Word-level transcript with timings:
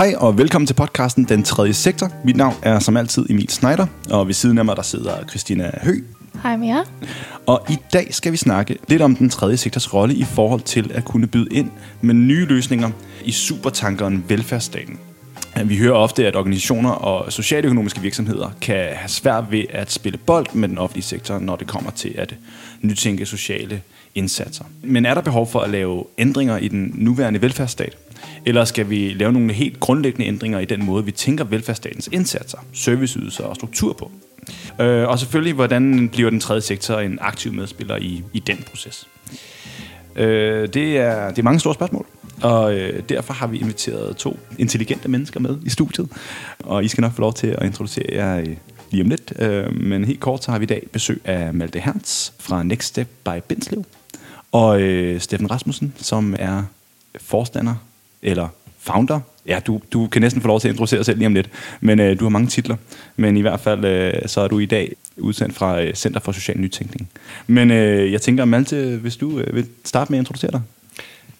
Hej 0.00 0.14
og 0.16 0.38
velkommen 0.38 0.66
til 0.66 0.74
podcasten 0.74 1.24
Den 1.24 1.42
Tredje 1.42 1.72
Sektor. 1.72 2.12
Mit 2.24 2.36
navn 2.36 2.54
er 2.62 2.78
som 2.78 2.96
altid 2.96 3.30
Emil 3.30 3.48
Schneider, 3.48 3.86
og 4.10 4.26
ved 4.26 4.34
siden 4.34 4.58
af 4.58 4.64
mig 4.64 4.76
der 4.76 4.82
sidder 4.82 5.26
Christina 5.28 5.70
Hø. 5.82 5.92
Hej 6.42 6.56
med 6.56 6.68
jer. 6.68 6.84
Og 7.46 7.66
i 7.70 7.76
dag 7.92 8.14
skal 8.14 8.32
vi 8.32 8.36
snakke 8.36 8.76
lidt 8.88 9.02
om 9.02 9.16
den 9.16 9.30
tredje 9.30 9.56
sektors 9.56 9.94
rolle 9.94 10.14
i 10.14 10.24
forhold 10.24 10.60
til 10.60 10.90
at 10.94 11.04
kunne 11.04 11.26
byde 11.26 11.48
ind 11.50 11.70
med 12.00 12.14
nye 12.14 12.44
løsninger 12.44 12.90
i 13.24 13.32
supertankeren 13.32 14.24
velfærdsstaten. 14.28 14.98
Vi 15.64 15.76
hører 15.76 15.94
ofte, 15.94 16.26
at 16.26 16.36
organisationer 16.36 16.90
og 16.90 17.32
socialøkonomiske 17.32 18.00
virksomheder 18.00 18.50
kan 18.60 18.88
have 18.92 19.08
svært 19.08 19.44
ved 19.50 19.64
at 19.70 19.92
spille 19.92 20.18
bold 20.18 20.46
med 20.54 20.68
den 20.68 20.78
offentlige 20.78 21.04
sektor, 21.04 21.38
når 21.38 21.56
det 21.56 21.66
kommer 21.66 21.90
til 21.90 22.14
at 22.18 22.34
nytænke 22.82 23.26
sociale 23.26 23.82
indsatser. 24.14 24.64
Men 24.82 25.06
er 25.06 25.14
der 25.14 25.20
behov 25.20 25.46
for 25.46 25.60
at 25.60 25.70
lave 25.70 26.04
ændringer 26.18 26.58
i 26.58 26.68
den 26.68 26.92
nuværende 26.94 27.42
velfærdsstat? 27.42 27.96
Eller 28.46 28.64
skal 28.64 28.90
vi 28.90 29.08
lave 29.08 29.32
nogle 29.32 29.52
helt 29.52 29.80
grundlæggende 29.80 30.26
ændringer 30.26 30.58
i 30.58 30.64
den 30.64 30.84
måde, 30.84 31.04
vi 31.04 31.12
tænker 31.12 31.44
velfærdsstatens 31.44 32.08
indsatser, 32.12 32.58
serviceydelser 32.72 33.44
og 33.44 33.56
struktur 33.56 33.92
på? 33.92 34.10
Øh, 34.80 35.08
og 35.08 35.18
selvfølgelig, 35.18 35.54
hvordan 35.54 36.08
bliver 36.08 36.30
den 36.30 36.40
tredje 36.40 36.60
sektor 36.60 36.98
en 36.98 37.18
aktiv 37.20 37.52
medspiller 37.52 37.96
i, 37.96 38.22
i 38.32 38.38
den 38.38 38.64
proces? 38.70 39.08
Øh, 40.16 40.68
det, 40.68 40.96
er, 40.98 41.28
det 41.28 41.38
er 41.38 41.42
mange 41.42 41.60
store 41.60 41.74
spørgsmål, 41.74 42.06
og 42.42 42.74
øh, 42.74 43.02
derfor 43.08 43.32
har 43.32 43.46
vi 43.46 43.58
inviteret 43.58 44.16
to 44.16 44.38
intelligente 44.58 45.08
mennesker 45.08 45.40
med 45.40 45.58
i 45.64 45.70
studiet. 45.70 46.08
Og 46.58 46.84
I 46.84 46.88
skal 46.88 47.02
nok 47.02 47.12
få 47.12 47.20
lov 47.20 47.34
til 47.34 47.46
at 47.46 47.66
introducere 47.66 48.06
jer 48.12 48.38
øh, 48.38 48.56
lige 48.90 49.02
om 49.02 49.08
lidt. 49.08 49.32
Øh, 49.38 49.80
men 49.80 50.04
helt 50.04 50.20
kort, 50.20 50.44
så 50.44 50.50
har 50.50 50.58
vi 50.58 50.62
i 50.62 50.66
dag 50.66 50.86
besøg 50.92 51.20
af 51.24 51.54
Malte 51.54 51.80
Hertz 51.80 52.30
fra 52.38 52.62
Next 52.62 52.88
Step 52.88 53.08
by 53.24 53.30
Bindslev, 53.48 53.84
og 54.52 54.80
øh, 54.80 55.20
Steffen 55.20 55.50
Rasmussen, 55.50 55.94
som 55.96 56.36
er 56.38 56.62
forstander 57.20 57.74
eller 58.22 58.48
founder. 58.78 59.20
Ja, 59.46 59.60
du, 59.66 59.80
du 59.92 60.06
kan 60.06 60.22
næsten 60.22 60.42
få 60.42 60.48
lov 60.48 60.60
til 60.60 60.68
at 60.68 60.72
introducere 60.72 60.98
dig 60.98 61.06
selv 61.06 61.18
lige 61.18 61.26
om 61.26 61.34
lidt, 61.34 61.50
men 61.80 62.00
øh, 62.00 62.18
du 62.20 62.24
har 62.24 62.30
mange 62.30 62.48
titler. 62.48 62.76
Men 63.16 63.36
i 63.36 63.40
hvert 63.40 63.60
fald, 63.60 63.84
øh, 63.84 64.12
så 64.26 64.40
er 64.40 64.48
du 64.48 64.58
i 64.58 64.66
dag 64.66 64.92
udsendt 65.16 65.54
fra 65.54 65.82
øh, 65.82 65.94
Center 65.94 66.20
for 66.20 66.32
Social 66.32 66.58
Nytænkning. 66.58 67.08
Men 67.46 67.70
øh, 67.70 68.12
jeg 68.12 68.22
tænker, 68.22 68.44
Malte, 68.44 68.98
hvis 69.02 69.16
du 69.16 69.38
øh, 69.38 69.54
vil 69.54 69.66
starte 69.84 70.12
med 70.12 70.18
at 70.18 70.22
introducere 70.22 70.50
dig. 70.50 70.60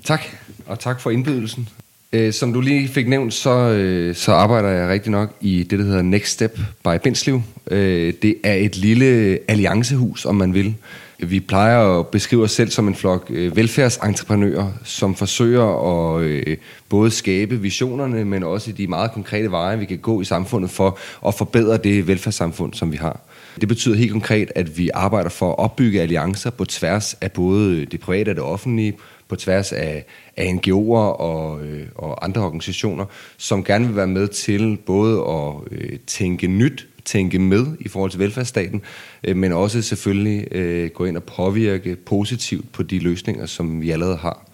Tak, 0.04 0.20
og 0.66 0.78
tak 0.78 1.00
for 1.00 1.10
indbydelsen. 1.10 1.68
Øh, 2.12 2.32
som 2.32 2.52
du 2.52 2.60
lige 2.60 2.88
fik 2.88 3.08
nævnt, 3.08 3.34
så, 3.34 3.50
øh, 3.50 4.14
så 4.14 4.32
arbejder 4.32 4.68
jeg 4.68 4.88
rigtig 4.88 5.10
nok 5.10 5.36
i 5.40 5.62
det, 5.62 5.78
der 5.78 5.84
hedder 5.84 6.02
Next 6.02 6.32
Step 6.32 6.58
by 6.84 6.98
Bindslev. 7.02 7.42
Øh, 7.70 8.12
det 8.22 8.34
er 8.44 8.54
et 8.54 8.76
lille 8.76 9.38
alliancehus, 9.48 10.24
om 10.24 10.34
man 10.34 10.54
vil. 10.54 10.74
Vi 11.22 11.40
plejer 11.40 11.98
at 11.98 12.06
beskrive 12.06 12.42
os 12.42 12.50
selv 12.52 12.70
som 12.70 12.88
en 12.88 12.94
flok 12.94 13.26
øh, 13.30 13.56
velfærdsentreprenører, 13.56 14.72
som 14.84 15.14
forsøger 15.14 15.64
at 15.64 16.22
øh, 16.22 16.56
både 16.88 17.10
skabe 17.10 17.60
visionerne, 17.60 18.24
men 18.24 18.42
også 18.42 18.72
de 18.72 18.86
meget 18.86 19.12
konkrete 19.12 19.50
veje, 19.50 19.78
vi 19.78 19.84
kan 19.84 19.98
gå 19.98 20.20
i 20.20 20.24
samfundet 20.24 20.70
for 20.70 20.98
at 21.26 21.34
forbedre 21.34 21.76
det 21.76 22.06
velfærdssamfund, 22.06 22.74
som 22.74 22.92
vi 22.92 22.96
har. 22.96 23.20
Det 23.60 23.68
betyder 23.68 23.96
helt 23.96 24.12
konkret, 24.12 24.52
at 24.54 24.78
vi 24.78 24.90
arbejder 24.94 25.30
for 25.30 25.50
at 25.50 25.58
opbygge 25.58 26.00
alliancer 26.00 26.50
på 26.50 26.64
tværs 26.64 27.14
af 27.20 27.32
både 27.32 27.84
det 27.86 28.00
private 28.00 28.28
og 28.28 28.34
det 28.34 28.44
offentlige, 28.44 28.96
på 29.28 29.36
tværs 29.36 29.72
af, 29.72 30.04
af 30.36 30.52
NGO'er 30.52 31.20
og, 31.20 31.64
øh, 31.66 31.86
og 31.94 32.24
andre 32.24 32.42
organisationer, 32.42 33.04
som 33.36 33.64
gerne 33.64 33.86
vil 33.86 33.96
være 33.96 34.06
med 34.06 34.28
til 34.28 34.78
både 34.86 35.20
at 35.20 35.54
øh, 35.70 35.98
tænke 36.06 36.46
nyt, 36.46 36.86
tænke 37.04 37.38
med 37.38 37.66
i 37.80 37.88
forhold 37.88 38.10
til 38.10 38.20
velfærdsstaten, 38.20 38.82
øh, 39.24 39.36
men 39.36 39.52
også 39.52 39.82
selvfølgelig 39.82 40.54
øh, 40.54 40.90
gå 40.90 41.04
ind 41.04 41.16
og 41.16 41.24
påvirke 41.24 41.96
positivt 41.96 42.72
på 42.72 42.82
de 42.82 42.98
løsninger, 42.98 43.46
som 43.46 43.82
vi 43.82 43.90
allerede 43.90 44.16
har. 44.16 44.50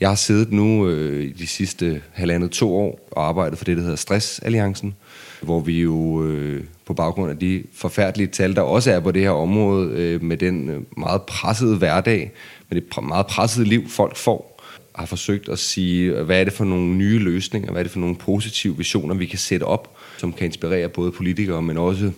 Jeg 0.00 0.08
har 0.08 0.16
siddet 0.16 0.52
nu 0.52 0.88
øh, 0.88 1.24
i 1.24 1.32
de 1.32 1.46
sidste 1.46 2.02
halvandet 2.12 2.50
to 2.50 2.76
år 2.76 3.08
og 3.10 3.28
arbejdet 3.28 3.58
for 3.58 3.64
det, 3.64 3.76
der 3.76 3.82
hedder 3.82 3.96
Stressalliancen, 3.96 4.94
hvor 5.42 5.60
vi 5.60 5.80
jo 5.80 6.24
øh, 6.24 6.64
på 6.86 6.94
baggrund 6.94 7.30
af 7.30 7.38
de 7.38 7.62
forfærdelige 7.74 8.26
tal, 8.26 8.54
der 8.54 8.62
også 8.62 8.90
er 8.90 9.00
på 9.00 9.10
det 9.10 9.22
her 9.22 9.30
område, 9.30 9.90
øh, 9.90 10.22
med 10.22 10.36
den 10.36 10.70
øh, 10.70 10.80
meget 10.96 11.22
pressede 11.22 11.76
hverdag, 11.76 12.32
med 12.70 12.80
det 12.80 12.86
pr- 12.94 13.00
meget 13.00 13.26
pressede 13.26 13.66
liv, 13.68 13.88
folk 13.88 14.16
får, 14.16 14.62
har 14.94 15.06
forsøgt 15.06 15.48
at 15.48 15.58
sige, 15.58 16.22
hvad 16.22 16.40
er 16.40 16.44
det 16.44 16.52
for 16.52 16.64
nogle 16.64 16.94
nye 16.94 17.18
løsninger, 17.18 17.70
hvad 17.70 17.80
er 17.80 17.84
det 17.84 17.92
for 17.92 18.00
nogle 18.00 18.16
positive 18.16 18.76
visioner, 18.76 19.14
vi 19.14 19.26
kan 19.26 19.38
sætte 19.38 19.64
op, 19.64 19.96
som 20.24 20.32
kan 20.32 20.46
inspirere 20.46 20.88
både 20.88 21.12
politikere, 21.12 21.62
men 21.62 21.78
også 21.78 22.12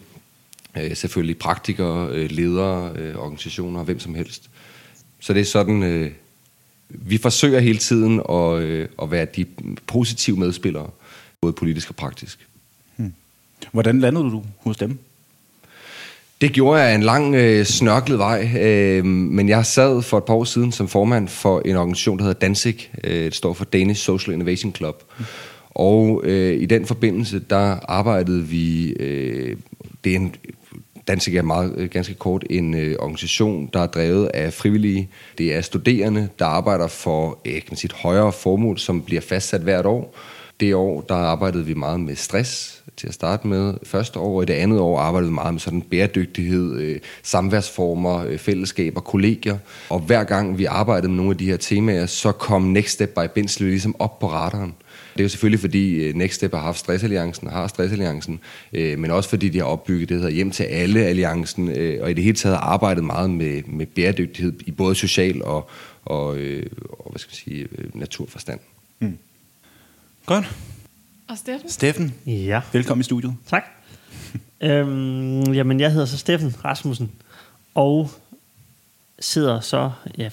øh, 0.76 0.96
selvfølgelig 0.96 1.38
praktikere, 1.38 2.08
øh, 2.12 2.30
ledere, 2.30 2.92
øh, 2.96 3.16
organisationer 3.16 3.78
og 3.78 3.84
hvem 3.84 4.00
som 4.00 4.14
helst. 4.14 4.50
Så 5.20 5.32
det 5.32 5.40
er 5.40 5.44
sådan, 5.44 5.82
øh, 5.82 6.10
vi 6.88 7.18
forsøger 7.18 7.60
hele 7.60 7.78
tiden 7.78 8.22
at, 8.30 8.62
øh, 8.62 8.88
at 9.02 9.10
være 9.10 9.26
de 9.36 9.46
positive 9.86 10.36
medspillere, 10.36 10.90
både 11.40 11.52
politisk 11.52 11.88
og 11.90 11.96
praktisk. 11.96 12.46
Hvordan 13.72 14.00
landede 14.00 14.24
du 14.24 14.42
hos 14.60 14.76
dem? 14.76 14.98
Det 16.40 16.52
gjorde 16.52 16.82
jeg 16.82 16.94
en 16.94 17.02
lang 17.02 17.34
øh, 17.34 17.64
snørklet 17.64 18.18
vej, 18.18 18.50
øh, 18.60 19.04
men 19.04 19.48
jeg 19.48 19.66
sad 19.66 20.02
for 20.02 20.18
et 20.18 20.24
par 20.24 20.34
år 20.34 20.44
siden 20.44 20.72
som 20.72 20.88
formand 20.88 21.28
for 21.28 21.62
en 21.64 21.76
organisation, 21.76 22.18
der 22.18 22.24
hedder 22.24 22.38
Danzig. 22.38 22.90
Øh, 23.04 23.24
det 23.24 23.34
står 23.34 23.54
for 23.54 23.64
Danish 23.64 24.02
Social 24.02 24.34
Innovation 24.34 24.74
Club. 24.74 25.02
Mm. 25.18 25.24
Og 25.76 26.20
øh, 26.24 26.62
i 26.62 26.66
den 26.66 26.86
forbindelse, 26.86 27.38
der 27.50 27.76
arbejdede 27.88 28.44
vi... 28.44 28.92
Øh, 28.92 29.56
det 30.04 30.12
er 30.12 30.16
en, 30.16 30.34
Danzig 31.08 31.36
er 31.36 31.42
meget 31.42 31.74
øh, 31.76 31.90
ganske 31.90 32.14
kort 32.14 32.44
en 32.50 32.74
øh, 32.74 32.96
organisation, 32.98 33.70
der 33.72 33.80
er 33.80 33.86
drevet 33.86 34.26
af 34.26 34.52
frivillige. 34.52 35.08
Det 35.38 35.54
er 35.54 35.60
studerende, 35.60 36.28
der 36.38 36.46
arbejder 36.46 36.86
for 36.86 37.38
øh, 37.44 37.52
kan 37.52 37.62
man 37.70 37.76
sige, 37.76 37.88
et 37.88 37.92
højere 37.92 38.32
formål, 38.32 38.78
som 38.78 39.02
bliver 39.02 39.20
fastsat 39.20 39.60
hvert 39.60 39.86
år. 39.86 40.16
Det 40.60 40.74
år, 40.74 41.00
der 41.00 41.14
arbejdede 41.14 41.66
vi 41.66 41.74
meget 41.74 42.00
med 42.00 42.16
stress 42.16 42.82
til 42.96 43.06
at 43.06 43.14
starte 43.14 43.46
med. 43.46 43.74
Første 43.82 44.18
år 44.18 44.36
og 44.36 44.42
i 44.42 44.46
det 44.46 44.54
andet 44.54 44.80
år 44.80 44.98
arbejdede 44.98 45.30
vi 45.30 45.34
meget 45.34 45.54
med 45.54 45.60
sådan 45.60 45.82
bæredygtighed, 45.82 46.76
øh, 46.78 46.98
samværsformer, 47.22 48.24
øh, 48.26 48.38
fællesskaber, 48.38 49.00
kollegier. 49.00 49.58
Og 49.90 50.00
hver 50.00 50.24
gang 50.24 50.58
vi 50.58 50.64
arbejdede 50.64 51.08
med 51.08 51.16
nogle 51.16 51.30
af 51.30 51.38
de 51.38 51.46
her 51.46 51.56
temaer, 51.56 52.06
så 52.06 52.32
kom 52.32 52.62
Next 52.62 52.92
Step 52.92 53.08
by 53.08 53.28
Bindslev 53.34 53.68
ligesom 53.68 53.96
op 53.98 54.18
på 54.18 54.26
radaren. 54.26 54.74
Det 55.16 55.20
er 55.20 55.24
jo 55.24 55.28
selvfølgelig, 55.28 55.60
fordi 55.60 55.94
øh, 55.94 56.14
Next 56.14 56.34
Step 56.34 56.52
har 56.54 56.60
haft 56.60 56.78
Stressalliancen 56.78 57.46
og 57.46 57.52
har 57.52 57.66
Stressalliancen, 57.66 58.40
øh, 58.72 58.98
men 58.98 59.10
også 59.10 59.28
fordi 59.30 59.48
de 59.48 59.58
har 59.58 59.64
opbygget 59.64 60.08
det, 60.08 60.14
der 60.14 60.20
hedder 60.22 60.34
Hjem 60.34 60.50
til 60.50 60.62
Alle 60.64 61.00
Alliancen, 61.04 61.68
øh, 61.68 62.02
og 62.02 62.10
i 62.10 62.14
det 62.14 62.24
hele 62.24 62.36
taget 62.36 62.56
har 62.56 62.64
arbejdet 62.64 63.04
meget 63.04 63.30
med, 63.30 63.62
med 63.66 63.86
bæredygtighed 63.86 64.52
i 64.66 64.70
både 64.70 64.94
social 64.94 65.42
og, 65.44 65.70
og, 66.04 66.36
øh, 66.38 66.66
og 66.90 67.10
hvad 67.10 67.18
skal 67.18 67.30
jeg 67.32 67.36
sige, 67.36 67.68
øh, 67.78 68.00
naturforstand. 68.00 68.60
Godt. 70.26 70.44
Og 71.28 71.38
Steffen? 71.38 71.70
Steffen, 71.70 72.14
Ja, 72.26 72.60
velkommen 72.72 73.00
i 73.00 73.04
studiet. 73.04 73.34
tak. 73.50 73.62
øhm, 74.60 75.52
jamen, 75.52 75.80
jeg 75.80 75.92
hedder 75.92 76.06
så 76.06 76.18
Steffen 76.18 76.54
Rasmussen, 76.64 77.10
og 77.74 78.10
sidder 79.20 79.60
så, 79.60 79.90
ja, 80.18 80.28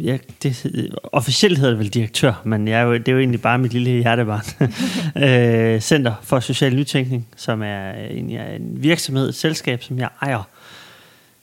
jeg, 0.00 0.20
det, 0.42 0.90
officielt 1.02 1.58
hedder 1.58 1.70
det 1.70 1.78
vel 1.78 1.88
direktør, 1.88 2.42
men 2.44 2.68
jeg 2.68 2.80
er 2.80 2.84
jo, 2.84 2.92
det 2.92 3.08
er 3.08 3.12
jo 3.12 3.18
egentlig 3.18 3.42
bare 3.42 3.58
mit 3.58 3.72
lille 3.72 3.90
hjertebarn. 3.90 4.44
øh, 5.24 5.80
Center 5.80 6.14
for 6.22 6.40
Social 6.40 6.74
Nytænkning, 6.74 7.28
som 7.36 7.62
er 7.62 7.90
en, 7.92 8.30
ja, 8.30 8.54
en 8.54 8.82
virksomhed, 8.82 9.28
et 9.28 9.34
selskab, 9.34 9.82
som 9.82 9.98
jeg 9.98 10.08
ejer. 10.22 10.42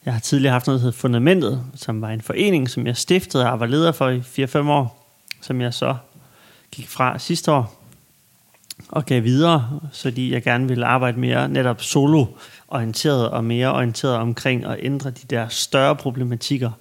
Jeg 0.05 0.13
har 0.13 0.19
tidligere 0.19 0.51
haft 0.51 0.67
noget, 0.67 0.79
der 0.79 0.85
hedder 0.85 0.97
Fundamentet, 0.97 1.63
som 1.75 2.01
var 2.01 2.09
en 2.09 2.21
forening, 2.21 2.69
som 2.69 2.87
jeg 2.87 2.97
stiftede 2.97 3.51
og 3.51 3.59
var 3.59 3.65
leder 3.65 3.91
for 3.91 4.09
i 4.09 4.19
4-5 4.19 4.57
år, 4.57 5.13
som 5.41 5.61
jeg 5.61 5.73
så 5.73 5.95
gik 6.71 6.87
fra 6.87 7.19
sidste 7.19 7.51
år 7.51 7.86
og 8.89 9.05
gav 9.05 9.23
videre, 9.23 9.79
fordi 9.93 10.33
jeg 10.33 10.43
gerne 10.43 10.67
ville 10.67 10.85
arbejde 10.85 11.19
mere 11.19 11.49
netop 11.49 11.81
solo-orienteret 11.81 13.29
og 13.29 13.43
mere 13.43 13.73
orienteret 13.73 14.15
omkring 14.15 14.65
at 14.65 14.77
ændre 14.79 15.09
de 15.09 15.27
der 15.29 15.47
større 15.47 15.95
problematikker. 15.95 16.71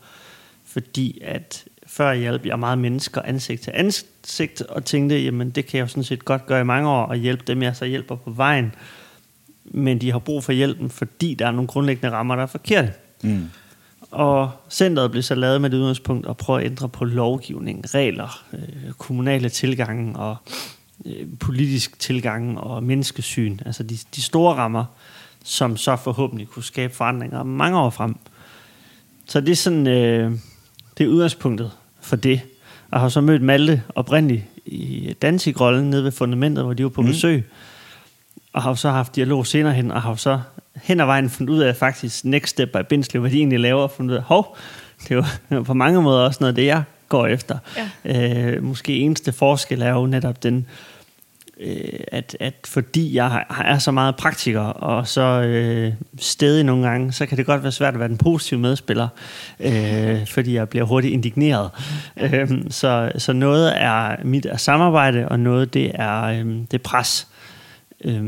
Fordi 0.64 1.18
at 1.24 1.64
før 1.86 2.14
hjalp 2.14 2.46
jeg 2.46 2.58
meget 2.58 2.78
mennesker 2.78 3.22
ansigt 3.22 3.62
til 3.62 3.72
ansigt, 3.74 4.62
og 4.62 4.84
tænkte, 4.84 5.18
jamen 5.18 5.50
det 5.50 5.66
kan 5.66 5.78
jeg 5.78 5.82
jo 5.82 5.88
sådan 5.88 6.04
set 6.04 6.24
godt 6.24 6.46
gøre 6.46 6.60
i 6.60 6.64
mange 6.64 6.88
år, 6.88 7.06
og 7.06 7.16
hjælpe 7.16 7.44
dem, 7.46 7.62
jeg 7.62 7.76
så 7.76 7.84
hjælper 7.84 8.16
på 8.16 8.30
vejen. 8.30 8.74
Men 9.64 10.00
de 10.00 10.12
har 10.12 10.18
brug 10.18 10.44
for 10.44 10.52
hjælpen, 10.52 10.90
fordi 10.90 11.34
der 11.34 11.46
er 11.46 11.50
nogle 11.50 11.66
grundlæggende 11.68 12.16
rammer, 12.16 12.36
der 12.36 12.42
er 12.42 12.46
forkerte. 12.46 12.92
Mm. 13.22 13.50
Og 14.10 14.50
centret 14.70 15.10
blev 15.10 15.22
så 15.22 15.34
lavet 15.34 15.60
med 15.60 15.70
det 15.70 15.76
udgangspunkt 15.76 16.28
at 16.28 16.36
prøve 16.36 16.60
at 16.60 16.66
ændre 16.66 16.88
på 16.88 17.04
lovgivning, 17.04 17.94
regler, 17.94 18.44
øh, 18.52 18.92
kommunale 18.98 19.48
tilgange 19.48 20.18
og 20.18 20.36
politisk 21.40 21.98
tilgang 21.98 22.60
og 22.60 22.82
menneskesyn. 22.82 23.58
Altså 23.66 23.82
de, 23.82 23.98
de 24.16 24.22
store 24.22 24.54
rammer, 24.54 24.84
som 25.44 25.76
så 25.76 25.96
forhåbentlig 25.96 26.48
kunne 26.48 26.64
skabe 26.64 26.94
forandringer 26.94 27.42
mange 27.42 27.78
år 27.78 27.90
frem. 27.90 28.16
Så 29.26 29.40
det 29.40 29.48
er 29.48 29.56
sådan, 29.56 29.86
øh, 29.86 30.32
det 30.98 31.04
er 31.04 31.08
udgangspunktet 31.08 31.70
for 32.00 32.16
det. 32.16 32.40
Og 32.90 33.00
har 33.00 33.08
så 33.08 33.20
mødt 33.20 33.42
Malte 33.42 33.82
oprindeligt 33.94 34.44
i 34.66 35.14
Danzig-rollen 35.22 35.90
nede 35.90 36.04
ved 36.04 36.12
fundamentet, 36.12 36.64
hvor 36.64 36.74
de 36.74 36.82
var 36.82 36.88
på 36.88 37.02
mm. 37.02 37.06
besøg. 37.06 37.44
Og 38.52 38.62
har 38.62 38.74
så 38.74 38.90
haft 38.90 39.16
dialog 39.16 39.46
senere 39.46 39.74
hen, 39.74 39.90
og 39.90 40.02
har 40.02 40.14
så 40.14 40.40
hen 40.82 41.00
ad 41.00 41.06
vejen 41.06 41.30
fundet 41.30 41.54
ud 41.54 41.58
af 41.58 41.76
faktisk 41.76 42.24
Next 42.24 42.50
Step 42.50 42.68
by 42.72 42.78
Bindslev, 42.88 43.20
hvad 43.20 43.30
de 43.30 43.36
egentlig 43.36 43.60
laver, 43.60 43.82
og 43.82 43.90
fundet 43.90 44.12
ud 44.12 44.16
af, 44.16 44.22
hov, 44.22 44.56
det 45.08 45.24
jo 45.50 45.62
på 45.62 45.74
mange 45.74 46.02
måder 46.02 46.20
også 46.20 46.38
noget 46.40 46.52
af 46.52 46.54
det, 46.54 46.66
jeg 46.66 46.82
går 47.08 47.26
efter. 47.26 47.58
Ja. 48.04 48.50
Øh, 48.54 48.62
måske 48.62 48.96
eneste 48.98 49.32
forskel 49.32 49.82
er 49.82 49.90
jo 49.90 50.06
netop 50.06 50.42
den, 50.42 50.66
øh, 51.60 52.00
at, 52.12 52.36
at 52.40 52.54
fordi 52.64 53.14
jeg 53.14 53.30
har- 53.30 53.62
er 53.64 53.78
så 53.78 53.90
meget 53.90 54.16
praktiker, 54.16 54.60
og 54.60 55.08
så 55.08 55.22
øh, 55.42 55.92
stedig 56.18 56.64
nogle 56.64 56.88
gange, 56.88 57.12
så 57.12 57.26
kan 57.26 57.38
det 57.38 57.46
godt 57.46 57.62
være 57.62 57.72
svært 57.72 57.94
at 57.94 58.00
være 58.00 58.08
den 58.08 58.18
positive 58.18 58.60
medspiller, 58.60 59.08
øh, 59.60 60.26
fordi 60.34 60.54
jeg 60.54 60.68
bliver 60.68 60.84
hurtigt 60.84 61.12
indigneret. 61.12 61.70
Øh, 62.16 62.50
så, 62.70 63.12
så 63.18 63.32
noget 63.32 63.72
er 63.82 64.16
mit 64.24 64.46
er 64.46 64.56
samarbejde, 64.56 65.28
og 65.28 65.40
noget 65.40 65.74
det 65.74 65.90
er, 65.94 66.22
øh, 66.22 66.46
det 66.46 66.74
er 66.74 66.78
pres 66.84 67.26
øh, 68.04 68.24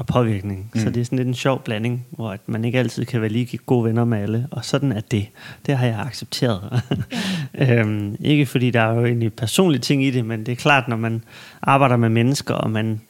og 0.00 0.06
påvirkning. 0.06 0.70
Mm. 0.74 0.80
Så 0.80 0.90
det 0.90 1.00
er 1.00 1.04
sådan 1.04 1.18
lidt 1.18 1.28
en 1.28 1.34
sjov 1.34 1.62
blanding, 1.62 2.06
hvor 2.10 2.30
at 2.30 2.40
man 2.46 2.64
ikke 2.64 2.78
altid 2.78 3.04
kan 3.04 3.20
være 3.20 3.30
lige 3.30 3.58
gode 3.58 3.84
venner 3.84 4.04
med 4.04 4.18
alle, 4.18 4.48
og 4.50 4.64
sådan 4.64 4.92
er 4.92 5.00
det. 5.00 5.26
Det 5.66 5.76
har 5.76 5.86
jeg 5.86 5.98
accepteret. 5.98 6.82
øhm, 7.68 8.16
ikke 8.20 8.46
fordi 8.46 8.70
der 8.70 8.80
er 8.80 8.94
jo 8.94 9.04
egentlig 9.04 9.32
personlige 9.32 9.80
ting 9.80 10.04
i 10.04 10.10
det, 10.10 10.24
men 10.24 10.46
det 10.46 10.52
er 10.52 10.56
klart, 10.56 10.88
når 10.88 10.96
man 10.96 11.24
arbejder 11.62 11.96
med 11.96 12.08
mennesker, 12.08 12.54
og 12.54 12.70
man 12.70 13.00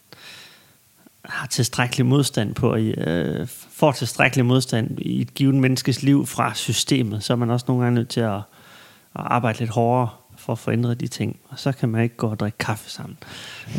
har 1.24 1.46
tilstrækkelig 1.46 2.06
modstand 2.06 2.54
på, 2.54 2.76
øh, 2.76 3.46
får 3.70 3.92
tilstrækkelig 3.92 4.46
modstand 4.46 4.98
i 4.98 5.20
et 5.20 5.34
givet 5.34 5.54
menneskes 5.54 6.02
liv 6.02 6.26
fra 6.26 6.54
systemet, 6.54 7.24
så 7.24 7.32
er 7.32 7.36
man 7.36 7.50
også 7.50 7.64
nogle 7.68 7.82
gange 7.82 7.94
nødt 7.94 8.08
til 8.08 8.20
at, 8.20 8.36
at 8.36 8.42
arbejde 9.14 9.58
lidt 9.58 9.70
hårdere 9.70 10.08
for 10.50 10.54
at 10.54 10.58
få 10.58 10.70
ændret 10.70 11.00
de 11.00 11.06
ting. 11.06 11.38
Og 11.48 11.58
så 11.58 11.72
kan 11.72 11.88
man 11.88 12.02
ikke 12.02 12.16
gå 12.16 12.26
og 12.30 12.40
drikke 12.40 12.58
kaffe 12.58 12.90
sammen 12.90 13.18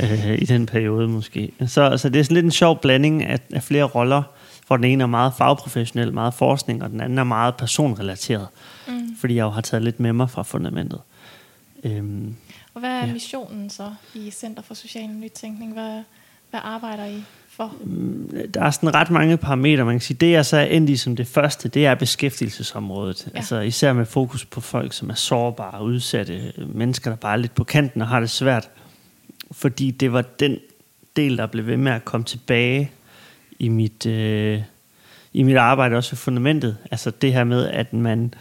øh, 0.03 0.33
i 0.41 0.45
den 0.45 0.65
periode 0.65 1.07
måske. 1.07 1.51
Så, 1.67 1.97
så 1.97 2.09
det 2.09 2.19
er 2.19 2.23
sådan 2.23 2.35
lidt 2.35 2.45
en 2.45 2.51
sjov 2.51 2.81
blanding 2.81 3.23
af, 3.25 3.39
af 3.53 3.63
flere 3.63 3.83
roller, 3.83 4.23
hvor 4.67 4.77
den 4.77 4.83
ene 4.83 5.03
er 5.03 5.07
meget 5.07 5.33
fagprofessionel, 5.37 6.13
meget 6.13 6.33
forskning, 6.33 6.83
og 6.83 6.89
den 6.89 7.01
anden 7.01 7.17
er 7.17 7.23
meget 7.23 7.55
personrelateret. 7.57 8.47
Mm. 8.87 9.15
Fordi 9.19 9.35
jeg 9.35 9.43
jo 9.43 9.49
har 9.49 9.61
taget 9.61 9.83
lidt 9.83 9.99
med 9.99 10.13
mig 10.13 10.29
fra 10.29 10.43
fundamentet. 10.43 11.01
Øhm, 11.83 12.35
Og 12.73 12.79
hvad 12.79 12.89
er 12.89 13.05
Ja. 13.05 13.13
missionen 13.13 13.69
så 13.69 13.93
i 14.13 14.31
Center 14.31 14.63
for 14.63 14.73
Social 14.73 15.07
Nytænkning? 15.09 15.73
Hvad, 15.73 16.01
hvad 16.49 16.59
arbejder 16.63 17.05
I 17.05 17.23
for? 17.51 17.73
der 18.53 18.61
er 18.61 18.71
sådan 18.71 18.93
ret 18.93 19.09
mange 19.09 19.37
parametre, 19.37 19.85
man 19.85 19.93
kan 19.93 20.01
sige. 20.01 20.17
Det 20.17 20.31
jeg 20.31 20.45
så 20.45 20.57
er 20.57 20.63
endt 20.63 20.89
i 20.89 20.97
som 20.97 21.15
det 21.15 21.27
første, 21.27 21.69
det 21.69 21.85
er 21.85 21.95
beskæftigelsesområdet. 21.95 23.27
Ja. 23.33 23.37
Altså 23.37 23.59
især 23.59 23.93
med 23.93 24.05
fokus 24.05 24.45
på 24.45 24.61
folk, 24.61 24.93
som 24.93 25.09
er 25.09 25.13
sårbare 25.13 25.79
og 25.79 25.85
udsatte. 25.85 26.53
Mennesker, 26.73 27.11
der 27.11 27.17
bare 27.17 27.33
er 27.33 27.37
lidt 27.37 27.55
på 27.55 27.63
kanten 27.63 28.01
og 28.01 28.07
har 28.07 28.19
det 28.19 28.29
svært. 28.29 28.69
Fordi 29.51 29.91
det 29.91 30.13
var 30.13 30.21
den 30.21 30.59
del, 31.15 31.37
der 31.37 31.45
blev 31.45 31.67
ved 31.67 31.77
med 31.77 31.91
at 31.91 32.05
komme 32.05 32.23
tilbage 32.23 32.91
i 33.59 33.69
mit, 33.69 34.05
øh, 34.05 34.61
i 35.33 35.43
mit 35.43 35.57
arbejde, 35.57 35.95
også 35.95 36.11
ved 36.11 36.17
fundamentet. 36.17 36.77
Altså 36.91 37.11
det 37.11 37.33
her 37.33 37.43
med, 37.43 37.67
at 37.67 37.93
man 37.93 38.33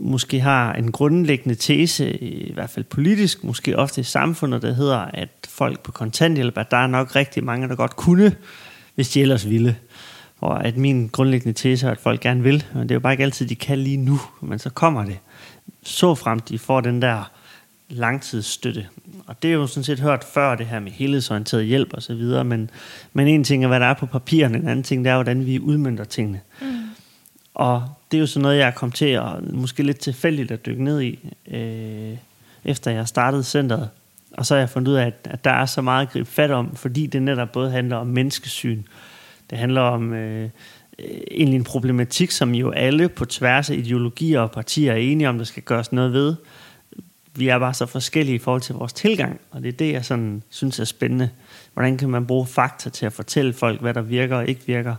måske 0.00 0.40
har 0.40 0.72
en 0.72 0.92
grundlæggende 0.92 1.54
tese, 1.54 2.22
i 2.22 2.52
hvert 2.52 2.70
fald 2.70 2.84
politisk, 2.84 3.44
måske 3.44 3.78
ofte 3.78 4.00
i 4.00 4.04
samfundet, 4.04 4.62
der 4.62 4.72
hedder, 4.72 4.98
at 4.98 5.28
folk 5.48 5.80
på 5.80 5.92
kontanthjælp, 5.92 6.58
at 6.58 6.70
der 6.70 6.76
er 6.76 6.86
nok 6.86 7.16
rigtig 7.16 7.44
mange, 7.44 7.68
der 7.68 7.74
godt 7.74 7.96
kunne, 7.96 8.36
hvis 8.94 9.08
de 9.08 9.20
ellers 9.20 9.48
ville. 9.48 9.76
Og 10.40 10.64
at 10.64 10.76
min 10.76 11.08
grundlæggende 11.08 11.58
tese 11.58 11.86
er, 11.86 11.90
at 11.90 12.00
folk 12.00 12.20
gerne 12.20 12.42
vil, 12.42 12.64
men 12.74 12.82
det 12.82 12.90
er 12.90 12.94
jo 12.94 13.00
bare 13.00 13.12
ikke 13.12 13.24
altid, 13.24 13.46
de 13.46 13.54
kan 13.54 13.78
lige 13.78 13.96
nu, 13.96 14.20
men 14.40 14.58
så 14.58 14.70
kommer 14.70 15.04
det. 15.04 15.18
Så 15.82 16.14
frem 16.14 16.40
de 16.40 16.58
får 16.58 16.80
den 16.80 17.02
der 17.02 17.30
langtidsstøtte. 17.88 18.86
Og 19.26 19.42
det 19.42 19.50
er 19.50 19.54
jo 19.54 19.66
sådan 19.66 19.84
set 19.84 20.00
hørt 20.00 20.24
før, 20.24 20.54
det 20.54 20.66
her 20.66 20.80
med 20.80 20.92
helhedsorienteret 20.92 21.64
hjælp 21.64 21.92
og 21.92 22.02
så 22.02 22.14
videre, 22.14 22.44
men, 22.44 22.70
men 23.12 23.28
en 23.28 23.44
ting 23.44 23.64
er, 23.64 23.68
hvad 23.68 23.80
der 23.80 23.86
er 23.86 23.94
på 23.94 24.06
papiren, 24.06 24.54
en 24.54 24.68
anden 24.68 24.82
ting, 24.82 25.04
det 25.04 25.10
er, 25.10 25.14
hvordan 25.14 25.46
vi 25.46 25.58
udmyndter 25.58 26.04
tingene. 26.04 26.40
Mm. 26.60 26.66
Og 27.54 27.88
det 28.12 28.18
er 28.18 28.20
jo 28.20 28.26
sådan 28.26 28.42
noget, 28.42 28.58
jeg 28.58 28.66
er 28.66 28.70
kommet 28.70 28.94
til 28.94 29.06
at 29.06 29.52
måske 29.52 29.82
lidt 29.82 29.98
tilfældigt 29.98 30.50
at 30.50 30.66
dykke 30.66 30.84
ned 30.84 31.00
i, 31.00 31.32
øh, 31.50 32.16
efter 32.64 32.90
jeg 32.90 33.08
startede 33.08 33.44
centret. 33.44 33.88
Og 34.32 34.46
så 34.46 34.54
har 34.54 34.58
jeg 34.58 34.70
fundet 34.70 34.92
ud 34.92 34.96
af, 34.96 35.06
at, 35.06 35.14
at 35.24 35.44
der 35.44 35.50
er 35.50 35.66
så 35.66 35.82
meget 35.82 36.06
at 36.06 36.12
gribe 36.12 36.30
fat 36.30 36.50
om, 36.50 36.76
fordi 36.76 37.06
det 37.06 37.22
netop 37.22 37.52
både 37.52 37.70
handler 37.70 37.96
om 37.96 38.06
menneskesyn. 38.06 38.82
Det 39.50 39.58
handler 39.58 39.80
om 39.80 40.12
øh, 40.12 40.48
øh, 40.98 41.06
egentlig 41.30 41.56
en 41.56 41.64
problematik, 41.64 42.30
som 42.30 42.54
jo 42.54 42.70
alle 42.70 43.08
på 43.08 43.24
tværs 43.24 43.70
af 43.70 43.74
ideologier 43.74 44.40
og 44.40 44.50
partier 44.50 44.92
er 44.92 44.96
enige 44.96 45.28
om, 45.28 45.38
der 45.38 45.44
skal 45.44 45.62
gøres 45.62 45.92
noget 45.92 46.12
ved. 46.12 46.34
Vi 47.34 47.48
er 47.48 47.58
bare 47.58 47.74
så 47.74 47.86
forskellige 47.86 48.34
i 48.34 48.38
forhold 48.38 48.62
til 48.62 48.74
vores 48.74 48.92
tilgang, 48.92 49.40
og 49.50 49.62
det 49.62 49.68
er 49.68 49.72
det, 49.72 49.92
jeg 49.92 50.04
sådan 50.04 50.42
synes 50.50 50.80
er 50.80 50.84
spændende. 50.84 51.30
Hvordan 51.72 51.96
kan 51.96 52.10
man 52.10 52.26
bruge 52.26 52.46
fakta 52.46 52.90
til 52.90 53.06
at 53.06 53.12
fortælle 53.12 53.52
folk, 53.52 53.80
hvad 53.80 53.94
der 53.94 54.02
virker 54.02 54.36
og 54.36 54.48
ikke 54.48 54.62
virker? 54.66 54.94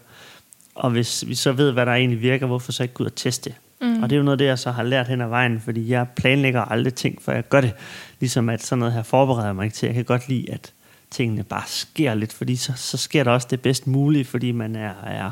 Og 0.76 0.90
hvis 0.92 1.24
vi 1.28 1.36
så 1.36 1.52
ved, 1.52 1.72
hvad 1.72 1.86
der 1.86 1.94
egentlig 1.94 2.22
virker, 2.22 2.46
hvorfor 2.46 2.72
så 2.72 2.84
ikke 2.84 2.94
gå 2.94 3.04
ud 3.04 3.10
og 3.10 3.16
teste 3.16 3.50
det? 3.50 3.58
Mm. 3.82 4.04
Og 4.04 4.10
det 4.10 4.16
er 4.16 4.18
jo 4.18 4.24
noget 4.24 4.34
af 4.34 4.38
det, 4.38 4.46
jeg 4.46 4.60
så 4.60 4.72
har 4.72 4.84
lært 4.84 5.08
hen 5.08 5.22
ad 5.22 5.28
vejen, 5.28 5.62
fordi 5.62 5.90
jeg 5.90 6.08
planlægger 6.16 6.62
aldrig 6.62 6.94
ting, 6.94 7.22
for 7.22 7.32
jeg 7.32 7.50
gør 7.50 7.62
det. 7.62 7.74
Ligesom 8.20 8.50
at 8.50 8.64
sådan 8.64 8.80
noget 8.80 8.94
her 8.94 9.04
forbereder 9.04 9.54
mig 9.54 9.64
ikke 9.64 9.76
til. 9.76 9.86
Jeg 9.86 9.96
kan 9.96 10.06
godt 10.06 10.30
lide, 10.30 10.52
at 10.52 10.74
tingene 11.12 11.44
bare 11.44 11.64
sker 11.66 12.14
lidt, 12.14 12.34
fordi 12.34 12.56
så, 12.56 12.74
så 12.76 12.98
sker 12.98 13.24
der 13.24 13.32
også 13.32 13.48
det 13.52 13.62
bedst 13.62 13.88
mulige, 13.88 14.26
fordi 14.26 14.52
man 14.52 14.76
er, 14.76 14.94
er, 15.04 15.32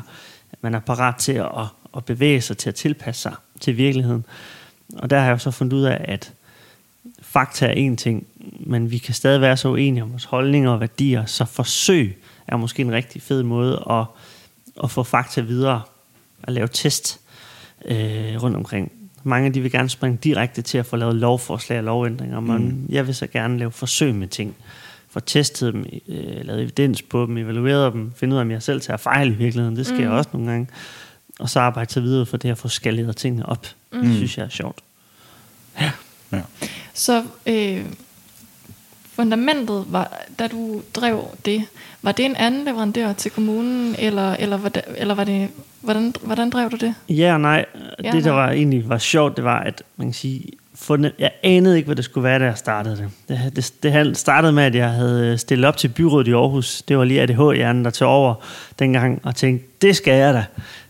man 0.60 0.74
er 0.74 0.80
parat 0.80 1.16
til 1.16 1.32
at, 1.32 1.48
at 1.96 2.04
bevæge 2.04 2.40
sig, 2.40 2.58
til 2.58 2.68
at 2.68 2.74
tilpasse 2.74 3.22
sig 3.22 3.34
til 3.60 3.76
virkeligheden. 3.76 4.24
Og 4.96 5.10
der 5.10 5.18
har 5.18 5.24
jeg 5.24 5.32
jo 5.32 5.38
så 5.38 5.50
fundet 5.50 5.72
ud 5.72 5.82
af, 5.82 6.04
at 6.04 6.32
fakta 7.22 7.66
er 7.66 7.72
en 7.72 7.96
ting, 7.96 8.26
men 8.60 8.90
vi 8.90 8.98
kan 8.98 9.14
stadig 9.14 9.40
være 9.40 9.56
så 9.56 9.68
uenige 9.68 10.02
om 10.02 10.10
vores 10.10 10.24
holdninger 10.24 10.70
og 10.70 10.80
værdier, 10.80 11.26
så 11.26 11.44
forsøg 11.44 12.18
er 12.46 12.56
måske 12.56 12.82
en 12.82 12.92
rigtig 12.92 13.22
fed 13.22 13.42
måde 13.42 13.84
at, 13.90 14.04
at 14.84 14.90
få 14.90 15.02
fakta 15.02 15.40
videre, 15.40 15.82
at 16.42 16.52
lave 16.52 16.68
test 16.68 17.20
øh, 17.84 18.42
rundt 18.42 18.56
omkring. 18.56 18.92
Mange 19.24 19.50
de 19.50 19.60
vil 19.60 19.70
gerne 19.70 19.88
springe 19.88 20.18
direkte 20.24 20.62
til 20.62 20.78
at 20.78 20.86
få 20.86 20.96
lavet 20.96 21.14
lovforslag 21.14 21.78
og 21.78 21.84
lovændringer, 21.84 22.40
men 22.40 22.68
mm. 22.68 22.86
jeg 22.88 23.06
vil 23.06 23.14
så 23.14 23.26
gerne 23.26 23.58
lave 23.58 23.70
forsøg 23.70 24.14
med 24.14 24.28
ting. 24.28 24.56
Få 25.10 25.20
testet 25.20 25.74
dem, 25.74 25.86
øh, 26.08 26.44
lavet 26.46 26.62
evidens 26.62 27.02
på 27.02 27.26
dem, 27.26 27.36
evalueret 27.36 27.92
dem, 27.92 28.12
finde 28.16 28.34
ud 28.34 28.38
af, 28.38 28.42
om 28.42 28.50
jeg 28.50 28.62
selv 28.62 28.80
tager 28.80 28.96
fejl 28.96 29.28
i 29.28 29.34
virkeligheden. 29.34 29.76
Det 29.76 29.86
sker 29.86 30.08
mm. 30.08 30.14
også 30.14 30.30
nogle 30.32 30.50
gange. 30.50 30.68
Og 31.38 31.50
så 31.50 31.60
arbejde 31.60 31.92
sig 31.92 32.02
videre 32.02 32.26
for 32.26 32.36
det 32.36 32.50
at 32.50 32.58
få 32.58 32.68
skaleret 32.68 33.16
tingene 33.16 33.46
op. 33.46 33.66
Mm. 33.92 34.02
Det 34.02 34.16
synes 34.16 34.38
jeg 34.38 34.44
er 34.44 34.48
sjovt. 34.48 34.78
Ja. 35.80 35.90
Så 36.94 37.24
øh, 37.46 37.84
fundamentet, 39.12 39.84
var, 39.88 40.12
da 40.38 40.46
du 40.46 40.82
drev 40.94 41.28
det, 41.44 41.66
var 42.02 42.12
det 42.12 42.24
en 42.24 42.36
anden 42.36 42.64
leverandør 42.64 43.12
til 43.12 43.30
kommunen, 43.30 43.96
eller, 43.98 44.32
eller, 44.32 44.56
var 44.56 44.68
det, 44.68 44.82
eller 44.96 45.14
var 45.14 45.24
det, 45.24 45.48
hvordan, 45.80 46.14
hvordan 46.22 46.50
drev 46.50 46.70
du 46.70 46.76
det? 46.76 46.94
Ja 47.08 47.32
og 47.32 47.40
nej. 47.40 47.64
Ja 48.04 48.10
det, 48.10 48.24
der 48.24 48.30
nej. 48.32 48.40
var 48.40 48.50
egentlig 48.50 48.88
var 48.88 48.98
sjovt, 48.98 49.36
det 49.36 49.44
var, 49.44 49.60
at 49.60 49.82
man 49.96 50.06
kan 50.06 50.14
sige, 50.14 50.42
fundet, 50.74 51.12
jeg 51.18 51.30
anede 51.42 51.76
ikke, 51.76 51.86
hvad 51.86 51.96
det 51.96 52.04
skulle 52.04 52.24
være, 52.24 52.38
da 52.38 52.44
jeg 52.44 52.58
startede 52.58 52.96
det. 52.96 53.10
Det, 53.28 53.72
det. 53.82 53.92
det 53.92 54.16
startede 54.16 54.52
med, 54.52 54.62
at 54.62 54.74
jeg 54.74 54.90
havde 54.90 55.38
stillet 55.38 55.68
op 55.68 55.76
til 55.76 55.88
byrådet 55.88 56.28
i 56.28 56.32
Aarhus. 56.32 56.82
Det 56.82 56.98
var 56.98 57.04
lige 57.04 57.22
ADH-hjernen, 57.22 57.84
der 57.84 57.90
tog 57.90 58.08
over 58.08 58.34
dengang, 58.78 59.20
og 59.22 59.36
tænkte, 59.36 59.66
det 59.82 59.96
skal 59.96 60.14
jeg 60.14 60.34
da. 60.34 60.44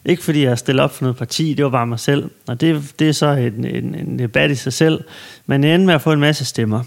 Ikke 0.04 0.22
fordi 0.22 0.44
jeg 0.44 0.58
stillede 0.58 0.84
op 0.84 0.94
for 0.94 1.04
noget 1.04 1.16
parti, 1.16 1.54
det 1.54 1.64
var 1.64 1.70
bare 1.70 1.86
mig 1.86 2.00
selv. 2.00 2.30
Og 2.46 2.60
det, 2.60 2.92
det 2.98 3.08
er 3.08 3.12
så 3.12 3.26
en, 3.26 3.64
en, 3.64 3.94
en 3.94 4.18
debat 4.18 4.50
i 4.50 4.54
sig 4.54 4.72
selv. 4.72 5.04
Men 5.46 5.64
jeg 5.64 5.74
endte 5.74 5.86
med 5.86 5.94
at 5.94 6.02
få 6.02 6.12
en 6.12 6.20
masse 6.20 6.44
stemmer. 6.44 6.82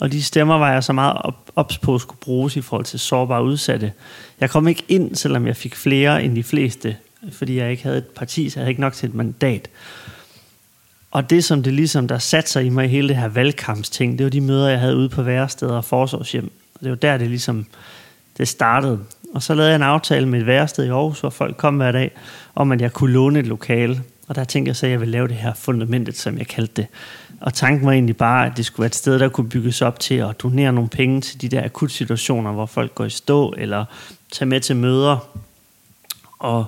Og 0.00 0.12
de 0.12 0.22
stemmer 0.22 0.58
var 0.58 0.72
jeg 0.72 0.84
så 0.84 0.92
meget 0.92 1.16
ops 1.56 1.78
på 1.78 1.94
at 1.94 2.00
skulle 2.00 2.20
bruges 2.20 2.56
i 2.56 2.60
forhold 2.60 2.84
til 2.84 2.98
sårbare 2.98 3.44
udsatte. 3.44 3.92
Jeg 4.40 4.50
kom 4.50 4.68
ikke 4.68 4.84
ind, 4.88 5.14
selvom 5.14 5.46
jeg 5.46 5.56
fik 5.56 5.76
flere 5.76 6.24
end 6.24 6.36
de 6.36 6.42
fleste, 6.42 6.96
fordi 7.32 7.58
jeg 7.58 7.70
ikke 7.70 7.82
havde 7.82 7.98
et 7.98 8.06
parti, 8.06 8.50
så 8.50 8.60
jeg 8.60 8.62
havde 8.62 8.70
ikke 8.70 8.80
nok 8.80 8.92
til 8.92 9.08
et 9.08 9.14
mandat. 9.14 9.68
Og 11.10 11.30
det, 11.30 11.44
som 11.44 11.62
det 11.62 11.72
ligesom, 11.72 12.08
der 12.08 12.18
satte 12.18 12.50
sig 12.50 12.64
i 12.64 12.68
mig 12.68 12.84
i 12.84 12.88
hele 12.88 13.08
det 13.08 13.16
her 13.16 13.28
valgkampsting, 13.28 14.18
det 14.18 14.24
var 14.24 14.30
de 14.30 14.40
møder, 14.40 14.68
jeg 14.68 14.80
havde 14.80 14.96
ude 14.96 15.08
på 15.08 15.22
væresteder 15.22 15.76
og 15.76 15.84
forsorgshjem. 15.84 16.52
Og 16.74 16.80
det 16.80 16.90
var 16.90 16.96
der, 16.96 17.18
det 17.18 17.28
ligesom 17.28 17.66
det 18.38 18.48
startede. 18.48 18.98
Og 19.34 19.42
så 19.42 19.54
lavede 19.54 19.70
jeg 19.70 19.76
en 19.76 19.82
aftale 19.82 20.28
med 20.28 20.40
et 20.40 20.46
værested 20.46 20.84
i 20.84 20.88
Aarhus, 20.88 21.20
hvor 21.20 21.30
folk 21.30 21.56
kom 21.56 21.76
hver 21.76 21.92
dag, 21.92 22.10
om 22.54 22.72
at 22.72 22.80
jeg 22.80 22.92
kunne 22.92 23.12
låne 23.12 23.38
et 23.38 23.46
lokale. 23.46 24.02
Og 24.28 24.34
der 24.34 24.44
tænkte 24.44 24.68
jeg 24.68 24.76
så, 24.76 24.86
at 24.86 24.92
jeg 24.92 25.00
ville 25.00 25.12
lave 25.12 25.28
det 25.28 25.36
her 25.36 25.54
fundamentet, 25.54 26.16
som 26.16 26.38
jeg 26.38 26.46
kaldte 26.46 26.74
det. 26.76 26.86
Og 27.42 27.54
tanken 27.54 27.86
var 27.86 27.92
egentlig 27.92 28.16
bare, 28.16 28.46
at 28.46 28.56
det 28.56 28.66
skulle 28.66 28.82
være 28.82 28.86
et 28.86 28.94
sted, 28.94 29.18
der 29.18 29.28
kunne 29.28 29.48
bygges 29.48 29.82
op 29.82 30.00
til 30.00 30.14
at 30.14 30.42
donere 30.42 30.72
nogle 30.72 30.90
penge 30.90 31.20
til 31.20 31.40
de 31.40 31.48
der 31.48 31.64
akutsituationer, 31.64 32.52
hvor 32.52 32.66
folk 32.66 32.94
går 32.94 33.04
i 33.04 33.10
stå, 33.10 33.54
eller 33.58 33.84
tage 34.32 34.48
med 34.48 34.60
til 34.60 34.76
møder, 34.76 35.28
og, 36.38 36.64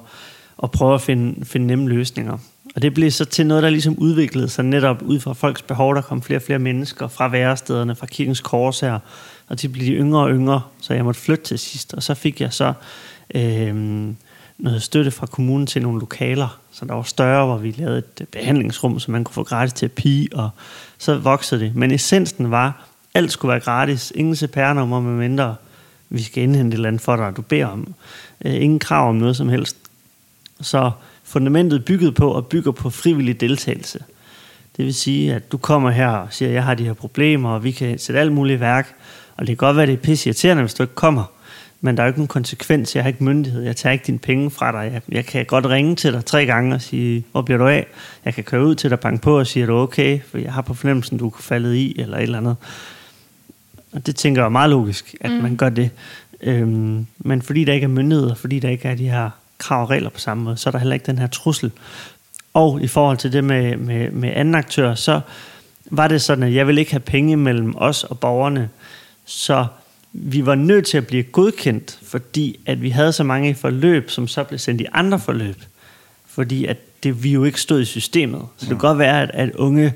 og 0.56 0.70
prøve 0.70 0.94
at 0.94 1.00
finde, 1.00 1.44
finde 1.44 1.66
nemme 1.66 1.88
løsninger. 1.88 2.38
Og 2.76 2.82
det 2.82 2.94
blev 2.94 3.10
så 3.10 3.24
til 3.24 3.46
noget, 3.46 3.62
der 3.62 3.70
ligesom 3.70 3.98
udviklede 3.98 4.48
sig 4.48 4.64
netop 4.64 5.02
ud 5.02 5.20
fra 5.20 5.32
folks 5.32 5.62
behov. 5.62 5.94
Der 5.94 6.00
kom 6.00 6.22
flere 6.22 6.38
og 6.38 6.42
flere 6.42 6.58
mennesker 6.58 7.08
fra 7.08 7.28
værestederne, 7.28 7.96
fra 7.96 8.06
kirkens 8.06 8.40
kors 8.40 8.80
her, 8.80 8.98
og 9.48 9.62
de 9.62 9.68
blev 9.68 9.86
de 9.86 9.92
yngre 9.92 10.20
og 10.20 10.30
yngre, 10.30 10.62
så 10.80 10.94
jeg 10.94 11.04
måtte 11.04 11.20
flytte 11.20 11.44
til 11.44 11.58
sidst. 11.58 11.94
Og 11.94 12.02
så 12.02 12.14
fik 12.14 12.40
jeg 12.40 12.52
så 12.52 12.72
øh, 13.34 14.06
noget 14.58 14.82
støtte 14.82 15.10
fra 15.10 15.26
kommunen 15.26 15.66
til 15.66 15.82
nogle 15.82 16.00
lokaler, 16.00 16.60
så 16.72 16.84
der 16.84 16.94
var 16.94 17.02
større, 17.02 17.46
hvor 17.46 17.56
vi 17.56 17.70
lavede 17.70 17.98
et 17.98 18.20
øh, 18.20 18.26
behandlingsrum, 18.26 19.00
så 19.00 19.10
man 19.10 19.24
kunne 19.24 19.34
få 19.34 19.42
gratis 19.42 19.72
terapi, 19.72 20.28
og 20.34 20.50
så 20.98 21.18
voksede 21.18 21.60
det. 21.60 21.76
Men 21.76 21.90
essensen 21.90 22.50
var, 22.50 22.86
alt 23.14 23.32
skulle 23.32 23.50
være 23.50 23.60
gratis. 23.60 24.12
Ingen 24.14 24.36
CPR-nummer 24.36 25.00
med 25.00 25.16
mindre 25.16 25.56
vi 26.14 26.22
skal 26.22 26.42
indhente 26.42 26.74
et 26.74 26.78
eller 26.78 26.88
andet 26.88 27.02
for 27.02 27.16
dig, 27.16 27.36
du 27.36 27.42
beder 27.42 27.66
om. 27.66 27.94
Øh, 28.44 28.54
ingen 28.54 28.78
krav 28.78 29.08
om 29.08 29.14
noget 29.14 29.36
som 29.36 29.48
helst. 29.48 29.76
Så 30.60 30.90
fundamentet 31.24 31.84
byggede 31.84 32.12
på 32.12 32.30
og 32.30 32.46
bygger 32.46 32.72
på 32.72 32.90
frivillig 32.90 33.40
deltagelse. 33.40 33.98
Det 34.76 34.84
vil 34.84 34.94
sige, 34.94 35.34
at 35.34 35.52
du 35.52 35.56
kommer 35.56 35.90
her 35.90 36.08
og 36.08 36.28
siger, 36.30 36.48
at 36.48 36.54
jeg 36.54 36.64
har 36.64 36.74
de 36.74 36.84
her 36.84 36.92
problemer, 36.92 37.50
og 37.50 37.64
vi 37.64 37.70
kan 37.70 37.98
sætte 37.98 38.20
alt 38.20 38.32
muligt 38.32 38.56
i 38.56 38.60
værk. 38.60 38.94
Og 39.36 39.46
det 39.46 39.48
kan 39.48 39.66
godt 39.66 39.76
være, 39.76 39.82
at 39.82 39.88
det 39.88 39.94
er 39.94 40.02
pisse 40.02 40.28
irriterende, 40.28 40.62
hvis 40.62 40.74
du 40.74 40.82
ikke 40.82 40.94
kommer. 40.94 41.24
Men 41.84 41.96
der 41.96 42.02
er 42.02 42.06
jo 42.06 42.10
ikke 42.10 42.20
nogen 42.20 42.28
konsekvens. 42.28 42.96
Jeg 42.96 43.04
har 43.04 43.08
ikke 43.08 43.24
myndighed. 43.24 43.62
Jeg 43.62 43.76
tager 43.76 43.92
ikke 43.92 44.04
dine 44.06 44.18
penge 44.18 44.50
fra 44.50 44.72
dig. 44.72 44.92
Jeg, 44.92 45.02
jeg 45.08 45.26
kan 45.26 45.46
godt 45.46 45.66
ringe 45.66 45.96
til 45.96 46.12
dig 46.12 46.24
tre 46.24 46.46
gange 46.46 46.74
og 46.74 46.82
sige, 46.82 47.24
hvor 47.32 47.42
bliver 47.42 47.58
du 47.58 47.66
af? 47.66 47.86
Jeg 48.24 48.34
kan 48.34 48.44
køre 48.44 48.64
ud 48.64 48.74
til 48.74 48.90
dig, 48.90 49.00
banke 49.00 49.22
på 49.22 49.38
og 49.38 49.46
sige, 49.46 49.62
er 49.62 49.66
du 49.66 49.76
okay? 49.76 50.20
For 50.30 50.38
jeg 50.38 50.52
har 50.52 50.62
på 50.62 50.74
fornemmelsen, 50.74 51.18
du 51.18 51.28
er 51.28 51.32
faldet 51.40 51.74
i, 51.74 52.00
eller 52.00 52.16
et 52.16 52.22
eller 52.22 52.38
andet. 52.38 52.56
Og 53.92 54.06
det 54.06 54.16
tænker 54.16 54.42
jeg 54.42 54.46
er 54.46 54.50
meget 54.50 54.70
logisk, 54.70 55.14
at 55.20 55.30
mm. 55.30 55.36
man 55.36 55.56
gør 55.56 55.68
det. 55.68 55.90
Øhm, 56.40 57.06
men 57.18 57.42
fordi 57.42 57.64
der 57.64 57.72
ikke 57.72 57.84
er 57.84 57.88
myndighed, 57.88 58.30
og 58.30 58.38
fordi 58.38 58.58
der 58.58 58.68
ikke 58.68 58.88
er 58.88 58.94
de 58.94 59.08
her 59.08 59.30
krav 59.58 59.82
og 59.82 59.90
regler 59.90 60.10
på 60.10 60.18
samme 60.18 60.44
måde, 60.44 60.56
så 60.56 60.68
er 60.68 60.70
der 60.70 60.78
heller 60.78 60.94
ikke 60.94 61.06
den 61.06 61.18
her 61.18 61.26
trussel. 61.26 61.72
Og 62.54 62.82
i 62.82 62.86
forhold 62.86 63.16
til 63.16 63.32
det 63.32 63.44
med, 63.44 63.76
med, 63.76 64.10
med 64.10 64.32
anden 64.34 64.54
aktør, 64.54 64.94
så 64.94 65.20
var 65.90 66.08
det 66.08 66.22
sådan, 66.22 66.44
at 66.44 66.54
jeg 66.54 66.66
ville 66.66 66.80
ikke 66.80 66.92
have 66.92 67.00
penge 67.00 67.36
mellem 67.36 67.74
os 67.76 68.04
og 68.04 68.18
borgerne. 68.18 68.68
Så 69.24 69.66
vi 70.16 70.46
var 70.46 70.54
nødt 70.54 70.86
til 70.86 70.98
at 70.98 71.06
blive 71.06 71.22
godkendt, 71.22 71.98
fordi 72.02 72.60
at 72.66 72.82
vi 72.82 72.88
havde 72.88 73.12
så 73.12 73.24
mange 73.24 73.54
forløb, 73.54 74.10
som 74.10 74.28
så 74.28 74.44
blev 74.44 74.58
sendt 74.58 74.80
i 74.80 74.86
andre 74.92 75.18
forløb. 75.20 75.56
Fordi 76.26 76.64
at 76.64 76.76
det, 77.02 77.22
vi 77.22 77.32
jo 77.32 77.44
ikke 77.44 77.60
stod 77.60 77.80
i 77.80 77.84
systemet. 77.84 78.40
Så 78.56 78.60
det 78.60 78.68
kan 78.68 78.78
godt 78.78 78.98
være, 78.98 79.22
at, 79.22 79.30
at 79.34 79.54
unge 79.54 79.92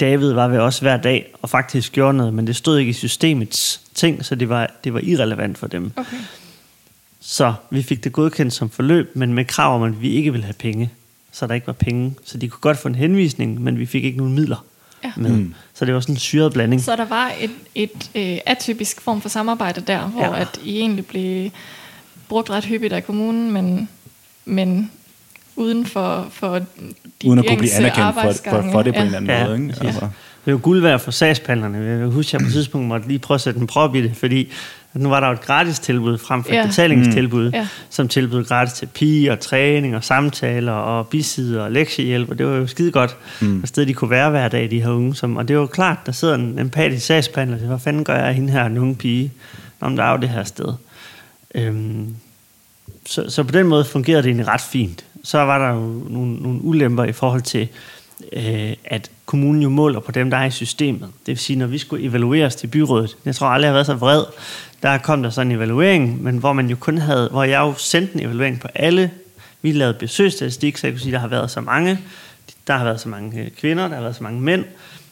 David 0.00 0.32
var 0.32 0.48
ved 0.48 0.58
os 0.58 0.78
hver 0.78 0.96
dag 0.96 1.34
og 1.42 1.50
faktisk 1.50 1.92
gjorde 1.92 2.16
noget, 2.16 2.34
men 2.34 2.46
det 2.46 2.56
stod 2.56 2.78
ikke 2.78 2.90
i 2.90 2.92
systemets 2.92 3.80
ting, 3.94 4.24
så 4.24 4.34
det 4.34 4.48
var, 4.48 4.70
det 4.84 4.94
var 4.94 5.00
irrelevant 5.02 5.58
for 5.58 5.66
dem. 5.66 5.92
Okay. 5.96 6.16
Så 7.20 7.54
vi 7.70 7.82
fik 7.82 8.04
det 8.04 8.12
godkendt 8.12 8.52
som 8.52 8.70
forløb, 8.70 9.10
men 9.16 9.32
med 9.32 9.44
krav 9.44 9.74
om, 9.74 9.82
at 9.82 10.02
vi 10.02 10.10
ikke 10.10 10.30
ville 10.30 10.44
have 10.44 10.54
penge. 10.58 10.90
Så 11.32 11.46
der 11.46 11.54
ikke 11.54 11.66
var 11.66 11.72
penge. 11.72 12.14
Så 12.24 12.38
de 12.38 12.48
kunne 12.48 12.60
godt 12.60 12.78
få 12.78 12.88
en 12.88 12.94
henvisning, 12.94 13.62
men 13.62 13.78
vi 13.78 13.86
fik 13.86 14.04
ikke 14.04 14.18
nogen 14.18 14.34
midler 14.34 14.64
Ja. 15.04 15.12
med. 15.16 15.30
Mm. 15.30 15.54
Så 15.74 15.84
det 15.84 15.94
var 15.94 16.00
sådan 16.00 16.14
en 16.14 16.18
syret 16.18 16.52
blanding. 16.52 16.82
Så 16.82 16.96
der 16.96 17.04
var 17.04 17.32
et, 17.40 17.50
et 17.74 18.10
øh, 18.14 18.38
atypisk 18.46 19.00
form 19.00 19.20
for 19.20 19.28
samarbejde 19.28 19.80
der, 19.80 19.98
hvor 20.00 20.22
Ja. 20.22 20.34
ja. 20.34 20.40
at 20.40 20.60
I 20.64 20.78
egentlig 20.78 21.06
blev 21.06 21.50
brugt 22.28 22.50
ret 22.50 22.64
hyppigt 22.64 22.92
af 22.92 23.06
kommunen, 23.06 23.52
men, 23.52 23.88
men 24.44 24.90
uden 25.56 25.86
for, 25.86 26.26
for 26.30 26.58
de 26.58 26.64
Uden 27.24 27.38
at 27.38 27.46
kunne 27.48 27.58
blive 27.58 27.72
anerkendt 27.74 28.14
for, 28.14 28.50
for, 28.50 28.70
for 28.72 28.82
det 28.82 28.94
på 28.94 29.00
arbejdsgange. 29.00 29.00
en 29.00 29.06
eller 29.06 29.16
anden 29.16 29.30
Ja, 29.30 29.46
måde. 29.46 29.56
Ikke? 29.56 29.68
præcis. 29.68 29.84
Altså. 29.86 30.08
Det 30.44 30.52
jo 30.52 30.58
guld 30.62 30.80
værd 30.80 31.00
for 31.00 31.10
sagsbehandlerne. 31.10 31.78
Jeg 31.78 31.98
kan 31.98 32.10
huske, 32.10 32.28
at 32.28 32.32
jeg 32.32 32.40
på 32.40 32.46
et 32.46 32.52
tidspunkt 32.52 32.88
måtte 32.88 33.08
lige 33.08 33.18
prøve 33.18 33.34
at 33.36 33.40
sætte 33.40 33.60
en 33.60 33.66
prop 33.66 33.94
i 33.94 34.02
det, 34.02 34.16
fordi 34.16 34.48
nu 34.94 35.08
var 35.08 35.20
der 35.20 35.26
jo 35.26 35.32
et 35.32 35.40
gratis 35.40 35.78
tilbud 35.78 36.18
frem 36.18 36.44
for 36.44 36.50
et 36.50 36.56
Ja. 36.56 36.66
betalingstilbud, 36.66 37.50
Ja. 37.50 37.68
som 37.90 38.08
tilbød 38.08 38.44
gratis 38.44 38.74
terapi 38.74 39.26
og 39.26 39.40
træning 39.40 39.96
og 39.96 40.04
samtaler 40.04 40.72
og 40.72 41.08
bisider 41.08 41.62
og 41.62 41.72
lektiehjælp, 41.72 42.30
og 42.30 42.38
det 42.38 42.46
var 42.46 42.56
jo 42.56 42.66
skide 42.66 42.92
godt, 42.92 43.16
mm. 43.40 43.60
et 43.62 43.68
sted 43.68 43.86
de 43.86 43.94
kunne 43.94 44.10
være 44.10 44.30
hver 44.30 44.48
dag, 44.48 44.70
de 44.70 44.82
her 44.82 44.90
unge. 44.90 45.14
Som, 45.14 45.36
og 45.36 45.48
det 45.48 45.56
var 45.56 45.62
jo 45.62 45.66
klart, 45.66 45.98
der 46.06 46.12
sidder 46.12 46.34
en 46.34 46.58
empatisk 46.58 47.06
sagsbehandler, 47.06 47.56
og 47.56 47.60
siger, 47.60 47.68
hvad 47.68 47.78
fanden 47.78 48.04
gør 48.04 48.14
jeg 48.16 48.26
af 48.26 48.34
hende 48.34 48.52
her, 48.52 48.64
en 48.64 48.78
unge 48.78 48.94
pige? 48.94 49.32
Nå, 49.80 49.88
men 49.88 49.98
der 49.98 50.04
er 50.04 50.10
jo 50.10 50.16
det 50.18 50.28
her 50.28 50.44
sted. 50.44 50.72
Øhm, 51.54 52.14
så, 53.06 53.30
så 53.30 53.42
på 53.44 53.52
den 53.52 53.66
måde 53.66 53.84
fungerede 53.84 54.22
det 54.22 54.28
egentlig 54.28 54.48
ret 54.48 54.60
fint. 54.60 55.04
Så 55.24 55.38
var 55.38 55.58
der 55.58 55.68
jo 55.74 56.02
nogle, 56.08 56.34
nogle 56.36 56.62
ulemper 56.64 57.04
i 57.04 57.12
forhold 57.12 57.42
til, 57.42 57.68
øh, 58.32 58.72
at 58.84 59.10
kommunen 59.26 59.62
jo 59.62 59.68
måler 59.68 60.00
på 60.00 60.12
dem, 60.12 60.30
der 60.30 60.36
er 60.36 60.44
i 60.44 60.50
systemet. 60.50 61.00
Det 61.00 61.26
vil 61.26 61.38
sige, 61.38 61.58
når 61.58 61.66
vi 61.66 61.78
skulle 61.78 62.04
evalueres 62.04 62.54
til 62.56 62.66
byrådet, 62.66 63.16
jeg 63.24 63.34
tror 63.34 63.46
aldrig, 63.46 63.66
jeg 63.66 63.70
har 63.70 63.74
været 63.76 63.86
så 63.86 63.94
vred, 63.94 64.22
der 64.84 64.98
kom 64.98 65.22
der 65.22 65.30
sådan 65.30 65.50
en 65.50 65.56
evaluering, 65.56 66.22
men 66.22 66.38
hvor 66.38 66.52
man 66.52 66.70
jo 66.70 66.76
kun 66.80 66.98
havde, 66.98 67.28
hvor 67.28 67.44
jeg 67.44 67.60
jo 67.60 67.74
sendte 67.76 68.14
en 68.14 68.20
evaluering 68.20 68.60
på 68.60 68.68
alle. 68.74 69.10
Vi 69.62 69.72
lavede 69.72 69.94
besøgsstatistik, 69.98 70.76
så 70.76 70.86
jeg 70.86 70.94
kunne 70.94 71.00
sige, 71.00 71.10
at 71.10 71.12
der 71.12 71.18
har 71.18 71.28
været 71.28 71.50
så 71.50 71.60
mange, 71.60 71.98
der 72.66 72.76
har 72.76 72.84
været 72.84 73.00
så 73.00 73.08
mange 73.08 73.40
øh, 73.40 73.50
kvinder, 73.50 73.88
der 73.88 73.94
har 73.94 74.02
været 74.02 74.16
så 74.16 74.22
mange 74.22 74.40
mænd, 74.40 74.64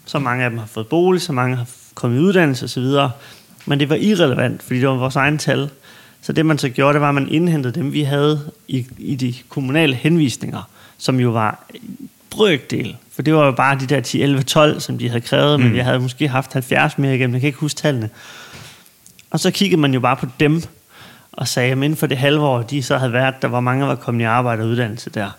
så 0.04 0.18
mange 0.18 0.44
af 0.44 0.50
dem 0.50 0.58
har 0.58 0.66
fået 0.66 0.86
bolig, 0.86 1.22
så 1.22 1.32
mange 1.32 1.56
har 1.56 1.66
kommet 1.94 2.16
i 2.16 2.20
uddannelse 2.20 2.64
osv. 2.64 3.10
Men 3.66 3.80
det 3.80 3.88
var 3.88 3.96
irrelevant, 3.96 4.62
fordi 4.62 4.80
det 4.80 4.88
var 4.88 4.94
vores 4.94 5.16
egen 5.16 5.38
tal. 5.38 5.70
Så 6.22 6.32
det 6.32 6.46
man 6.46 6.58
så 6.58 6.68
gjorde, 6.68 6.92
det 6.92 7.00
var, 7.00 7.08
at 7.08 7.14
man 7.14 7.28
indhentede 7.28 7.74
dem, 7.74 7.92
vi 7.92 8.02
havde 8.02 8.50
i, 8.68 8.86
i 8.98 9.14
de 9.14 9.34
kommunale 9.48 9.94
henvisninger, 9.94 10.70
som 10.98 11.20
jo 11.20 11.30
var 11.30 11.66
brøkdel. 12.30 12.96
For 13.12 13.22
det 13.22 13.34
var 13.34 13.44
jo 13.44 13.52
bare 13.52 13.78
de 13.78 13.86
der 13.86 14.00
10, 14.00 14.22
11, 14.22 14.42
12, 14.42 14.80
som 14.80 14.98
de 14.98 15.08
havde 15.08 15.20
krævet, 15.20 15.60
mm. 15.60 15.66
men 15.66 15.74
vi 15.74 15.78
havde 15.78 16.00
måske 16.00 16.28
haft 16.28 16.52
70 16.52 16.98
mere 16.98 17.14
igennem, 17.14 17.34
jeg 17.34 17.40
kan 17.40 17.48
ikke 17.48 17.58
huske 17.58 17.78
tallene. 17.78 18.10
Og 19.32 19.40
så 19.40 19.50
kiggede 19.50 19.80
man 19.80 19.94
jo 19.94 20.00
bare 20.00 20.16
på 20.16 20.26
dem, 20.40 20.62
og 21.32 21.48
sagde, 21.48 21.72
at 21.72 21.76
inden 21.76 21.96
for 21.96 22.06
det 22.06 22.18
halve 22.18 22.40
år, 22.40 22.62
de 22.62 22.82
så 22.82 22.98
havde 22.98 23.12
været, 23.12 23.34
der 23.42 23.48
var 23.48 23.60
mange, 23.60 23.82
der 23.82 23.88
var 23.88 23.94
kommet 23.94 24.20
i 24.20 24.24
arbejde 24.24 24.62
og 24.62 24.68
uddannelse 24.68 25.10
der. 25.10 25.30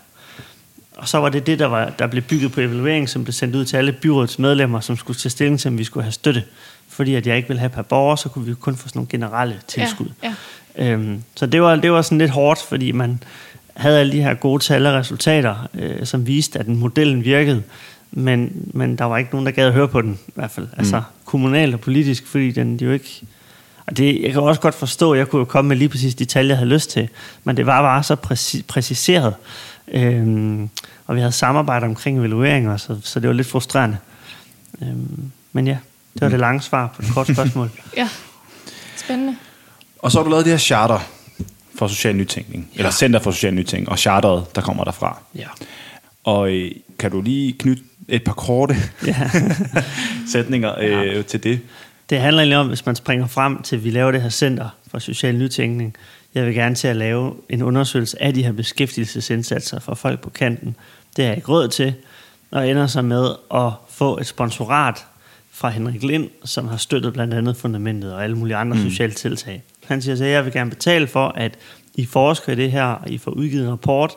Og 0.96 1.08
så 1.08 1.18
var 1.18 1.28
det 1.28 1.46
det, 1.46 1.58
der, 1.58 1.66
var, 1.66 1.90
der 1.98 2.06
blev 2.06 2.22
bygget 2.22 2.52
på 2.52 2.60
evaluering, 2.60 3.08
som 3.08 3.24
blev 3.24 3.32
sendt 3.32 3.56
ud 3.56 3.64
til 3.64 3.76
alle 3.76 3.92
byrådets 3.92 4.38
medlemmer, 4.38 4.80
som 4.80 4.96
skulle 4.96 5.18
tage 5.18 5.30
stilling 5.30 5.60
til, 5.60 5.68
om 5.68 5.78
vi 5.78 5.84
skulle 5.84 6.04
have 6.04 6.12
støtte. 6.12 6.44
Fordi 6.88 7.14
at 7.14 7.26
jeg 7.26 7.36
ikke 7.36 7.48
ville 7.48 7.60
have 7.60 7.70
per 7.70 7.82
borger, 7.82 8.16
så 8.16 8.28
kunne 8.28 8.44
vi 8.44 8.50
jo 8.50 8.56
kun 8.60 8.76
få 8.76 8.88
sådan 8.88 8.98
nogle 8.98 9.08
generelle 9.08 9.60
tilskud. 9.68 10.06
Ja, 10.22 10.34
Øhm, 10.78 11.22
så 11.34 11.46
det 11.46 11.62
var, 11.62 11.76
det 11.76 11.92
var 11.92 12.02
sådan 12.02 12.18
lidt 12.18 12.30
hårdt, 12.30 12.62
fordi 12.62 12.92
man 12.92 13.22
havde 13.74 14.00
alle 14.00 14.12
de 14.12 14.22
her 14.22 14.34
gode 14.34 14.62
tal 14.62 14.86
og 14.86 14.94
resultater, 14.94 15.68
øh, 15.74 16.06
som 16.06 16.26
viste, 16.26 16.58
at 16.58 16.66
den 16.66 16.76
modellen 16.76 17.24
virkede. 17.24 17.62
Men, 18.10 18.70
men 18.74 18.96
der 18.96 19.04
var 19.04 19.18
ikke 19.18 19.30
nogen, 19.30 19.46
der 19.46 19.52
gad 19.52 19.66
at 19.66 19.72
høre 19.72 19.88
på 19.88 20.02
den, 20.02 20.18
i 20.28 20.32
hvert 20.34 20.50
fald. 20.50 20.68
Altså 20.76 21.02
kommunalt 21.24 21.74
og 21.74 21.80
politisk, 21.80 22.26
fordi 22.26 22.50
den 22.50 22.78
de 22.78 22.84
jo 22.84 22.92
ikke... 22.92 23.22
Og 23.86 23.96
det, 23.96 24.22
jeg 24.22 24.32
kan 24.32 24.42
også 24.42 24.60
godt 24.60 24.74
forstå, 24.74 25.12
at 25.12 25.18
jeg 25.18 25.28
kunne 25.28 25.38
jo 25.40 25.44
komme 25.44 25.68
med 25.68 25.76
lige 25.76 25.88
præcis 25.88 26.14
de 26.14 26.24
tal, 26.24 26.46
jeg 26.46 26.56
havde 26.56 26.68
lyst 26.70 26.90
til. 26.90 27.08
Men 27.44 27.56
det 27.56 27.66
var 27.66 27.82
bare 27.82 28.02
så 28.02 28.14
præci- 28.26 28.62
præciseret. 28.68 29.34
Øhm, 29.88 30.68
og 31.06 31.14
vi 31.14 31.20
havde 31.20 31.32
samarbejde 31.32 31.84
omkring 31.86 32.18
evalueringer, 32.18 32.76
så, 32.76 32.96
så 33.02 33.20
det 33.20 33.28
var 33.28 33.34
lidt 33.34 33.46
frustrerende. 33.46 33.96
Øhm, 34.82 35.30
men 35.52 35.66
ja, 35.66 35.76
det 36.14 36.20
var 36.22 36.28
det 36.28 36.38
lange 36.40 36.60
svar 36.62 36.92
på 36.96 37.02
et 37.02 37.08
kort 37.14 37.26
spørgsmål. 37.26 37.70
ja. 37.96 38.08
Spændende. 38.96 39.36
Og 39.98 40.12
så 40.12 40.18
har 40.18 40.24
du 40.24 40.30
lavet 40.30 40.44
det 40.44 40.52
her 40.52 40.58
charter 40.58 40.98
for 41.78 41.86
social 41.88 42.16
nytænkning, 42.16 42.68
eller 42.74 42.90
Center 42.90 43.18
for 43.20 43.30
Social 43.30 43.54
Nytænkning, 43.54 43.88
og 43.88 43.98
charteret, 43.98 44.54
der 44.54 44.60
kommer 44.60 44.84
derfra. 44.84 45.18
ja. 45.34 45.46
Og 46.24 46.50
øh, 46.52 46.70
kan 46.98 47.10
du 47.10 47.20
lige 47.20 47.52
knytte 47.52 47.82
et 48.08 48.24
par 48.24 48.32
korte 48.32 48.76
ja. 49.06 49.30
sætninger 50.32 50.74
øh, 50.80 51.24
til 51.24 51.42
det? 51.42 51.60
Det 52.10 52.20
handler 52.20 52.42
egentlig 52.42 52.58
om, 52.58 52.68
hvis 52.68 52.86
man 52.86 52.96
springer 52.96 53.26
frem 53.26 53.62
til, 53.62 53.76
at 53.76 53.84
vi 53.84 53.90
laver 53.90 54.10
det 54.10 54.22
her 54.22 54.28
center 54.28 54.68
for 54.90 54.98
social 54.98 55.34
nytænkning. 55.34 55.96
Jeg 56.34 56.46
vil 56.46 56.54
gerne 56.54 56.74
til 56.74 56.88
at 56.88 56.96
lave 56.96 57.34
en 57.48 57.62
undersøgelse 57.62 58.22
af 58.22 58.34
de 58.34 58.42
her 58.42 58.52
beskæftigelsesindsatser 58.52 59.80
for 59.80 59.94
folk 59.94 60.20
på 60.20 60.30
kanten. 60.30 60.76
Det 61.16 61.24
har 61.24 61.30
jeg 61.30 61.36
ikke 61.36 61.48
råd 61.48 61.68
til, 61.68 61.94
og 62.50 62.68
ender 62.68 62.86
så 62.86 63.02
med 63.02 63.28
at 63.54 63.72
få 63.90 64.18
et 64.18 64.26
sponsorat 64.26 65.04
fra 65.52 65.68
Henrik 65.68 66.02
Lind, 66.02 66.30
som 66.44 66.68
har 66.68 66.76
støttet 66.76 67.12
blandt 67.12 67.34
andet 67.34 67.56
fundamentet 67.56 68.14
og 68.14 68.24
alle 68.24 68.36
mulige 68.36 68.56
andre 68.56 68.76
mm. 68.76 68.90
sociale 68.90 69.12
tiltag. 69.12 69.62
Han 69.86 70.02
siger 70.02 70.16
så, 70.16 70.24
at 70.24 70.30
jeg 70.30 70.44
vil 70.44 70.52
gerne 70.52 70.70
betale 70.70 71.06
for, 71.06 71.28
at 71.28 71.54
I 71.94 72.06
forsker 72.06 72.52
i 72.52 72.56
det 72.56 72.72
her, 72.72 72.84
og 72.84 73.10
I 73.10 73.18
får 73.18 73.30
udgivet 73.30 73.64
en 73.64 73.70
rapport, 73.70 74.12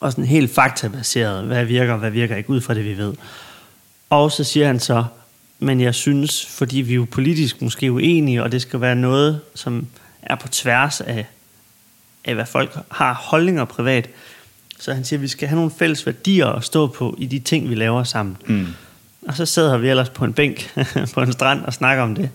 og 0.00 0.12
sådan 0.12 0.24
helt 0.24 0.50
faktabaseret, 0.50 1.44
hvad 1.44 1.64
virker 1.64 1.92
og 1.92 1.98
hvad 1.98 2.10
virker 2.10 2.36
ikke, 2.36 2.50
ud 2.50 2.60
fra 2.60 2.74
det 2.74 2.84
vi 2.84 2.98
ved. 2.98 3.14
Og 4.10 4.32
så 4.32 4.44
siger 4.44 4.66
han 4.66 4.80
så, 4.80 5.04
men 5.58 5.80
jeg 5.80 5.94
synes, 5.94 6.46
fordi 6.46 6.80
vi 6.80 6.92
er 6.92 6.96
jo 6.96 7.06
politisk 7.10 7.62
måske 7.62 7.92
uenige, 7.92 8.42
og 8.42 8.52
det 8.52 8.62
skal 8.62 8.80
være 8.80 8.96
noget, 8.96 9.40
som 9.54 9.86
er 10.22 10.34
på 10.34 10.48
tværs 10.48 11.00
af, 11.00 11.26
af 12.24 12.34
hvad 12.34 12.46
folk 12.46 12.78
har 12.90 13.14
holdninger 13.14 13.64
privat, 13.64 14.10
så 14.78 14.94
han 14.94 15.04
siger, 15.04 15.18
at 15.18 15.22
vi 15.22 15.28
skal 15.28 15.48
have 15.48 15.56
nogle 15.56 15.72
fælles 15.78 16.06
værdier 16.06 16.46
at 16.46 16.64
stå 16.64 16.86
på 16.86 17.14
i 17.18 17.26
de 17.26 17.38
ting, 17.38 17.70
vi 17.70 17.74
laver 17.74 18.04
sammen. 18.04 18.36
Mm. 18.46 18.66
Og 19.28 19.34
så 19.34 19.46
sidder 19.46 19.78
vi 19.78 19.88
ellers 19.88 20.08
på 20.08 20.24
en 20.24 20.32
bænk 20.32 20.74
på 21.14 21.20
en 21.20 21.32
strand 21.32 21.64
og 21.64 21.72
snakker 21.72 22.02
om 22.02 22.14
det. 22.14 22.30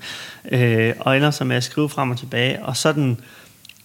Øh, 0.51 0.93
og 0.99 1.17
ender 1.17 1.31
så 1.31 1.43
med 1.43 1.55
at 1.55 1.63
skrive 1.63 1.89
frem 1.89 2.11
og 2.11 2.17
tilbage. 2.17 2.65
Og 2.65 2.77
sådan 2.77 3.17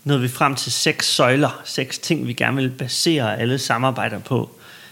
nåede 0.04 0.22
vi 0.22 0.28
frem 0.28 0.54
til 0.54 0.72
seks 0.72 1.14
søjler, 1.14 1.60
seks 1.64 1.98
ting, 1.98 2.26
vi 2.26 2.32
gerne 2.32 2.56
vil 2.56 2.70
basere 2.70 3.38
alle 3.38 3.58
samarbejder 3.58 4.18
på. 4.18 4.50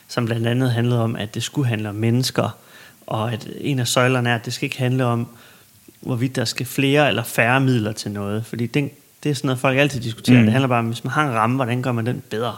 Som 0.09 0.27
blandt 0.27 0.47
andet 0.47 0.71
handlede 0.71 1.03
om, 1.03 1.17
at 1.17 1.35
det 1.35 1.43
skulle 1.43 1.69
handle 1.69 1.89
om 1.89 1.95
mennesker. 1.95 2.57
Og 3.07 3.33
at 3.33 3.49
en 3.61 3.79
af 3.79 3.89
søjlerne 3.89 4.31
er, 4.31 4.35
at 4.35 4.45
det 4.45 4.53
skal 4.53 4.67
ikke 4.67 4.79
handle 4.79 5.05
om, 5.05 5.29
hvorvidt 6.01 6.37
der 6.37 6.45
skal 6.45 6.67
flere 6.67 7.09
eller 7.09 7.23
færre 7.23 7.61
midler 7.61 7.93
til 7.93 8.11
noget. 8.11 8.47
Fordi 8.47 8.67
det, 8.67 8.91
det 9.23 9.31
er 9.31 9.35
sådan 9.35 9.47
noget, 9.47 9.59
folk 9.59 9.79
altid 9.79 10.01
diskuterer. 10.01 10.39
Mm. 10.39 10.45
Det 10.45 10.53
handler 10.53 10.69
bare 10.69 10.79
om, 10.79 10.87
hvis 10.87 11.05
man 11.05 11.11
har 11.11 11.29
en 11.29 11.35
ramme, 11.35 11.57
hvordan 11.57 11.83
gør 11.83 11.93
man 11.93 12.07
den 12.07 12.23
bedre? 12.31 12.57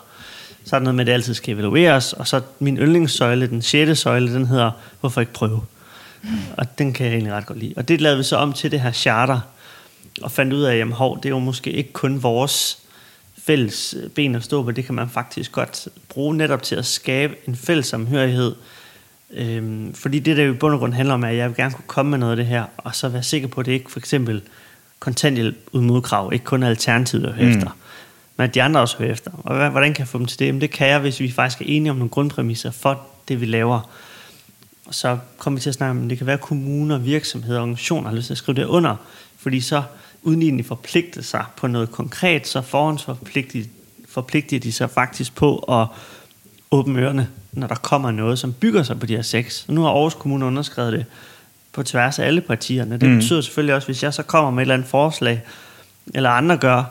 Så 0.65 0.77
er 0.77 0.81
der 0.81 0.85
noget 0.85 0.95
med, 0.95 1.03
at 1.03 1.07
det 1.07 1.13
altid 1.13 1.35
skal 1.35 1.55
evalueres. 1.55 2.13
Og 2.13 2.29
så 2.29 2.41
min 2.59 2.79
yndlingssøjle, 2.79 3.47
den 3.47 3.63
sjette 3.63 3.97
søjle, 3.97 4.35
den 4.35 4.47
hedder, 4.47 4.71
hvorfor 5.01 5.21
ikke 5.21 5.33
prøve? 5.33 5.63
Og 6.57 6.79
den 6.79 6.93
kan 6.93 7.07
jeg 7.07 7.13
egentlig 7.13 7.33
ret 7.33 7.47
godt 7.47 7.59
lide. 7.59 7.75
Og 7.77 7.89
det 7.89 8.01
lavede 8.01 8.19
vi 8.19 8.25
så 8.25 8.37
om 8.37 8.53
til 8.53 8.71
det 8.71 8.81
her 8.81 8.93
charter, 8.93 9.41
og 10.23 10.31
fandt 10.31 10.53
ud 10.53 10.63
af, 10.63 10.73
at 10.73 10.79
jamen, 10.79 10.95
hov, 10.95 11.17
det 11.17 11.25
er 11.25 11.31
jo 11.31 11.39
måske 11.39 11.73
ikke 11.73 11.93
kun 11.93 12.23
vores 12.23 12.79
fælles 13.39 13.95
ben 14.15 14.35
at 14.35 14.45
stå 14.45 14.63
på, 14.63 14.71
det 14.71 14.85
kan 14.85 14.95
man 14.95 15.09
faktisk 15.09 15.53
godt 15.53 15.89
bruge 16.09 16.37
netop 16.37 16.63
til 16.63 16.77
at 16.77 16.87
skabe 16.87 17.35
en 17.47 17.57
fælles 17.57 17.87
samhørighed. 17.87 18.55
Øhm, 19.35 19.95
fordi 19.95 20.19
det, 20.19 20.37
der 20.37 20.43
jo 20.45 20.53
i 20.53 20.57
bund 20.57 20.75
og 20.75 20.79
grund 20.81 20.93
handler 20.93 21.15
om, 21.15 21.25
er, 21.25 21.29
at 21.29 21.37
jeg 21.37 21.49
vil 21.49 21.57
gerne 21.57 21.75
kunne 21.75 21.85
komme 21.87 22.11
med 22.11 22.19
noget 22.19 22.31
af 22.33 22.37
det 22.37 22.47
her, 22.47 22.65
og 22.77 22.95
så 22.95 23.09
være 23.09 23.23
sikker 23.23 23.49
på, 23.49 23.61
at 23.61 23.67
det 23.67 23.73
ikke 23.73 23.91
for 23.91 23.99
eksempel 23.99 24.43
kontanthjælp 24.99 25.57
uden 25.73 25.87
modkrav, 25.87 26.31
ikke 26.33 26.45
kun 26.45 26.63
alternativet 26.63 27.27
at 27.27 27.33
høre 27.33 27.47
Mm. 27.47 27.57
efter. 27.57 27.71
men 28.37 28.45
at 28.45 28.55
de 28.55 28.63
andre 28.63 28.81
også 28.81 28.99
hører 28.99 29.13
efter. 29.13 29.31
Og 29.45 29.57
hvad- 29.57 29.71
hvordan 29.71 29.95
kan 29.95 30.01
jeg 30.01 30.09
få 30.09 30.19
dem 30.19 30.27
til 30.27 30.39
det? 30.39 30.47
Jamen, 30.47 30.61
det 30.61 30.71
kan 30.71 30.89
jeg, 30.89 30.99
hvis 30.99 31.21
vi 31.21 31.31
faktisk 31.31 31.61
er 31.61 31.65
enige 31.69 31.91
om 31.91 31.97
nogle 31.97 32.11
grundpræmisser 32.11 32.71
for 32.71 33.01
det, 33.29 33.41
vi 33.41 33.47
laver. 33.47 33.81
Og 34.87 34.95
så 34.95 35.19
kommer 35.39 35.59
vi 35.59 35.63
til 35.63 35.71
at 35.71 35.75
snakke 35.75 35.91
om, 35.91 36.05
at 36.05 36.11
det 36.11 36.19
kan 36.19 36.27
være 36.27 36.39
kommuner, 36.39 36.99
virksomheder, 36.99 37.61
organisationer 37.61 38.09
har 38.09 38.17
lyst 38.17 38.27
til 38.27 38.35
at 38.35 38.39
skrive 38.39 38.57
det 38.57 38.65
under, 38.65 38.97
fordi 39.39 39.61
så 39.61 39.83
uden 40.23 40.43
egentlig 40.43 40.67
forpligte 40.67 41.23
sig 41.23 41.45
på 41.57 41.67
noget 41.67 41.91
konkret, 41.93 42.47
så 42.47 42.61
forhåndsforpligter 42.63 43.63
forpligter 44.09 44.59
de 44.59 44.73
sig 44.73 44.91
faktisk 44.91 45.35
på 45.35 45.57
at 45.59 45.87
åbne 46.71 47.01
ørerne, 47.01 47.29
når 47.59 47.67
der 47.67 47.75
kommer 47.75 48.11
noget, 48.11 48.39
som 48.39 48.53
bygger 48.53 48.83
sig 48.83 49.01
på 49.01 49.07
de 49.07 49.17
her 49.17 49.23
seks. 49.23 49.65
Og 49.69 49.75
nu 49.75 49.83
har 49.83 49.89
Aarhus 49.89 50.15
Kommune 50.15 50.45
underskrevet 50.45 50.93
det 50.93 51.05
på 51.73 51.83
tværs 51.83 52.19
af 52.19 52.27
alle 52.27 52.41
partierne. 52.41 52.99
Det 52.99 53.11
mm. 53.11 53.17
betyder 53.17 53.41
selvfølgelig 53.41 53.75
også, 53.75 53.89
hvis 53.89 54.03
jeg 54.03 54.15
så 54.15 54.23
kommer 54.23 54.51
med 54.51 54.59
et 54.59 54.63
eller 54.63 54.75
andet 54.75 54.89
forslag, 54.89 55.43
eller 56.15 56.31
andre 56.31 56.57
gør, 56.57 56.85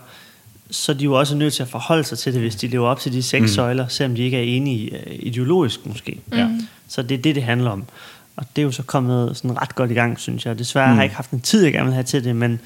så 0.71 0.91
er 0.91 0.95
de 0.95 1.03
jo 1.03 1.13
også 1.13 1.35
nødt 1.35 1.53
til 1.53 1.63
at 1.63 1.69
forholde 1.69 2.03
sig 2.03 2.17
til 2.17 2.33
det, 2.33 2.41
hvis 2.41 2.55
de 2.55 2.67
lever 2.67 2.87
op 2.87 2.99
til 2.99 3.13
de 3.13 3.23
seks 3.23 3.41
mm. 3.41 3.47
søjler, 3.47 3.87
selvom 3.87 4.15
de 4.15 4.21
ikke 4.21 4.37
er 4.37 4.41
enige 4.41 4.95
øh, 4.95 5.19
ideologisk 5.19 5.85
måske. 5.85 6.19
Ja. 6.31 6.49
Så 6.87 7.01
det 7.01 7.17
er 7.17 7.21
det, 7.21 7.35
det 7.35 7.43
handler 7.43 7.71
om. 7.71 7.85
Og 8.35 8.45
det 8.55 8.61
er 8.61 8.63
jo 8.63 8.71
så 8.71 8.83
kommet 8.83 9.37
sådan 9.37 9.61
ret 9.61 9.75
godt 9.75 9.91
i 9.91 9.93
gang, 9.93 10.19
synes 10.19 10.45
jeg. 10.45 10.59
Desværre 10.59 10.87
mm. 10.87 10.93
har 10.93 11.01
jeg 11.01 11.05
ikke 11.05 11.15
haft 11.15 11.31
en 11.31 11.41
tid, 11.41 11.63
jeg 11.63 11.73
gerne 11.73 11.85
vil 11.85 11.93
have 11.93 12.03
til 12.03 12.23
det, 12.23 12.35
men, 12.35 12.59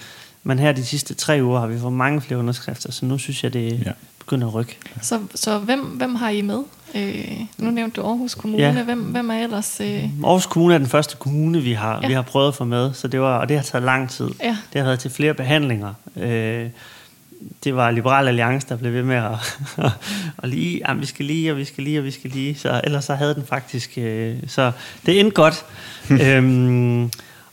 men 0.44 0.60
her 0.60 0.72
de 0.72 0.86
sidste 0.86 1.14
tre 1.14 1.40
uger 1.44 1.60
har 1.60 1.68
vi 1.68 1.80
fået 1.80 1.94
mange 1.94 2.22
flere 2.22 2.40
underskrifter, 2.40 2.92
så 2.92 3.06
nu 3.06 3.18
synes 3.18 3.44
jeg, 3.44 3.54
det 3.54 3.82
Ja. 3.86 3.92
begynder 4.20 4.48
at 4.48 4.54
rykke. 4.54 4.78
Så, 5.02 5.20
så 5.36 5.58
hvem, 5.60 5.80
hvem 5.80 6.16
har 6.16 6.30
I 6.30 6.42
med? 6.42 6.60
Øh, 6.96 7.40
nu 7.58 7.72
nævnte 7.72 8.02
du 8.02 8.08
Aarhus 8.08 8.36
Kommune. 8.36 8.64
Ja. 8.64 8.84
Hvem, 8.84 9.00
hvem 9.02 9.30
er 9.30 9.36
ellers? 9.44 9.78
Øh, 9.82 10.04
Aarhus 10.24 10.46
Kommune 10.46 10.74
er 10.74 10.78
den 10.78 10.88
første 10.88 11.16
kommune, 11.20 11.62
vi 11.62 11.74
har, 11.74 11.96
Ja. 11.96 12.00
ja. 12.02 12.08
vi 12.08 12.14
har 12.14 12.22
prøvet 12.22 12.48
at 12.48 12.56
få 12.56 12.64
med, 12.64 12.94
så 12.94 13.08
det 13.08 13.22
var, 13.22 13.38
og 13.38 13.50
det 13.50 13.58
har 13.58 13.64
taget 13.64 13.84
lang 13.86 14.10
tid. 14.10 14.30
Ja. 14.44 14.58
Det 14.74 14.82
har 14.82 14.84
været 14.88 15.00
til 15.00 15.12
flere 15.12 15.34
behandlinger. 15.34 15.94
Øh, 16.18 16.70
det 17.64 17.76
var 17.76 17.92
Liberal 17.92 18.28
Alliance, 18.28 18.68
der 18.70 18.76
blev 18.76 18.94
ved 18.94 19.04
med 19.04 19.16
at, 19.16 19.32
og 20.38 20.50
lige, 20.50 20.82
jamen, 20.88 21.02
vi 21.02 21.06
skal 21.06 21.26
lige, 21.26 21.52
og 21.52 21.58
vi 21.58 21.66
skal 21.66 21.84
lige, 21.84 22.00
og 22.00 22.06
vi 22.06 22.12
skal 22.12 22.30
lige. 22.30 22.56
Så, 22.56 22.82
ellers 22.84 23.06
så 23.06 23.16
havde 23.16 23.36
den 23.36 23.46
faktisk... 23.46 23.92
Øh, 23.98 24.36
så 24.48 24.72
det 25.06 25.20
endte 25.20 25.34
godt. 25.36 25.66
øhm, 26.26 27.12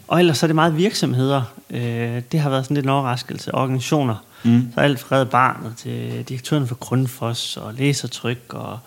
og 0.08 0.18
ellers 0.18 0.38
så 0.38 0.46
er 0.46 0.48
det 0.48 0.54
meget 0.54 0.76
virksomheder. 0.76 1.42
Øh, 1.70 2.22
det 2.32 2.40
har 2.40 2.50
været 2.50 2.64
sådan 2.64 2.74
lidt 2.74 2.86
en 2.86 2.90
overraskelse. 2.90 3.54
Organisationer. 3.54 4.24
Mm. 4.42 4.68
Så 4.74 4.80
alt 4.80 5.00
fra 5.00 5.16
Red 5.16 5.26
Barnet 5.26 5.72
til 5.76 6.24
direktøren 6.28 6.66
for 6.66 6.74
Grundfos 6.74 7.56
og 7.56 7.74
Læsertryk 7.74 8.54
og 8.54 8.78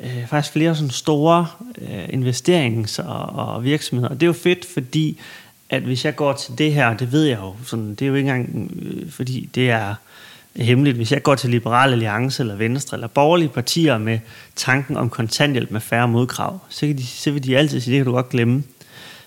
øh, 0.00 0.26
faktisk 0.26 0.52
flere 0.52 0.74
sådan 0.74 0.90
store 0.90 1.46
øh, 1.78 2.04
investerings- 2.04 3.02
og, 3.02 3.54
og 3.54 3.64
virksomheder. 3.64 4.08
Og 4.08 4.14
det 4.14 4.22
er 4.22 4.26
jo 4.26 4.32
fedt, 4.32 4.66
fordi 4.74 5.20
at 5.70 5.82
hvis 5.82 6.04
jeg 6.04 6.16
går 6.16 6.32
til 6.32 6.58
det 6.58 6.74
her, 6.74 6.96
det 6.96 7.12
ved 7.12 7.24
jeg 7.24 7.38
jo, 7.38 7.54
sådan, 7.64 7.90
det 7.90 8.02
er 8.02 8.06
jo 8.06 8.14
ikke 8.14 8.30
engang, 8.30 8.70
øh, 8.82 9.10
fordi 9.10 9.48
det 9.54 9.70
er 9.70 9.94
hemmeligt. 10.56 10.96
Hvis 10.96 11.12
jeg 11.12 11.22
går 11.22 11.34
til 11.34 11.50
Liberal 11.50 11.92
Alliance 11.92 12.42
eller 12.42 12.56
Venstre 12.56 12.96
eller 12.96 13.08
borgerlige 13.08 13.48
partier 13.48 13.98
med 13.98 14.18
tanken 14.56 14.96
om 14.96 15.10
kontanthjælp 15.10 15.70
med 15.70 15.80
færre 15.80 16.08
modkrav, 16.08 16.58
så, 16.68 16.86
kan 16.86 16.98
de, 16.98 17.06
så 17.06 17.30
vil 17.30 17.44
de 17.44 17.58
altid 17.58 17.80
sige, 17.80 17.92
det 17.92 17.98
kan 17.98 18.06
du 18.06 18.12
godt 18.12 18.28
glemme. 18.28 18.62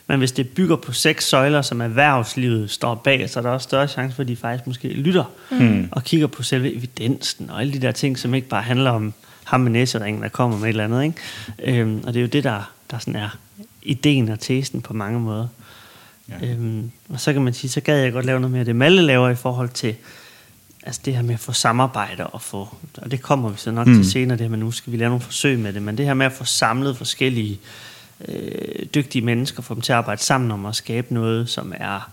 Men 0.09 0.19
hvis 0.19 0.31
det 0.31 0.49
bygger 0.49 0.75
på 0.75 0.91
seks 0.91 1.27
søjler, 1.27 1.61
som 1.61 1.81
erhvervslivet 1.81 2.71
står 2.71 2.95
bag, 2.95 3.29
så 3.29 3.39
er 3.39 3.43
der 3.43 3.49
også 3.49 3.63
større 3.63 3.87
chance 3.87 4.15
for, 4.15 4.21
at 4.21 4.27
de 4.27 4.35
faktisk 4.35 4.67
måske 4.67 4.87
lytter 4.87 5.23
mm. 5.51 5.89
og 5.91 6.03
kigger 6.03 6.27
på 6.27 6.43
selve 6.43 6.75
evidensen 6.75 7.49
og 7.49 7.61
alle 7.61 7.73
de 7.73 7.79
der 7.79 7.91
ting, 7.91 8.19
som 8.19 8.33
ikke 8.33 8.47
bare 8.47 8.61
handler 8.61 8.91
om 8.91 9.13
ham 9.43 9.59
med 9.59 9.71
næseringen, 9.71 10.23
der 10.23 10.29
kommer 10.29 10.57
med 10.57 10.65
et 10.65 10.69
eller 10.69 10.83
andet. 10.83 11.03
Ikke? 11.03 11.81
Øhm, 11.81 12.03
og 12.03 12.13
det 12.13 12.19
er 12.19 12.21
jo 12.21 12.27
det, 12.27 12.43
der, 12.43 12.71
der 12.91 12.99
sådan 12.99 13.15
er 13.15 13.37
ideen 13.83 14.29
og 14.29 14.39
testen 14.39 14.81
på 14.81 14.93
mange 14.93 15.19
måder. 15.19 15.47
Ja. 16.29 16.47
Øhm, 16.47 16.91
og 17.09 17.19
så 17.19 17.33
kan 17.33 17.41
man 17.41 17.53
sige, 17.53 17.71
så 17.71 17.81
gad 17.81 17.97
jeg 17.97 18.13
godt 18.13 18.25
lave 18.25 18.39
noget 18.39 18.51
mere 18.51 18.63
det, 18.63 18.75
Malle 18.75 19.01
laver 19.01 19.29
i 19.29 19.35
forhold 19.35 19.69
til 19.69 19.95
altså 20.83 21.01
det 21.05 21.15
her 21.15 21.21
med 21.21 21.33
at 21.33 21.39
få 21.39 21.53
samarbejde 21.53 22.27
og 22.27 22.41
få, 22.41 22.75
og 22.97 23.11
det 23.11 23.21
kommer 23.21 23.49
vi 23.49 23.57
så 23.57 23.71
nok 23.71 23.87
mm. 23.87 23.95
til 23.95 24.11
senere, 24.11 24.37
det 24.37 24.43
her 24.43 24.49
med, 24.49 24.57
nu 24.57 24.71
skal 24.71 24.93
vi 24.93 24.97
lave 24.97 25.09
nogle 25.09 25.21
forsøg 25.21 25.59
med 25.59 25.73
det, 25.73 25.81
men 25.81 25.97
det 25.97 26.05
her 26.05 26.13
med 26.13 26.25
at 26.25 26.31
få 26.31 26.45
samlet 26.45 26.97
forskellige 26.97 27.53
øh, 27.53 27.88
dygtige 28.95 29.25
mennesker, 29.25 29.61
få 29.61 29.73
dem 29.73 29.81
til 29.81 29.91
at 29.91 29.97
arbejde 29.97 30.21
sammen 30.21 30.51
om 30.51 30.65
at 30.65 30.75
skabe 30.75 31.13
noget, 31.13 31.49
som 31.49 31.73
er 31.77 32.11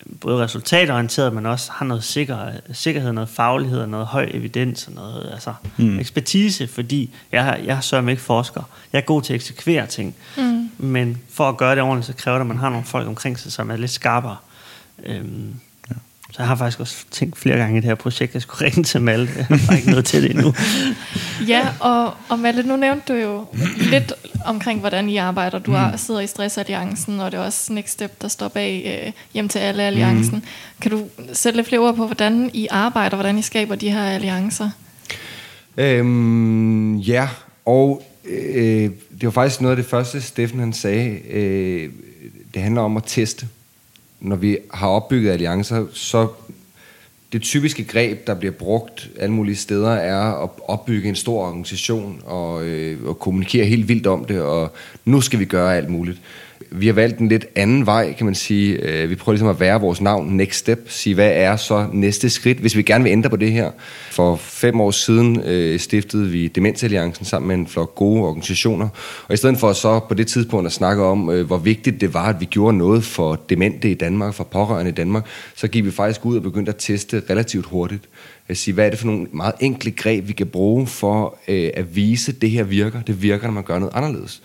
øh, 0.00 0.12
både 0.20 0.44
resultatorienteret, 0.44 1.32
men 1.32 1.46
også 1.46 1.72
har 1.72 1.86
noget 1.86 2.04
sikker, 2.04 2.50
sikkerhed, 2.72 3.12
noget 3.12 3.28
faglighed, 3.28 3.80
og 3.80 3.88
noget 3.88 4.06
høj 4.06 4.30
evidens 4.30 4.86
og 4.86 4.92
noget 4.92 5.30
altså, 5.32 5.54
mm. 5.76 5.98
ekspertise, 5.98 6.66
fordi 6.66 7.10
jeg, 7.32 7.60
jeg 7.64 7.76
er 7.76 7.80
sørger 7.80 8.08
ikke 8.08 8.22
forsker. 8.22 8.62
Jeg 8.92 8.98
er 8.98 9.04
god 9.04 9.22
til 9.22 9.32
at 9.32 9.34
eksekvere 9.34 9.86
ting, 9.86 10.14
mm. 10.36 10.70
men 10.78 11.22
for 11.30 11.48
at 11.48 11.56
gøre 11.56 11.74
det 11.74 11.82
ordentligt, 11.82 12.06
så 12.06 12.22
kræver 12.22 12.38
det, 12.38 12.40
at 12.40 12.46
man 12.46 12.58
har 12.58 12.70
nogle 12.70 12.84
folk 12.84 13.08
omkring 13.08 13.38
sig, 13.38 13.52
som 13.52 13.70
er 13.70 13.76
lidt 13.76 13.90
skarpere. 13.90 14.36
Øhm, 15.06 15.54
så 16.34 16.42
jeg 16.42 16.48
har 16.48 16.56
faktisk 16.56 16.80
også 16.80 17.04
tænkt 17.10 17.38
flere 17.38 17.56
gange 17.56 17.78
i 17.78 17.80
det 17.80 17.84
her 17.84 17.94
projekt, 17.94 18.30
at 18.30 18.34
jeg 18.34 18.42
skulle 18.42 18.64
ringe 18.66 18.82
til 18.82 19.00
Malte. 19.00 19.46
Jeg 19.50 19.58
har 19.58 19.76
ikke 19.76 19.90
noget 19.90 20.04
til 20.04 20.22
det 20.22 20.30
endnu. 20.30 20.54
Ja, 21.48 21.68
og, 21.80 22.14
og 22.28 22.38
Malle, 22.38 22.62
nu 22.62 22.76
nævnte 22.76 23.12
du 23.12 23.18
jo 23.18 23.44
lidt 23.78 24.12
omkring, 24.44 24.80
hvordan 24.80 25.08
I 25.08 25.16
arbejder. 25.16 25.58
Du 25.58 25.72
er, 25.72 25.96
sidder 25.96 26.20
i 26.20 26.26
Stressalliancen, 26.26 27.20
og 27.20 27.32
det 27.32 27.38
er 27.38 27.44
også 27.44 27.72
Next 27.72 27.92
Step, 27.92 28.22
der 28.22 28.28
står 28.28 28.48
bag 28.48 29.02
øh, 29.06 29.12
Hjem 29.34 29.48
til 29.48 29.58
alle 29.58 29.82
alliancen. 29.82 30.34
Mm. 30.34 30.42
Kan 30.80 30.90
du 30.90 31.04
sætte 31.32 31.56
lidt 31.56 31.68
flere 31.68 31.80
ord 31.80 31.96
på, 31.96 32.06
hvordan 32.06 32.50
I 32.52 32.68
arbejder, 32.70 33.16
hvordan 33.16 33.38
I 33.38 33.42
skaber 33.42 33.74
de 33.74 33.90
her 33.90 34.04
alliancer? 34.04 34.70
Øhm, 35.76 36.96
ja, 36.96 37.28
og 37.64 38.02
øh, 38.24 38.90
det 39.20 39.22
var 39.22 39.30
faktisk 39.30 39.60
noget 39.60 39.76
af 39.76 39.82
det 39.82 39.90
første, 39.90 40.20
Steffen 40.20 40.60
han 40.60 40.72
sagde. 40.72 41.18
Øh, 41.30 41.90
det 42.54 42.62
handler 42.62 42.82
om 42.82 42.96
at 42.96 43.02
teste. 43.06 43.48
Når 44.20 44.36
vi 44.36 44.58
har 44.72 44.88
opbygget 44.88 45.30
alliancer, 45.30 45.86
så 45.92 46.28
det 47.32 47.42
typiske 47.42 47.84
greb, 47.84 48.26
der 48.26 48.34
bliver 48.34 48.52
brugt 48.52 49.10
alle 49.18 49.34
mulige 49.34 49.56
steder, 49.56 49.90
er 49.90 50.42
at 50.42 50.50
opbygge 50.68 51.08
en 51.08 51.16
stor 51.16 51.46
organisation 51.46 52.22
og, 52.24 52.64
øh, 52.64 53.06
og 53.06 53.18
kommunikere 53.18 53.66
helt 53.66 53.88
vildt 53.88 54.06
om 54.06 54.24
det, 54.24 54.40
og 54.40 54.72
nu 55.04 55.20
skal 55.20 55.38
vi 55.38 55.44
gøre 55.44 55.76
alt 55.76 55.90
muligt. 55.90 56.20
Vi 56.76 56.86
har 56.86 56.92
valgt 56.92 57.18
en 57.18 57.28
lidt 57.28 57.46
anden 57.56 57.86
vej, 57.86 58.12
kan 58.12 58.26
man 58.26 58.34
sige. 58.34 58.72
Øh, 58.74 59.10
Vi 59.10 59.14
prøver 59.14 59.34
ligesom 59.34 59.48
at 59.48 59.60
være 59.60 59.80
vores 59.80 60.00
navn, 60.00 60.36
Next 60.36 60.58
Step, 60.58 60.84
sige, 60.86 61.14
hvad 61.14 61.30
er 61.34 61.56
så 61.56 61.86
næste 61.92 62.30
skridt, 62.30 62.58
hvis 62.58 62.76
vi 62.76 62.82
gerne 62.82 63.04
vil 63.04 63.10
ændre 63.10 63.30
på 63.30 63.36
det 63.36 63.52
her. 63.52 63.70
For 64.10 64.36
fem 64.36 64.80
år 64.80 64.90
siden 64.90 65.40
øh, 65.40 65.78
stiftede 65.80 66.30
vi 66.30 66.48
Demensalliancen 66.48 67.24
sammen 67.24 67.48
med 67.48 67.56
en 67.56 67.66
flok 67.66 67.94
gode 67.94 68.22
organisationer, 68.22 68.88
og 69.28 69.34
i 69.34 69.36
stedet 69.36 69.58
for 69.58 69.72
så 69.72 70.00
på 70.08 70.14
det 70.14 70.26
tidspunkt 70.26 70.66
at 70.66 70.72
snakke 70.72 71.02
om, 71.02 71.30
øh, 71.30 71.46
hvor 71.46 71.58
vigtigt 71.58 72.00
det 72.00 72.14
var, 72.14 72.28
at 72.28 72.40
vi 72.40 72.44
gjorde 72.44 72.78
noget 72.78 73.04
for 73.04 73.40
demente 73.48 73.90
i 73.90 73.94
Danmark, 73.94 74.34
for 74.34 74.44
pårørende 74.44 74.90
i 74.90 74.94
Danmark, 74.94 75.26
så 75.54 75.68
gik 75.68 75.84
vi 75.84 75.90
faktisk 75.90 76.26
ud 76.26 76.36
og 76.36 76.42
begyndte 76.42 76.70
at 76.70 76.76
teste 76.78 77.22
relativt 77.30 77.66
hurtigt. 77.66 78.02
At 78.48 78.56
sige, 78.56 78.74
hvad 78.74 78.86
er 78.86 78.90
det 78.90 78.98
for 78.98 79.06
nogle 79.06 79.26
meget 79.32 79.54
enkle 79.60 79.90
greb, 79.90 80.28
vi 80.28 80.32
kan 80.32 80.46
bruge 80.46 80.86
for 80.86 81.38
øh, 81.48 81.70
at 81.74 81.96
vise, 81.96 82.32
at 82.32 82.42
det 82.42 82.50
her 82.50 82.62
virker. 82.62 83.00
Det 83.02 83.22
virker, 83.22 83.46
når 83.46 83.54
man 83.54 83.64
gør 83.64 83.78
noget 83.78 83.92
anderledes. 83.94 84.42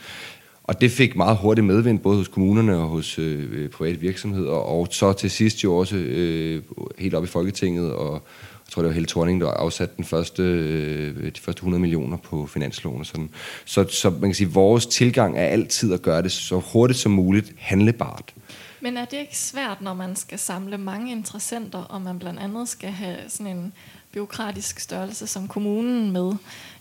Og 0.70 0.82
det 0.82 0.92
fik 0.92 1.16
meget 1.16 1.38
hurtigt 1.38 1.68
medvind, 1.68 2.00
både 2.00 2.18
hos 2.18 2.28
kommunerne 2.28 2.78
og 2.78 2.88
hos 2.88 3.20
øh, 3.20 3.70
private 3.70 4.00
virksomheder, 4.00 4.52
og 4.52 4.88
så 4.92 5.14
til 5.14 5.32
sidst 5.32 5.64
jo 5.64 5.76
også 5.78 5.96
øh, 5.96 6.64
helt 6.98 7.14
op 7.14 7.24
i 7.24 7.28
Folketinget, 7.28 7.94
og 7.94 8.14
jeg 8.14 8.72
tror, 8.72 8.82
det 8.82 8.88
var 8.88 8.94
Helle 8.94 9.08
Thorning, 9.08 9.42
der 9.42 9.48
afsatte 9.48 9.94
den 9.98 10.06
første, 10.06 10.44
øh, 10.44 11.26
de 11.26 11.42
første 11.42 11.60
100 11.60 11.82
millioner 11.82 12.18
på 12.18 12.46
finansloven 12.46 13.00
og 13.00 13.06
sådan. 13.06 13.30
Så, 13.66 13.86
så 13.90 14.10
man 14.10 14.22
kan 14.22 14.34
sige, 14.34 14.48
at 14.48 14.56
vores 14.56 14.86
tilgang 14.86 15.38
er 15.38 15.44
altid 15.44 15.94
at 15.94 16.02
gøre 16.02 16.22
det 16.22 16.32
så 16.32 16.60
hurtigt 16.74 17.00
som 17.00 17.12
muligt 17.12 17.54
handlebart. 17.58 18.34
Men 18.82 18.98
er 18.98 19.06
det 19.06 19.18
ikke 19.18 19.38
svært, 19.38 19.82
når 19.82 19.94
man 19.94 20.16
skal 20.16 20.40
samle 20.40 20.78
mange 20.78 21.12
interessenter, 21.12 21.80
og 21.80 22.02
man 22.02 22.20
blandt 22.20 22.40
andet 22.40 22.70
skal 22.70 22.90
have 22.90 23.18
sådan 23.28 23.58
en 23.58 23.74
byråkratisk 24.14 24.80
størrelse 24.80 25.28
som 25.28 25.48
kommunen 25.48 26.12
med? 26.12 26.34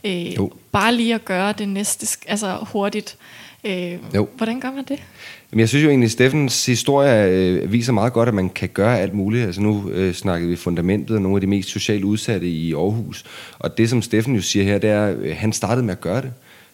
Øh, 0.05 0.37
Jo. 0.37 0.53
bare 0.73 0.95
lige 0.95 1.15
at 1.15 1.25
gøre 1.25 1.53
det 1.53 1.69
næste, 1.69 2.19
altså 2.27 2.59
hurtigt. 2.73 3.19
Øh, 3.65 3.99
Jo. 4.15 4.29
Hvordan 4.37 4.61
gør 4.61 4.71
man 4.71 4.85
det? 4.89 5.03
Jamen, 5.53 5.61
jeg 5.61 5.69
synes 5.69 5.85
jo 5.85 5.89
egentlig, 5.89 6.07
at 6.07 6.11
Steffens 6.11 6.67
historie 6.67 7.29
øh, 7.29 7.73
viser 7.73 7.93
meget 7.93 8.13
godt, 8.13 8.29
at 8.29 8.35
man 8.35 8.49
kan 8.49 8.69
gøre 8.69 8.99
alt 9.01 9.15
muligt. 9.15 9.47
Altså 9.47 9.61
nu 9.61 9.91
øh, 9.91 10.15
snakkede 10.15 10.51
vi 10.51 10.57
fundamentet 10.57 11.15
af 11.15 11.23
nogle 11.23 11.37
af 11.37 11.41
de 11.41 11.47
mest 11.47 11.69
socialt 11.69 12.05
udsatte 12.05 12.47
i 12.47 12.75
Aarhus. 12.75 13.25
Og 13.59 13.79
det, 13.79 13.91
som 13.91 14.03
Steffen 14.03 14.35
jo 14.35 14.43
siger 14.43 14.65
her, 14.65 14.79
det 14.79 14.91
er, 14.91 15.07
at 15.07 15.17
øh, 15.17 15.37
han 15.37 15.53
startede 15.53 15.87
med 15.87 15.93
at 15.93 16.01
gøre 16.01 16.23
det. 16.23 16.33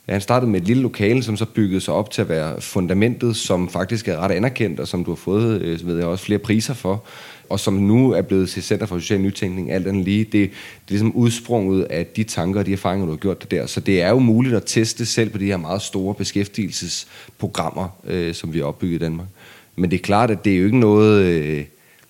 Han 0.08 0.20
startede 0.20 0.50
med 0.50 0.60
et 0.60 0.66
lille 0.66 0.82
lokale, 0.82 1.22
som 1.22 1.36
så 1.36 1.44
byggede 1.44 1.80
sig 1.80 1.94
op 1.94 2.10
til 2.10 2.22
at 2.22 2.28
være 2.28 2.60
fundamentet, 2.60 3.36
som 3.36 3.68
faktisk 3.68 4.08
er 4.08 4.16
ret 4.16 4.30
anerkendt, 4.30 4.80
og 4.80 4.88
som 4.88 5.04
du 5.04 5.10
har 5.10 5.16
fået 5.16 5.62
øh, 5.62 5.86
ved 5.86 5.96
jeg, 5.96 6.06
også 6.06 6.24
flere 6.24 6.38
priser 6.38 6.74
for, 6.74 7.04
og 7.48 7.60
som 7.60 7.74
nu 7.74 8.10
er 8.10 8.22
blevet 8.22 8.48
til 8.48 8.62
Center 8.62 8.86
for 8.86 8.98
Social 8.98 9.20
Nytænkning, 9.20 9.72
alt 9.72 9.86
andet 9.86 10.04
lige. 10.04 10.24
Det, 10.24 10.32
det 10.32 10.44
er 10.44 10.50
ligesom 10.88 11.12
udsprunget 11.12 11.82
af 11.82 12.06
de 12.06 12.24
tanker 12.24 12.60
og 12.60 12.66
de 12.66 12.72
erfaringer, 12.72 13.06
du 13.06 13.12
har 13.12 13.18
gjort 13.18 13.42
det 13.42 13.50
der. 13.50 13.66
Så 13.66 13.80
det 13.80 14.02
er 14.02 14.08
jo 14.08 14.18
muligt 14.18 14.54
at 14.54 14.62
teste 14.66 15.06
selv 15.06 15.30
på 15.30 15.38
de 15.38 15.46
her 15.46 15.56
meget 15.56 15.82
store 15.82 16.14
beskæftigelsesprogrammer, 16.14 17.88
øh, 18.06 18.34
som 18.34 18.52
vi 18.52 18.58
har 18.58 18.66
opbygget 18.66 18.94
i 18.94 18.98
Danmark. 18.98 19.28
Men 19.76 19.90
det 19.90 19.96
er 19.96 20.02
klart, 20.02 20.30
at 20.30 20.44
det 20.44 20.52
er 20.52 20.58
jo 20.58 20.64
ikke 20.64 20.78
noget... 20.78 21.24
Øh, 21.24 21.64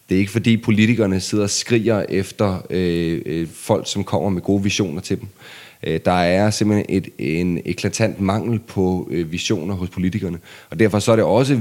det 0.08 0.14
er 0.14 0.18
ikke 0.18 0.32
fordi 0.32 0.56
politikerne 0.56 1.20
sidder 1.20 1.44
og 1.44 1.50
skriger 1.50 2.04
efter 2.08 2.66
øh, 2.70 3.22
øh, 3.26 3.48
folk, 3.54 3.90
som 3.90 4.04
kommer 4.04 4.28
med 4.28 4.42
gode 4.42 4.62
visioner 4.62 5.00
til 5.00 5.20
dem. 5.20 5.28
Øh, 5.86 6.00
der 6.04 6.12
er 6.12 6.50
simpelthen 6.50 6.86
et, 6.88 7.08
en 7.18 7.60
eklatant 7.64 8.20
mangel 8.20 8.58
på 8.58 9.08
øh, 9.10 9.32
visioner 9.32 9.74
hos 9.74 9.88
politikerne. 9.88 10.38
Og 10.70 10.78
derfor 10.78 10.98
så 10.98 11.12
er 11.12 11.16
det 11.16 11.24
også 11.24 11.60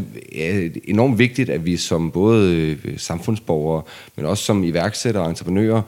enormt 0.83 1.19
vigtigt, 1.19 1.49
at 1.49 1.65
vi 1.65 1.77
som 1.77 2.11
både 2.11 2.77
øh, 2.85 2.99
samfundsborgere, 2.99 3.83
men 4.15 4.25
også 4.25 4.43
som 4.43 4.63
iværksættere 4.63 5.23
og 5.23 5.29
entreprenører, 5.29 5.81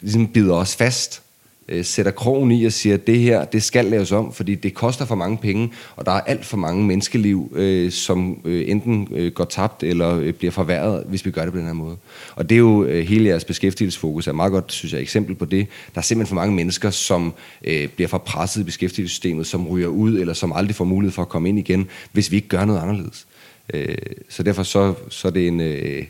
ligesom 0.00 0.28
bider 0.28 0.54
os 0.54 0.76
fast, 0.76 1.22
øh, 1.70 1.84
sætter 1.84 2.12
krogen 2.12 2.50
i 2.50 2.64
og 2.64 2.72
siger, 2.72 2.94
at 2.94 3.06
det 3.06 3.18
her, 3.18 3.44
det 3.44 3.62
skal 3.62 3.84
laves 3.84 4.12
om, 4.12 4.32
fordi 4.32 4.54
det 4.54 4.74
koster 4.74 5.04
for 5.04 5.14
mange 5.14 5.36
penge, 5.36 5.72
og 5.96 6.06
der 6.06 6.12
er 6.12 6.20
alt 6.20 6.44
for 6.44 6.56
mange 6.56 6.86
menneskeliv, 6.86 7.52
øh, 7.56 7.90
som 7.90 8.40
øh, 8.44 8.70
enten 8.70 9.08
øh, 9.10 9.32
går 9.32 9.44
tabt 9.44 9.82
eller 9.82 10.16
øh, 10.16 10.32
bliver 10.32 10.50
forværret, 10.50 11.04
hvis 11.08 11.26
vi 11.26 11.30
gør 11.30 11.42
det 11.42 11.52
på 11.52 11.58
den 11.58 11.66
her 11.66 11.72
måde. 11.72 11.96
Og 12.36 12.48
det 12.48 12.54
er 12.54 12.58
jo 12.58 12.84
øh, 12.84 13.06
hele 13.06 13.28
jeres 13.28 13.44
beskæftigelsesfokus, 13.44 14.26
er 14.26 14.32
meget 14.32 14.52
godt, 14.52 14.72
synes 14.72 14.92
jeg, 14.92 15.00
eksempel 15.00 15.34
på 15.34 15.44
det. 15.44 15.66
Der 15.94 15.98
er 15.98 16.02
simpelthen 16.02 16.28
for 16.28 16.34
mange 16.34 16.54
mennesker, 16.54 16.90
som 16.90 17.34
øh, 17.64 17.88
bliver 17.88 18.08
for 18.08 18.18
presset 18.18 18.60
i 18.60 18.64
beskæftigelsessystemet, 18.64 19.46
som 19.46 19.68
ryger 19.68 19.88
ud, 19.88 20.18
eller 20.18 20.34
som 20.34 20.52
aldrig 20.52 20.76
får 20.76 20.84
mulighed 20.84 21.12
for 21.12 21.22
at 21.22 21.28
komme 21.28 21.48
ind 21.48 21.58
igen, 21.58 21.88
hvis 22.12 22.30
vi 22.30 22.36
ikke 22.36 22.48
gør 22.48 22.64
noget 22.64 22.80
anderledes. 22.80 23.26
Øh, 23.74 23.96
så 24.28 24.42
derfor 24.42 24.62
så, 24.62 24.94
så 25.08 25.28
er 25.28 25.32
det 25.32 25.46
en... 25.46 25.60
Øh, 25.60 26.04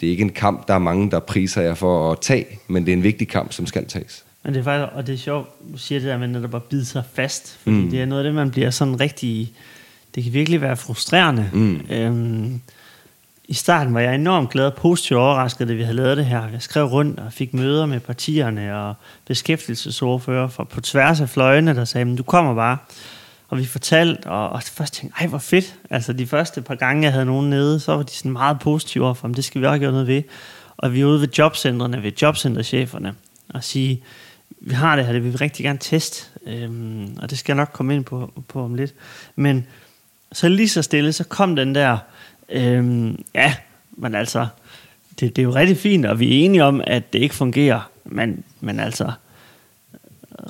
det 0.00 0.08
er 0.08 0.10
ikke 0.10 0.22
en 0.22 0.30
kamp, 0.30 0.68
der 0.68 0.74
er 0.74 0.78
mange, 0.78 1.10
der 1.10 1.20
priser 1.20 1.62
jer 1.62 1.74
for 1.74 2.12
at 2.12 2.20
tage, 2.20 2.46
men 2.68 2.86
det 2.86 2.92
er 2.92 2.96
en 2.96 3.02
vigtig 3.02 3.28
kamp, 3.28 3.52
som 3.52 3.66
skal 3.66 3.86
tages. 3.86 4.24
Men 4.44 4.54
det 4.54 4.60
er 4.60 4.64
faktisk, 4.64 4.96
og 4.96 5.06
det 5.06 5.12
er 5.12 5.18
sjovt, 5.18 5.48
du 5.72 5.78
siger 5.78 5.98
det 6.00 6.08
der 6.08 6.18
med 6.18 6.28
netop 6.28 6.54
at 6.54 6.62
bide 6.62 6.84
sig 6.84 7.04
fast, 7.14 7.58
fordi 7.62 7.76
mm. 7.76 7.90
det 7.90 8.02
er 8.02 8.06
noget 8.06 8.22
af 8.22 8.24
det, 8.24 8.34
man 8.34 8.50
bliver 8.50 8.70
sådan 8.70 9.00
rigtig, 9.00 9.52
det 10.14 10.24
kan 10.24 10.32
virkelig 10.32 10.60
være 10.60 10.76
frustrerende. 10.76 11.50
Mm. 11.52 11.80
Øhm, 11.90 12.60
I 13.44 13.54
starten 13.54 13.94
var 13.94 14.00
jeg 14.00 14.14
enormt 14.14 14.50
glad 14.50 14.66
og 14.66 14.74
positivt 14.74 15.18
overrasket, 15.18 15.68
da 15.68 15.72
vi 15.72 15.82
havde 15.82 15.96
lavet 15.96 16.16
det 16.16 16.26
her. 16.26 16.48
Jeg 16.48 16.62
skrev 16.62 16.84
rundt 16.84 17.20
og 17.20 17.32
fik 17.32 17.54
møder 17.54 17.86
med 17.86 18.00
partierne 18.00 18.76
og 18.76 18.94
beskæftigelsesordfører 19.26 20.48
for, 20.48 20.64
på 20.64 20.80
tværs 20.80 21.20
af 21.20 21.28
fløjene, 21.28 21.74
der 21.74 21.84
sagde, 21.84 22.04
men 22.04 22.16
du 22.16 22.22
kommer 22.22 22.54
bare. 22.54 22.76
Og 23.48 23.58
vi 23.58 23.64
fortalte, 23.64 24.26
og, 24.26 24.48
og 24.48 24.62
først 24.62 24.94
tænkte 24.94 25.20
ej 25.20 25.26
hvor 25.26 25.38
fedt. 25.38 25.74
Altså 25.90 26.12
de 26.12 26.26
første 26.26 26.62
par 26.62 26.74
gange, 26.74 27.02
jeg 27.02 27.12
havde 27.12 27.26
nogen 27.26 27.50
nede, 27.50 27.80
så 27.80 27.96
var 27.96 28.02
de 28.02 28.12
sådan 28.12 28.32
meget 28.32 28.58
positive 28.58 29.04
overfor, 29.04 29.28
det 29.28 29.44
skal 29.44 29.60
vi 29.60 29.66
også 29.66 29.78
gøre 29.78 29.92
noget 29.92 30.06
ved. 30.06 30.22
Og 30.76 30.92
vi 30.92 31.00
er 31.00 31.04
ude 31.04 31.20
ved 31.20 31.28
jobcentrene, 31.38 32.02
ved 32.02 32.12
jobcentercheferne, 32.22 33.14
og 33.54 33.64
sige, 33.64 34.02
vi 34.60 34.74
har 34.74 34.96
det 34.96 35.06
her, 35.06 35.12
det 35.12 35.24
vil 35.24 35.32
vi 35.32 35.36
rigtig 35.36 35.64
gerne 35.64 35.78
teste, 35.78 36.26
øhm, 36.46 37.16
og 37.22 37.30
det 37.30 37.38
skal 37.38 37.52
jeg 37.52 37.56
nok 37.56 37.70
komme 37.72 37.94
ind 37.94 38.04
på, 38.04 38.32
på 38.48 38.64
om 38.64 38.74
lidt. 38.74 38.94
Men 39.36 39.66
så 40.32 40.48
lige 40.48 40.68
så 40.68 40.82
stille, 40.82 41.12
så 41.12 41.24
kom 41.24 41.56
den 41.56 41.74
der, 41.74 41.98
øhm, 42.48 43.24
ja, 43.34 43.54
men 43.90 44.14
altså, 44.14 44.46
det, 45.20 45.36
det 45.36 45.42
er 45.42 45.46
jo 45.46 45.54
rigtig 45.54 45.76
fint, 45.76 46.06
og 46.06 46.20
vi 46.20 46.26
er 46.26 46.44
enige 46.44 46.64
om, 46.64 46.80
at 46.86 47.12
det 47.12 47.18
ikke 47.18 47.34
fungerer, 47.34 47.90
men, 48.04 48.44
men 48.60 48.80
altså, 48.80 49.12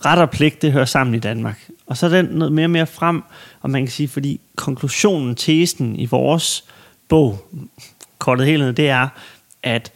ret 0.06 0.18
og 0.18 0.30
pligt, 0.30 0.62
det 0.62 0.72
hører 0.72 0.84
sammen 0.84 1.14
i 1.14 1.18
Danmark. 1.18 1.68
Og 1.86 1.96
så 1.96 2.06
er 2.06 2.10
den 2.10 2.24
noget 2.24 2.52
mere 2.52 2.66
og 2.66 2.70
mere 2.70 2.86
frem, 2.86 3.22
og 3.60 3.70
man 3.70 3.82
kan 3.82 3.92
sige, 3.92 4.08
fordi 4.08 4.40
konklusionen, 4.56 5.34
tesen 5.34 5.96
i 5.96 6.06
vores 6.06 6.64
bog, 7.08 7.38
kortet 8.18 8.46
helt 8.46 8.62
ned, 8.62 8.72
det 8.72 8.88
er, 8.88 9.08
at 9.62 9.92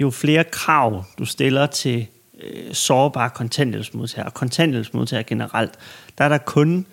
jo 0.00 0.10
flere 0.10 0.44
krav 0.44 1.04
du 1.18 1.24
stiller 1.24 1.66
til 1.66 2.06
øh, 2.42 2.74
sårbare 2.74 3.30
kontanthjælpsmodtagere, 3.30 4.26
og 4.26 4.34
kontanthjælpsmodtagere 4.34 5.24
generelt, 5.24 5.72
der 6.18 6.24
er 6.24 6.28
der 6.28 6.38
kun 6.38 6.86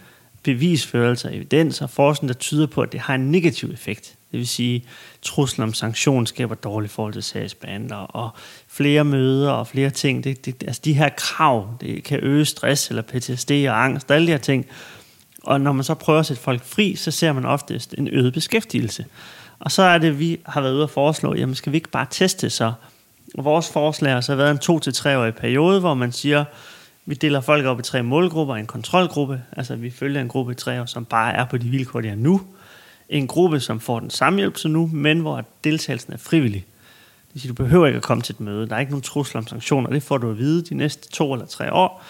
bevisførelser, 0.43 1.29
evidens 1.29 1.81
og 1.81 1.89
forskning, 1.89 2.27
der 2.27 2.34
tyder 2.34 2.67
på, 2.67 2.81
at 2.81 2.91
det 2.91 2.99
har 2.99 3.15
en 3.15 3.31
negativ 3.31 3.69
effekt. 3.69 4.15
Det 4.31 4.39
vil 4.39 4.47
sige, 4.47 4.86
truslen 5.21 5.63
om 5.63 5.73
sanktion 5.73 6.27
skaber 6.27 6.55
dårlig 6.55 6.89
forhold 6.89 7.13
til 7.13 7.23
sagsbehandler, 7.23 7.95
og 7.95 8.29
flere 8.67 9.03
møder 9.03 9.51
og 9.51 9.67
flere 9.67 9.89
ting. 9.89 10.23
Det, 10.23 10.45
det, 10.45 10.63
altså 10.63 10.81
de 10.86 10.93
her 10.93 11.10
krav, 11.10 11.77
det 11.81 12.03
kan 12.03 12.19
øge 12.19 12.45
stress 12.45 12.89
eller 12.89 13.01
PTSD 13.01 13.51
og 13.51 13.84
angst, 13.84 14.12
alle 14.12 14.27
de 14.27 14.31
her 14.31 14.38
ting. 14.38 14.65
Og 15.43 15.62
når 15.62 15.71
man 15.71 15.84
så 15.84 15.93
prøver 15.93 16.19
at 16.19 16.25
sætte 16.25 16.43
folk 16.43 16.63
fri, 16.65 16.95
så 16.95 17.12
ser 17.12 17.34
man 17.34 17.45
oftest 17.45 17.95
en 17.97 18.08
øget 18.08 18.34
beskæftigelse. 18.34 19.05
Og 19.60 19.71
så 19.71 19.81
er 19.81 19.97
det, 19.97 20.19
vi 20.19 20.39
har 20.45 20.62
været 20.62 20.73
ude 20.73 20.84
og 20.84 20.89
foreslå, 20.89 21.36
jamen 21.36 21.55
skal 21.55 21.71
vi 21.71 21.77
ikke 21.77 21.89
bare 21.89 22.08
teste 22.10 22.49
så? 22.49 22.73
Og 23.33 23.45
vores 23.45 23.71
forslag 23.71 24.13
har 24.13 24.21
så 24.21 24.35
været 24.35 24.51
en 24.51 24.57
to 24.57 24.79
til 24.79 24.93
tre 24.93 25.17
årig 25.17 25.35
periode, 25.35 25.79
hvor 25.79 25.93
man 25.93 26.11
siger, 26.11 26.45
vi 27.05 27.15
deler 27.15 27.41
folk 27.41 27.65
op 27.65 27.79
i 27.79 27.83
tre 27.83 28.03
målgrupper, 28.03 28.55
en 28.55 28.65
kontrolgruppe, 28.65 29.41
altså 29.51 29.75
vi 29.75 29.89
følger 29.89 30.21
en 30.21 30.27
gruppe 30.27 30.51
i 30.51 30.55
tre 30.55 30.81
år, 30.81 30.85
som 30.85 31.05
bare 31.05 31.33
er 31.33 31.45
på 31.45 31.57
de 31.57 31.69
vilkår, 31.69 32.01
de 32.01 32.07
er 32.07 32.15
nu. 32.15 32.41
En 33.09 33.27
gruppe, 33.27 33.59
som 33.59 33.79
får 33.79 33.99
den 33.99 34.09
samme 34.09 34.39
hjælp 34.39 34.57
som 34.57 34.71
nu, 34.71 34.89
men 34.93 35.19
hvor 35.19 35.45
deltagelsen 35.63 36.13
er 36.13 36.17
frivillig. 36.17 36.65
Det 37.27 37.33
vil 37.33 37.41
sige, 37.41 37.49
du 37.49 37.63
behøver 37.63 37.88
ikke 37.88 37.97
at 37.97 38.03
komme 38.03 38.23
til 38.23 38.33
et 38.33 38.39
møde. 38.39 38.69
Der 38.69 38.75
er 38.75 38.79
ikke 38.79 38.91
nogen 38.91 39.01
trusler 39.01 39.41
om 39.41 39.47
sanktioner. 39.47 39.89
Det 39.89 40.03
får 40.03 40.17
du 40.17 40.31
at 40.31 40.38
vide 40.38 40.65
de 40.65 40.75
næste 40.75 41.09
to 41.09 41.33
eller 41.33 41.45
tre 41.45 41.73
år. 41.73 42.03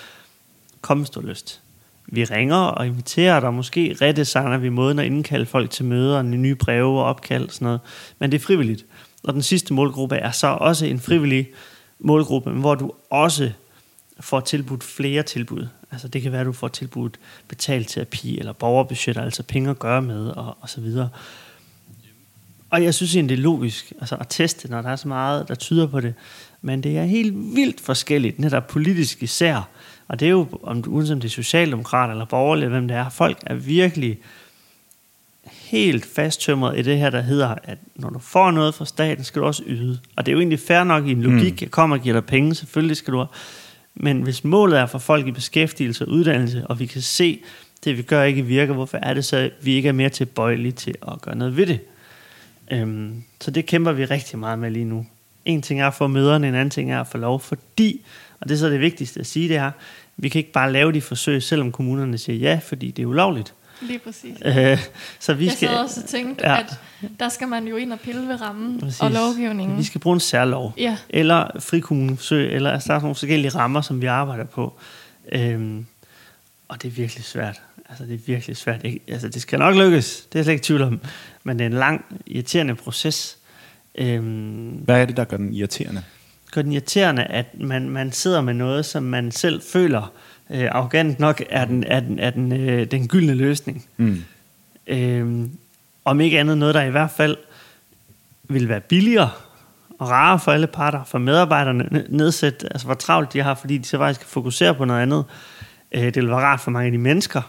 Kom, 0.81 0.97
hvis 0.97 1.09
du 1.09 1.21
har 1.21 1.27
lyst. 1.27 1.61
Vi 2.07 2.23
ringer 2.23 2.55
og 2.55 2.87
inviterer 2.87 3.39
dig. 3.39 3.53
Måske 3.53 3.97
redesigner 4.01 4.57
vi 4.57 4.69
måden 4.69 4.99
at 4.99 5.05
indkalde 5.05 5.45
folk 5.45 5.69
til 5.69 5.85
møder, 5.85 6.21
nye 6.21 6.55
breve 6.55 6.99
og 6.99 7.05
opkald 7.05 7.45
og 7.45 7.51
sådan 7.51 7.65
noget. 7.65 7.79
Men 8.19 8.31
det 8.31 8.41
er 8.41 8.45
frivilligt. 8.45 8.85
Og 9.25 9.33
den 9.33 9.41
sidste 9.41 9.73
målgruppe 9.73 10.15
er 10.15 10.31
så 10.31 10.47
også 10.47 10.85
en 10.85 10.99
frivillig 10.99 11.47
målgruppe, 11.99 12.51
hvor 12.51 12.75
du 12.75 12.91
også 13.09 13.51
får 14.19 14.39
tilbudt 14.39 14.83
flere 14.83 15.23
tilbud. 15.23 15.67
Altså 15.91 16.07
det 16.07 16.21
kan 16.21 16.31
være, 16.31 16.41
at 16.41 16.47
du 16.47 16.51
får 16.51 16.67
tilbudt 16.67 17.19
betalt 17.47 17.89
terapi 17.89 18.39
eller 18.39 18.53
borgerbudgetter, 18.53 19.21
altså 19.21 19.43
penge 19.43 19.69
at 19.69 19.79
gøre 19.79 20.01
med 20.01 20.27
og, 20.27 20.57
og 20.61 20.69
så 20.69 20.81
videre. 20.81 21.09
Og 22.69 22.83
jeg 22.83 22.93
synes 22.93 23.15
egentlig, 23.15 23.37
det 23.37 23.41
er 23.41 23.43
logisk 23.43 23.93
altså 23.99 24.15
at 24.15 24.27
teste, 24.29 24.71
når 24.71 24.81
der 24.81 24.89
er 24.89 24.95
så 24.95 25.07
meget, 25.07 25.47
der 25.47 25.55
tyder 25.55 25.87
på 25.87 25.99
det. 25.99 26.13
Men 26.61 26.83
det 26.83 26.97
er 26.97 27.03
helt 27.03 27.35
vildt 27.55 27.81
forskelligt, 27.81 28.39
netop 28.39 28.67
politisk 28.67 29.23
især. 29.23 29.69
Og 30.07 30.19
det 30.19 30.25
er 30.25 30.29
jo, 30.29 30.47
om 30.63 30.81
du, 30.83 30.91
uanset 30.91 31.13
om 31.13 31.19
det 31.19 31.27
er 31.27 31.31
socialdemokrat 31.31 32.09
eller 32.09 32.25
borgerlig, 32.25 32.67
hvem 32.67 32.87
det 32.87 32.97
er, 32.97 33.09
folk 33.09 33.37
er 33.45 33.55
virkelig 33.55 34.17
helt 35.65 36.05
fasttømret 36.05 36.79
i 36.79 36.81
det 36.81 36.97
her, 36.97 37.09
der 37.09 37.21
hedder, 37.21 37.55
at 37.63 37.77
når 37.95 38.09
du 38.09 38.19
får 38.19 38.51
noget 38.51 38.75
fra 38.75 38.85
staten, 38.85 39.23
skal 39.23 39.41
du 39.41 39.47
også 39.47 39.63
yde. 39.67 39.99
Og 40.15 40.25
det 40.25 40.31
er 40.31 40.33
jo 40.33 40.39
egentlig 40.39 40.59
fair 40.59 40.83
nok 40.83 41.07
i 41.07 41.11
en 41.11 41.21
logik, 41.21 41.53
mm. 41.53 41.57
jeg 41.61 41.71
kommer 41.71 41.97
og 41.97 42.03
giver 42.03 42.13
dig 42.13 42.25
penge, 42.25 42.55
selvfølgelig 42.55 42.97
skal 42.97 43.13
du 43.13 43.25
men 43.95 44.21
hvis 44.21 44.43
målet 44.43 44.79
er 44.79 44.85
for 44.85 44.99
folk 44.99 45.27
i 45.27 45.31
beskæftigelse 45.31 46.05
og 46.05 46.11
uddannelse, 46.11 46.67
og 46.67 46.79
vi 46.79 46.85
kan 46.85 47.01
se, 47.01 47.39
det 47.83 47.97
vi 47.97 48.01
gør 48.01 48.23
ikke 48.23 48.41
virker, 48.41 48.73
hvorfor 48.73 48.97
er 49.01 49.13
det 49.13 49.25
så, 49.25 49.37
at 49.37 49.51
vi 49.61 49.73
ikke 49.73 49.89
er 49.89 49.93
mere 49.93 50.09
tilbøjelige 50.09 50.71
til 50.71 50.95
at 51.11 51.21
gøre 51.21 51.35
noget 51.35 51.57
ved 51.57 51.65
det? 51.65 51.79
Øhm, 52.71 53.23
så 53.41 53.51
det 53.51 53.65
kæmper 53.65 53.91
vi 53.91 54.05
rigtig 54.05 54.39
meget 54.39 54.59
med 54.59 54.71
lige 54.71 54.85
nu. 54.85 55.05
En 55.45 55.61
ting 55.61 55.81
er 55.81 55.87
at 55.87 55.93
få 55.93 56.07
møderne, 56.07 56.47
en 56.47 56.55
anden 56.55 56.69
ting 56.69 56.91
er 56.91 56.99
at 56.99 57.07
få 57.07 57.17
lov, 57.17 57.39
fordi, 57.39 58.05
og 58.39 58.49
det 58.49 58.55
er 58.55 58.59
så 58.59 58.69
det 58.69 58.79
vigtigste 58.79 59.19
at 59.19 59.27
sige 59.27 59.49
det 59.49 59.59
her, 59.59 59.71
vi 60.17 60.29
kan 60.29 60.39
ikke 60.39 60.51
bare 60.51 60.71
lave 60.71 60.91
de 60.91 61.01
forsøg, 61.01 61.43
selvom 61.43 61.71
kommunerne 61.71 62.17
siger 62.17 62.39
ja, 62.39 62.59
fordi 62.63 62.91
det 62.91 63.03
er 63.03 63.07
ulovligt. 63.07 63.53
Lige 63.81 63.99
præcis. 63.99 64.37
Øh, 64.45 64.79
så 65.19 65.33
vi 65.33 65.45
jeg 65.45 65.53
skal, 65.53 65.67
sad 65.69 65.75
også 65.77 66.01
og 66.01 66.09
tænkte, 66.09 66.47
Ja. 66.47 66.59
at 66.59 66.79
der 67.19 67.29
skal 67.29 67.47
man 67.47 67.67
jo 67.67 67.75
ind 67.75 67.93
og 67.93 67.99
pille 67.99 68.27
ved 68.27 68.41
rammen 68.41 68.79
Præcis. 68.79 69.01
og 69.01 69.11
lovgivningen. 69.11 69.77
Vi 69.77 69.83
skal 69.83 70.01
bruge 70.01 70.13
en 70.13 70.19
særlov. 70.19 70.73
Ja. 70.77 70.97
Eller 71.09 71.47
frikommuneforsøg, 71.59 72.53
eller 72.55 72.71
altså, 72.71 72.87
der 72.87 72.95
er 72.95 73.01
nogle 73.01 73.15
forskellige 73.15 73.49
rammer, 73.55 73.81
som 73.81 74.01
vi 74.01 74.05
arbejder 74.05 74.43
på. 74.45 74.73
Øhm, 75.31 75.85
og 76.67 76.81
det 76.81 76.87
er 76.87 76.91
virkelig 76.91 77.23
svært. 77.23 77.61
Altså, 77.89 78.03
det 78.05 78.13
er 78.13 78.19
virkelig 78.25 78.57
svært. 78.57 78.83
Jeg, 78.83 78.99
altså, 79.07 79.29
det 79.29 79.41
skal 79.41 79.59
nok 79.59 79.75
lykkes. 79.75 80.15
Det 80.21 80.35
er 80.35 80.39
jeg 80.39 80.45
slet 80.45 80.53
ikke 80.53 80.65
tvivl 80.65 80.81
om. 80.81 80.99
Men 81.43 81.59
det 81.59 81.65
er 81.65 81.69
en 81.69 81.73
lang, 81.77 82.05
irriterende 82.27 82.75
proces. 82.75 83.37
Øhm, 83.95 84.69
Hvad 84.69 85.01
er 85.01 85.05
det, 85.05 85.17
der 85.17 85.23
gør 85.23 85.37
den 85.37 85.53
irriterende? 85.53 86.03
gør 86.51 86.61
den 86.61 86.71
irriterende, 86.71 87.23
at 87.23 87.59
man, 87.59 87.89
man 87.89 88.11
sidder 88.11 88.41
med 88.41 88.53
noget, 88.53 88.85
som 88.85 89.03
man 89.03 89.31
selv 89.31 89.61
føler 89.71 90.11
øh, 90.49 90.67
arrogant 90.71 91.19
nok 91.19 91.43
er 91.49 91.65
den, 91.65 91.83
er 91.83 91.99
den, 91.99 92.19
er 92.19 92.29
den, 92.29 92.51
øh, 92.51 92.91
den 92.91 93.07
gyldne 93.07 93.33
løsning. 93.33 93.85
Mm. 93.97 94.23
Øhm, 94.87 95.51
om 96.05 96.21
ikke 96.21 96.39
andet 96.39 96.57
noget, 96.57 96.75
der 96.75 96.81
i 96.83 96.89
hvert 96.89 97.11
fald 97.11 97.37
vil 98.43 98.69
være 98.69 98.79
billigere 98.79 99.29
og 99.99 100.09
rarere 100.09 100.39
for 100.39 100.51
alle 100.51 100.67
parter, 100.67 101.03
for 101.03 101.17
medarbejderne 101.17 101.83
n- 101.83 102.05
nedsætte, 102.09 102.73
altså 102.73 102.87
hvor 102.87 102.95
travlt 102.95 103.33
de 103.33 103.41
har, 103.41 103.53
fordi 103.53 103.77
de 103.77 103.85
så 103.85 103.97
faktisk 103.97 104.19
kan 104.19 104.29
fokusere 104.29 104.75
på 104.75 104.85
noget 104.85 105.01
andet. 105.01 105.23
Øh, 105.91 106.03
det 106.03 106.15
vil 106.15 106.27
være 106.27 106.39
rart 106.39 106.59
for 106.59 106.71
mange 106.71 106.85
af 106.85 106.91
de 106.91 106.97
mennesker. 106.97 107.41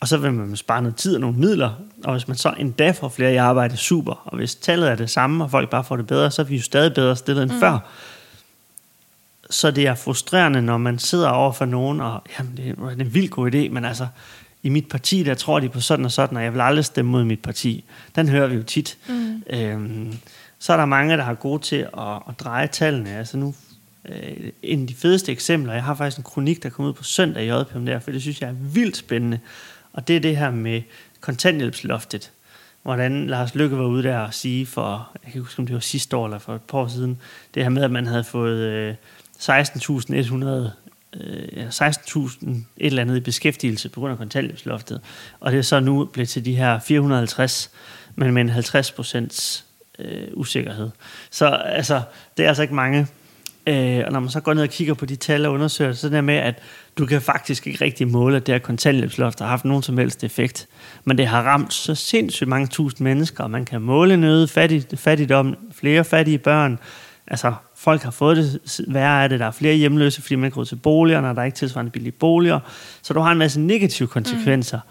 Og 0.00 0.08
så 0.08 0.16
vil 0.16 0.32
man 0.32 0.56
spare 0.56 0.82
noget 0.82 0.96
tid 0.96 1.14
og 1.14 1.20
nogle 1.20 1.38
midler, 1.38 1.70
og 2.04 2.12
hvis 2.12 2.28
man 2.28 2.36
så 2.36 2.54
endda 2.58 2.90
får 2.90 3.08
flere 3.08 3.32
i 3.32 3.36
arbejde, 3.36 3.76
super. 3.76 4.22
Og 4.24 4.36
hvis 4.36 4.54
tallet 4.54 4.90
er 4.90 4.94
det 4.94 5.10
samme, 5.10 5.44
og 5.44 5.50
folk 5.50 5.70
bare 5.70 5.84
får 5.84 5.96
det 5.96 6.06
bedre, 6.06 6.30
så 6.30 6.42
er 6.42 6.46
vi 6.46 6.56
jo 6.56 6.62
stadig 6.62 6.94
bedre 6.94 7.16
stillet 7.16 7.42
end 7.42 7.52
mm. 7.52 7.60
før. 7.60 7.78
Så 9.50 9.70
det 9.70 9.86
er 9.86 9.94
frustrerende, 9.94 10.62
når 10.62 10.78
man 10.78 10.98
sidder 10.98 11.28
over 11.28 11.52
for 11.52 11.64
nogen, 11.64 12.00
og 12.00 12.22
jamen, 12.38 12.56
det 12.56 12.68
er 12.68 12.88
en 12.88 13.14
vild 13.14 13.28
god 13.28 13.54
idé, 13.54 13.68
men 13.68 13.84
altså, 13.84 14.06
i 14.62 14.68
mit 14.68 14.88
parti, 14.88 15.22
der 15.22 15.34
tror 15.34 15.60
de 15.60 15.68
på 15.68 15.80
sådan 15.80 16.04
og 16.04 16.12
sådan, 16.12 16.36
og 16.36 16.44
jeg 16.44 16.52
vil 16.52 16.60
aldrig 16.60 16.84
stemme 16.84 17.10
mod 17.10 17.24
mit 17.24 17.42
parti. 17.42 17.84
Den 18.16 18.28
hører 18.28 18.46
vi 18.46 18.54
jo 18.54 18.62
tit. 18.62 18.98
Mm. 19.08 19.42
Øhm, 19.50 20.14
så 20.58 20.72
er 20.72 20.76
der 20.76 20.84
mange, 20.84 21.16
der 21.16 21.22
har 21.22 21.34
gode 21.34 21.62
til 21.62 21.76
at, 21.76 22.22
at 22.28 22.40
dreje 22.40 22.66
tallene. 22.66 23.16
Altså 23.16 23.36
nu, 23.36 23.54
øh, 24.08 24.50
en 24.62 24.80
af 24.80 24.86
de 24.86 24.94
fedeste 24.94 25.32
eksempler, 25.32 25.72
jeg 25.72 25.84
har 25.84 25.94
faktisk 25.94 26.18
en 26.18 26.24
kronik, 26.24 26.62
der 26.62 26.68
kom 26.68 26.84
ud 26.84 26.92
på 26.92 27.04
søndag 27.04 27.44
i 27.44 27.48
JP 27.48 27.76
om 27.76 27.84
det 27.84 27.94
her, 27.94 28.00
for 28.00 28.10
det 28.10 28.22
synes 28.22 28.40
jeg 28.40 28.48
er 28.48 28.54
vildt 28.54 28.96
spændende. 28.96 29.38
Og 29.92 30.08
det 30.08 30.16
er 30.16 30.20
det 30.20 30.36
her 30.36 30.50
med 30.50 30.82
kontanthjælpsloftet. 31.20 32.30
Hvordan 32.82 33.26
Lars 33.26 33.54
Lykke 33.54 33.78
var 33.78 33.84
ude 33.84 34.02
der 34.02 34.18
og 34.18 34.34
sige 34.34 34.66
for, 34.66 35.10
jeg 35.14 35.20
kan 35.20 35.28
ikke 35.28 35.40
huske, 35.40 35.58
om 35.58 35.66
det 35.66 35.74
var 35.74 35.80
sidste 35.80 36.16
år 36.16 36.24
eller 36.24 36.38
for 36.38 36.54
et 36.54 36.62
par 36.62 36.78
år 36.78 36.88
siden, 36.88 37.20
det 37.54 37.62
her 37.62 37.70
med, 37.70 37.82
at 37.82 37.90
man 37.90 38.06
havde 38.06 38.24
fået 38.24 38.58
øh, 38.58 38.94
16.100 39.40 40.70
øh, 41.20 41.68
16.000 41.68 42.48
et 42.48 42.64
eller 42.76 43.02
andet 43.02 43.16
i 43.16 43.20
beskæftigelse 43.20 43.88
på 43.88 44.00
grund 44.00 44.12
af 44.12 44.18
kontanthjælpsloftet. 44.18 45.00
Og 45.40 45.52
det 45.52 45.58
er 45.58 45.62
så 45.62 45.80
nu 45.80 46.04
blevet 46.04 46.28
til 46.28 46.44
de 46.44 46.56
her 46.56 46.78
450, 46.78 47.70
men 48.14 48.34
med 48.34 48.42
en 48.42 48.48
50 48.48 48.92
procents 48.92 49.64
øh, 49.98 50.28
usikkerhed. 50.34 50.90
Så 51.30 51.46
altså, 51.48 52.02
det 52.36 52.44
er 52.44 52.48
altså 52.48 52.62
ikke 52.62 52.74
mange. 52.74 53.06
Øh, 53.66 54.02
og 54.06 54.12
når 54.12 54.20
man 54.20 54.30
så 54.30 54.40
går 54.40 54.54
ned 54.54 54.62
og 54.62 54.68
kigger 54.68 54.94
på 54.94 55.06
de 55.06 55.16
tal 55.16 55.46
og 55.46 55.52
undersøger, 55.52 55.92
så 55.92 56.06
er 56.06 56.08
det 56.08 56.16
der 56.16 56.22
med, 56.22 56.34
at 56.34 56.58
du 56.98 57.06
kan 57.06 57.22
faktisk 57.22 57.66
ikke 57.66 57.84
rigtig 57.84 58.08
måle, 58.08 58.36
at 58.36 58.46
det 58.46 58.54
her 58.54 58.58
kontanthjælpsloft 58.58 59.40
har 59.40 59.46
haft 59.46 59.64
nogen 59.64 59.82
som 59.82 59.98
helst 59.98 60.24
effekt. 60.24 60.68
Men 61.04 61.18
det 61.18 61.26
har 61.26 61.42
ramt 61.42 61.72
så 61.72 61.94
sindssygt 61.94 62.48
mange 62.48 62.66
tusind 62.66 63.04
mennesker, 63.04 63.44
og 63.44 63.50
man 63.50 63.64
kan 63.64 63.82
måle 63.82 64.16
noget 64.16 64.50
fattig, 64.50 64.84
fattigdom, 64.94 65.56
flere 65.72 66.04
fattige 66.04 66.38
børn. 66.38 66.78
Altså, 67.26 67.54
folk 67.84 68.02
har 68.02 68.10
fået 68.10 68.36
det 68.36 68.80
værre 68.88 69.22
af 69.22 69.28
det. 69.28 69.40
Der 69.40 69.46
er 69.46 69.50
flere 69.50 69.74
hjemløse, 69.74 70.22
fordi 70.22 70.34
man 70.34 70.44
ikke 70.44 70.56
råd 70.56 70.64
til 70.64 70.76
boligerne, 70.76 71.28
og 71.28 71.34
der 71.34 71.40
er 71.40 71.46
ikke 71.46 71.56
tilsvarende 71.56 71.90
billige 71.90 72.12
boliger. 72.12 72.60
Så 73.02 73.14
du 73.14 73.20
har 73.20 73.32
en 73.32 73.38
masse 73.38 73.60
negative 73.60 74.08
konsekvenser. 74.08 74.76
Mm. 74.78 74.90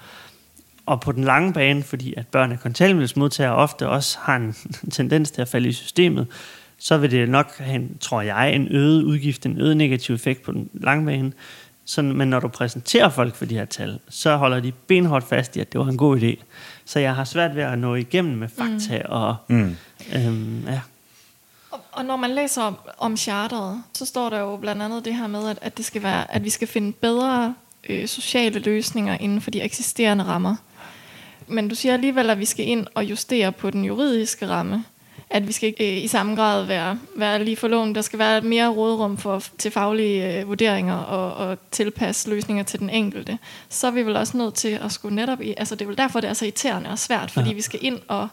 Og 0.86 1.02
på 1.02 1.12
den 1.12 1.24
lange 1.24 1.54
bane, 1.54 1.84
fordi 1.84 2.14
at 2.18 2.28
børn 2.28 2.52
af 2.52 2.60
kontanthjælpsmodtagere 2.60 3.56
ofte 3.56 3.90
også 3.90 4.18
har 4.22 4.36
en 4.36 4.56
tendens 4.98 5.32
til 5.32 5.42
at 5.42 5.48
falde 5.48 5.70
i 5.70 5.72
systemet, 5.72 6.28
så 6.78 6.98
vil 6.98 7.12
det 7.12 7.30
nok 7.30 7.58
have, 7.58 7.76
en, 7.76 7.98
tror 8.00 8.22
jeg, 8.22 8.56
en 8.56 8.68
øget 8.72 9.04
udgift, 9.04 9.46
en 9.46 9.62
øget 9.62 9.78
negativ 9.78 10.16
effekt 10.16 10.44
på 10.44 10.52
den 10.52 10.70
lange 10.74 11.06
bane. 11.06 11.32
Sådan, 11.86 12.14
men 12.14 12.28
når 12.28 12.40
du 12.40 12.48
præsenterer 12.48 13.10
folk 13.10 13.36
for 13.36 13.46
de 13.46 13.56
her 13.56 13.66
tal, 13.66 14.00
så 14.10 14.36
holder 14.36 14.60
de 14.60 14.72
benhårdt 14.72 15.26
fast 15.26 15.56
i, 15.56 15.60
at 15.60 15.74
det 15.74 15.80
var 15.80 15.88
en 15.88 15.98
god 15.98 16.20
idé. 16.20 16.44
Så 16.86 17.00
jeg 17.00 17.16
har 17.16 17.24
svært 17.24 17.56
ved 17.56 17.64
at 17.64 17.80
nå 17.80 17.96
igennem 17.96 18.38
med 18.38 18.48
fakta 18.48 18.98
mm. 18.98 19.06
og... 19.10 19.36
Mm. 19.48 19.76
Øhm, 20.16 20.64
ja. 20.68 20.80
Og, 21.94 22.06
når 22.06 22.16
man 22.16 22.30
læser 22.30 22.62
om, 22.62 22.78
om 22.98 23.18
charteret, 23.18 23.84
så 23.94 24.06
står 24.06 24.30
der 24.30 24.40
jo 24.40 24.58
blandt 24.58 24.82
andet 24.82 25.06
det 25.06 25.16
her 25.16 25.28
med, 25.28 25.50
at, 25.50 25.60
at, 25.62 25.78
det 25.78 25.86
skal 25.86 26.04
være, 26.04 26.36
at 26.36 26.44
vi 26.44 26.50
skal 26.50 26.68
finde 26.68 26.92
bedre 26.92 27.56
øh, 27.90 28.08
sociale 28.08 28.60
løsninger 28.60 29.18
inden 29.18 29.42
for 29.42 29.52
de 29.52 29.62
eksisterende 29.62 30.24
rammer. 30.24 30.56
Men 31.48 31.68
du 31.68 31.76
siger 31.76 31.94
alligevel, 31.94 32.30
at 32.30 32.40
vi 32.40 32.46
skal 32.46 32.68
ind 32.68 32.88
og 32.96 33.04
justere 33.04 33.52
på 33.52 33.70
den 33.70 33.86
juridiske 33.86 34.48
ramme 34.48 34.84
at 35.34 35.48
vi 35.48 35.52
skal 35.52 35.68
ikke 35.68 35.98
øh, 35.98 36.04
i 36.04 36.08
samme 36.08 36.36
grad 36.36 36.66
være, 36.66 37.00
være 37.16 37.44
lige 37.44 37.58
for 37.58 37.68
lån. 37.68 37.96
Der 37.96 38.02
skal 38.02 38.20
være 38.20 38.42
mere 38.42 38.68
rådrum 38.68 39.18
for, 39.18 39.44
til 39.58 39.72
faglige 39.72 40.40
øh, 40.40 40.48
vurderinger 40.48 40.96
og, 40.96 41.48
og 41.48 41.58
tilpasse 41.72 42.30
løsninger 42.30 42.64
til 42.64 42.80
den 42.80 42.90
enkelte. 42.90 43.38
Så 43.70 43.88
er 43.88 43.92
vi 43.92 44.06
vel 44.06 44.16
også 44.16 44.38
nødt 44.38 44.54
til 44.54 44.80
at 44.84 44.92
skulle 44.92 45.16
netop 45.16 45.42
i... 45.42 45.54
Altså 45.58 45.76
det 45.76 45.82
er 45.82 45.88
vel 45.88 45.98
derfor, 45.98 46.20
det 46.20 46.30
er 46.30 46.34
så 46.34 46.46
irriterende 46.46 46.90
og 46.90 47.00
svært, 47.00 47.32
fordi 47.32 47.50
ja. 47.50 47.56
vi 47.56 47.62
skal 47.62 47.80
ind 47.84 48.00
og... 48.08 48.28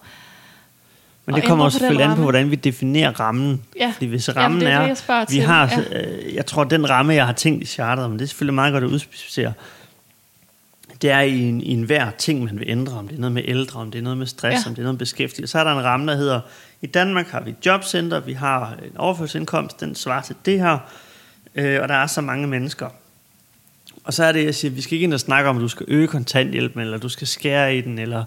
Men 1.30 1.40
det 1.40 1.48
kommer 1.48 1.64
også 1.64 1.78
selvfølgelig 1.78 2.06
an 2.06 2.16
på, 2.16 2.22
hvordan 2.22 2.50
vi 2.50 2.56
definerer 2.56 3.20
rammen. 3.20 3.62
Ja. 3.76 3.90
Fordi 3.94 4.06
hvis 4.06 4.36
rammen 4.36 4.62
Jamen, 4.62 4.80
det 4.80 4.90
er, 4.90 4.94
det, 4.94 5.08
jeg 5.08 5.26
vi 5.30 5.38
har, 5.38 5.82
ja. 5.92 6.02
øh, 6.02 6.34
jeg 6.34 6.46
tror, 6.46 6.64
den 6.64 6.90
ramme, 6.90 7.14
jeg 7.14 7.26
har 7.26 7.32
tænkt 7.32 7.62
i 7.62 7.66
charteret, 7.66 8.10
men 8.10 8.18
det 8.18 8.24
er 8.24 8.28
selvfølgelig 8.28 8.54
meget 8.54 8.72
godt 8.72 8.84
at 8.84 8.90
udspecificere, 8.90 9.52
det 11.02 11.10
er 11.10 11.20
i 11.20 11.38
en, 11.38 11.60
i 11.60 11.70
en 11.72 11.82
hver 11.82 12.10
ting, 12.10 12.44
man 12.44 12.58
vil 12.58 12.70
ændre, 12.70 12.98
om 12.98 13.08
det 13.08 13.16
er 13.16 13.20
noget 13.20 13.32
med 13.32 13.42
ældre, 13.46 13.80
om 13.80 13.90
det 13.90 13.98
er 13.98 14.02
noget 14.02 14.18
med 14.18 14.26
stress, 14.26 14.64
ja. 14.64 14.68
om 14.68 14.74
det 14.74 14.82
er 14.82 14.84
noget 14.84 14.94
med 14.94 14.98
beskæftigelse. 14.98 15.52
Så 15.52 15.58
er 15.58 15.64
der 15.64 15.72
en 15.72 15.84
ramme, 15.84 16.12
der 16.12 16.18
hedder, 16.18 16.40
i 16.82 16.86
Danmark 16.86 17.28
har 17.28 17.40
vi 17.40 17.50
et 17.50 17.66
jobcenter, 17.66 18.20
vi 18.20 18.32
har 18.32 18.74
en 18.84 18.96
overførselsindkomst, 18.96 19.80
den 19.80 19.94
svarer 19.94 20.22
til 20.22 20.36
det 20.44 20.60
her, 20.60 20.78
øh, 21.54 21.82
og 21.82 21.88
der 21.88 21.94
er 21.94 22.06
så 22.06 22.20
mange 22.20 22.46
mennesker. 22.46 22.88
Og 24.04 24.14
så 24.14 24.24
er 24.24 24.32
det, 24.32 24.44
jeg 24.44 24.54
siger, 24.54 24.70
vi 24.70 24.80
skal 24.80 24.94
ikke 24.94 25.04
ind 25.04 25.14
og 25.14 25.20
snakke 25.20 25.50
om, 25.50 25.56
at 25.56 25.62
du 25.62 25.68
skal 25.68 25.86
øge 25.88 26.06
kontanthjælpen, 26.06 26.80
eller 26.80 26.98
du 26.98 27.08
skal 27.08 27.26
skære 27.26 27.76
i 27.76 27.80
den, 27.80 27.98
eller, 27.98 28.24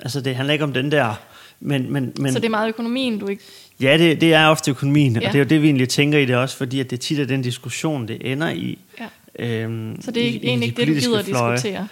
altså 0.00 0.20
det 0.20 0.36
handler 0.36 0.52
ikke 0.52 0.64
om 0.64 0.72
den 0.72 0.92
der, 0.92 1.14
men, 1.60 1.92
men, 1.92 2.12
men, 2.18 2.32
så 2.32 2.38
det 2.38 2.46
er 2.46 2.50
meget 2.50 2.68
økonomien, 2.68 3.18
du 3.18 3.26
ikke... 3.26 3.42
Ja, 3.80 3.98
det, 3.98 4.20
det 4.20 4.34
er 4.34 4.46
ofte 4.46 4.70
økonomien, 4.70 5.12
ja. 5.12 5.28
og 5.28 5.32
det 5.32 5.38
er 5.38 5.44
jo 5.44 5.48
det, 5.48 5.62
vi 5.62 5.66
egentlig 5.66 5.88
tænker 5.88 6.18
i 6.18 6.24
det 6.24 6.36
også, 6.36 6.56
fordi 6.56 6.80
at 6.80 6.90
det 6.90 7.00
tit 7.00 7.18
er 7.18 7.24
den 7.24 7.42
diskussion, 7.42 8.08
det 8.08 8.32
ender 8.32 8.50
i. 8.50 8.78
Ja. 9.00 9.06
Øhm, 9.38 10.02
så 10.02 10.10
det 10.10 10.22
er 10.22 10.28
i, 10.28 10.40
egentlig 10.42 10.68
ikke 10.68 10.80
det, 10.80 10.88
du 10.88 10.92
gider 10.92 11.18
at 11.18 11.26
diskutere? 11.26 11.88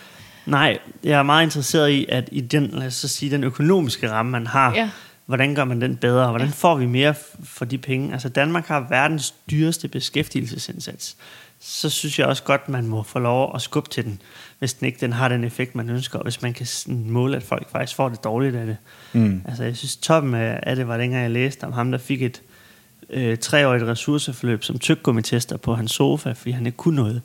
Nej, 0.47 0.79
jeg 1.05 1.19
er 1.19 1.23
meget 1.23 1.45
interesseret 1.45 1.91
i, 1.91 2.07
at 2.09 2.29
i 2.33 2.41
den, 2.41 2.71
lad 2.73 2.87
os 2.87 2.95
så 2.95 3.09
sige, 3.09 3.31
den 3.31 3.45
økonomiske 3.45 4.11
ramme, 4.11 4.33
man 4.33 4.47
har, 4.47 4.75
ja. 4.75 4.91
hvordan 5.27 5.55
gør 5.55 5.65
man 5.65 5.81
den 5.81 5.97
bedre? 5.97 6.29
Hvordan 6.29 6.51
får 6.51 6.75
vi 6.75 6.87
mere 6.87 7.15
for 7.45 7.65
de 7.65 7.79
penge? 7.79 8.13
Altså 8.13 8.29
Danmark 8.29 8.67
har 8.67 8.87
verdens 8.91 9.35
dyreste 9.51 9.89
beskæftigelsesindsats. 9.89 11.17
Så 11.61 11.91
synes 11.91 12.19
jeg 12.19 12.27
også 12.27 12.43
godt, 12.43 12.69
man 12.69 12.87
må 12.87 13.03
få 13.03 13.19
lov 13.19 13.53
at 13.55 13.63
skubbe 13.63 13.91
til 13.91 14.05
den, 14.05 14.21
hvis 14.63 14.75
den 14.75 14.87
ikke 14.87 14.99
den 15.01 15.13
har 15.13 15.29
den 15.29 15.45
effekt, 15.45 15.75
man 15.75 15.91
ønsker, 15.91 16.19
og 16.19 16.23
hvis 16.23 16.43
man 16.43 16.53
kan 16.53 16.67
måle, 16.89 17.37
at 17.37 17.43
folk 17.43 17.71
faktisk 17.71 17.97
får 17.97 18.09
det 18.09 18.25
dårligt 18.25 18.57
af 18.57 18.67
det. 18.67 18.77
Mm. 19.13 19.43
Altså 19.49 19.65
jeg 19.65 19.77
synes, 19.77 19.97
toppen 19.97 20.35
af 20.35 20.77
det 20.77 20.89
var 20.89 20.97
dengang, 20.97 21.23
jeg 21.23 21.31
læste 21.31 21.65
om 21.65 21.73
ham, 21.73 21.91
der 21.91 21.99
fik 21.99 22.23
et 22.23 22.43
øh, 23.11 23.39
treårigt 23.39 23.85
ressourceforløb 23.85 24.65
som 24.65 24.79
tyggegummitester 24.79 25.57
på 25.57 25.75
hans 25.75 25.93
sofa, 25.93 26.33
fordi 26.33 26.51
han 26.51 26.67
ikke 26.67 26.77
kunne 26.77 26.97
noget 26.97 27.23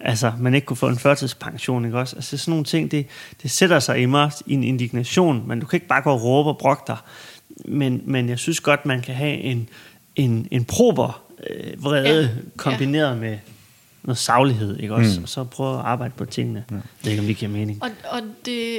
altså, 0.00 0.32
man 0.38 0.54
ikke 0.54 0.64
kunne 0.64 0.76
få 0.76 0.88
en 0.88 0.98
førtidspension, 0.98 1.84
ikke 1.84 1.98
også? 1.98 2.16
Altså, 2.16 2.36
sådan 2.36 2.52
nogle 2.52 2.64
ting, 2.64 2.90
det, 2.90 3.06
det 3.42 3.50
sætter 3.50 3.78
sig 3.78 3.98
i 3.98 4.06
mig 4.06 4.30
i 4.46 4.54
en 4.54 4.64
indignation, 4.64 5.48
men 5.48 5.60
du 5.60 5.66
kan 5.66 5.76
ikke 5.76 5.86
bare 5.86 6.02
gå 6.02 6.10
og 6.10 6.24
råbe 6.24 6.48
og 6.48 6.58
brokke 6.58 6.82
dig. 6.86 6.96
Men, 7.64 8.02
men 8.04 8.28
jeg 8.28 8.38
synes 8.38 8.60
godt, 8.60 8.86
man 8.86 9.00
kan 9.00 9.14
have 9.14 9.36
en, 9.36 9.68
en, 10.16 10.48
en 10.50 10.64
prober 10.64 11.22
øh, 11.50 11.84
vrede 11.84 12.22
ja. 12.22 12.28
kombineret 12.56 13.14
ja. 13.14 13.20
med 13.20 13.38
noget 14.08 14.18
saglighed, 14.18 14.78
ikke 14.78 14.94
også? 14.94 15.18
Mm. 15.18 15.22
Og 15.22 15.28
så 15.28 15.44
prøve 15.44 15.78
at 15.78 15.84
arbejde 15.84 16.12
på 16.16 16.24
tingene. 16.24 16.64
Ja. 16.70 16.76
Det 16.76 17.06
er 17.06 17.10
ikke, 17.10 17.20
om 17.20 17.26
det 17.26 17.36
giver 17.36 17.50
mening. 17.50 17.82
Og, 17.82 17.90
og 18.10 18.20
det, 18.46 18.78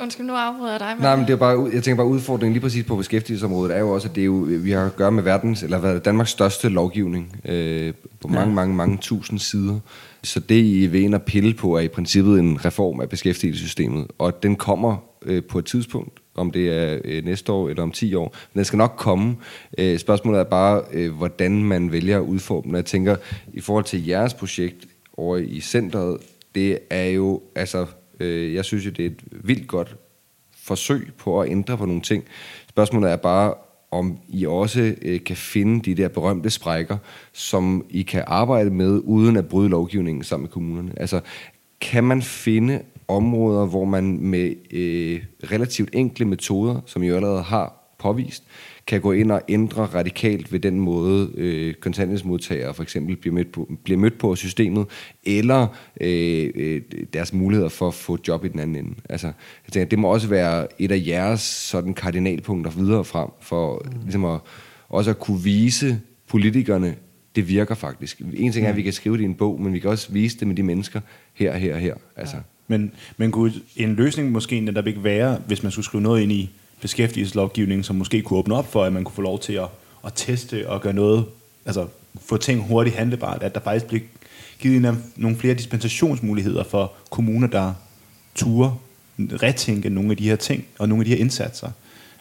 Undskyld, 0.00 0.26
nu 0.26 0.32
afbryder 0.32 0.70
jeg 0.70 0.80
dig. 0.80 0.92
Men... 0.96 1.02
Nej, 1.02 1.16
men 1.16 1.26
det 1.26 1.32
er 1.32 1.36
bare, 1.36 1.70
jeg 1.72 1.82
tænker 1.82 1.96
bare, 1.96 2.06
udfordringen 2.06 2.52
lige 2.52 2.62
præcis 2.62 2.84
på 2.84 2.96
beskæftigelsesområdet 2.96 3.76
er 3.76 3.80
jo 3.80 3.90
også, 3.90 4.08
at 4.08 4.14
det 4.14 4.20
er 4.20 4.24
jo, 4.24 4.46
vi 4.48 4.70
har 4.70 4.86
at 4.86 4.96
gøre 4.96 5.12
med 5.12 5.22
verdens, 5.22 5.62
eller 5.62 5.78
hvad, 5.78 6.00
Danmarks 6.00 6.30
største 6.30 6.68
lovgivning 6.68 7.36
øh, 7.44 7.94
på 8.20 8.28
mange, 8.28 8.48
ja. 8.48 8.54
mange, 8.54 8.74
mange 8.74 8.98
tusind 9.00 9.38
sider. 9.38 9.78
Så 10.22 10.40
det, 10.40 10.64
I 10.64 10.86
vil 10.86 11.02
ind 11.02 11.14
og 11.14 11.22
pille 11.22 11.54
på, 11.54 11.76
er 11.76 11.80
i 11.80 11.88
princippet 11.88 12.38
en 12.38 12.64
reform 12.64 13.00
af 13.00 13.08
beskæftigelsessystemet, 13.08 14.06
og 14.18 14.42
den 14.42 14.56
kommer 14.56 14.96
øh, 15.22 15.42
på 15.44 15.58
et 15.58 15.64
tidspunkt, 15.64 16.18
om 16.36 16.50
det 16.50 16.68
er 16.68 16.98
øh, 17.04 17.24
næste 17.24 17.52
år 17.52 17.68
eller 17.68 17.82
om 17.82 17.92
10 17.92 18.14
år. 18.14 18.34
Men 18.52 18.58
den 18.58 18.64
skal 18.64 18.76
nok 18.76 18.94
komme. 18.96 19.36
Øh, 19.78 19.98
spørgsmålet 19.98 20.40
er 20.40 20.44
bare, 20.44 20.82
øh, 20.92 21.14
hvordan 21.14 21.64
man 21.64 21.92
vælger 21.92 22.16
at 22.16 22.22
udforme 22.22 22.62
den. 22.62 22.74
Jeg 22.74 22.84
tænker, 22.84 23.16
i 23.52 23.60
forhold 23.60 23.84
til 23.84 24.06
jeres 24.06 24.34
projekt 24.34 24.86
over 25.16 25.36
i 25.36 25.60
centret, 25.60 26.18
det 26.54 26.78
er 26.90 27.04
jo, 27.04 27.42
altså, 27.54 27.86
øh, 28.20 28.54
jeg 28.54 28.64
synes 28.64 28.86
jo, 28.86 28.90
det 28.90 29.06
er 29.06 29.10
et 29.10 29.22
vildt 29.30 29.68
godt 29.68 29.96
forsøg 30.64 31.10
på 31.18 31.40
at 31.40 31.50
ændre 31.50 31.76
på 31.76 31.86
nogle 31.86 32.02
ting. 32.02 32.24
Spørgsmålet 32.68 33.10
er 33.10 33.16
bare, 33.16 33.54
om 33.90 34.18
I 34.28 34.46
også 34.46 34.94
øh, 35.02 35.24
kan 35.24 35.36
finde 35.36 35.82
de 35.82 36.02
der 36.02 36.08
berømte 36.08 36.50
sprækker, 36.50 36.96
som 37.32 37.86
I 37.90 38.02
kan 38.02 38.24
arbejde 38.26 38.70
med, 38.70 39.00
uden 39.04 39.36
at 39.36 39.48
bryde 39.48 39.68
lovgivningen 39.68 40.24
sammen 40.24 40.42
med 40.44 40.50
kommunerne. 40.50 40.92
Altså, 40.96 41.20
kan 41.80 42.04
man 42.04 42.22
finde 42.22 42.82
områder, 43.08 43.66
hvor 43.66 43.84
man 43.84 44.18
med 44.20 44.54
øh, 44.70 45.22
relativt 45.52 45.90
enkle 45.92 46.24
metoder, 46.24 46.80
som 46.86 47.02
I 47.02 47.08
allerede 47.08 47.42
har 47.42 47.94
påvist, 47.98 48.44
kan 48.86 49.00
gå 49.00 49.12
ind 49.12 49.32
og 49.32 49.42
ændre 49.48 49.82
radikalt 49.82 50.52
ved 50.52 50.60
den 50.60 50.80
måde, 50.80 51.30
øh, 51.34 51.74
kontanthjælpsmodtagere 51.74 52.74
for 52.74 52.82
eksempel 52.82 53.16
bliver 53.16 53.34
mødt 53.34 53.52
på, 53.52 53.70
bliver 53.84 53.98
mødt 53.98 54.18
på 54.18 54.36
systemet, 54.36 54.86
eller 55.24 55.66
øh, 56.00 56.50
øh, 56.54 56.82
deres 57.12 57.32
muligheder 57.32 57.68
for 57.68 57.88
at 57.88 57.94
få 57.94 58.18
job 58.28 58.44
i 58.44 58.48
den 58.48 58.60
anden 58.60 58.76
ende. 58.76 58.94
Altså, 59.08 59.26
jeg 59.26 59.72
tænker, 59.72 59.88
det 59.88 59.98
må 59.98 60.12
også 60.12 60.28
være 60.28 60.66
et 60.78 60.92
af 60.92 61.02
jeres 61.06 61.40
sådan 61.40 61.94
kardinalpunkter 61.94 62.70
videre 62.70 63.04
frem, 63.04 63.28
for 63.40 63.82
mm. 63.84 64.00
ligesom 64.02 64.24
at, 64.24 64.40
også 64.88 65.10
at 65.10 65.18
kunne 65.18 65.42
vise 65.42 66.00
politikerne, 66.28 66.96
det 67.36 67.48
virker 67.48 67.74
faktisk. 67.74 68.22
En 68.34 68.52
ting 68.52 68.66
er, 68.66 68.70
at 68.70 68.76
vi 68.76 68.82
kan 68.82 68.92
skrive 68.92 69.16
det 69.16 69.22
i 69.22 69.26
en 69.26 69.34
bog, 69.34 69.60
men 69.60 69.72
vi 69.72 69.78
kan 69.78 69.90
også 69.90 70.12
vise 70.12 70.38
det 70.38 70.48
med 70.48 70.56
de 70.56 70.62
mennesker 70.62 71.00
her, 71.34 71.56
her 71.56 71.74
og 71.74 71.80
her. 71.80 71.94
Altså. 72.16 72.36
Ja. 72.36 72.42
Men, 72.68 72.92
men 73.16 73.30
kunne 73.30 73.52
en 73.76 73.94
løsning 73.94 74.32
måske 74.32 74.60
netop 74.60 74.86
ikke 74.86 75.04
være, 75.04 75.38
hvis 75.46 75.62
man 75.62 75.72
skulle 75.72 75.84
skrive 75.84 76.02
noget 76.02 76.22
ind 76.22 76.32
i 76.32 76.50
beskæftigelseslovgivningen, 76.80 77.84
som 77.84 77.96
måske 77.96 78.22
kunne 78.22 78.38
åbne 78.38 78.54
op 78.54 78.72
for, 78.72 78.84
at 78.84 78.92
man 78.92 79.04
kunne 79.04 79.14
få 79.14 79.22
lov 79.22 79.40
til 79.40 79.52
at, 79.52 79.68
at 80.06 80.12
teste 80.14 80.68
og 80.68 80.80
gøre 80.80 80.92
noget, 80.92 81.24
altså 81.66 81.86
få 82.20 82.36
ting 82.36 82.60
hurtigt 82.62 82.96
handlebart, 82.96 83.42
at 83.42 83.54
der 83.54 83.60
faktisk 83.60 83.86
bliver 83.86 84.02
givet 84.58 84.96
nogle 85.16 85.36
flere 85.36 85.54
dispensationsmuligheder 85.54 86.64
for 86.64 86.92
kommuner, 87.10 87.48
der 87.48 87.74
turer 88.34 88.78
retænke 89.18 89.88
nogle 89.90 90.10
af 90.10 90.16
de 90.16 90.28
her 90.28 90.36
ting 90.36 90.64
og 90.78 90.88
nogle 90.88 91.02
af 91.02 91.04
de 91.04 91.10
her 91.10 91.20
indsatser. 91.20 91.70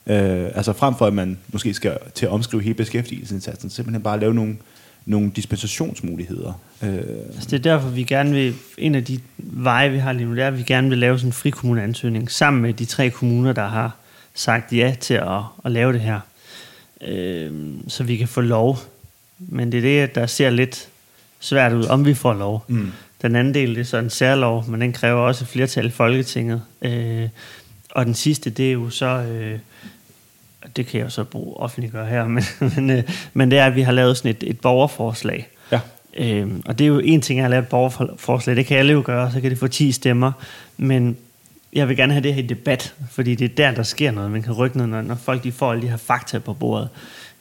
Øh, 0.08 0.46
altså 0.56 0.74
frem 0.74 0.96
for, 0.96 1.06
at 1.06 1.14
man 1.14 1.38
måske 1.48 1.74
skal 1.74 1.98
til 2.14 2.26
at 2.26 2.32
omskrive 2.32 2.64
hele 2.64 2.76
beskæftigelsesindsatsen, 2.76 3.70
simpelthen 3.70 4.04
bare 4.04 4.20
lave 4.20 4.34
nogle, 4.34 4.58
nogle 5.06 5.32
dispensationsmuligheder. 5.36 6.62
Øh. 6.84 6.90
Altså 7.36 7.50
det 7.50 7.54
er 7.54 7.74
derfor, 7.74 7.90
vi 7.90 8.04
gerne 8.04 8.32
vil, 8.32 8.56
en 8.78 8.96
af 8.96 9.04
de 9.04 9.20
veje, 9.38 9.92
vi 9.92 9.98
har 9.98 10.14
lige 10.14 10.26
nu, 10.26 10.36
det 10.36 10.44
er, 10.44 10.48
at 10.48 10.58
vi 10.58 10.64
gerne 10.64 10.90
vil 10.90 10.98
lave 10.98 11.20
sådan 11.20 11.30
en 11.30 11.34
frikommuneansøgning 11.34 12.32
sammen 12.32 12.62
med 12.62 12.74
de 12.74 12.86
tre 12.86 13.10
kommuner, 13.10 13.54
der 13.54 13.68
har 13.68 13.96
sagt 14.34 14.74
ja 14.74 14.96
til 15.00 15.14
at, 15.14 15.42
at 15.66 15.72
lave 15.72 15.94
det 15.94 16.02
her. 16.02 16.20
Øh, 17.02 17.52
så 17.88 18.04
vi 18.04 18.18
kan 18.18 18.28
få 18.28 18.42
lov. 18.42 18.80
Men 19.40 19.72
det 19.72 19.78
er 19.78 19.82
det, 19.82 20.16
der 20.16 20.26
ser 20.26 20.50
lidt 20.50 20.88
svært 21.40 21.74
ud, 21.74 21.86
om 21.86 22.06
vi 22.06 22.14
får 22.14 22.34
lov. 22.34 22.66
Mm. 22.68 22.92
Den 23.22 23.36
anden 23.36 23.54
del 23.54 23.76
det 23.76 23.82
er 23.82 23.84
så 23.84 23.98
en 23.98 24.10
særlov, 24.10 24.66
men 24.68 24.82
den 24.82 24.94
kræver 24.94 25.22
også 25.22 25.46
flertal 25.46 25.86
i 25.86 25.90
Folketinget. 25.90 26.62
Øh, 26.82 27.30
og 27.92 28.06
den 28.06 28.14
sidste, 28.14 28.50
det 28.50 28.68
er 28.68 28.72
jo 28.72 28.90
så... 28.90 29.06
Øh, 29.06 29.60
det 30.76 30.88
kan 30.88 31.00
jeg 31.00 31.12
så 31.12 31.24
bruge 31.24 31.58
offentliggøre 31.58 32.06
her, 32.06 32.28
men, 32.36 32.44
men, 32.76 32.90
øh, 32.90 33.04
men 33.34 33.52
det 33.52 33.60
er, 33.60 33.66
at 33.66 33.76
vi 33.76 33.82
har 33.82 33.92
lavet 33.92 34.18
sådan 34.18 34.32
et, 34.32 34.44
et 34.50 34.60
borgerforslag. 34.60 35.48
Ja. 35.72 35.80
Øh, 36.18 36.48
og 36.66 36.80
det 36.80 36.86
er 36.86 36.88
jo 36.88 37.00
en 37.00 37.22
ting, 37.22 37.40
at 37.40 37.50
lavet 37.50 37.64
et 37.64 37.70
borgerforslag. 37.70 38.56
Det 38.56 38.66
kan 38.66 38.78
alle 38.78 38.94
jo 38.94 39.02
gøre, 39.06 39.32
så 39.32 39.42
kan 39.42 39.50
det 39.50 39.60
få 39.60 39.68
10 39.68 39.92
stemmer. 39.92 40.32
Men 40.78 41.18
jeg 41.74 41.90
vil 41.90 41.98
gerne 41.98 42.14
have 42.14 42.24
det 42.24 42.34
her 42.34 42.44
i 42.44 42.48
debat, 42.48 42.94
fordi 43.12 43.36
det 43.36 43.46
er 43.46 43.56
der, 43.56 43.72
der 43.72 43.84
sker 43.84 44.12
noget. 44.12 44.32
Man 44.32 44.42
kan 44.42 44.54
rykke 44.54 44.78
noget, 44.78 44.90
når, 44.90 45.02
når 45.02 45.16
folk 45.16 45.44
de 45.44 45.52
får 45.52 45.72
alle 45.72 45.82
de 45.82 45.90
her 45.90 45.98
fakta 45.98 46.40
på 46.40 46.54
bordet. 46.54 46.90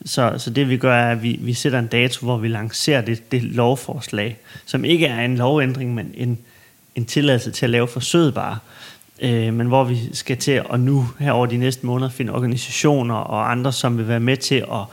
Så, 0.05 0.35
så 0.39 0.51
det 0.51 0.69
vi 0.69 0.77
gør 0.77 0.95
er, 0.95 1.11
at 1.11 1.23
vi, 1.23 1.39
vi 1.41 1.55
sætter 1.55 1.79
en 1.79 1.87
dato, 1.87 2.25
hvor 2.27 2.37
vi 2.37 2.49
lancerer 2.49 3.01
det, 3.01 3.33
det 3.33 3.43
lovforslag, 3.43 4.37
som 4.67 4.85
ikke 4.85 5.07
er 5.07 5.25
en 5.25 5.37
lovændring, 5.37 5.95
men 5.95 6.15
en, 6.15 6.39
en 6.95 7.05
tilladelse 7.05 7.51
til 7.51 7.67
at 7.67 7.71
lave 7.71 7.89
forsøget 7.89 8.35
bare. 8.35 8.59
Øh, 9.21 9.55
men 9.55 9.67
hvor 9.67 9.85
vi 9.85 10.15
skal 10.15 10.37
til 10.37 10.63
at 10.73 10.81
nu 10.81 11.09
her 11.19 11.33
over 11.33 11.47
de 11.47 11.57
næste 11.57 11.87
måneder 11.87 12.11
finde 12.11 12.33
organisationer 12.33 13.15
og 13.15 13.51
andre, 13.51 13.73
som 13.73 13.99
vil 13.99 14.09
være 14.09 14.21
med 14.21 14.37
til 14.37 14.55
at 14.55 14.85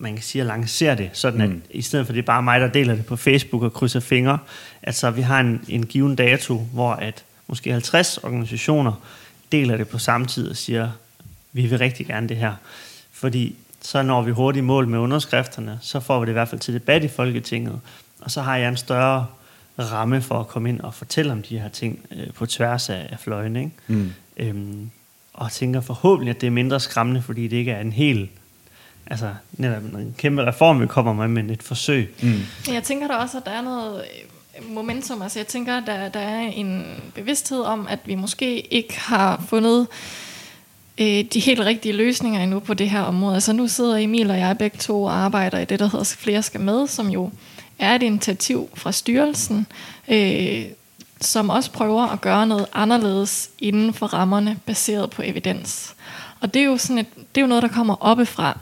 man 0.00 0.14
kan 0.14 0.22
sige, 0.22 0.42
at 0.42 0.46
lancere 0.46 0.96
det, 0.96 1.10
sådan 1.12 1.40
at 1.40 1.48
mm. 1.48 1.62
i 1.70 1.82
stedet 1.82 2.06
for 2.06 2.12
det 2.12 2.18
er 2.18 2.26
bare 2.26 2.42
mig, 2.42 2.60
der 2.60 2.68
deler 2.68 2.94
det 2.94 3.06
på 3.06 3.16
Facebook 3.16 3.62
og 3.62 3.72
krydser 3.72 4.00
fingre, 4.00 4.38
at 4.82 4.94
så 4.94 5.10
vi 5.10 5.22
har 5.22 5.40
en, 5.40 5.64
en 5.68 5.86
given 5.86 6.16
dato, 6.16 6.56
hvor 6.72 6.92
at 6.92 7.24
måske 7.46 7.72
50 7.72 8.18
organisationer 8.18 8.92
deler 9.52 9.76
det 9.76 9.88
på 9.88 9.98
samme 9.98 10.26
tid 10.26 10.50
og 10.50 10.56
siger, 10.56 10.90
vi 11.52 11.66
vil 11.66 11.78
rigtig 11.78 12.06
gerne 12.06 12.28
det 12.28 12.36
her. 12.36 12.54
Fordi 13.12 13.56
så 13.80 14.02
når 14.02 14.22
vi 14.22 14.30
hurtigt 14.30 14.64
mål 14.64 14.88
med 14.88 14.98
underskrifterne, 14.98 15.78
så 15.82 16.00
får 16.00 16.20
vi 16.20 16.26
det 16.26 16.30
i 16.30 16.32
hvert 16.32 16.48
fald 16.48 16.60
til 16.60 16.74
debat 16.74 17.04
i 17.04 17.08
Folketinget, 17.08 17.80
og 18.20 18.30
så 18.30 18.42
har 18.42 18.56
jeg 18.56 18.68
en 18.68 18.76
større 18.76 19.26
ramme 19.82 20.22
for 20.22 20.40
at 20.40 20.48
komme 20.48 20.68
ind 20.68 20.80
og 20.80 20.94
fortælle 20.94 21.32
om 21.32 21.42
de 21.42 21.58
her 21.58 21.68
ting 21.68 22.06
øh, 22.10 22.32
på 22.32 22.46
tværs 22.46 22.90
af, 22.90 23.06
af 23.10 23.18
fløjene. 23.20 23.60
Ikke? 23.60 23.72
Mm. 23.86 24.12
Øhm, 24.36 24.90
og 25.34 25.52
tænker 25.52 25.80
forhåbentlig, 25.80 26.34
at 26.34 26.40
det 26.40 26.46
er 26.46 26.50
mindre 26.50 26.80
skræmmende, 26.80 27.22
fordi 27.22 27.48
det 27.48 27.56
ikke 27.56 27.72
er 27.72 27.80
en 27.80 27.92
helt 27.92 28.30
altså 29.10 29.34
netop 29.52 29.82
en 29.82 30.14
kæmpe 30.18 30.46
reform, 30.46 30.80
vi 30.80 30.86
kommer 30.86 31.12
med, 31.12 31.28
men 31.28 31.50
et 31.50 31.62
forsøg. 31.62 32.14
Mm. 32.22 32.40
Jeg 32.72 32.82
tænker 32.82 33.08
da 33.08 33.14
også, 33.14 33.38
at 33.38 33.44
der 33.44 33.50
er 33.50 33.62
noget 33.62 34.02
øh, 34.58 34.74
momentum. 34.74 35.22
Altså 35.22 35.38
jeg 35.38 35.46
tænker, 35.46 35.76
at 35.76 35.82
der, 35.86 36.08
der 36.08 36.20
er 36.20 36.40
en 36.40 36.86
bevidsthed 37.14 37.60
om, 37.60 37.86
at 37.90 37.98
vi 38.04 38.14
måske 38.14 38.60
ikke 38.60 39.00
har 39.00 39.44
fundet 39.48 39.86
øh, 40.98 41.24
de 41.32 41.40
helt 41.40 41.60
rigtige 41.60 41.92
løsninger 41.92 42.42
endnu 42.42 42.60
på 42.60 42.74
det 42.74 42.90
her 42.90 43.00
område. 43.00 43.34
Altså 43.34 43.52
nu 43.52 43.68
sidder 43.68 43.96
Emil 43.96 44.30
og 44.30 44.38
jeg 44.38 44.58
begge 44.58 44.78
to 44.78 45.02
og 45.02 45.16
arbejder 45.16 45.58
i 45.58 45.64
det, 45.64 45.78
der 45.78 45.88
hedder 45.90 46.16
Flere 46.18 46.42
skal 46.42 46.60
med, 46.60 46.86
som 46.86 47.08
jo 47.08 47.30
er 47.78 47.94
et 47.94 48.02
initiativ 48.02 48.68
fra 48.74 48.92
styrelsen, 48.92 49.66
øh, 50.08 50.64
som 51.20 51.50
også 51.50 51.70
prøver 51.70 52.02
at 52.02 52.20
gøre 52.20 52.46
noget 52.46 52.66
anderledes 52.72 53.50
inden 53.58 53.94
for 53.94 54.06
rammerne, 54.06 54.58
baseret 54.66 55.10
på 55.10 55.22
evidens. 55.24 55.94
Og 56.40 56.54
det 56.54 56.60
er 56.60 56.66
jo, 56.66 56.76
sådan 56.76 56.98
et, 56.98 57.14
det 57.14 57.36
er 57.36 57.40
jo 57.40 57.46
noget, 57.46 57.62
der 57.62 57.68
kommer 57.68 57.96
oppefra. 58.00 58.58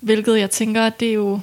Hvilket 0.00 0.38
jeg 0.38 0.50
tænker, 0.50 0.88
det 0.88 1.08
er 1.08 1.12
jo 1.12 1.40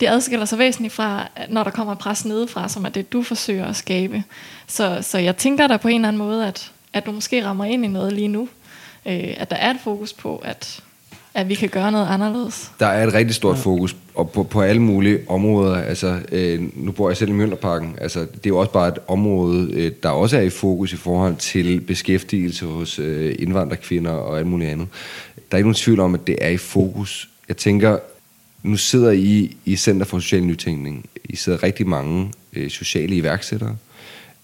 det 0.00 0.08
adskiller 0.08 0.46
sig 0.46 0.58
væsentligt 0.58 0.94
fra, 0.94 1.28
når 1.48 1.64
der 1.64 1.70
kommer 1.70 1.94
pres 1.94 2.24
nedefra, 2.24 2.68
som 2.68 2.84
er 2.84 2.88
det, 2.88 3.12
du 3.12 3.22
forsøger 3.22 3.66
at 3.66 3.76
skabe. 3.76 4.24
Så, 4.66 4.98
så 5.02 5.18
jeg 5.18 5.36
tænker 5.36 5.66
der 5.66 5.76
på 5.76 5.88
en 5.88 5.94
eller 5.94 6.08
anden 6.08 6.18
måde, 6.18 6.46
at, 6.46 6.72
at 6.92 7.06
du 7.06 7.12
måske 7.12 7.44
rammer 7.44 7.64
ind 7.64 7.84
i 7.84 7.88
noget 7.88 8.12
lige 8.12 8.28
nu. 8.28 8.48
Øh, 9.06 9.34
at 9.36 9.50
der 9.50 9.56
er 9.56 9.70
et 9.70 9.80
fokus 9.84 10.12
på, 10.12 10.36
at, 10.36 10.82
at 11.34 11.48
vi 11.48 11.54
kan 11.54 11.68
gøre 11.68 11.92
noget 11.92 12.06
anderledes. 12.06 12.70
Der 12.80 12.86
er 12.86 13.06
et 13.06 13.14
rigtig 13.14 13.34
stort 13.34 13.56
ja. 13.56 13.60
fokus 13.60 13.96
og 14.14 14.30
på, 14.30 14.42
på 14.42 14.60
alle 14.60 14.82
mulige 14.82 15.18
områder. 15.28 15.76
Altså, 15.76 16.18
øh, 16.32 16.62
nu 16.74 16.92
bor 16.92 17.10
jeg 17.10 17.16
selv 17.16 17.30
i 17.30 17.32
Mjølnerparken. 17.32 17.96
Altså, 18.00 18.20
det 18.20 18.46
er 18.46 18.50
jo 18.50 18.58
også 18.58 18.72
bare 18.72 18.88
et 18.88 18.98
område, 19.08 19.70
øh, 19.72 19.92
der 20.02 20.08
også 20.08 20.36
er 20.36 20.42
i 20.42 20.50
fokus 20.50 20.92
i 20.92 20.96
forhold 20.96 21.36
til 21.36 21.80
beskæftigelse 21.80 22.66
hos 22.66 22.98
øh, 22.98 23.34
indvandrerkvinder 23.38 24.10
og 24.10 24.38
alt 24.38 24.46
muligt 24.46 24.70
andet. 24.70 24.88
Der 25.34 25.56
er 25.56 25.56
ikke 25.56 25.66
nogen 25.66 25.74
tvivl 25.74 26.00
om, 26.00 26.14
at 26.14 26.26
det 26.26 26.36
er 26.40 26.48
i 26.48 26.56
fokus 26.56 27.28
jeg 27.52 27.56
tænker, 27.56 27.98
nu 28.62 28.76
sidder 28.76 29.10
I 29.10 29.56
i 29.64 29.76
Center 29.76 30.06
for 30.06 30.18
Social 30.18 30.42
Nytænkning. 30.42 31.06
I 31.24 31.36
sidder 31.36 31.62
rigtig 31.62 31.86
mange 31.88 32.32
øh, 32.52 32.70
sociale 32.70 33.16
iværksættere. 33.16 33.76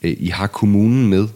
Øh, 0.03 0.17
I 0.19 0.29
har 0.29 0.47
kommunen 0.47 1.07
med, 1.07 1.29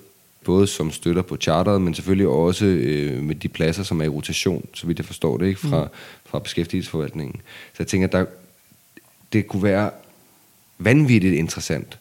både 0.45 0.67
som 0.67 0.91
støtter 0.91 1.23
på 1.23 1.37
charteret, 1.37 1.83
men 1.83 1.95
selvfølgelig 1.95 2.27
også 2.27 2.65
øh, 2.67 3.23
med 3.23 3.35
de 3.35 3.49
pladser, 3.49 3.83
som 3.83 4.01
er 4.01 4.05
i 4.05 4.09
rotation, 4.09 4.67
så 4.75 4.87
vidt 4.87 4.99
jeg 4.99 5.07
forstår 5.07 5.37
det, 5.37 5.47
ikke 5.47 5.61
fra, 5.61 5.85
mm. 5.85 5.91
fra 6.27 6.39
beskæftigelsesforvaltningen. 6.39 7.41
Så 7.73 7.77
jeg 7.79 7.87
tænker, 7.87 8.09
der, 8.09 8.25
det 9.33 9.47
kunne 9.47 9.63
være 9.63 9.91
vanvittigt 10.79 11.35
interessant, 11.35 11.99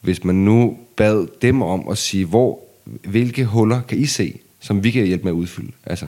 hvis 0.00 0.24
man 0.24 0.34
nu 0.34 0.78
bad 0.96 1.26
dem 1.42 1.62
om 1.62 1.88
at 1.88 1.98
sige, 1.98 2.24
hvor, 2.24 2.60
hvilke 2.84 3.44
huller 3.44 3.82
kan 3.82 3.98
I 3.98 4.06
se, 4.06 4.38
som 4.60 4.84
vi 4.84 4.90
kan 4.90 5.06
hjælpe 5.06 5.24
med 5.24 5.32
at 5.32 5.36
udfylde? 5.36 5.72
Altså, 5.84 6.06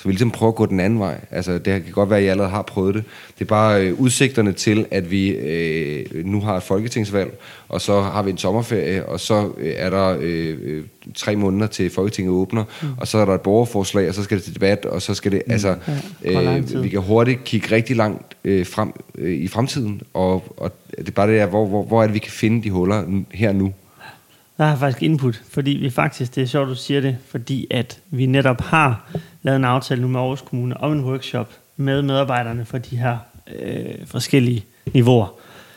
så 0.00 0.08
vi 0.08 0.12
ligesom 0.12 0.30
prøver 0.30 0.52
at 0.52 0.56
gå 0.56 0.66
den 0.66 0.80
anden 0.80 0.98
vej. 0.98 1.20
Altså, 1.30 1.52
det 1.52 1.64
kan 1.64 1.92
godt 1.92 2.10
være, 2.10 2.18
at 2.18 2.24
I 2.24 2.28
allerede 2.28 2.50
har 2.50 2.62
prøvet 2.62 2.94
det. 2.94 3.04
Det 3.38 3.44
er 3.44 3.48
bare 3.48 3.86
øh, 3.86 4.00
udsigterne 4.00 4.52
til, 4.52 4.86
at 4.90 5.10
vi 5.10 5.28
øh, 5.28 6.26
nu 6.26 6.40
har 6.40 6.56
et 6.56 6.62
folketingsvalg, 6.62 7.38
og 7.68 7.80
så 7.80 8.00
har 8.00 8.22
vi 8.22 8.30
en 8.30 8.38
sommerferie, 8.38 9.06
og 9.06 9.20
så 9.20 9.50
øh, 9.58 9.72
er 9.76 9.90
der 9.90 10.16
øh, 10.20 10.58
øh, 10.62 10.84
tre 11.14 11.36
måneder 11.36 11.66
til 11.66 11.90
Folketinget 11.90 12.32
åbner, 12.32 12.64
mm. 12.82 12.88
og 12.96 13.08
så 13.08 13.18
er 13.18 13.24
der 13.24 13.34
et 13.34 13.40
borgerforslag, 13.40 14.08
og 14.08 14.14
så 14.14 14.22
skal 14.22 14.36
det 14.36 14.44
til 14.44 14.54
debat, 14.54 14.84
og 14.84 15.02
så 15.02 15.14
skal 15.14 15.32
det, 15.32 15.42
mm. 15.46 15.52
altså, 15.52 15.76
øh, 16.24 16.82
vi 16.82 16.88
kan 16.88 17.00
hurtigt 17.00 17.44
kigge 17.44 17.74
rigtig 17.74 17.96
langt 17.96 18.36
øh, 18.44 18.66
frem 18.66 18.92
øh, 19.18 19.32
i 19.32 19.48
fremtiden, 19.48 20.02
og, 20.14 20.54
og 20.56 20.72
det 20.98 21.08
er 21.08 21.12
bare 21.12 21.28
det 21.30 21.40
der, 21.40 21.46
hvor, 21.46 21.66
hvor, 21.66 21.82
hvor 21.82 22.02
er 22.02 22.06
det, 22.06 22.14
vi 22.14 22.18
kan 22.18 22.32
finde 22.32 22.62
de 22.62 22.70
huller 22.70 23.22
her 23.32 23.52
nu. 23.52 23.72
Der 24.58 24.66
er 24.66 24.76
faktisk 24.76 25.02
input, 25.02 25.42
fordi 25.50 25.70
vi 25.70 25.90
faktisk, 25.90 26.34
det 26.34 26.42
er 26.42 26.46
sjovt, 26.46 26.68
du 26.68 26.74
siger 26.74 27.00
det, 27.00 27.16
fordi 27.28 27.66
at 27.70 27.98
vi 28.10 28.26
netop 28.26 28.60
har 28.60 29.10
lavet 29.42 29.56
en 29.56 29.64
aftale 29.64 30.00
nu 30.00 30.08
med 30.08 30.20
Aarhus 30.20 30.40
Kommune 30.40 30.80
om 30.80 30.92
en 30.92 31.04
workshop 31.04 31.50
med 31.76 32.02
medarbejderne 32.02 32.64
for 32.64 32.78
de 32.78 32.96
her 32.96 33.18
øh, 33.58 34.06
forskellige 34.06 34.64
niveauer, 34.94 35.26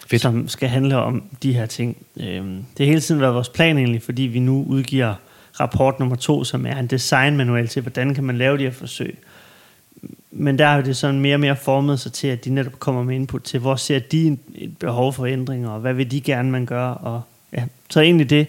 Fedt. 0.08 0.22
som 0.22 0.48
skal 0.48 0.70
handle 0.70 0.98
om 0.98 1.24
de 1.44 1.54
her 1.54 1.66
ting. 1.66 1.98
Øh, 2.18 2.46
det 2.46 2.80
har 2.80 2.86
hele 2.86 3.02
tiden 3.02 3.22
været 3.22 3.34
vores 3.34 3.50
plan 3.50 3.78
egentlig, 3.78 4.02
fordi 4.02 4.22
vi 4.22 4.40
nu 4.40 4.66
udgiver 4.68 5.14
rapport 5.60 6.00
nummer 6.00 6.16
to, 6.16 6.44
som 6.44 6.66
er 6.66 6.76
en 6.76 6.88
designmanual 6.88 7.68
til, 7.68 7.82
hvordan 7.82 8.16
kan 8.16 8.24
man 8.24 8.38
lave 8.38 8.58
de 8.58 8.64
her 8.64 8.72
forsøg. 8.72 9.18
Men 10.32 10.60
der 10.60 10.68
er 10.68 10.82
det 10.82 10.98
sådan 10.98 11.20
mere 11.20 11.36
og 11.36 11.40
mere 11.40 11.56
formet 11.56 12.00
sig 12.00 12.14
til, 12.14 12.28
at 12.28 12.46
de 12.46 12.50
netop 12.50 12.80
kommer 12.80 13.04
med 13.04 13.16
input 13.16 13.42
til, 13.42 13.60
hvor 13.60 13.76
ser 13.76 14.00
de 14.00 14.38
et 14.56 14.78
behov 14.78 15.14
for 15.14 15.26
ændringer, 15.26 15.70
og 15.70 15.80
hvad 15.80 15.94
vil 15.94 16.12
de 16.12 16.22
gerne, 16.22 16.52
man 16.52 16.66
gør, 16.66 16.88
og 16.88 17.22
ja, 17.54 17.64
så 17.90 18.02
egentlig 18.02 18.30
det. 18.30 18.48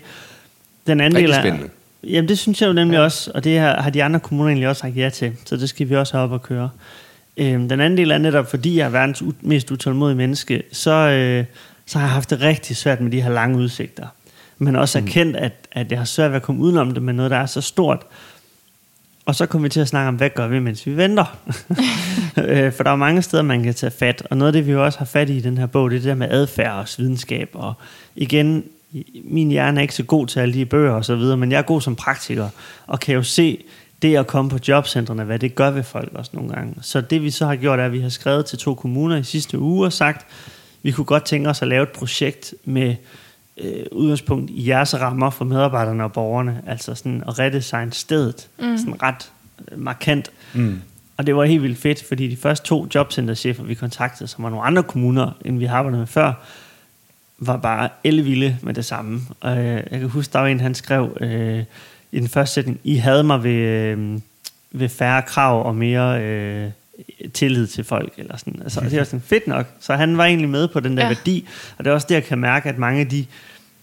Den 0.86 1.00
anden 1.00 1.22
del 1.22 1.30
er. 1.30 1.56
Jamen 2.06 2.28
det 2.28 2.38
synes 2.38 2.60
jeg 2.60 2.68
jo 2.68 2.72
nemlig 2.72 2.96
ja. 2.96 3.02
også, 3.02 3.30
og 3.34 3.44
det 3.44 3.52
her, 3.52 3.82
har 3.82 3.90
de 3.90 4.04
andre 4.04 4.20
kommuner 4.20 4.48
egentlig 4.48 4.68
også 4.68 4.80
sagt 4.80 4.96
ja 4.96 5.10
til, 5.10 5.32
så 5.44 5.56
det 5.56 5.68
skal 5.68 5.88
vi 5.88 5.96
også 5.96 6.16
have 6.16 6.24
op 6.24 6.32
og 6.32 6.42
køre. 6.42 6.70
Øhm, 7.36 7.68
den 7.68 7.80
anden 7.80 7.96
del 7.96 8.10
er 8.10 8.18
netop, 8.18 8.50
fordi 8.50 8.78
jeg 8.78 8.84
er 8.84 8.88
verdens 8.88 9.22
u- 9.22 9.32
mest 9.40 9.70
utålmodige 9.70 10.16
menneske, 10.16 10.62
så, 10.72 10.90
øh, 10.90 11.44
så 11.86 11.98
har 11.98 12.06
jeg 12.06 12.12
haft 12.12 12.30
det 12.30 12.40
rigtig 12.40 12.76
svært 12.76 13.00
med 13.00 13.10
de 13.10 13.22
her 13.22 13.30
lange 13.30 13.58
udsigter. 13.58 14.06
Men 14.58 14.76
også 14.76 15.00
mm. 15.00 15.06
erkendt, 15.06 15.36
at, 15.36 15.52
at 15.72 15.90
jeg 15.90 15.98
har 15.98 16.04
svært 16.04 16.30
ved 16.30 16.36
at 16.36 16.42
komme 16.42 16.60
udenom 16.60 16.90
det 16.90 17.02
med 17.02 17.14
noget, 17.14 17.30
der 17.30 17.36
er 17.36 17.46
så 17.46 17.60
stort. 17.60 18.02
Og 19.26 19.34
så 19.34 19.46
kommer 19.46 19.68
vi 19.68 19.68
til 19.68 19.80
at 19.80 19.88
snakke 19.88 20.08
om, 20.08 20.14
hvad 20.14 20.30
gør 20.30 20.48
vi, 20.48 20.58
mens 20.58 20.86
vi 20.86 20.96
venter? 20.96 21.24
Øh, 22.38 22.72
for 22.72 22.84
der 22.84 22.90
er 22.90 22.96
mange 22.96 23.22
steder, 23.22 23.42
man 23.42 23.62
kan 23.62 23.74
tage 23.74 23.90
fat. 23.90 24.26
Og 24.30 24.36
noget 24.36 24.48
af 24.48 24.52
det, 24.52 24.66
vi 24.66 24.72
jo 24.72 24.84
også 24.84 24.98
har 24.98 25.06
fat 25.06 25.30
i 25.30 25.36
i 25.36 25.40
den 25.40 25.58
her 25.58 25.66
bog, 25.66 25.90
det 25.90 25.96
er 25.96 26.00
det 26.00 26.08
der 26.08 26.14
med 26.14 26.30
adfærd 26.30 26.72
og 26.72 26.86
videnskab. 26.98 27.50
Og 27.52 27.74
igen, 28.16 28.64
min 29.24 29.50
hjerne 29.50 29.80
er 29.80 29.82
ikke 29.82 29.94
så 29.94 30.02
god 30.02 30.26
til 30.26 30.40
alle 30.40 30.54
de 30.54 30.66
bøger 30.66 30.92
og 30.92 31.04
så 31.04 31.16
videre, 31.16 31.36
men 31.36 31.52
jeg 31.52 31.58
er 31.58 31.62
god 31.62 31.80
som 31.80 31.96
praktiker, 31.96 32.48
og 32.86 33.00
kan 33.00 33.14
jo 33.14 33.22
se 33.22 33.64
det 34.02 34.16
at 34.16 34.26
komme 34.26 34.50
på 34.50 34.58
jobcentrene, 34.68 35.24
hvad 35.24 35.38
det 35.38 35.54
gør 35.54 35.70
ved 35.70 35.82
folk 35.82 36.12
også 36.14 36.30
nogle 36.34 36.52
gange. 36.52 36.74
Så 36.80 37.00
det 37.00 37.22
vi 37.22 37.30
så 37.30 37.46
har 37.46 37.56
gjort, 37.56 37.78
er, 37.78 37.84
at 37.84 37.92
vi 37.92 38.00
har 38.00 38.08
skrevet 38.08 38.46
til 38.46 38.58
to 38.58 38.74
kommuner 38.74 39.16
i 39.16 39.22
sidste 39.22 39.58
uge 39.58 39.86
og 39.86 39.92
sagt, 39.92 40.26
vi 40.82 40.90
kunne 40.90 41.04
godt 41.04 41.24
tænke 41.24 41.50
os 41.50 41.62
at 41.62 41.68
lave 41.68 41.82
et 41.82 41.88
projekt 41.88 42.54
med 42.64 42.94
øh, 43.56 43.86
udgangspunkt 43.92 44.50
i 44.50 44.68
jeres 44.68 45.00
rammer 45.00 45.30
for 45.30 45.44
medarbejderne 45.44 46.04
og 46.04 46.12
borgerne, 46.12 46.62
altså 46.66 46.94
sådan 46.94 47.22
at 47.28 47.38
redesigne 47.38 47.92
stedet, 47.92 48.48
mm. 48.58 48.78
sådan 48.78 49.02
ret 49.02 49.32
øh, 49.72 49.78
markant. 49.78 50.30
Mm. 50.54 50.80
Og 51.16 51.26
det 51.26 51.36
var 51.36 51.44
helt 51.44 51.62
vildt 51.62 51.78
fedt, 51.78 52.04
fordi 52.08 52.28
de 52.28 52.36
første 52.36 52.66
to 52.66 52.86
jobcenterchefer, 52.94 53.62
vi 53.62 53.74
kontaktede, 53.74 54.28
som 54.28 54.44
var 54.44 54.50
nogle 54.50 54.66
andre 54.66 54.82
kommuner, 54.82 55.30
end 55.44 55.58
vi 55.58 55.64
har 55.64 55.76
arbejdet 55.76 55.98
med 55.98 56.06
før, 56.06 56.32
var 57.38 57.56
bare 57.56 57.88
elvilde 58.04 58.58
med 58.62 58.74
det 58.74 58.84
samme. 58.84 59.20
Og 59.40 59.58
øh, 59.58 59.64
jeg 59.66 60.00
kan 60.00 60.08
huske, 60.08 60.32
der 60.32 60.38
var 60.38 60.46
en, 60.46 60.60
han 60.60 60.74
skrev 60.74 61.16
øh, 61.20 61.64
i 62.12 62.20
den 62.20 62.28
første 62.28 62.54
sætning, 62.54 62.80
I 62.84 62.96
havde 62.96 63.24
mig 63.24 63.44
ved, 63.44 63.50
øh, 63.50 64.20
ved 64.72 64.88
færre 64.88 65.22
krav 65.22 65.66
og 65.66 65.74
mere 65.74 66.22
øh, 66.22 66.70
tillid 67.34 67.66
til 67.66 67.84
folk. 67.84 68.12
Eller 68.16 68.36
sådan. 68.36 68.62
Altså, 68.62 68.80
det 68.80 68.98
var 68.98 69.04
sådan 69.04 69.20
fedt 69.32 69.46
nok. 69.46 69.66
Så 69.80 69.94
han 69.94 70.18
var 70.18 70.24
egentlig 70.24 70.48
med 70.48 70.68
på 70.68 70.80
den 70.80 70.96
der 70.96 71.02
ja. 71.02 71.08
værdi. 71.08 71.48
Og 71.78 71.84
det 71.84 71.90
er 71.90 71.94
også 71.94 72.06
det, 72.08 72.14
jeg 72.14 72.24
kan 72.24 72.38
mærke, 72.38 72.68
at 72.68 72.78
mange 72.78 73.00
af 73.00 73.08
de, 73.08 73.26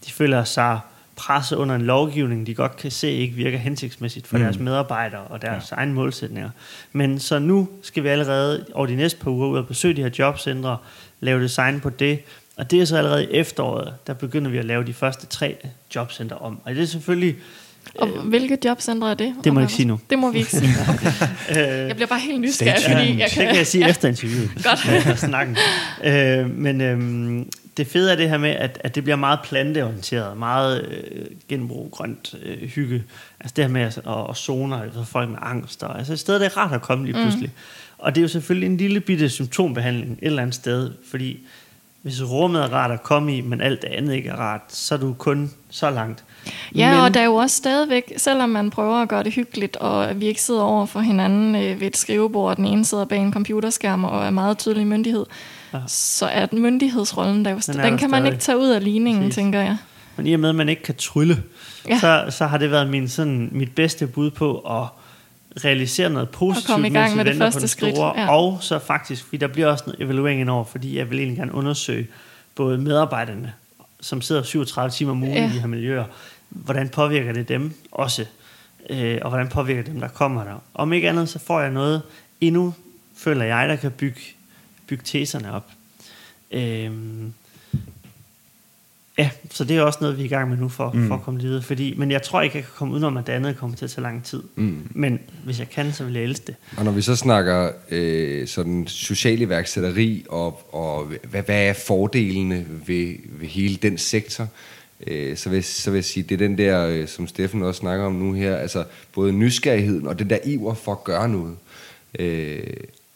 de 0.06 0.12
føler 0.12 0.44
sig 0.44 0.80
presset 1.16 1.56
under 1.56 1.76
en 1.76 1.82
lovgivning, 1.82 2.48
de 2.48 2.54
godt 2.54 2.78
kan 2.78 2.92
se 2.92 3.12
ikke 3.12 3.36
virker 3.36 3.58
hensigtsmæssigt 3.58 4.28
for 4.28 4.38
mm. 4.38 4.44
deres 4.44 4.60
medarbejdere 4.60 5.22
og 5.22 5.42
deres 5.42 5.72
ja. 5.72 5.76
egne 5.76 5.94
målsætninger. 5.94 6.50
Men 6.92 7.20
så 7.20 7.40
nu 7.40 7.70
skal 7.82 8.04
vi 8.04 8.08
allerede 8.08 8.66
over 8.74 8.86
de 8.86 8.96
næste 8.96 9.20
par 9.20 9.32
uger 9.32 9.48
ud 9.48 9.58
og 9.58 9.68
besøge 9.68 9.94
de 9.94 10.02
her 10.02 10.10
jobcentre, 10.20 10.78
lave 11.20 11.44
design 11.44 11.80
på 11.80 11.90
det, 11.90 12.20
og 12.62 12.72
det 12.72 12.82
er 12.82 12.86
så 12.86 12.98
allerede 12.98 13.24
i 13.24 13.28
efteråret, 13.32 13.94
der 14.08 14.14
begynder 14.14 14.52
vi 14.52 14.58
at 14.58 14.66
lave 14.66 14.84
de 14.84 14.94
første 14.94 15.26
tre 15.26 15.58
jobcenter 15.96 16.36
om. 16.36 16.60
Og 16.66 16.76
det 16.76 16.82
er 16.82 16.86
selvfølgelig... 16.86 17.36
Og 17.96 18.10
øh, 18.10 18.28
hvilke 18.28 18.58
jobcentre 18.66 19.12
er 19.12 19.14
det? 19.14 19.36
Det 19.44 19.54
må 19.54 19.60
jeg 19.60 19.66
ikke 19.66 19.74
sige 19.74 19.88
nu. 19.88 20.00
Det 20.10 20.20
må 20.20 20.32
vi 20.32 20.38
ikke 20.38 20.52
sige. 20.52 20.70
Okay. 21.50 21.88
jeg 21.88 21.96
bliver 21.96 22.08
bare 22.08 22.20
helt 22.20 22.42
nysgerrig, 22.42 22.84
fordi 22.90 23.20
jeg 23.20 23.30
kan... 23.30 23.42
Det 23.42 23.48
kan 23.48 23.56
jeg 23.56 23.68
sige 23.68 23.84
ja. 23.84 23.90
efter 23.90 24.08
interviewet. 24.08 24.52
Godt. 24.64 25.20
snakken. 25.20 25.58
Øh, 26.04 26.58
men 26.58 26.82
øh, 26.82 27.46
det 27.78 27.88
fede 27.88 28.12
er 28.12 28.16
det 28.16 28.30
her 28.30 28.38
med, 28.38 28.50
at, 28.50 28.82
at 28.84 28.96
det 28.96 29.04
bliver 29.04 29.18
meget 29.18 29.40
planteorienteret, 29.44 30.38
meget 30.38 30.86
øh, 30.86 31.26
genbrug, 31.48 31.92
grønt, 31.92 32.36
øh, 32.44 32.70
hygge. 32.70 33.04
Altså 33.40 33.54
det 33.56 33.64
her 33.64 33.72
med 33.72 33.82
at, 33.82 33.98
at, 33.98 34.30
at 34.30 34.38
zoner 34.38 34.82
for 34.94 35.04
folk 35.04 35.30
med 35.30 35.40
angst. 35.42 35.84
Og, 35.84 35.98
altså 35.98 36.14
et 36.14 36.20
sted, 36.20 36.40
det 36.40 36.46
er 36.46 36.58
rart 36.58 36.74
at 36.74 36.82
komme 36.82 37.06
lige 37.06 37.14
pludselig. 37.14 37.50
Mm. 37.50 37.98
Og 37.98 38.16
det 38.16 38.22
er 38.22 38.24
jo 38.24 38.28
selvfølgelig 38.28 38.68
en 38.68 38.78
lille 38.78 39.00
bitte 39.00 39.30
symptombehandling 39.30 40.12
et 40.12 40.18
eller 40.22 40.42
andet 40.42 40.56
sted, 40.56 40.92
fordi 41.10 41.40
hvis 42.02 42.24
rummet 42.24 42.62
er 42.62 42.74
rart 42.74 42.92
at 42.92 43.04
komme 43.04 43.38
i, 43.38 43.42
men 43.42 43.62
alt 43.62 43.82
det 43.82 43.88
andet 43.88 44.14
ikke 44.14 44.30
er 44.30 44.36
rart, 44.36 44.62
så 44.68 44.96
er 44.96 45.00
du 45.00 45.14
kun 45.14 45.52
så 45.70 45.90
langt. 45.90 46.24
Ja, 46.76 46.92
men, 46.92 47.00
og 47.00 47.14
der 47.14 47.20
er 47.20 47.26
jo 47.26 47.36
også 47.36 47.56
stadigvæk, 47.56 48.14
selvom 48.18 48.50
man 48.50 48.70
prøver 48.70 49.02
at 49.02 49.10
gøre 49.10 49.24
det 49.24 49.34
hyggeligt, 49.34 49.78
og 49.78 50.20
vi 50.22 50.26
ikke 50.26 50.42
sidder 50.42 50.62
over 50.62 50.86
for 50.86 51.00
hinanden 51.00 51.56
øh, 51.56 51.80
ved 51.80 51.88
et 51.88 51.98
skrivebord, 51.98 52.56
den 52.58 52.66
ene 52.66 52.86
sidder 52.86 53.06
bag 53.06 53.20
en 53.20 53.34
computerskærm 53.34 54.04
og 54.04 54.26
er 54.26 54.30
meget 54.30 54.58
tydelig 54.58 54.88
myndighed, 54.88 55.26
ja. 55.74 55.80
så 55.88 56.26
er 56.26 56.46
den 56.46 56.62
myndighedsrollen 56.62 57.46
der 57.46 57.52
jo 57.52 57.60
Den 57.68 57.80
den, 57.80 57.98
kan 57.98 58.10
man 58.10 58.22
stadig. 58.22 58.34
ikke 58.34 58.42
tage 58.44 58.58
ud 58.58 58.70
af 58.70 58.84
ligningen, 58.84 59.24
Præcis. 59.24 59.36
tænker 59.36 59.60
jeg. 59.60 59.78
Men 60.16 60.28
i 60.28 60.34
og 60.34 60.40
med, 60.40 60.50
at 60.50 60.56
man 60.56 60.70
ikke 60.70 60.84
kan 60.84 60.96
trylle. 60.96 61.44
Ja. 61.90 62.00
så, 62.00 62.26
så 62.30 62.46
har 62.46 62.58
det 62.58 62.72
været 62.72 62.90
min, 62.90 63.08
sådan, 63.10 63.50
mit 63.52 63.76
bedste 63.76 64.08
bud 64.08 64.32
på 64.32 64.58
at 64.58 64.88
realisere 65.66 66.10
noget 66.10 66.30
positivt, 66.30 66.68
komme 66.68 66.88
i 66.88 66.92
gang 66.92 67.16
med 67.16 67.26
det 67.26 67.34
på 67.34 67.40
første 67.40 67.60
den 67.60 67.68
skridt, 67.68 67.96
store, 67.96 68.20
ja. 68.22 68.36
Og 68.36 68.58
så 68.62 68.80
faktisk, 68.80 69.24
fordi 69.24 69.38
der 69.38 69.48
bliver 69.48 69.68
også 69.68 69.84
noget 69.88 70.02
evaluering 70.02 70.42
indover, 70.42 70.64
fordi 70.64 70.98
jeg 70.98 71.10
vil 71.10 71.20
egentlig 71.20 71.38
gerne 71.38 71.54
undersøge 71.54 72.08
både 72.56 72.78
medarbejderne, 72.78 73.54
som 74.02 74.22
sidder 74.22 74.44
37 74.44 74.92
timer 74.92 75.12
om 75.12 75.24
ugen 75.24 75.34
Ja. 75.36 75.50
i 75.50 75.54
de 75.54 75.60
her 75.60 75.68
miljøer, 75.68 76.06
hvordan 76.50 76.90
påvirker 76.90 77.34
det 77.34 77.50
dem 77.50 77.74
også, 77.92 78.26
øh, 78.90 79.20
og 79.22 79.30
hvordan 79.30 79.48
påvirker 79.48 79.82
det 79.84 79.92
dem, 79.92 80.00
der 80.00 80.08
kommer 80.08 80.44
der. 80.44 80.64
Om 80.74 80.94
ikke 80.94 81.10
andet, 81.10 81.30
så 81.30 81.40
får 81.40 81.62
jeg 81.62 81.72
noget 81.72 82.02
endnu, 82.42 82.74
føler 83.18 83.46
jeg, 83.46 83.70
der 83.70 83.76
kan 83.76 83.92
bygge, 83.92 84.22
bygge 84.88 85.04
teserne 85.06 85.54
op. 85.54 85.72
Øhm, 86.52 87.34
Ja, 89.18 89.30
så 89.52 89.64
det 89.64 89.78
er 89.78 89.82
også 89.82 90.00
noget, 90.02 90.18
vi 90.18 90.22
er 90.22 90.26
i 90.26 90.30
gang 90.30 90.50
med 90.50 90.58
nu 90.58 90.70
for, 90.70 90.92
mm. 90.92 91.08
for 91.08 91.16
at 91.16 91.22
komme 91.22 91.42
videre. 91.42 91.62
Fordi, 91.62 91.96
men 91.98 92.12
jeg 92.12 92.22
tror 92.22 92.42
ikke, 92.42 92.56
jeg 92.56 92.64
kan 92.64 92.74
komme 92.76 92.94
udenom, 92.94 93.18
at 93.18 93.28
det 93.28 93.34
andet 93.34 93.58
kommer 93.58 93.76
til 93.76 93.86
at 93.86 93.92
tage 93.92 94.04
lang 94.04 94.24
tid. 94.24 94.44
Mm. 94.56 94.88
Men 94.90 95.20
hvis 95.44 95.60
jeg 95.60 95.70
kan, 95.70 95.94
så 95.94 96.04
vil 96.04 96.14
jeg 96.14 96.24
elske 96.24 96.46
det. 96.48 96.56
Og 96.78 96.86
når 96.86 96.92
vi 96.92 97.02
så 97.02 97.16
snakker 97.16 97.72
øh, 97.92 98.48
sådan 98.48 98.88
social 98.88 99.42
iværksætteri, 99.42 100.26
og, 100.30 100.74
og 100.74 101.06
hvad, 101.30 101.44
hvad 101.44 101.68
er 101.68 101.74
fordelene 101.74 102.66
ved, 102.88 103.16
ved 103.40 103.48
hele 103.48 103.76
den 103.76 103.98
sektor, 103.98 104.48
øh, 105.08 105.38
så, 105.38 105.50
vil, 105.50 105.64
så 105.64 105.92
vil 105.92 105.98
jeg 105.98 106.06
sige, 106.06 106.24
det 106.24 106.34
er 106.34 106.48
den 106.48 106.58
der, 106.58 106.88
øh, 106.88 107.08
som 107.08 107.28
Steffen 107.28 107.64
også 107.64 107.80
snakker 107.80 108.06
om 108.06 108.14
nu 108.14 108.34
her, 108.34 108.56
altså 108.56 108.84
både 109.14 109.34
nysgerrigheden 109.34 110.08
og 110.08 110.20
den 110.20 110.30
der 110.30 110.38
iver 110.46 110.74
for 110.74 110.92
at 110.92 111.04
gøre 111.04 111.30
noget. 111.30 111.56
Øh, 112.20 112.64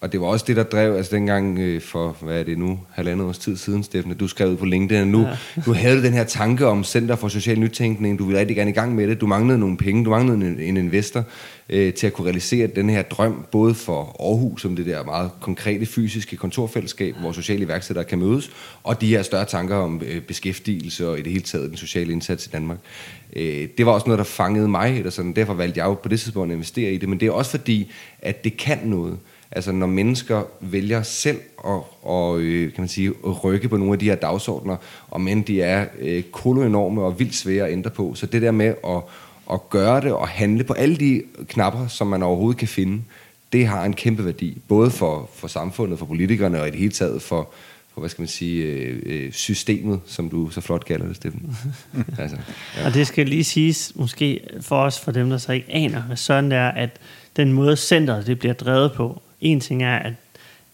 og 0.05 0.11
det 0.11 0.21
var 0.21 0.27
også 0.27 0.45
det, 0.47 0.55
der 0.55 0.63
drev, 0.63 0.95
altså 0.95 1.15
dengang 1.15 1.59
øh, 1.59 1.81
for, 1.81 2.17
hvad 2.21 2.39
er 2.39 2.43
det 2.43 2.57
nu, 2.57 2.79
halvandet 2.91 3.27
års 3.27 3.37
tid 3.37 3.57
siden, 3.57 3.83
Steffen, 3.83 4.11
at 4.11 4.19
du 4.19 4.27
skrev 4.27 4.49
ud 4.49 4.57
på 4.57 4.65
LinkedIn, 4.65 5.07
nu, 5.07 5.21
ja. 5.21 5.37
nu 5.67 5.73
havde 5.73 5.97
du 5.97 6.03
den 6.03 6.13
her 6.13 6.23
tanke 6.23 6.67
om 6.67 6.83
Center 6.83 7.15
for 7.15 7.27
Social 7.27 7.59
Nytænkning, 7.59 8.19
du 8.19 8.25
ville 8.25 8.39
rigtig 8.39 8.55
gerne 8.55 8.69
i 8.69 8.73
gang 8.73 8.95
med 8.95 9.07
det, 9.07 9.21
du 9.21 9.27
manglede 9.27 9.59
nogle 9.59 9.77
penge, 9.77 10.05
du 10.05 10.09
manglede 10.09 10.47
en, 10.47 10.59
en 10.59 10.77
investor 10.77 11.23
øh, 11.69 11.93
til 11.93 12.07
at 12.07 12.13
kunne 12.13 12.25
realisere 12.25 12.67
den 12.67 12.89
her 12.89 13.01
drøm, 13.01 13.45
både 13.51 13.73
for 13.75 14.15
Aarhus, 14.19 14.61
som 14.61 14.75
det 14.75 14.85
der 14.85 15.03
meget 15.03 15.31
konkrete 15.41 15.85
fysiske 15.85 16.37
kontorfællesskab, 16.37 17.15
hvor 17.15 17.31
sociale 17.31 17.63
iværksættere 17.63 18.05
kan 18.05 18.19
mødes, 18.19 18.51
og 18.83 19.01
de 19.01 19.07
her 19.07 19.23
større 19.23 19.45
tanker 19.45 19.75
om 19.75 20.01
øh, 20.05 20.21
beskæftigelse 20.21 21.09
og 21.09 21.19
i 21.19 21.21
det 21.21 21.31
hele 21.31 21.43
taget 21.43 21.69
den 21.69 21.77
sociale 21.77 22.11
indsats 22.11 22.47
i 22.47 22.49
Danmark. 22.49 22.77
Øh, 23.35 23.67
det 23.77 23.85
var 23.85 23.91
også 23.91 24.07
noget, 24.07 24.17
der 24.17 24.25
fangede 24.25 24.67
mig, 24.67 24.97
eller 24.97 25.11
sådan, 25.11 25.33
derfor 25.33 25.53
valgte 25.53 25.79
jeg 25.79 25.85
jo 25.85 25.93
på 25.93 26.09
det 26.09 26.19
tidspunkt 26.19 26.51
at 26.51 26.55
investere 26.55 26.91
i 26.91 26.97
det, 26.97 27.09
men 27.09 27.19
det 27.19 27.27
er 27.27 27.31
også 27.31 27.51
fordi, 27.51 27.91
at 28.21 28.43
det 28.43 28.57
kan 28.57 28.79
noget. 28.83 29.17
Altså 29.51 29.71
når 29.71 29.87
mennesker 29.87 30.43
vælger 30.61 31.03
selv 31.03 31.39
at, 31.65 31.81
og, 32.01 32.39
øh, 32.39 32.73
kan 32.73 32.81
man 32.81 32.87
sige, 32.87 33.13
at 33.27 33.43
rykke 33.43 33.69
på 33.69 33.77
nogle 33.77 33.93
af 33.93 33.99
de 33.99 34.05
her 34.05 34.15
dagsordner, 34.15 34.75
og 35.11 35.21
men 35.21 35.41
de 35.41 35.61
er 35.61 35.85
øh, 35.99 36.23
koloenorme 36.23 37.01
og 37.01 37.19
vildt 37.19 37.35
svære 37.35 37.65
at 37.65 37.71
ændre 37.71 37.89
på. 37.89 38.15
Så 38.15 38.25
det 38.25 38.41
der 38.41 38.51
med 38.51 38.73
at, 38.87 39.01
at 39.51 39.69
gøre 39.69 40.01
det 40.01 40.11
og 40.11 40.27
handle 40.27 40.63
på 40.63 40.73
alle 40.73 40.95
de 40.95 41.23
knapper, 41.47 41.87
som 41.87 42.07
man 42.07 42.23
overhovedet 42.23 42.59
kan 42.59 42.67
finde, 42.67 43.01
det 43.53 43.67
har 43.67 43.83
en 43.85 43.93
kæmpe 43.93 44.25
værdi. 44.25 44.61
Både 44.67 44.91
for, 44.91 45.29
for 45.35 45.47
samfundet, 45.47 45.99
for 45.99 46.05
politikerne 46.05 46.61
og 46.61 46.67
i 46.67 46.71
det 46.71 46.79
hele 46.79 46.91
taget 46.91 47.21
for, 47.21 47.49
for 47.93 47.99
hvad 47.99 48.09
skal 48.09 48.21
man 48.21 48.27
sige, 48.27 48.63
øh, 48.63 49.01
øh, 49.05 49.31
systemet, 49.31 49.99
som 50.05 50.29
du 50.29 50.49
så 50.49 50.61
flot 50.61 50.85
kalder 50.85 51.07
det, 51.07 51.15
Steffen. 51.15 51.57
altså, 52.19 52.37
Ja. 52.77 52.85
Og 52.85 52.93
det 52.93 53.07
skal 53.07 53.27
lige 53.27 53.43
siges, 53.43 53.91
måske 53.95 54.47
for 54.61 54.75
os, 54.75 54.99
for 54.99 55.11
dem, 55.11 55.29
der 55.29 55.37
så 55.37 55.51
ikke 55.51 55.67
aner, 55.69 56.01
hvad 56.01 56.17
sådan 56.17 56.51
det 56.51 56.57
er, 56.57 56.69
at 56.69 56.89
den 57.35 57.53
måde 57.53 57.75
centret 57.75 58.27
det 58.27 58.39
bliver 58.39 58.53
drevet 58.53 58.91
på, 58.93 59.21
en 59.45 59.59
ting 59.59 59.83
er, 59.83 59.95
at, 59.99 60.13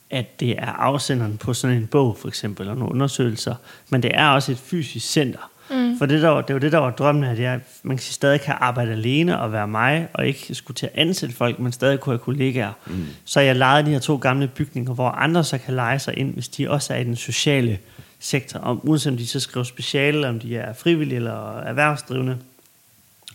at 0.09 0.39
det 0.39 0.49
er 0.49 0.65
afsenderen 0.72 1.38
på 1.38 1.53
sådan 1.53 1.78
en 1.78 1.88
bog, 1.88 2.17
for 2.22 2.28
eksempel, 2.28 2.69
og 2.69 2.78
nogle 2.78 2.91
undersøgelser, 2.93 3.55
men 3.89 4.03
det 4.03 4.11
er 4.13 4.28
også 4.28 4.51
et 4.51 4.57
fysisk 4.57 5.11
center. 5.11 5.39
Mm. 5.69 5.97
For 5.97 6.05
det, 6.05 6.22
der, 6.22 6.30
var- 6.30 6.41
det 6.41 6.53
var 6.53 6.59
det, 6.59 6.72
der 6.72 6.78
var 6.78 6.89
drømmen, 6.91 7.24
at 7.24 7.39
jeg 7.39 7.59
man 7.84 7.97
kan 7.97 8.01
sige, 8.03 8.13
stadig 8.13 8.41
kan 8.41 8.55
arbejde 8.59 8.91
alene 8.91 9.39
og 9.41 9.51
være 9.51 9.67
mig, 9.67 10.07
og 10.13 10.28
ikke 10.28 10.55
skulle 10.55 10.76
til 10.76 10.86
at 10.86 10.91
ansætte 10.95 11.36
folk, 11.36 11.59
men 11.59 11.72
stadig 11.72 11.99
kunne 11.99 12.13
have 12.13 12.19
kollegaer. 12.19 12.72
Mm. 12.88 13.05
Så 13.26 13.39
jeg 13.39 13.55
lejede 13.55 13.86
de 13.86 13.91
her 13.91 13.99
to 13.99 14.15
gamle 14.17 14.47
bygninger, 14.47 14.93
hvor 14.93 15.09
andre 15.09 15.43
så 15.43 15.57
kan 15.57 15.74
lege 15.74 15.99
sig 15.99 16.17
ind, 16.17 16.34
hvis 16.34 16.47
de 16.47 16.69
også 16.69 16.93
er 16.93 16.97
i 16.97 17.03
den 17.03 17.15
sociale 17.15 17.80
sektor. 18.19 18.59
Om, 18.59 18.80
uanset 18.84 19.11
om 19.11 19.17
de 19.17 19.28
så 19.28 19.39
skriver 19.39 19.63
speciale, 19.63 20.28
om 20.30 20.39
de 20.39 20.57
er 20.57 20.74
frivillige 20.74 21.15
eller 21.15 21.57
erhvervsdrivende, 21.59 22.38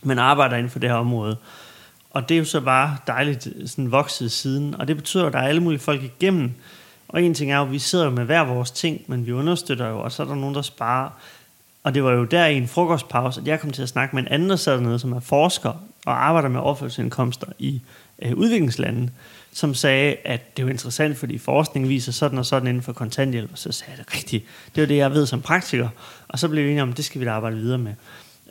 men 0.03 0.19
arbejder 0.19 0.57
inden 0.57 0.69
for 0.69 0.79
det 0.79 0.89
her 0.89 0.97
område. 0.97 1.37
Og 2.11 2.29
det 2.29 2.35
er 2.35 2.39
jo 2.39 2.45
så 2.45 2.61
bare 2.61 2.97
dejligt 3.07 3.47
sådan 3.65 3.91
vokset 3.91 4.31
siden, 4.31 4.75
og 4.75 4.87
det 4.87 4.95
betyder, 4.95 5.25
at 5.25 5.33
der 5.33 5.39
er 5.39 5.47
alle 5.47 5.63
mulige 5.63 5.79
folk 5.79 6.03
igennem. 6.03 6.51
Og 7.07 7.23
en 7.23 7.33
ting 7.33 7.51
er 7.51 7.57
jo, 7.57 7.63
at 7.63 7.71
vi 7.71 7.79
sidder 7.79 8.05
jo 8.05 8.11
med 8.11 8.25
hver 8.25 8.43
vores 8.43 8.71
ting, 8.71 9.01
men 9.07 9.25
vi 9.25 9.31
understøtter 9.31 9.87
jo, 9.87 9.99
og 9.99 10.11
så 10.11 10.23
er 10.23 10.27
der 10.27 10.35
nogen, 10.35 10.55
der 10.55 10.61
sparer. 10.61 11.09
Og 11.83 11.95
det 11.95 12.03
var 12.03 12.11
jo 12.11 12.23
der 12.23 12.45
i 12.45 12.57
en 12.57 12.67
frokostpause, 12.67 13.41
at 13.41 13.47
jeg 13.47 13.59
kom 13.59 13.71
til 13.71 13.81
at 13.81 13.89
snakke 13.89 14.15
med 14.15 14.23
en 14.23 14.29
anden, 14.29 14.49
der 14.49 14.55
sad 14.55 14.73
dernede, 14.73 14.99
som 14.99 15.13
er 15.13 15.19
forsker 15.19 15.73
og 16.05 16.25
arbejder 16.25 16.49
med 16.49 16.59
overførselsindkomster 16.59 17.47
i 17.59 17.81
øh, 18.21 18.33
udviklingslande, 18.35 19.09
som 19.51 19.73
sagde, 19.73 20.15
at 20.25 20.57
det 20.57 20.65
er 20.65 20.69
interessant, 20.69 21.17
fordi 21.17 21.37
forskning 21.37 21.89
viser 21.89 22.11
sådan 22.11 22.39
og 22.39 22.45
sådan 22.45 22.67
inden 22.67 22.83
for 22.83 22.93
kontanthjælp. 22.93 23.51
Og 23.51 23.57
så 23.57 23.71
sagde 23.71 23.91
jeg 23.97 24.05
det 24.05 24.15
rigtigt. 24.15 24.45
Det 24.75 24.83
er 24.83 24.87
det, 24.87 24.97
jeg 24.97 25.11
ved 25.11 25.25
som 25.25 25.41
praktiker. 25.41 25.89
Og 26.27 26.39
så 26.39 26.47
blev 26.47 26.63
vi 26.65 26.69
enige 26.69 26.83
om, 26.83 26.89
at 26.89 26.97
det 26.97 27.05
skal 27.05 27.21
vi 27.21 27.25
da 27.25 27.31
arbejde 27.31 27.55
videre 27.55 27.77
med. 27.77 27.93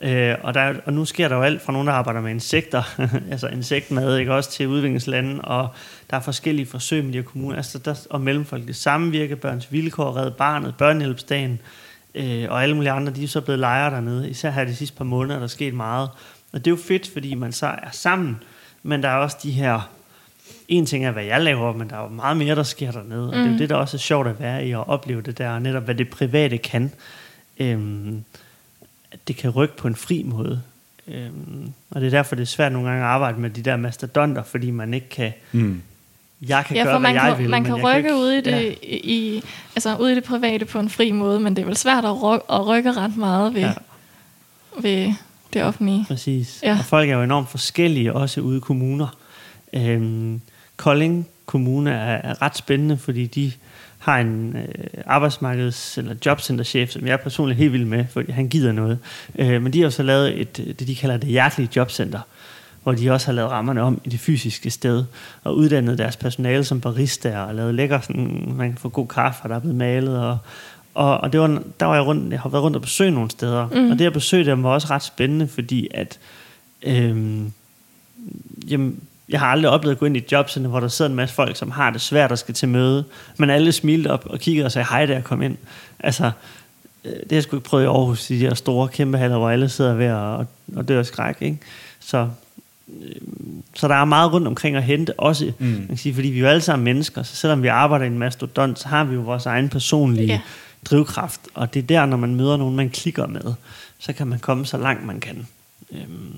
Øh, 0.01 0.35
og, 0.43 0.53
der, 0.53 0.61
er 0.61 0.73
og 0.85 0.93
nu 0.93 1.05
sker 1.05 1.27
der 1.27 1.35
jo 1.35 1.41
alt 1.41 1.61
fra 1.61 1.73
nogen, 1.73 1.87
der 1.87 1.93
arbejder 1.93 2.21
med 2.21 2.31
insekter, 2.31 2.99
altså 3.31 3.47
insektmad, 3.47 4.17
ikke? 4.17 4.33
Også 4.33 4.51
til 4.51 4.67
udviklingslande, 4.67 5.41
og 5.41 5.69
der 6.09 6.17
er 6.17 6.21
forskellige 6.21 6.65
forsøg 6.65 7.03
med 7.03 7.13
de 7.13 7.17
her 7.17 7.25
kommuner, 7.25 7.55
altså 7.55 7.77
der, 7.77 8.07
og 8.09 8.21
mellemfolkeligt 8.21 8.77
samvirke, 8.77 9.35
børns 9.35 9.71
vilkår, 9.71 10.17
redde 10.17 10.31
barnet, 10.31 10.75
børnehjælpsdagen, 10.77 11.59
øh, 12.15 12.45
og 12.49 12.63
alle 12.63 12.75
mulige 12.75 12.91
andre, 12.91 13.13
de 13.13 13.23
er 13.23 13.27
så 13.27 13.41
blevet 13.41 13.59
lejre 13.59 13.91
dernede, 13.91 14.29
især 14.29 14.49
her 14.49 14.63
de 14.63 14.75
sidste 14.75 14.97
par 14.97 15.05
måneder, 15.05 15.35
der 15.35 15.43
er 15.43 15.47
sket 15.47 15.73
meget. 15.73 16.09
Og 16.51 16.65
det 16.65 16.67
er 16.67 16.71
jo 16.71 16.81
fedt, 16.87 17.09
fordi 17.13 17.33
man 17.33 17.51
så 17.51 17.65
er 17.65 17.91
sammen, 17.91 18.37
men 18.83 19.03
der 19.03 19.09
er 19.09 19.15
også 19.15 19.37
de 19.43 19.51
her, 19.51 19.91
en 20.67 20.85
ting 20.85 21.05
er, 21.05 21.11
hvad 21.11 21.23
jeg 21.23 21.41
laver, 21.41 21.73
men 21.73 21.89
der 21.89 21.95
er 21.97 22.03
jo 22.03 22.09
meget 22.09 22.37
mere, 22.37 22.55
der 22.55 22.63
sker 22.63 22.91
dernede, 22.91 23.29
og 23.29 23.35
det 23.35 23.45
er 23.45 23.51
jo 23.51 23.57
det, 23.57 23.69
der 23.69 23.75
også 23.75 23.97
er 23.97 23.99
sjovt 23.99 24.27
at 24.27 24.39
være 24.39 24.67
i, 24.67 24.71
at 24.71 24.87
opleve 24.87 25.21
det 25.21 25.37
der, 25.37 25.59
netop 25.59 25.83
hvad 25.83 25.95
det 25.95 26.09
private 26.09 26.57
kan. 26.57 26.91
Øhm, 27.59 28.23
at 29.11 29.27
det 29.27 29.37
kan 29.37 29.49
rykke 29.49 29.77
på 29.77 29.87
en 29.87 29.95
fri 29.95 30.23
måde. 30.23 30.61
Øhm, 31.07 31.73
og 31.89 32.01
det 32.01 32.07
er 32.07 32.11
derfor, 32.11 32.35
det 32.35 32.41
er 32.41 32.45
svært 32.45 32.71
nogle 32.71 32.87
gange 32.87 33.03
at 33.03 33.09
arbejde 33.09 33.39
med 33.39 33.49
de 33.49 33.61
der 33.61 33.77
mastodonter, 33.77 34.43
fordi 34.43 34.71
man 34.71 34.93
ikke 34.93 35.09
kan... 35.09 35.33
Mm. 35.51 35.81
Jeg 36.47 36.65
kan 36.65 36.75
Ja, 36.75 36.83
gøre, 36.83 36.93
for 36.93 36.99
man 36.99 37.11
hvad 37.11 37.21
jeg 37.21 37.31
kan, 37.35 37.43
vil, 37.43 37.49
man 37.49 37.63
men 37.63 37.71
kan 37.71 37.77
jeg 37.77 37.85
rykke 37.85 38.09
ikke, 38.09 38.15
ud 38.15 38.31
i 38.31 38.41
det, 38.41 38.51
Ja, 38.51 38.73
i, 38.83 39.43
altså 39.75 39.95
ud 39.95 40.09
i 40.09 40.15
det 40.15 40.23
private 40.23 40.65
på 40.65 40.79
en 40.79 40.89
fri 40.89 41.11
måde, 41.11 41.39
men 41.39 41.55
det 41.55 41.61
er 41.61 41.65
vel 41.65 41.77
svært 41.77 42.05
at, 42.05 42.23
rykke, 42.23 42.51
at 42.51 42.67
rykke 42.67 42.91
ret 42.91 43.17
meget 43.17 43.53
ved, 43.53 43.61
ja. 43.61 43.73
ved 44.79 45.13
det 45.53 45.63
offentlige. 45.63 46.05
præcis. 46.07 46.59
Ja. 46.63 46.77
Og 46.79 46.85
folk 46.85 47.09
er 47.09 47.13
jo 47.13 47.23
enormt 47.23 47.49
forskellige, 47.49 48.13
også 48.13 48.41
ude 48.41 48.57
i 48.57 48.59
kommuner. 48.59 49.07
Øhm, 49.73 50.41
Kolding 50.77 51.27
Kommune 51.45 51.91
er, 51.91 52.15
er 52.15 52.41
ret 52.41 52.57
spændende, 52.57 52.97
fordi 52.97 53.25
de 53.27 53.51
har 54.07 54.19
en 54.19 54.55
øh, 54.55 55.15
arbejdsmarkeds- 55.15 55.97
eller 55.97 56.15
jobcenterchef, 56.25 56.89
som 56.89 57.07
jeg 57.07 57.13
er 57.13 57.17
personligt 57.17 57.57
helt 57.59 57.73
vild 57.73 57.85
med, 57.85 58.05
fordi 58.09 58.31
han 58.31 58.47
gider 58.47 58.71
noget. 58.71 58.99
Øh, 59.39 59.61
men 59.61 59.73
de 59.73 59.79
har 59.79 59.85
jo 59.85 59.91
så 59.91 60.03
lavet 60.03 60.41
et, 60.41 60.57
det, 60.57 60.87
de 60.87 60.95
kalder 60.95 61.17
det 61.17 61.29
hjertelige 61.29 61.69
jobcenter, 61.75 62.19
hvor 62.83 62.91
de 62.91 63.11
også 63.11 63.27
har 63.27 63.33
lavet 63.33 63.51
rammerne 63.51 63.81
om 63.81 64.01
i 64.03 64.09
det 64.09 64.19
fysiske 64.19 64.69
sted, 64.69 65.05
og 65.43 65.55
uddannet 65.55 65.97
deres 65.97 66.15
personale 66.15 66.63
som 66.63 66.81
barista, 66.81 67.39
og 67.39 67.55
lavet 67.55 67.75
lækker, 67.75 68.01
sådan, 68.01 68.53
man 68.55 68.69
kan 68.69 68.77
få 68.77 68.89
god 68.89 69.07
kaffe, 69.07 69.43
og 69.43 69.49
der 69.49 69.55
er 69.55 69.59
blevet 69.59 69.77
malet, 69.77 70.19
og, 70.19 70.37
og, 70.93 71.17
og 71.17 71.33
det 71.33 71.39
var, 71.39 71.61
der 71.79 71.85
var 71.85 71.95
jeg 71.95 72.05
rundt, 72.05 72.31
jeg 72.31 72.39
har 72.39 72.49
været 72.49 72.63
rundt 72.63 72.75
og 72.75 72.81
besøgt 72.81 73.13
nogle 73.13 73.31
steder, 73.31 73.67
mm. 73.67 73.91
og 73.91 73.99
det 73.99 74.05
at 74.05 74.13
besøge 74.13 74.45
dem 74.45 74.63
var 74.63 74.69
også 74.69 74.87
ret 74.89 75.03
spændende, 75.03 75.47
fordi 75.47 75.87
at, 75.91 76.19
øhm, 76.83 77.51
jamen, 78.67 78.99
jeg 79.29 79.39
har 79.39 79.47
aldrig 79.47 79.71
oplevet 79.71 79.95
at 79.95 79.99
gå 79.99 80.05
ind 80.05 80.15
i 80.15 80.19
et 80.19 80.31
jobcenter, 80.31 80.69
hvor 80.69 80.79
der 80.79 80.87
sidder 80.87 81.09
en 81.09 81.15
masse 81.15 81.35
folk, 81.35 81.55
som 81.57 81.71
har 81.71 81.89
det 81.89 82.01
svært 82.01 82.31
og 82.31 82.37
skal 82.37 82.53
til 82.55 82.67
møde, 82.69 83.03
men 83.37 83.49
alle 83.49 83.71
smilte 83.71 84.07
op 84.11 84.25
og 84.25 84.39
kiggede 84.39 84.65
og 84.65 84.71
sagde 84.71 84.87
hej, 84.89 85.05
da 85.05 85.13
jeg 85.13 85.23
kom 85.23 85.41
ind. 85.41 85.57
Altså, 85.99 86.31
øh, 87.05 87.11
det 87.11 87.21
har 87.31 87.35
jeg 87.35 87.43
sgu 87.43 87.55
ikke 87.57 87.69
prøvet 87.69 87.83
i 87.83 87.87
Aarhus, 87.87 88.29
i 88.29 88.33
de 88.33 88.39
her 88.39 88.53
store 88.53 88.87
kæmpe 88.87 89.17
haller, 89.17 89.37
hvor 89.37 89.49
alle 89.49 89.69
sidder 89.69 89.93
ved 89.93 90.05
at, 90.05 90.45
og 90.75 90.87
dør 90.87 90.99
af 90.99 91.05
skræk, 91.05 91.35
ikke? 91.41 91.57
Så, 91.99 92.29
øh, 93.01 93.11
så 93.75 93.87
der 93.87 93.95
er 93.95 94.05
meget 94.05 94.33
rundt 94.33 94.47
omkring 94.47 94.75
at 94.75 94.83
hente, 94.83 95.19
også, 95.19 95.51
mm. 95.59 95.65
man 95.67 95.87
kan 95.87 95.97
sige, 95.97 96.15
fordi 96.15 96.27
vi 96.27 96.37
er 96.37 96.41
jo 96.41 96.47
alle 96.47 96.61
sammen 96.61 96.83
mennesker, 96.83 97.23
så 97.23 97.35
selvom 97.35 97.63
vi 97.63 97.67
arbejder 97.67 98.05
i 98.05 98.07
en 98.07 98.19
mastodont, 98.19 98.79
så 98.79 98.87
har 98.87 99.03
vi 99.03 99.15
jo 99.15 99.21
vores 99.21 99.45
egen 99.45 99.69
personlige 99.69 100.27
Ja. 100.27 100.41
drivkraft. 100.85 101.41
Og 101.53 101.73
det 101.73 101.83
er 101.83 101.87
der, 101.87 102.05
når 102.05 102.17
man 102.17 102.35
møder 102.35 102.57
nogen, 102.57 102.75
man 102.75 102.89
klikker 102.89 103.27
med, 103.27 103.53
så 103.99 104.13
kan 104.13 104.27
man 104.27 104.39
komme 104.39 104.65
så 104.65 104.77
langt, 104.77 105.05
man 105.05 105.19
kan. 105.19 105.47
Øhm, 105.91 106.35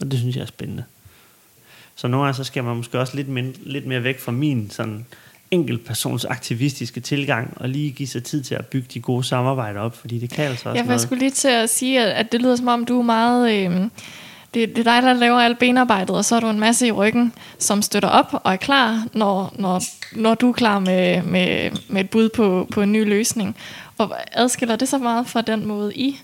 og 0.00 0.10
det 0.10 0.18
synes 0.18 0.36
jeg 0.36 0.42
er 0.42 0.46
spændende. 0.46 0.84
Så 1.96 2.08
nogle 2.08 2.24
gange 2.24 2.36
så 2.36 2.44
skal 2.44 2.64
man 2.64 2.76
måske 2.76 2.98
også 2.98 3.16
lidt, 3.16 3.28
mind, 3.28 3.54
lidt 3.62 3.86
mere 3.86 4.04
væk 4.04 4.20
fra 4.20 4.32
min 4.32 4.70
sådan 4.70 5.06
enkeltpersons 5.50 6.24
aktivistiske 6.24 7.00
tilgang, 7.00 7.52
og 7.56 7.68
lige 7.68 7.90
give 7.90 8.08
sig 8.08 8.24
tid 8.24 8.42
til 8.42 8.54
at 8.54 8.66
bygge 8.66 8.88
de 8.94 9.00
gode 9.00 9.24
samarbejder 9.24 9.80
op, 9.80 9.96
fordi 9.96 10.18
det 10.18 10.30
kan 10.30 10.44
altså 10.44 10.68
også 10.68 10.78
Jeg 10.78 10.86
noget. 10.86 11.00
skulle 11.00 11.18
lige 11.18 11.30
til 11.30 11.48
at 11.48 11.70
sige, 11.70 12.00
at, 12.00 12.08
at 12.08 12.32
det 12.32 12.42
lyder 12.42 12.56
som 12.56 12.68
om, 12.68 12.84
du 12.84 12.98
er 12.98 13.02
meget... 13.02 13.52
Øh, 13.52 13.88
det, 14.54 14.68
det 14.76 14.78
er 14.78 14.92
dig, 14.92 15.02
der 15.02 15.12
laver 15.12 15.40
alt 15.40 15.58
benarbejdet, 15.58 16.16
og 16.16 16.24
så 16.24 16.36
er 16.36 16.40
du 16.40 16.50
en 16.50 16.60
masse 16.60 16.86
i 16.86 16.92
ryggen, 16.92 17.32
som 17.58 17.82
støtter 17.82 18.08
op 18.08 18.40
og 18.44 18.52
er 18.52 18.56
klar, 18.56 19.06
når, 19.12 19.54
når, 19.58 19.82
når 20.12 20.34
du 20.34 20.48
er 20.48 20.52
klar 20.52 20.78
med, 20.78 21.22
med, 21.22 21.70
med 21.88 22.00
et 22.00 22.10
bud 22.10 22.28
på, 22.28 22.68
på 22.70 22.82
en 22.82 22.92
ny 22.92 23.08
løsning. 23.08 23.56
Og 23.98 24.14
adskiller 24.32 24.76
det 24.76 24.88
så 24.88 24.98
meget 24.98 25.26
fra 25.26 25.42
den 25.42 25.66
måde, 25.66 25.94
I, 25.94 26.20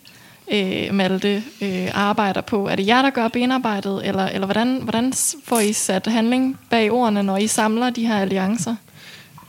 øh, 0.52 0.94
Malte, 0.94 1.42
øh, 1.62 1.88
arbejder 1.94 2.40
på? 2.40 2.68
Er 2.68 2.76
det 2.76 2.86
jer, 2.86 3.02
der 3.02 3.10
gør 3.10 3.28
benarbejdet, 3.28 4.08
eller, 4.08 4.26
eller 4.26 4.46
hvordan, 4.46 4.80
hvordan 4.82 5.12
får 5.44 5.60
I 5.60 5.72
sat 5.72 6.06
handling 6.06 6.58
bag 6.70 6.92
ordene, 6.92 7.22
når 7.22 7.36
I 7.36 7.46
samler 7.46 7.90
de 7.90 8.06
her 8.06 8.16
alliancer? 8.16 8.74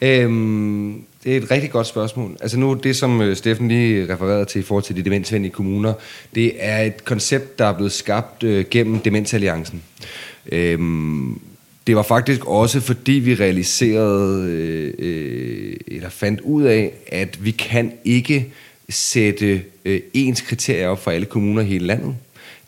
Øhm, 0.02 1.04
det 1.24 1.34
er 1.34 1.38
et 1.38 1.52
rigtig 1.52 1.72
godt 1.72 1.88
spørgsmål. 1.88 2.38
Altså 2.41 2.60
nu, 2.60 2.74
det 2.74 2.95
som 2.95 3.22
øh, 3.22 3.36
Steffen 3.36 3.68
lige 3.68 4.14
refererede 4.14 4.45
til 4.45 4.60
i 4.60 4.64
forhold 4.64 4.84
til 4.84 4.95
de 4.95 5.02
demensvenlige 5.02 5.52
kommuner, 5.52 5.93
det 6.36 6.54
er 6.58 6.82
et 6.82 7.06
koncept, 7.06 7.60
der 7.60 7.66
er 7.66 7.74
blevet 7.74 7.91
skabt 7.91 8.43
øh, 8.43 8.66
gennem 8.72 9.00
Demensalliancen. 9.00 9.84
Øhm, 10.52 11.41
det 11.88 11.95
var 11.95 12.04
faktisk 12.04 12.45
også 12.45 12.80
fordi 12.80 13.12
vi 13.12 13.36
realiserede, 13.36 14.45
øh, 14.50 14.93
øh, 15.00 15.76
eller 15.88 16.10
fandt 16.10 16.41
ud 16.41 16.64
af, 16.64 16.91
at 17.08 17.45
vi 17.45 17.52
kan 17.52 17.93
ikke 18.06 18.54
sætte 18.89 19.63
øh, 19.85 20.01
ens 20.13 20.41
kriterier 20.41 20.87
op 20.87 21.03
for 21.03 21.11
alle 21.11 21.25
kommuner 21.25 21.61
i 21.61 21.65
hele 21.65 21.85
landet. 21.85 22.15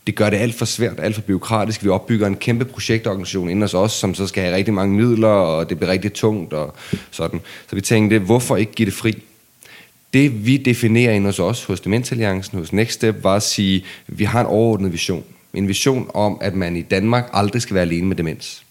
Det 0.07 0.15
gør 0.15 0.29
det 0.29 0.37
alt 0.37 0.55
for 0.55 0.65
svært, 0.65 0.99
alt 0.99 1.15
for 1.15 1.21
byråkratisk. 1.21 1.83
Vi 1.83 1.89
opbygger 1.89 2.27
en 2.27 2.35
kæmpe 2.35 2.65
projektorganisation 2.65 3.49
inden 3.49 3.63
os 3.63 3.73
os, 3.73 3.91
som 3.91 4.13
så 4.15 4.27
skal 4.27 4.43
have 4.43 4.55
rigtig 4.55 4.73
mange 4.73 4.95
midler, 4.95 5.27
og 5.27 5.69
det 5.69 5.77
bliver 5.77 5.91
rigtig 5.91 6.13
tungt 6.13 6.53
og 6.53 6.75
sådan. 7.11 7.41
Så 7.69 7.75
vi 7.75 7.81
tænkte, 7.81 8.19
hvorfor 8.19 8.57
ikke 8.57 8.71
give 8.71 8.85
det 8.85 8.93
fri? 8.93 9.23
Det 10.13 10.45
vi 10.45 10.57
definerer 10.57 11.13
inden 11.13 11.29
os 11.29 11.39
os, 11.39 11.63
hos 11.63 11.81
Demensalliancen, 11.81 12.57
hos 12.57 12.73
Next 12.73 12.93
Step, 12.93 13.23
var 13.23 13.35
at 13.35 13.43
sige, 13.43 13.85
at 14.07 14.19
vi 14.19 14.23
har 14.23 14.41
en 14.41 14.47
overordnet 14.47 14.91
vision. 14.91 15.23
En 15.53 15.67
vision 15.67 16.11
om, 16.13 16.37
at 16.41 16.55
man 16.55 16.75
i 16.75 16.81
Danmark 16.81 17.29
aldrig 17.33 17.61
skal 17.61 17.73
være 17.73 17.83
alene 17.83 18.07
med 18.07 18.15
demens. 18.15 18.63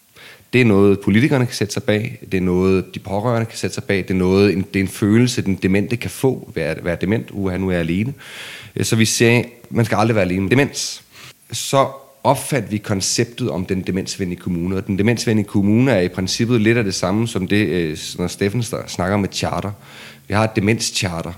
Det 0.52 0.60
er 0.60 0.64
noget, 0.64 1.00
politikerne 1.00 1.46
kan 1.46 1.54
sætte 1.54 1.74
sig 1.74 1.82
bag. 1.82 2.18
Det 2.32 2.38
er 2.38 2.42
noget, 2.42 2.94
de 2.94 2.98
pårørende 2.98 3.46
kan 3.46 3.58
sætte 3.58 3.74
sig 3.74 3.84
bag. 3.84 3.96
Det 3.96 4.10
er, 4.10 4.14
noget, 4.14 4.52
en, 4.52 4.62
det 4.74 4.76
er 4.76 4.84
en 4.84 4.88
følelse, 4.88 5.42
den 5.42 5.54
demente 5.54 5.96
kan 5.96 6.10
få 6.10 6.50
ved 6.54 6.62
at 6.62 6.84
være 6.84 6.96
dement, 7.00 7.28
uha, 7.30 7.56
nu 7.56 7.68
er 7.68 7.72
jeg 7.72 7.80
alene. 7.80 8.14
Øh, 8.76 8.84
så 8.84 8.96
vi 8.96 9.04
siger, 9.04 9.42
man 9.70 9.84
skal 9.84 9.96
aldrig 9.96 10.14
være 10.14 10.24
alene 10.24 10.40
med 10.40 10.50
demens. 10.50 11.02
Så 11.52 11.88
opfandt 12.24 12.72
vi 12.72 12.78
konceptet 12.78 13.50
om 13.50 13.66
den 13.66 13.82
demensvenlige 13.82 14.40
kommune. 14.40 14.76
Og 14.76 14.86
den 14.86 14.98
demensvenlige 14.98 15.46
kommune 15.46 15.92
er 15.92 16.00
i 16.00 16.08
princippet 16.08 16.60
lidt 16.60 16.78
af 16.78 16.84
det 16.84 16.94
samme 16.94 17.28
som 17.28 17.48
det, 17.48 17.66
øh, 17.66 17.98
når 18.18 18.26
Steffen 18.26 18.62
snakker 18.86 19.16
med 19.16 19.28
charter. 19.32 19.72
Vi 20.28 20.34
har 20.34 20.44
et 20.44 20.56
demenscharter. 20.56 21.32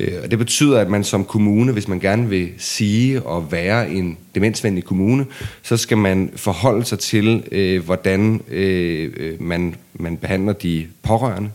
Øh, 0.00 0.12
og 0.22 0.30
det 0.30 0.38
betyder, 0.38 0.80
at 0.80 0.88
man 0.88 1.04
som 1.04 1.24
kommune, 1.24 1.72
hvis 1.72 1.88
man 1.88 2.00
gerne 2.00 2.28
vil 2.28 2.48
sige 2.58 3.22
og 3.22 3.52
være 3.52 3.90
en 3.90 4.18
demensvenlig 4.34 4.84
kommune, 4.84 5.26
så 5.62 5.76
skal 5.76 5.98
man 5.98 6.30
forholde 6.36 6.84
sig 6.84 6.98
til, 6.98 7.44
øh, 7.52 7.84
hvordan 7.84 8.42
øh, 8.48 9.12
øh 9.16 9.42
man, 9.42 9.74
man 9.94 10.16
behandler 10.16 10.52
de 10.52 10.86
pårørende, 11.02 11.50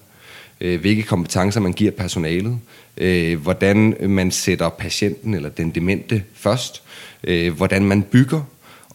øh, 0.61 0.79
hvilke 0.79 1.03
kompetencer 1.03 1.59
man 1.59 1.73
giver 1.73 1.91
personalet, 1.91 2.57
øh, 2.97 3.41
hvordan 3.41 3.95
man 4.01 4.31
sætter 4.31 4.69
patienten 4.69 5.33
eller 5.33 5.49
den 5.49 5.69
demente 5.69 6.23
først, 6.33 6.83
øh, 7.23 7.53
hvordan 7.53 7.83
man 7.83 8.01
bygger, 8.01 8.41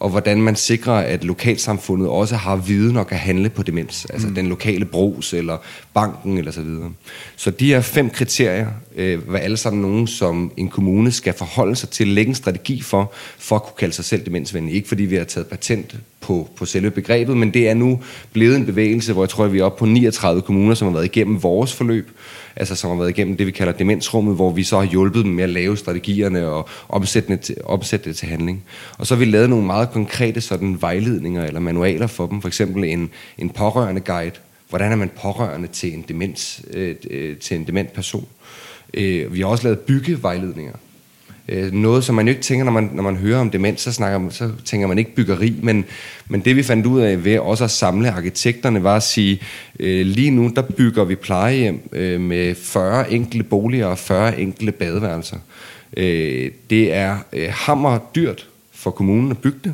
og 0.01 0.09
hvordan 0.09 0.41
man 0.41 0.55
sikrer, 0.55 0.93
at 0.93 1.23
lokalsamfundet 1.23 2.09
også 2.09 2.35
har 2.35 2.55
viden 2.55 2.97
og 2.97 3.07
kan 3.07 3.17
handle 3.17 3.49
på 3.49 3.63
demens. 3.63 4.05
Altså 4.09 4.27
mm. 4.27 4.35
den 4.35 4.47
lokale 4.47 4.85
brus, 4.85 5.33
eller 5.33 5.57
banken, 5.93 6.37
eller 6.37 6.51
så 6.51 6.61
videre. 6.61 6.91
Så 7.35 7.51
de 7.51 7.67
her 7.67 7.81
fem 7.81 8.09
kriterier 8.09 8.67
øh, 8.95 9.31
var 9.31 9.37
alle 9.37 9.57
sammen 9.57 9.81
nogen, 9.81 10.07
som 10.07 10.51
en 10.57 10.69
kommune 10.69 11.11
skal 11.11 11.33
forholde 11.33 11.75
sig 11.75 11.89
til, 11.89 12.07
lægge 12.07 12.29
en 12.29 12.35
strategi 12.35 12.81
for, 12.81 13.11
for 13.37 13.55
at 13.55 13.63
kunne 13.63 13.75
kalde 13.77 13.93
sig 13.93 14.05
selv 14.05 14.25
demensvenlig. 14.25 14.75
Ikke 14.75 14.87
fordi 14.87 15.03
vi 15.03 15.15
har 15.15 15.23
taget 15.23 15.47
patent 15.47 15.95
på, 16.21 16.49
på 16.55 16.65
selve 16.65 16.91
begrebet, 16.91 17.37
men 17.37 17.53
det 17.53 17.69
er 17.69 17.73
nu 17.73 17.99
blevet 18.33 18.55
en 18.55 18.65
bevægelse, 18.65 19.13
hvor 19.13 19.23
jeg 19.23 19.29
tror, 19.29 19.45
at 19.45 19.53
vi 19.53 19.59
er 19.59 19.63
oppe 19.63 19.79
på 19.79 19.85
39 19.85 20.41
kommuner, 20.41 20.75
som 20.75 20.87
har 20.87 20.93
været 20.93 21.05
igennem 21.05 21.43
vores 21.43 21.73
forløb, 21.73 22.09
altså 22.55 22.75
som 22.75 22.89
har 22.89 22.97
været 22.97 23.09
igennem 23.09 23.37
det, 23.37 23.47
vi 23.47 23.51
kalder 23.51 23.73
demensrummet, 23.73 24.35
hvor 24.35 24.51
vi 24.51 24.63
så 24.63 24.79
har 24.79 24.85
hjulpet 24.85 25.25
dem 25.25 25.33
med 25.33 25.43
at 25.43 25.49
lave 25.49 25.77
strategierne 25.77 26.47
og 26.47 26.69
omsætte 26.89 27.29
det 27.29 27.39
til, 27.39 27.57
omsætte 27.63 28.09
det 28.09 28.17
til 28.17 28.27
handling. 28.27 28.63
Og 28.97 29.07
så 29.07 29.15
har 29.15 29.19
vi 29.19 29.25
lavet 29.25 29.49
nogle 29.49 29.65
meget 29.65 29.91
konkrete 29.91 30.41
sådan 30.41 30.81
vejledninger 30.81 31.45
eller 31.45 31.59
manualer 31.59 32.07
for 32.07 32.27
dem, 32.27 32.41
for 32.41 32.47
eksempel 32.47 32.83
en, 32.83 33.09
en 33.37 33.49
pårørende 33.49 34.01
guide. 34.01 34.35
Hvordan 34.69 34.91
er 34.91 34.95
man 34.95 35.11
pårørende 35.21 35.67
til 35.67 35.93
en 35.93 36.05
demens, 36.07 36.61
øh, 36.73 36.95
øh 37.09 37.37
til 37.37 37.57
en 37.57 37.67
dement 37.67 37.93
person? 37.93 38.27
Øh, 38.93 39.33
vi 39.33 39.39
har 39.39 39.47
også 39.47 39.63
lavet 39.63 39.79
byggevejledninger. 39.79 40.73
Øh, 41.49 41.73
noget, 41.73 42.03
som 42.03 42.15
man 42.15 42.27
jo 42.27 42.29
ikke 42.29 42.41
tænker, 42.41 42.65
når 42.65 42.71
man, 42.71 42.89
når 42.93 43.03
man 43.03 43.15
hører 43.15 43.39
om 43.39 43.49
demens, 43.49 43.81
så, 43.81 43.93
snakker 43.93 44.19
man, 44.19 44.31
så 44.31 44.51
tænker 44.65 44.87
man 44.87 44.97
ikke 44.97 45.15
byggeri, 45.15 45.55
men, 45.63 45.85
men 46.27 46.41
det 46.41 46.55
vi 46.55 46.63
fandt 46.63 46.85
ud 46.85 47.01
af 47.01 47.25
ved 47.25 47.39
også 47.39 47.63
at 47.63 47.71
samle 47.71 48.11
arkitekterne, 48.11 48.83
var 48.83 48.95
at 48.95 49.03
sige, 49.03 49.41
øh, 49.79 50.05
lige 50.05 50.31
nu 50.31 50.51
der 50.55 50.61
bygger 50.61 51.03
vi 51.03 51.15
plejehjem 51.15 51.89
øh, 51.91 52.21
med 52.21 52.55
40 52.55 53.11
enkelte 53.11 53.43
boliger 53.43 53.85
og 53.85 53.97
40 53.97 54.39
enkelte 54.39 54.71
badeværelser. 54.71 55.37
Øh, 55.97 56.51
det 56.69 56.93
er 56.93 57.17
øh, 57.33 57.49
hammer 57.51 57.99
dyrt 58.15 58.47
for 58.71 58.91
kommunen 58.91 59.31
at 59.31 59.37
bygge 59.37 59.59
det. 59.63 59.73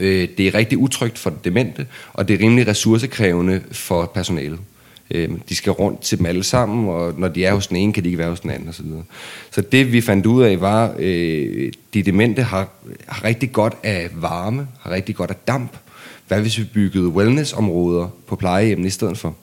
Øh, 0.00 0.28
det 0.38 0.46
er 0.46 0.54
rigtig 0.54 0.78
utrygt 0.78 1.18
for 1.18 1.32
demente, 1.44 1.86
og 2.12 2.28
det 2.28 2.34
er 2.34 2.44
rimelig 2.44 2.66
ressourcekrævende 2.66 3.60
for 3.72 4.10
personalet. 4.14 4.58
Øh, 5.14 5.30
de 5.48 5.54
skal 5.56 5.72
rundt 5.72 6.00
til 6.00 6.18
dem 6.18 6.26
alle 6.26 6.44
sammen, 6.44 6.88
og 6.88 7.14
når 7.18 7.28
de 7.28 7.44
er 7.44 7.54
hos 7.54 7.66
den 7.66 7.76
ene, 7.76 7.92
kan 7.92 8.02
de 8.02 8.08
ikke 8.08 8.18
være 8.18 8.30
hos 8.30 8.40
den 8.40 8.50
anden 8.50 8.68
osv. 8.68 8.86
Så 9.50 9.60
det 9.60 9.92
vi 9.92 10.00
fandt 10.00 10.26
ud 10.26 10.42
af 10.42 10.60
var, 10.60 10.94
øh, 10.98 11.72
de 11.94 12.02
demente 12.02 12.42
har, 12.42 12.68
har 13.06 13.24
rigtig 13.24 13.52
godt 13.52 13.74
af 13.82 14.08
varme, 14.14 14.68
har 14.80 14.90
rigtig 14.90 15.16
godt 15.16 15.30
af 15.30 15.36
damp. 15.48 15.76
Hvad 16.28 16.40
hvis 16.40 16.58
vi 16.58 16.64
byggede 16.64 17.08
wellnessområder 17.08 18.08
på 18.26 18.36
plejehjemmen 18.36 18.86
i 18.86 18.90
stedet 18.90 19.18
for? 19.18 19.36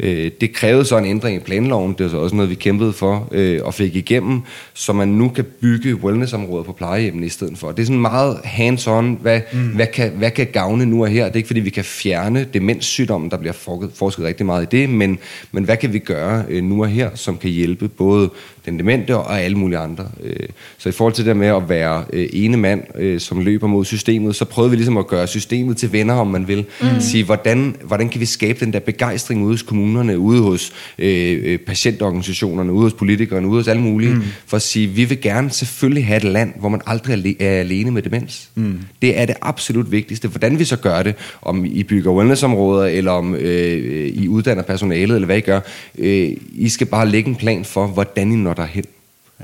Øh, 0.00 0.30
det 0.40 0.52
krævede 0.52 0.84
så 0.84 0.98
en 0.98 1.04
ændring 1.04 1.36
i 1.36 1.44
planloven, 1.44 1.94
det 1.98 2.04
er 2.04 2.08
så 2.08 2.16
også 2.16 2.36
noget, 2.36 2.50
vi 2.50 2.54
kæmpede 2.54 2.92
for 2.92 3.28
øh, 3.32 3.60
og 3.64 3.74
fik 3.74 3.96
igennem, 3.96 4.40
så 4.74 4.92
man 4.92 5.08
nu 5.08 5.28
kan 5.28 5.44
bygge 5.60 5.94
wellnessområder 5.94 6.64
på 6.64 6.72
plejehjemmen 6.72 7.24
i 7.24 7.28
stedet 7.28 7.58
for. 7.58 7.72
Det 7.72 7.82
er 7.82 7.86
sådan 7.86 8.00
meget 8.00 8.36
hands-on, 8.44 9.04
hvad, 9.22 9.40
mm. 9.52 9.68
hvad, 9.68 9.86
kan, 9.86 10.10
hvad 10.10 10.30
kan 10.30 10.46
gavne 10.52 10.86
nu 10.86 11.02
og 11.04 11.08
her? 11.08 11.24
Det 11.24 11.32
er 11.32 11.36
ikke 11.36 11.46
fordi, 11.46 11.60
vi 11.60 11.70
kan 11.70 11.84
fjerne 11.84 12.46
demenssygdommen, 12.54 13.30
der 13.30 13.36
bliver 13.36 13.52
forsket, 13.52 13.90
forsket 13.94 14.24
rigtig 14.24 14.46
meget 14.46 14.62
i 14.62 14.76
det, 14.76 14.90
men, 14.90 15.18
men 15.52 15.64
hvad 15.64 15.76
kan 15.76 15.92
vi 15.92 15.98
gøre 15.98 16.44
øh, 16.48 16.64
nu 16.64 16.82
og 16.82 16.88
her, 16.88 17.10
som 17.14 17.36
kan 17.36 17.50
hjælpe 17.50 17.88
både 17.88 18.30
den 18.66 18.78
demente 18.78 19.16
og 19.16 19.40
alle 19.40 19.58
mulige 19.58 19.78
andre. 19.78 20.08
Øh, 20.22 20.48
så 20.78 20.88
i 20.88 20.92
forhold 20.92 21.14
til 21.14 21.24
det 21.24 21.28
der 21.28 21.34
med 21.34 21.46
at 21.46 21.68
være 21.68 22.04
øh, 22.12 22.28
ene 22.32 22.56
mand, 22.56 22.82
øh, 22.98 23.20
som 23.20 23.40
løber 23.40 23.66
mod 23.66 23.84
systemet, 23.84 24.36
så 24.36 24.44
prøvede 24.44 24.70
vi 24.70 24.76
ligesom 24.76 24.96
at 24.96 25.06
gøre 25.06 25.26
systemet 25.26 25.76
til 25.76 25.92
venner, 25.92 26.14
om 26.14 26.26
man 26.26 26.48
vil. 26.48 26.64
Mm. 26.80 26.86
Sige, 27.00 27.24
hvordan, 27.24 27.76
hvordan 27.84 28.08
kan 28.08 28.20
vi 28.20 28.26
skabe 28.26 28.64
den 28.64 28.72
der 28.72 28.78
begejstring 28.78 29.42
ude 29.44 29.52
hos 29.52 29.62
kommunerne, 29.62 30.18
ude 30.18 30.42
hos 30.42 30.72
øh, 30.98 31.40
øh, 31.44 31.58
patientorganisationerne, 31.58 32.72
ude 32.72 32.82
hos 32.82 32.92
politikerne, 32.92 33.48
ude 33.48 33.60
hos 33.60 33.68
alle 33.68 33.82
mulige, 33.82 34.14
mm. 34.14 34.22
for 34.46 34.56
at 34.56 34.62
sige, 34.62 34.86
vi 34.86 35.04
vil 35.04 35.20
gerne 35.20 35.50
selvfølgelig 35.50 36.06
have 36.06 36.16
et 36.16 36.24
land, 36.24 36.52
hvor 36.60 36.68
man 36.68 36.80
aldrig 36.86 37.36
er, 37.40 37.46
er 37.46 37.60
alene 37.60 37.90
med 37.90 38.02
demens. 38.02 38.48
Mm. 38.54 38.78
Det 39.02 39.18
er 39.18 39.26
det 39.26 39.36
absolut 39.42 39.92
vigtigste. 39.92 40.28
Hvordan 40.28 40.58
vi 40.58 40.64
så 40.64 40.76
gør 40.76 41.02
det, 41.02 41.14
om 41.42 41.64
I 41.64 41.82
bygger 41.82 42.10
wellnessområder, 42.10 42.86
eller 42.86 43.10
om 43.10 43.34
øh, 43.34 44.08
I 44.08 44.28
uddanner 44.28 44.62
personalet, 44.62 45.14
eller 45.14 45.26
hvad 45.26 45.36
I 45.36 45.40
gør, 45.40 45.60
øh, 45.98 46.30
I 46.54 46.68
skal 46.68 46.86
bare 46.86 47.08
lægge 47.08 47.28
en 47.28 47.36
plan 47.36 47.64
for, 47.64 47.86
hvordan 47.86 48.32
I 48.32 48.36
når 48.36 48.54
derhen. 48.56 48.84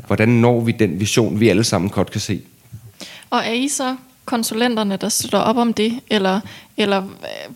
Hvordan 0.06 0.28
når 0.28 0.60
vi 0.60 0.72
den 0.72 1.00
vision, 1.00 1.40
vi 1.40 1.48
alle 1.48 1.64
sammen 1.64 1.90
godt 1.90 2.10
kan 2.10 2.20
se? 2.20 2.40
Og 3.30 3.38
er 3.38 3.52
I 3.52 3.68
så 3.68 3.96
konsulenterne, 4.24 4.96
der 4.96 5.08
støtter 5.08 5.38
op 5.38 5.56
om 5.56 5.72
det? 5.72 6.00
Eller, 6.10 6.40
eller 6.76 7.02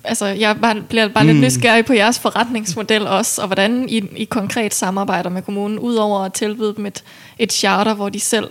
altså, 0.05 0.27
jeg 0.27 0.57
bare, 0.61 0.83
bliver 0.89 1.09
bare 1.09 1.27
lidt 1.27 1.37
nysgerrig 1.41 1.87
på 1.87 1.93
jeres 1.93 2.19
forretningsmodel 2.19 3.07
også, 3.07 3.43
og 3.43 3.47
hvordan 3.47 3.89
I, 3.89 4.03
I 4.17 4.25
konkret 4.25 4.75
samarbejder 4.75 5.31
med 5.31 5.43
kommunen, 5.43 5.79
udover 5.79 6.21
at 6.21 6.33
tilbyde 6.33 6.75
dem 6.77 6.87
et, 6.87 7.05
et 7.39 7.53
charter, 7.53 7.95
hvor 7.95 8.09
de 8.09 8.21
selv 8.21 8.51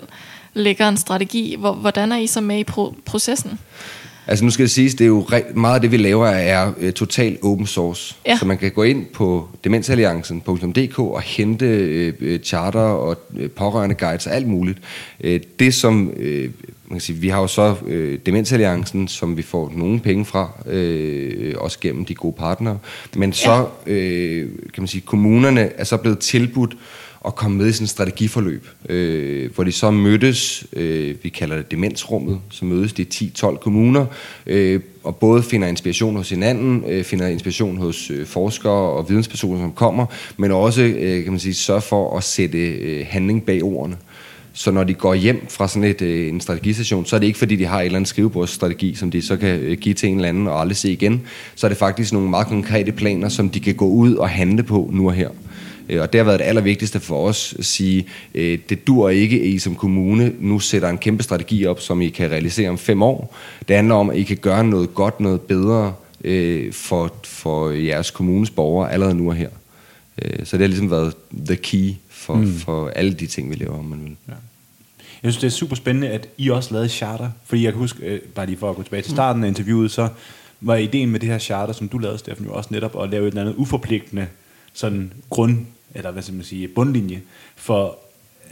lægger 0.53 0.89
en 0.89 0.97
strategi. 0.97 1.55
Hvor, 1.59 1.73
hvordan 1.73 2.11
er 2.11 2.17
I 2.17 2.27
så 2.27 2.41
med 2.41 2.59
i 2.59 2.63
pro- 2.71 2.93
processen? 3.05 3.59
Altså 4.27 4.45
nu 4.45 4.51
skal 4.51 4.63
det 4.63 4.71
siges, 4.71 4.95
det 4.95 5.03
er 5.03 5.07
jo 5.07 5.27
meget 5.55 5.75
af 5.75 5.81
det, 5.81 5.91
vi 5.91 5.97
laver, 5.97 6.27
er 6.27 6.71
uh, 6.81 6.89
total 6.89 7.37
open 7.43 7.67
source. 7.67 8.15
Ja. 8.27 8.37
Så 8.37 8.45
man 8.45 8.57
kan 8.57 8.71
gå 8.71 8.83
ind 8.83 9.05
på 9.05 9.47
demensalliancen.dk 9.63 10.99
og 10.99 11.21
hente 11.21 12.13
uh, 12.21 12.39
charter 12.43 12.79
og 12.79 13.17
uh, 13.29 13.49
pårørende 13.49 13.95
guides 13.95 14.27
og 14.27 14.35
alt 14.35 14.47
muligt. 14.47 14.79
Uh, 15.23 15.35
det 15.59 15.73
som, 15.73 16.13
uh, 16.17 16.25
man 16.87 16.91
kan 16.91 16.99
sige, 16.99 17.19
vi 17.19 17.27
har 17.27 17.41
jo 17.41 17.47
så 17.47 17.75
uh, 17.81 18.13
Demensalliancen, 18.25 19.07
som 19.07 19.37
vi 19.37 19.41
får 19.41 19.73
nogle 19.75 19.99
penge 19.99 20.25
fra, 20.25 20.49
uh, 20.65 21.63
også 21.63 21.79
gennem 21.81 22.05
de 22.05 22.15
gode 22.15 22.35
partnere. 22.37 22.77
Men 23.15 23.33
så, 23.33 23.65
uh, 23.81 23.91
kan 24.73 24.81
man 24.81 24.87
sige, 24.87 25.01
kommunerne 25.01 25.69
er 25.77 25.83
så 25.83 25.97
blevet 25.97 26.19
tilbudt 26.19 26.75
at 27.27 27.35
komme 27.35 27.57
med 27.57 27.67
i 27.67 27.71
sådan 27.71 27.83
et 27.83 27.89
strategiforløb, 27.89 28.67
øh, 28.89 29.53
hvor 29.55 29.63
de 29.63 29.71
så 29.71 29.91
mødtes, 29.91 30.65
øh, 30.73 31.15
vi 31.23 31.29
kalder 31.29 31.55
det 31.55 31.71
demensrummet, 31.71 32.39
så 32.49 32.65
mødes 32.65 32.93
de 32.93 33.05
10-12 33.13 33.57
kommuner, 33.57 34.05
øh, 34.47 34.79
og 35.03 35.15
både 35.15 35.43
finder 35.43 35.67
inspiration 35.67 36.15
hos 36.15 36.29
hinanden, 36.29 36.83
øh, 36.87 37.03
finder 37.03 37.27
inspiration 37.27 37.77
hos 37.77 38.11
øh, 38.11 38.25
forskere 38.25 38.71
og 38.71 39.09
videnspersoner, 39.09 39.59
som 39.59 39.71
kommer, 39.71 40.05
men 40.37 40.51
også 40.51 40.81
øh, 40.81 41.23
kan 41.23 41.33
man 41.33 41.39
sige, 41.39 41.53
sørge 41.53 41.81
for 41.81 42.17
at 42.17 42.23
sætte 42.23 42.57
øh, 42.57 43.05
handling 43.09 43.45
bag 43.45 43.63
ordene. 43.63 43.97
Så 44.57 44.71
når 44.71 44.83
de 44.83 44.93
går 44.93 45.13
hjem 45.13 45.47
fra 45.49 45.67
sådan 45.67 45.83
et, 45.83 46.01
øh, 46.01 46.29
en 46.29 46.41
strategistation, 46.41 47.05
så 47.05 47.15
er 47.15 47.19
det 47.19 47.27
ikke 47.27 47.39
fordi, 47.39 47.55
de 47.55 47.65
har 47.65 47.79
en 47.79 47.85
eller 47.85 47.97
andet 47.97 48.09
skrivebordsstrategi, 48.09 48.95
som 48.95 49.11
de 49.11 49.21
så 49.21 49.37
kan 49.37 49.59
øh, 49.59 49.77
give 49.77 49.95
til 49.95 50.09
en 50.09 50.15
eller 50.15 50.29
anden 50.29 50.47
og 50.47 50.61
aldrig 50.61 50.77
se 50.77 50.91
igen. 50.91 51.21
Så 51.55 51.67
er 51.67 51.69
det 51.69 51.77
faktisk 51.77 52.13
nogle 52.13 52.29
meget 52.29 52.47
konkrete 52.47 52.91
planer, 52.91 53.29
som 53.29 53.49
de 53.49 53.59
kan 53.59 53.75
gå 53.75 53.87
ud 53.87 54.15
og 54.15 54.29
handle 54.29 54.63
på 54.63 54.89
nu 54.93 55.07
og 55.07 55.13
her. 55.13 55.29
Øh, 55.89 56.01
og 56.01 56.13
det 56.13 56.19
har 56.19 56.25
været 56.25 56.39
det 56.39 56.45
allervigtigste 56.45 56.99
for 56.99 57.27
os 57.27 57.55
at 57.59 57.65
sige, 57.65 58.07
det 58.69 58.87
dur 58.87 59.09
ikke, 59.09 59.35
at 59.35 59.45
I 59.45 59.59
som 59.59 59.75
kommune 59.75 60.33
nu 60.39 60.59
sætter 60.59 60.89
en 60.89 60.97
kæmpe 60.97 61.23
strategi 61.23 61.65
op, 61.65 61.79
som 61.79 62.01
I 62.01 62.09
kan 62.09 62.31
realisere 62.31 62.69
om 62.69 62.77
fem 62.77 63.01
år. 63.01 63.35
Det 63.67 63.75
handler 63.75 63.95
om, 63.95 64.09
at 64.09 64.17
I 64.17 64.23
kan 64.23 64.37
gøre 64.37 64.63
noget 64.63 64.93
godt, 64.93 65.19
noget 65.19 65.41
bedre 65.41 65.93
for, 66.71 67.13
for 67.23 67.69
jeres 67.69 68.11
kommunes 68.11 68.49
borgere 68.49 68.91
allerede 68.91 69.15
nu 69.15 69.29
og 69.29 69.35
her. 69.35 69.49
Så 70.43 70.57
det 70.57 70.61
har 70.61 70.67
ligesom 70.67 70.91
været 70.91 71.13
the 71.45 71.55
key 71.55 71.91
for, 72.09 72.35
mm. 72.35 72.53
for 72.53 72.87
alle 72.87 73.13
de 73.13 73.27
ting, 73.27 73.49
vi 73.49 73.55
laver, 73.55 73.79
om 73.79 73.85
man 73.85 74.03
vil. 74.03 74.15
Ja. 74.27 74.33
Jeg 75.23 75.31
synes, 75.33 75.37
det 75.37 75.47
er 75.47 75.51
super 75.51 75.75
spændende, 75.75 76.09
at 76.09 76.29
I 76.37 76.49
også 76.49 76.73
lavede 76.73 76.89
charter. 76.89 77.29
Fordi 77.45 77.63
jeg 77.63 77.73
kan 77.73 77.79
huske, 77.79 78.03
øh, 78.03 78.19
bare 78.19 78.45
lige 78.45 78.57
for 78.57 78.69
at 78.69 78.75
gå 78.75 78.83
tilbage 78.83 79.01
til 79.01 79.11
starten 79.11 79.43
af 79.43 79.47
interviewet, 79.47 79.91
så 79.91 80.09
var 80.61 80.75
ideen 80.75 81.09
med 81.09 81.19
det 81.19 81.29
her 81.29 81.37
charter, 81.37 81.73
som 81.73 81.89
du 81.89 81.97
lavede, 81.97 82.17
Steffen, 82.17 82.45
jo 82.45 82.53
også 82.53 82.69
netop 82.71 83.03
at 83.03 83.09
lave 83.09 83.23
et 83.23 83.27
eller 83.27 83.41
andet 83.41 83.55
uforpligtende 83.55 84.27
sådan 84.73 85.13
grund, 85.29 85.57
eller 85.95 86.11
hvad 86.11 86.23
skal 86.23 86.35
man 86.35 86.43
sige, 86.43 86.67
bundlinje, 86.67 87.21
for 87.55 87.97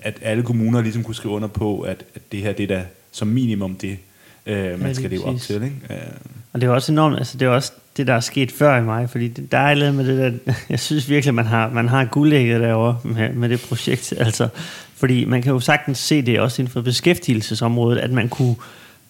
at 0.02 0.18
alle 0.22 0.44
kommuner 0.44 0.82
ligesom 0.82 1.04
kunne 1.04 1.16
skrive 1.16 1.34
under 1.34 1.48
på, 1.48 1.82
at, 1.82 2.04
at 2.16 2.22
det 2.32 2.40
her 2.40 2.54
det 2.54 2.72
er 2.72 2.76
da 2.78 2.86
som 3.12 3.28
minimum 3.28 3.76
det, 3.76 3.98
øh, 4.46 4.80
man 4.80 4.88
ja, 4.88 4.94
skal 4.94 5.10
leve 5.10 5.26
op 5.26 5.40
til. 5.40 5.56
Ikke? 5.56 5.76
Øh. 5.90 5.98
Og 6.54 6.62
det 6.62 6.68
er 6.68 6.72
også 6.72 6.92
enormt, 6.92 7.18
altså 7.18 7.38
det 7.38 7.46
er 7.46 7.50
også 7.50 7.72
det, 7.98 8.08
der 8.08 8.14
er 8.14 8.20
sket 8.20 8.52
før 8.52 8.78
i 8.78 8.84
mig, 8.84 9.10
fordi 9.10 9.28
der 9.28 9.58
er 9.58 9.92
med 9.92 10.08
det 10.08 10.42
der, 10.46 10.54
jeg 10.70 10.80
synes 10.80 11.10
virkelig, 11.10 11.34
man 11.34 11.46
har, 11.46 11.70
man 11.70 11.90
har 11.90 12.06
guldægget 12.06 12.62
derovre 12.62 13.00
med, 13.04 13.34
med 13.34 13.50
det 13.50 13.66
projekt, 13.70 14.14
altså, 14.18 14.48
fordi 14.96 15.26
man 15.26 15.42
kan 15.42 15.52
jo 15.52 15.60
sagtens 15.60 15.98
se 15.98 16.22
det 16.22 16.40
også 16.40 16.62
inden 16.62 16.72
for 16.72 16.82
beskæftigelsesområdet, 16.82 17.98
at 17.98 18.12
man 18.12 18.30
kunne 18.30 18.56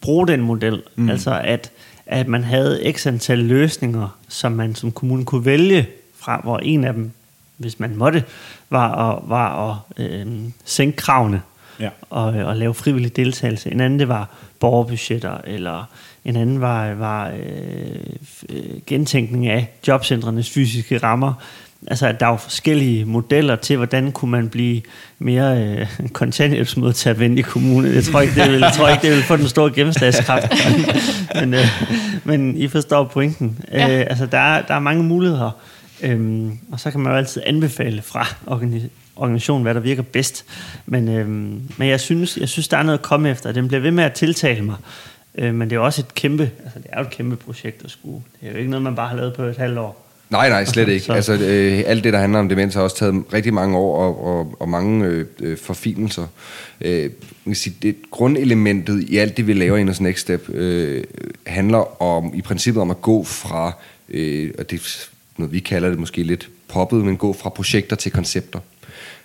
bruge 0.02 0.28
den 0.28 0.42
model, 0.42 0.82
mm. 0.96 1.10
altså 1.10 1.42
at, 1.44 1.72
at 2.06 2.28
man 2.28 2.44
havde 2.44 2.94
x 2.96 3.08
antal 3.08 3.38
løsninger, 3.38 4.18
som 4.28 4.52
man 4.52 4.76
som 4.76 4.92
kommune 4.92 5.26
kunne 5.26 5.46
vælge 5.46 5.88
fra, 6.20 6.42
hvor 6.44 6.58
en 6.58 6.84
af 6.84 6.94
dem, 6.94 7.12
hvis 7.58 7.80
man 7.80 7.96
måtte, 7.96 8.24
var 8.70 9.12
at, 9.12 9.20
var 9.30 9.70
at 9.70 10.06
øh, 10.06 10.28
sænke 10.66 10.98
kravene 10.98 11.42
ja. 11.80 11.90
og, 12.10 12.26
og 12.26 12.56
lave 12.56 12.74
frivillig 12.74 13.16
deltagelse. 13.16 13.72
En 13.72 13.80
anden, 13.80 14.00
det 14.00 14.08
var 14.08 14.30
borgerbudgetter, 14.60 15.38
eller 15.48 15.90
en 16.26 16.36
anden 16.36 16.62
var, 16.62 16.94
var 16.94 17.32
øh, 18.50 18.66
gentænkning 18.88 19.48
af 19.48 19.70
jobcentrenes 19.88 20.50
fysiske 20.50 20.98
rammer. 20.98 21.34
Altså, 21.88 22.08
at 22.08 22.20
der 22.20 22.26
var 22.26 22.38
forskellige 22.38 23.06
modeller 23.06 23.56
til, 23.56 23.78
hvordan 23.78 24.12
kunne 24.12 24.32
man 24.32 24.50
blive 24.50 24.82
mere 25.20 25.64
øh, 25.64 25.88
kontanthjælpsmodtagervenlig 26.14 27.46
kommune. 27.46 27.90
Jeg 27.90 28.04
tror 28.04 28.22
ikke, 28.22 28.36
det 28.36 28.52
vil, 28.52 28.60
jeg 28.60 28.74
tror 28.76 28.90
ikke, 28.90 29.08
det 29.08 29.16
vil 29.16 29.24
få 29.24 29.38
den 29.38 29.48
store 29.48 29.72
gennemslagskraft. 29.74 30.54
men, 31.42 31.54
øh, 31.54 31.66
men 32.24 32.58
I 32.58 32.68
forstår 32.68 33.04
pointen. 33.04 33.60
Ja. 33.72 34.00
Øh, 34.00 34.06
altså, 34.10 34.26
der 34.26 34.38
er, 34.38 34.62
der 34.62 34.74
er 34.74 34.80
mange 34.80 35.04
muligheder. 35.04 35.52
Øhm, 36.04 36.58
og 36.72 36.80
så 36.80 36.92
kan 36.92 37.00
man 37.00 37.12
jo 37.12 37.18
altid 37.18 37.42
anbefale 37.46 38.02
fra 38.02 38.28
organisationen, 39.16 39.64
hvad 39.64 39.74
der 39.74 39.80
virker 39.80 40.02
bedst. 40.02 40.46
Men, 40.86 41.10
øhm, 41.10 41.62
men 41.78 41.90
jeg, 41.90 42.00
synes, 42.00 42.38
jeg 42.38 42.50
synes, 42.50 42.68
der 42.68 42.78
er 42.78 42.84
noget 42.84 42.98
at 42.98 43.04
komme 43.04 43.30
efter. 43.30 43.52
Den 43.52 43.68
bliver 43.68 43.82
ved 43.82 43.92
med 43.92 44.04
at 44.04 44.14
tiltale 44.14 44.62
mig. 44.62 44.76
Øh, 45.38 45.56
men 45.56 45.70
det 45.70 45.76
er 45.76 45.80
jo 45.80 45.86
også 45.86 46.02
et 46.02 46.14
kæmpe, 46.14 46.52
altså 46.64 46.80
det 46.80 46.88
er 46.90 47.00
jo 47.00 47.06
et 47.06 47.12
kæmpe 47.12 47.36
projekt 47.36 47.84
at 47.86 47.92
skue. 47.92 48.22
Det 48.42 48.48
er 48.48 48.52
jo 48.52 48.58
ikke 48.58 48.70
noget, 48.70 48.84
man 48.84 48.96
bare 48.96 49.10
har 49.10 49.16
lavet 49.16 49.34
på 49.34 49.44
et 49.44 49.58
halvt 49.58 49.78
år. 49.78 50.00
Nej, 50.30 50.50
nej, 50.50 50.66
slet 50.66 50.88
ikke. 50.88 51.06
Så. 51.06 51.14
Altså, 51.14 51.34
øh, 51.34 51.84
alt 51.86 52.04
det, 52.04 52.14
der 52.14 52.20
handler 52.20 52.40
om 52.40 52.50
demens, 52.50 52.74
har 52.74 52.82
også 52.82 52.96
taget 52.96 53.24
rigtig 53.34 53.54
mange 53.54 53.78
år 53.78 53.98
og, 53.98 54.26
og, 54.26 54.56
og 54.60 54.70
mange 54.70 55.06
øh, 55.06 55.26
øh 55.40 55.58
forfinelser. 55.58 56.28
Øh, 56.82 57.02
man 57.02 57.12
kan 57.46 57.56
sige, 57.56 57.76
det 57.82 57.96
grundelementet 58.12 59.04
i 59.04 59.18
alt 59.18 59.38
det, 59.38 59.48
vi 59.48 59.54
laver 59.54 59.78
i 59.78 59.82
Inders 59.82 60.02
Next 60.02 60.22
Step, 60.22 60.50
øh, 60.50 61.04
handler 61.48 62.02
om 62.02 62.34
i 62.36 62.42
princippet 62.42 62.82
om 62.82 62.92
at 62.92 63.02
gå 63.02 63.24
fra, 63.24 63.72
øh, 64.10 64.52
og 64.60 64.72
det 64.72 65.10
noget, 65.38 65.54
vi 65.54 65.60
kalder 65.60 65.90
det 65.90 66.00
måske 66.00 66.24
lidt 66.24 66.50
poppet, 66.68 67.06
men 67.06 67.18
gå 67.18 67.34
fra 67.34 67.50
projekter 67.50 67.96
til 67.96 68.12
koncepter. 68.12 68.60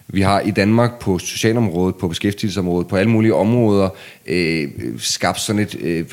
Vi 0.09 0.21
har 0.21 0.41
i 0.41 0.51
Danmark 0.51 1.01
på 1.01 1.19
socialområdet, 1.19 1.97
på 1.97 2.09
beskæftigelsesområdet, 2.09 2.89
på 2.89 2.97
alle 2.97 3.11
mulige 3.11 3.35
områder 3.35 3.89
øh, 4.27 4.69
skabt 4.99 5.41
sådan 5.41 5.63
et 5.63 5.75
øh, 5.81 6.05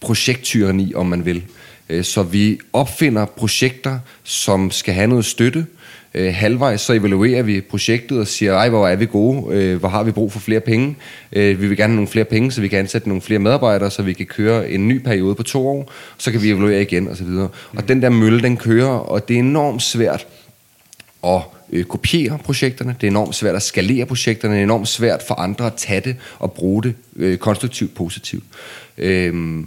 projekttyreni, 0.00 0.94
om 0.94 1.06
man 1.06 1.24
vil. 1.24 1.42
Øh, 1.88 2.04
så 2.04 2.22
vi 2.22 2.58
opfinder 2.72 3.24
projekter, 3.24 3.98
som 4.22 4.70
skal 4.70 4.94
have 4.94 5.06
noget 5.06 5.24
støtte. 5.24 5.58
Øh, 5.58 5.81
halvvejs 6.14 6.80
så 6.80 6.92
evaluerer 6.92 7.42
vi 7.42 7.60
projektet 7.60 8.18
og 8.18 8.26
siger, 8.26 8.54
ej, 8.54 8.68
hvor 8.68 8.88
er 8.88 8.96
vi 8.96 9.06
gode, 9.06 9.54
øh, 9.56 9.78
hvor 9.78 9.88
har 9.88 10.02
vi 10.02 10.10
brug 10.10 10.32
for 10.32 10.40
flere 10.40 10.60
penge. 10.60 10.96
Øh, 11.32 11.60
vi 11.60 11.68
vil 11.68 11.76
gerne 11.76 11.90
have 11.90 11.96
nogle 11.96 12.08
flere 12.08 12.24
penge, 12.24 12.52
så 12.52 12.60
vi 12.60 12.68
kan 12.68 12.78
ansætte 12.78 13.08
nogle 13.08 13.22
flere 13.22 13.38
medarbejdere, 13.38 13.90
så 13.90 14.02
vi 14.02 14.12
kan 14.12 14.26
køre 14.26 14.70
en 14.70 14.88
ny 14.88 14.98
periode 14.98 15.34
på 15.34 15.42
to 15.42 15.68
år, 15.68 15.92
så 16.18 16.32
kan 16.32 16.42
vi 16.42 16.50
evaluere 16.50 16.82
igen 16.82 17.08
osv. 17.08 17.26
Og, 17.26 17.50
og 17.76 17.88
den 17.88 18.02
der 18.02 18.08
mølle, 18.08 18.42
den 18.42 18.56
kører, 18.56 18.88
og 18.88 19.28
det 19.28 19.34
er 19.34 19.38
enormt 19.38 19.82
svært 19.82 20.26
at 21.24 21.40
øh, 21.72 21.84
kopiere 21.84 22.38
projekterne. 22.44 22.96
Det 23.00 23.06
er 23.06 23.10
enormt 23.10 23.34
svært 23.34 23.54
at 23.54 23.62
skalere 23.62 24.06
projekterne. 24.06 24.54
Det 24.54 24.60
er 24.60 24.64
enormt 24.64 24.88
svært 24.88 25.22
for 25.28 25.34
andre 25.34 25.66
at 25.66 25.74
tage 25.76 26.00
det 26.00 26.16
og 26.38 26.52
bruge 26.52 26.82
det 26.82 26.94
øh, 27.16 27.38
konstruktivt 27.38 27.94
positivt. 27.94 28.44
Øh, 28.98 29.64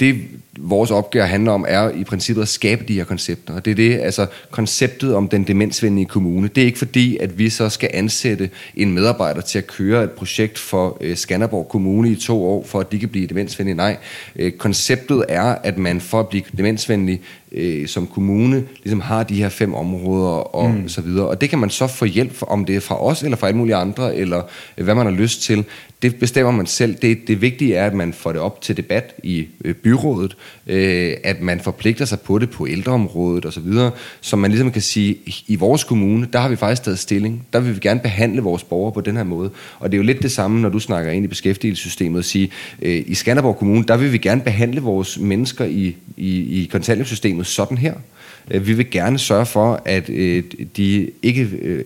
det 0.00 0.16
vores 0.60 0.90
opgave 0.90 1.26
handler 1.26 1.52
om, 1.52 1.64
er 1.68 1.90
i 1.90 2.04
princippet 2.04 2.42
at 2.42 2.48
skabe 2.48 2.84
de 2.88 2.94
her 2.94 3.04
koncepter. 3.04 3.54
Og 3.54 3.64
det 3.64 3.70
er 3.70 3.74
det, 3.74 4.00
altså 4.00 4.26
konceptet 4.50 5.14
om 5.14 5.28
den 5.28 5.44
demensvenlige 5.44 6.06
kommune. 6.06 6.48
Det 6.48 6.60
er 6.60 6.66
ikke 6.66 6.78
fordi, 6.78 7.16
at 7.16 7.38
vi 7.38 7.48
så 7.48 7.68
skal 7.68 7.90
ansætte 7.94 8.50
en 8.76 8.92
medarbejder 8.92 9.40
til 9.40 9.58
at 9.58 9.66
køre 9.66 10.04
et 10.04 10.10
projekt 10.10 10.58
for 10.58 10.98
øh, 11.00 11.16
Skanderborg 11.16 11.68
Kommune 11.68 12.10
i 12.10 12.16
to 12.16 12.44
år, 12.44 12.64
for 12.64 12.80
at 12.80 12.92
de 12.92 12.98
kan 12.98 13.08
blive 13.08 13.26
demensvenlige. 13.26 13.74
Nej, 13.74 13.96
øh, 14.36 14.52
konceptet 14.52 15.24
er, 15.28 15.42
at 15.42 15.78
man 15.78 16.00
for 16.00 16.20
at 16.20 16.28
blive 16.28 16.42
demensvenlig 16.56 17.20
øh, 17.52 17.88
som 17.88 18.06
kommune, 18.06 18.64
ligesom 18.84 19.00
har 19.00 19.22
de 19.22 19.34
her 19.34 19.48
fem 19.48 19.74
områder 19.74 20.28
og 20.34 20.70
mm. 20.70 20.88
så 20.88 21.00
videre. 21.00 21.26
Og 21.26 21.40
det 21.40 21.50
kan 21.50 21.58
man 21.58 21.70
så 21.70 21.86
få 21.86 22.04
hjælp 22.04 22.34
for, 22.34 22.46
om 22.46 22.64
det 22.64 22.76
er 22.76 22.80
fra 22.80 23.04
os 23.04 23.22
eller 23.22 23.36
fra 23.36 23.46
alle 23.46 23.58
mulige 23.58 23.76
andre, 23.76 24.16
eller 24.16 24.42
øh, 24.78 24.84
hvad 24.84 24.94
man 24.94 25.06
har 25.06 25.12
lyst 25.12 25.42
til. 25.42 25.64
Det 26.02 26.16
bestemmer 26.16 26.52
man 26.52 26.66
selv. 26.66 26.96
Det, 27.02 27.18
det 27.28 27.40
vigtige 27.40 27.74
er, 27.74 27.86
at 27.86 27.94
man 27.94 28.12
får 28.12 28.32
det 28.32 28.40
op 28.40 28.60
til 28.60 28.76
debat 28.76 29.14
i 29.22 29.46
øh, 29.64 29.74
byrådet, 29.74 30.36
øh, 30.66 31.14
at 31.24 31.40
man 31.40 31.60
forpligter 31.60 32.04
sig 32.04 32.20
på 32.20 32.38
det 32.38 32.50
på 32.50 32.66
ældreområdet 32.66 33.46
osv., 33.46 33.72
så, 34.20 34.36
man 34.36 34.50
ligesom 34.50 34.72
kan 34.72 34.82
sige, 34.82 35.16
i 35.46 35.56
vores 35.56 35.84
kommune, 35.84 36.28
der 36.32 36.38
har 36.38 36.48
vi 36.48 36.56
faktisk 36.56 36.82
taget 36.82 36.98
stilling. 36.98 37.46
Der 37.52 37.60
vil 37.60 37.74
vi 37.74 37.80
gerne 37.80 38.00
behandle 38.00 38.42
vores 38.42 38.64
borgere 38.64 38.92
på 38.92 39.00
den 39.00 39.16
her 39.16 39.24
måde. 39.24 39.50
Og 39.78 39.92
det 39.92 39.96
er 39.96 39.98
jo 39.98 40.04
lidt 40.04 40.22
det 40.22 40.32
samme, 40.32 40.60
når 40.60 40.68
du 40.68 40.78
snakker 40.78 41.12
ind 41.12 41.24
i 41.24 41.28
beskæftigelsessystemet, 41.28 42.18
at 42.18 42.24
sige, 42.24 42.50
øh, 42.82 43.02
i 43.06 43.14
Skanderborg 43.14 43.56
Kommune, 43.56 43.84
der 43.88 43.96
vil 43.96 44.12
vi 44.12 44.18
gerne 44.18 44.40
behandle 44.40 44.80
vores 44.80 45.18
mennesker 45.18 45.64
i, 45.64 45.96
i, 46.16 46.62
i 46.62 46.68
kontanthjælpssystemet 46.72 47.46
sådan 47.46 47.78
her. 47.78 47.94
Øh, 48.50 48.66
vi 48.66 48.72
vil 48.72 48.90
gerne 48.90 49.18
sørge 49.18 49.46
for, 49.46 49.82
at 49.84 50.10
øh, 50.10 50.44
de 50.76 51.10
ikke 51.22 51.48
øh, 51.62 51.84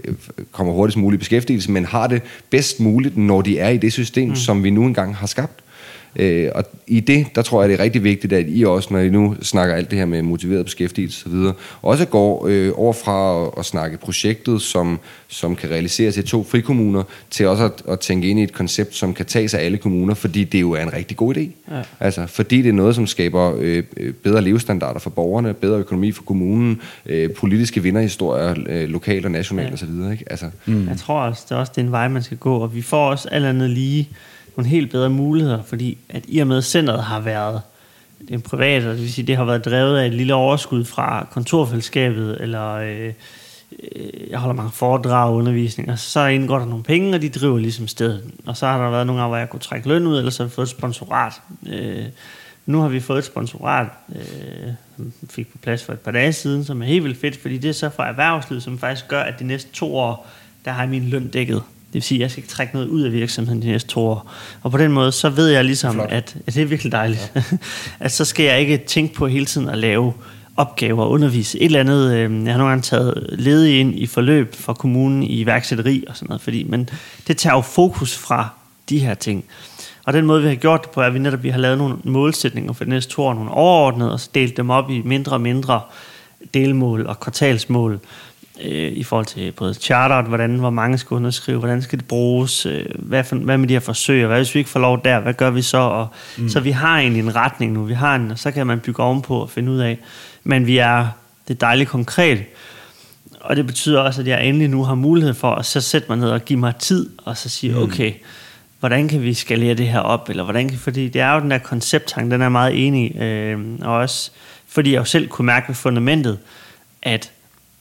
kommer 0.53 0.73
hurtigst 0.73 0.99
muligt 0.99 1.19
i 1.19 1.23
beskæftigelse, 1.23 1.71
men 1.71 1.85
har 1.85 2.07
det 2.07 2.23
bedst 2.51 2.81
muligt, 2.81 3.17
når 3.17 3.43
de 3.43 3.59
er 3.59 3.69
i 3.69 3.77
det 3.77 3.93
system, 3.93 4.29
mm. 4.29 4.37
som 4.37 4.65
vi 4.65 4.71
nu 4.71 4.85
engang 4.85 5.17
har 5.17 5.27
skabt. 5.27 5.62
Øh, 6.17 6.51
og 6.55 6.65
i 6.87 7.01
det, 7.01 7.27
der 7.35 7.43
tror 7.43 7.63
jeg, 7.63 7.69
det 7.69 7.81
er 7.81 7.85
rigtig 7.85 8.05
vigtigt, 8.05 8.33
at 8.33 8.45
I 8.49 8.65
også, 8.65 8.89
når 8.91 8.99
I 8.99 9.09
nu 9.09 9.37
snakker 9.43 9.75
alt 9.75 9.91
det 9.91 9.99
her 9.99 10.07
med 10.07 10.23
motiveret 10.23 10.65
beskæftigelse 10.65 11.27
osv., 11.27 11.35
også 11.83 12.07
går 12.07 12.47
øh, 12.49 12.73
over 12.77 12.93
fra 12.93 13.47
at, 13.47 13.51
at 13.59 13.65
snakke 13.65 13.99
projektet, 13.99 14.63
som, 14.63 14.99
som 15.29 15.57
kan 15.57 15.71
realiseres 15.71 16.17
i 16.17 16.23
to 16.23 16.45
frikommuner, 16.45 17.03
til 17.31 17.49
også 17.49 17.65
at, 17.65 17.83
at 17.89 18.01
tænke 18.01 18.29
ind 18.29 18.41
i 18.41 18.43
et 18.43 18.53
koncept, 18.53 18.95
som 18.95 19.15
kan 19.15 19.27
tages 19.27 19.55
af 19.55 19.65
alle 19.65 19.79
kommuner, 19.79 20.15
fordi 20.15 20.45
det 20.45 20.61
jo 20.61 20.73
er 20.73 20.83
en 20.83 20.93
rigtig 20.93 21.17
god 21.17 21.37
idé. 21.37 21.41
Ja. 21.41 21.83
Altså, 22.01 22.27
fordi 22.27 22.63
det 22.63 22.69
er 22.69 22.73
noget, 22.73 22.95
som 22.95 23.07
skaber 23.07 23.55
øh, 23.59 23.83
bedre 24.23 24.43
levestandarder 24.43 25.01
for 25.01 25.11
borgerne, 25.11 25.55
bedre 25.55 25.79
økonomi 25.79 26.13
for 26.13 26.23
kommunen, 26.23 26.81
øh, 27.07 27.31
politiske 27.31 27.83
vinderhistorier, 27.83 28.55
øh, 28.67 28.89
lokalt 28.89 29.25
og 29.25 29.31
nationalt 29.31 29.69
ja. 29.69 29.75
osv. 29.75 30.13
Ikke? 30.13 30.25
Altså, 30.31 30.47
mm. 30.67 30.89
Jeg 30.89 30.97
tror 30.97 31.21
også, 31.21 31.43
det 31.49 31.55
er 31.55 31.59
også 31.59 31.73
det 31.77 31.81
er 31.81 31.87
en 31.87 31.93
vej, 31.93 32.09
man 32.09 32.23
skal 32.23 32.37
gå, 32.37 32.57
og 32.57 32.75
vi 32.75 32.83
får 32.83 33.11
også 33.11 33.29
alt 33.29 33.45
andet 33.45 33.71
lige 33.71 34.09
nogle 34.57 34.71
helt 34.71 34.91
bedre 34.91 35.11
muligheder, 35.11 35.63
fordi 35.63 35.99
at 36.09 36.25
i 36.29 36.39
og 36.39 36.47
med, 36.47 36.63
centret 36.63 37.03
har 37.03 37.21
været 37.21 37.61
en 38.29 38.41
privat, 38.41 38.83
det 38.83 38.99
vil 38.99 39.13
sige, 39.13 39.27
det 39.27 39.37
har 39.37 39.45
været 39.45 39.65
drevet 39.65 39.99
af 39.99 40.07
et 40.07 40.15
lille 40.15 40.35
overskud 40.35 40.85
fra 40.85 41.27
kontorfællesskabet, 41.31 42.37
eller 42.41 42.73
øh, 42.73 43.07
øh 43.07 43.13
jeg 44.31 44.39
holder 44.39 44.55
mange 44.55 44.73
foredrag 44.73 45.29
og 45.29 45.35
undervisninger, 45.35 45.97
så 45.97 46.27
indgår 46.27 46.59
der 46.59 46.67
nogle 46.67 46.85
penge, 46.85 47.15
og 47.15 47.23
de 47.23 47.29
driver 47.29 47.59
ligesom 47.59 47.89
stedet. 47.89 48.25
Og 48.47 48.57
så 48.57 48.67
har 48.67 48.83
der 48.85 48.91
været 48.91 49.07
nogle 49.07 49.21
gange, 49.21 49.29
hvor 49.29 49.39
jeg 49.39 49.51
kunne 49.51 49.61
trække 49.61 49.89
løn 49.89 50.07
ud, 50.07 50.19
eller 50.19 50.31
så 50.31 50.43
har 50.43 50.49
vi 50.49 50.55
fået 50.55 50.67
et 50.67 50.71
sponsorat. 50.71 51.33
Øh, 51.69 52.05
nu 52.67 52.81
har 52.81 52.89
vi 52.89 53.01
fået 53.01 53.19
et 53.19 53.25
sponsorat, 53.25 53.87
øh, 54.15 54.69
som 54.97 55.13
fik 55.31 55.53
på 55.53 55.59
plads 55.59 55.85
for 55.85 55.93
et 55.93 56.01
par 56.01 56.11
dage 56.11 56.33
siden, 56.33 56.65
som 56.65 56.83
er 56.83 56.87
helt 56.87 57.05
vildt 57.05 57.21
fedt, 57.21 57.37
fordi 57.37 57.59
det 57.59 57.69
er 57.69 57.73
så 57.73 57.91
fra 57.91 58.09
erhvervslivet, 58.09 58.63
som 58.63 58.79
faktisk 58.79 59.09
gør, 59.09 59.21
at 59.21 59.39
de 59.39 59.45
næste 59.45 59.73
to 59.73 59.97
år 59.97 60.27
der 60.65 60.71
har 60.71 60.83
jeg 60.83 60.91
min 60.91 61.09
løn 61.09 61.29
dækket. 61.29 61.63
Det 61.93 61.95
vil 61.95 62.03
sige, 62.03 62.19
at 62.19 62.23
jeg 62.23 62.31
skal 62.31 62.43
ikke 62.43 62.53
trække 62.53 62.75
noget 62.75 62.89
ud 62.89 63.03
af 63.03 63.13
virksomheden 63.13 63.63
de 63.63 63.67
næste 63.67 63.89
to 63.89 64.01
år. 64.01 64.31
Og 64.63 64.71
på 64.71 64.79
den 64.79 64.93
måde, 64.93 65.13
så 65.13 65.31
ved 65.31 65.49
jeg 65.49 65.65
ligesom, 65.65 65.95
Flot. 65.95 66.11
at, 66.11 66.37
at 66.47 66.55
det 66.55 66.63
er 66.63 66.67
virkelig 66.67 66.93
dejligt. 66.93 67.33
Ja. 67.35 67.43
at 68.01 68.13
så 68.13 68.25
skal 68.25 68.45
jeg 68.45 68.61
ikke 68.61 68.79
tænke 68.87 69.15
på 69.15 69.27
hele 69.27 69.47
tiden 69.47 69.69
at 69.69 69.79
lave 69.79 70.13
opgaver 70.57 71.03
og 71.03 71.11
undervise. 71.11 71.59
Et 71.59 71.65
eller 71.65 71.81
andet, 71.81 72.13
øh, 72.13 72.45
jeg 72.45 72.53
har 72.53 72.59
nogle 72.59 72.71
gange 72.71 72.83
taget 72.83 73.27
ledige 73.39 73.81
ind 73.81 73.99
i 73.99 74.07
forløb 74.07 74.55
fra 74.55 74.75
kommunen 74.75 75.23
i 75.23 75.41
iværksætteri 75.41 76.05
og 76.09 76.17
sådan 76.17 76.29
noget, 76.29 76.43
fordi, 76.43 76.65
men 76.65 76.91
det 77.27 77.37
tager 77.37 77.55
jo 77.57 77.61
fokus 77.61 78.19
fra 78.19 78.49
de 78.89 78.99
her 78.99 79.15
ting. 79.15 79.45
Og 80.05 80.13
den 80.13 80.27
måde, 80.27 80.43
vi 80.43 80.49
har 80.49 80.55
gjort 80.55 80.83
det 80.83 80.91
på, 80.91 81.01
er, 81.01 81.05
at 81.05 81.15
vi 81.15 81.19
netop 81.19 81.43
vi 81.43 81.49
har 81.49 81.59
lavet 81.59 81.79
nogle 81.79 81.97
målsætninger 82.05 82.73
for 82.73 82.85
de 82.85 82.91
næste 82.91 83.13
to 83.13 83.23
år, 83.23 83.35
nogle 83.35 83.51
overordnede, 83.51 84.13
og 84.13 84.21
så 84.21 84.31
delt 84.35 84.57
dem 84.57 84.71
op 84.71 84.91
i 84.91 85.03
mindre 85.05 85.33
og 85.33 85.41
mindre 85.41 85.81
delmål 86.55 87.07
og 87.07 87.21
kvartalsmål 87.21 88.01
øh, 88.61 88.93
i 88.93 89.03
forhold 89.03 89.27
til 89.27 89.53
både 89.53 89.75
charteret, 89.75 90.27
hvordan, 90.27 90.57
hvor 90.57 90.71
mange 90.71 90.99
skal 90.99 91.15
underskrive, 91.15 91.59
hvordan 91.59 91.83
skal 91.83 91.99
det 91.99 92.09
bruges, 92.09 92.67
øh, 92.67 92.85
hvad, 92.99 93.25
for, 93.25 93.37
hvad 93.37 93.59
med 93.59 93.69
de 93.69 93.75
her 93.75 93.81
forsøg, 93.81 94.23
og 94.23 94.27
hvad 94.27 94.39
hvis 94.39 94.55
vi 94.55 94.59
ikke 94.59 94.71
får 94.71 94.81
lov 94.81 95.05
der, 95.05 95.21
hvad 95.21 95.35
gør 95.35 95.51
vi 95.51 95.63
så? 95.63 95.79
Og, 95.79 96.09
mm. 96.39 96.49
Så 96.49 96.61
vi 96.61 96.71
har 96.71 96.99
egentlig 96.99 97.23
en 97.23 97.37
retning 97.37 97.73
nu, 97.73 97.85
vi 97.85 97.95
har 97.95 98.17
en, 98.17 98.31
og 98.31 98.39
så 98.39 98.51
kan 98.51 98.67
man 98.67 98.81
bygge 98.81 99.03
ovenpå 99.03 99.41
og 99.41 99.51
finde 99.51 99.73
ud 99.73 99.79
af, 99.79 99.99
men 100.45 100.67
vi 100.67 100.79
er, 100.79 101.07
det 101.49 101.55
er 101.55 101.59
dejligt 101.59 101.91
konkret, 101.91 102.45
og 103.41 103.57
det 103.57 103.67
betyder 103.67 104.01
også, 104.01 104.21
at 104.21 104.27
jeg 104.27 104.47
endelig 104.47 104.69
nu 104.69 104.85
har 104.85 104.95
mulighed 104.95 105.35
for 105.35 105.51
at 105.55 105.67
så 105.67 105.81
sætte 105.81 106.09
mig 106.09 106.19
ned 106.19 106.31
og 106.31 106.45
give 106.45 106.59
mig 106.59 106.77
tid, 106.77 107.11
og 107.25 107.37
så 107.37 107.49
sige, 107.49 107.73
mm. 107.73 107.83
okay, 107.83 108.13
hvordan 108.81 109.09
kan 109.09 109.23
vi 109.23 109.35
skalere 109.35 109.75
det 109.75 109.89
her 109.89 110.01
op, 110.01 110.29
eller 110.29 110.43
hvordan 110.43 110.69
kan, 110.69 110.79
fordi 110.79 111.09
det 111.09 111.21
er 111.21 111.35
jo 111.35 111.41
den 111.41 111.51
der 111.51 111.59
koncepttang, 111.59 112.31
den 112.31 112.41
er 112.41 112.45
jeg 112.45 112.53
meget 112.53 112.87
enig 112.87 113.15
i, 113.15 113.19
øh, 113.19 113.61
og 113.81 113.95
også 113.95 114.31
fordi 114.67 114.93
jeg 114.93 114.99
jo 114.99 115.05
selv 115.05 115.29
kunne 115.29 115.47
mærke 115.47 115.69
ved 115.69 115.75
fundamentet, 115.75 116.39
at 117.03 117.31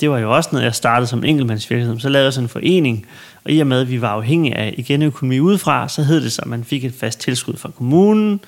det 0.02 0.10
var 0.10 0.20
jo 0.20 0.36
også 0.36 0.50
noget, 0.52 0.66
jeg 0.66 0.76
startede 0.76 1.08
som 1.08 1.24
enkeltmandsvirksomhed. 1.24 2.00
Så 2.00 2.10
lavede 2.10 2.26
jeg 2.26 2.34
sådan 2.34 2.46
en 2.46 2.50
forening, 2.50 3.06
og 3.44 3.52
i 3.52 3.60
og 3.60 3.68
med, 3.68 3.82
at 3.82 3.90
vi 3.90 4.02
var 4.02 4.10
afhængige 4.10 4.58
af 4.58 4.74
igen 4.78 5.02
økonomi 5.02 5.40
udefra, 5.40 5.90
så 5.90 6.04
hed 6.04 6.24
det 6.24 6.32
så, 6.32 6.42
at 6.42 6.48
man 6.48 6.64
fik 6.64 6.86
et 6.86 6.94
fast 7.00 7.20
tilskud 7.20 7.58
fra 7.58 7.70
kommunen, 7.78 8.40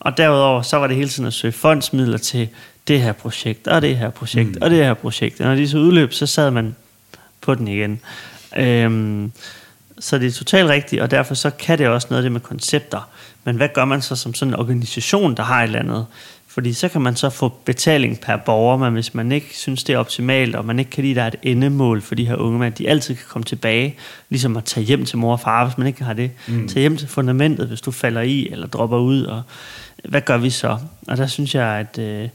og 0.00 0.16
derudover 0.16 0.62
så 0.62 0.76
var 0.76 0.86
det 0.86 0.96
hele 0.96 1.08
tiden 1.08 1.26
at 1.26 1.32
søge 1.32 1.52
fondsmidler 1.52 2.18
til 2.18 2.48
det 2.88 3.00
her 3.00 3.12
projekt, 3.12 3.68
og 3.68 3.82
det 3.82 3.96
her 3.96 4.10
projekt, 4.10 4.50
mm. 4.50 4.58
og 4.60 4.70
det 4.70 4.78
her 4.78 4.94
projekt. 4.94 5.40
Og 5.40 5.46
når 5.46 5.54
de 5.54 5.68
så 5.68 5.78
udløb, 5.78 6.12
så 6.12 6.26
sad 6.26 6.50
man 6.50 6.76
på 7.40 7.54
den 7.54 7.68
igen. 7.68 8.00
Øhm, 8.56 9.32
så 9.98 10.18
det 10.18 10.26
er 10.26 10.32
totalt 10.32 10.68
rigtigt, 10.68 11.02
og 11.02 11.10
derfor 11.10 11.34
så 11.34 11.50
kan 11.50 11.78
det 11.78 11.88
også 11.88 12.06
noget 12.10 12.18
af 12.18 12.22
det 12.22 12.32
med 12.32 12.40
koncepter. 12.40 13.08
Men 13.44 13.56
hvad 13.56 13.68
gør 13.74 13.84
man 13.84 14.02
så 14.02 14.16
som 14.16 14.34
sådan 14.34 14.54
en 14.54 14.60
organisation, 14.60 15.34
der 15.34 15.42
har 15.42 15.62
et 15.62 15.66
eller 15.66 15.78
andet? 15.78 16.06
Fordi 16.54 16.72
så 16.72 16.88
kan 16.88 17.00
man 17.00 17.16
så 17.16 17.30
få 17.30 17.48
betaling 17.48 18.20
per 18.20 18.36
borger, 18.36 18.76
men 18.76 18.92
hvis 18.92 19.14
man 19.14 19.32
ikke 19.32 19.46
synes, 19.52 19.84
det 19.84 19.92
er 19.92 19.98
optimalt, 19.98 20.54
og 20.56 20.64
man 20.64 20.78
ikke 20.78 20.90
kan 20.90 21.04
lide, 21.04 21.10
at 21.10 21.16
der 21.16 21.22
er 21.22 21.26
et 21.26 21.52
endemål 21.52 22.02
for 22.02 22.14
de 22.14 22.26
her 22.26 22.36
unge 22.36 22.58
mænd, 22.58 22.74
de 22.74 22.88
altid 22.88 23.14
kan 23.14 23.24
komme 23.28 23.44
tilbage, 23.44 23.96
ligesom 24.28 24.56
at 24.56 24.64
tage 24.64 24.86
hjem 24.86 25.04
til 25.04 25.18
mor 25.18 25.32
og 25.32 25.40
far, 25.40 25.64
hvis 25.64 25.78
man 25.78 25.86
ikke 25.86 26.04
har 26.04 26.12
det. 26.12 26.30
Mm. 26.48 26.68
Tage 26.68 26.80
hjem 26.80 26.96
til 26.96 27.08
fundamentet, 27.08 27.68
hvis 27.68 27.80
du 27.80 27.90
falder 27.90 28.20
i 28.20 28.48
eller 28.50 28.66
dropper 28.66 28.98
ud, 28.98 29.22
og 29.22 29.42
hvad 30.04 30.20
gør 30.20 30.36
vi 30.36 30.50
så? 30.50 30.78
Og 31.08 31.16
der 31.16 31.26
synes 31.26 31.54
jeg, 31.54 31.66
at 31.66 31.98
øh, 31.98 32.28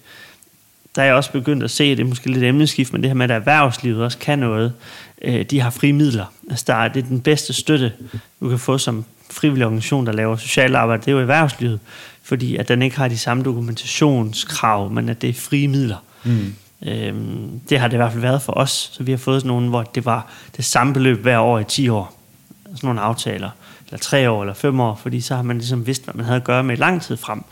der 0.96 1.02
er 1.02 1.06
jeg 1.06 1.16
også 1.16 1.32
begyndt 1.32 1.64
at 1.64 1.72
se, 1.72 1.90
det 1.90 2.00
er 2.00 2.08
måske 2.08 2.32
lidt 2.32 2.44
emneskift, 2.44 2.94
men 2.94 3.02
det 3.02 3.10
her 3.10 3.16
med, 3.16 3.26
at 3.26 3.32
erhvervslivet 3.32 4.04
også 4.04 4.18
kan 4.18 4.40
noget. 4.40 4.74
Øh, 5.22 5.46
de 5.46 5.60
har 5.60 5.70
frie 5.70 5.94
midler. 5.94 6.26
Altså, 6.50 6.64
der 6.68 6.74
er, 6.74 6.88
det 6.88 7.04
er 7.04 7.08
den 7.08 7.22
bedste 7.22 7.54
støtte, 7.54 7.94
du 8.40 8.50
kan 8.50 8.60
få 8.60 8.78
som 8.78 9.06
frivillig 9.32 9.66
organisation, 9.66 10.06
der 10.06 10.12
laver 10.12 10.38
socialt 10.38 10.76
arbejde, 10.76 11.02
det 11.02 11.08
er 11.08 11.12
jo 11.12 11.20
erhvervslivet, 11.20 11.80
fordi 12.28 12.56
at 12.56 12.68
den 12.68 12.82
ikke 12.82 12.98
har 12.98 13.08
de 13.08 13.18
samme 13.18 13.44
dokumentationskrav, 13.44 14.92
men 14.92 15.10
at 15.10 15.22
det 15.22 15.30
er 15.30 15.34
frie 15.34 15.68
midler. 15.68 15.98
Mm. 16.24 16.54
Øhm, 16.86 17.60
det 17.70 17.80
har 17.80 17.88
det 17.88 17.94
i 17.94 17.98
hvert 17.98 18.12
fald 18.12 18.22
været 18.22 18.42
for 18.42 18.54
os, 18.54 18.90
så 18.94 19.04
vi 19.04 19.12
har 19.12 19.18
fået 19.18 19.42
sådan 19.42 19.48
nogle, 19.48 19.70
hvor 19.70 19.84
det 19.84 20.06
var 20.06 20.32
det 20.58 20.66
samme 20.66 20.94
beløb 20.94 21.22
hver 21.22 21.40
år 21.40 21.60
i 21.60 21.64
10 21.64 21.90
år. 21.90 22.20
Sådan 22.66 22.88
nogle 22.88 23.02
aftaler, 23.02 23.50
eller 23.86 23.98
3 24.00 24.30
år, 24.30 24.42
eller 24.44 24.54
5 24.54 24.80
år, 24.80 25.00
fordi 25.02 25.22
så 25.22 25.36
har 25.36 25.44
man 25.44 25.58
ligesom 25.58 25.88
vidst, 25.88 26.04
hvad 26.04 26.14
man 26.14 26.26
havde 26.26 26.38
at 26.38 26.44
gøre 26.44 26.64
med 26.64 26.78
lang 26.78 27.02
tid 27.02 27.18
frem. 27.18 27.44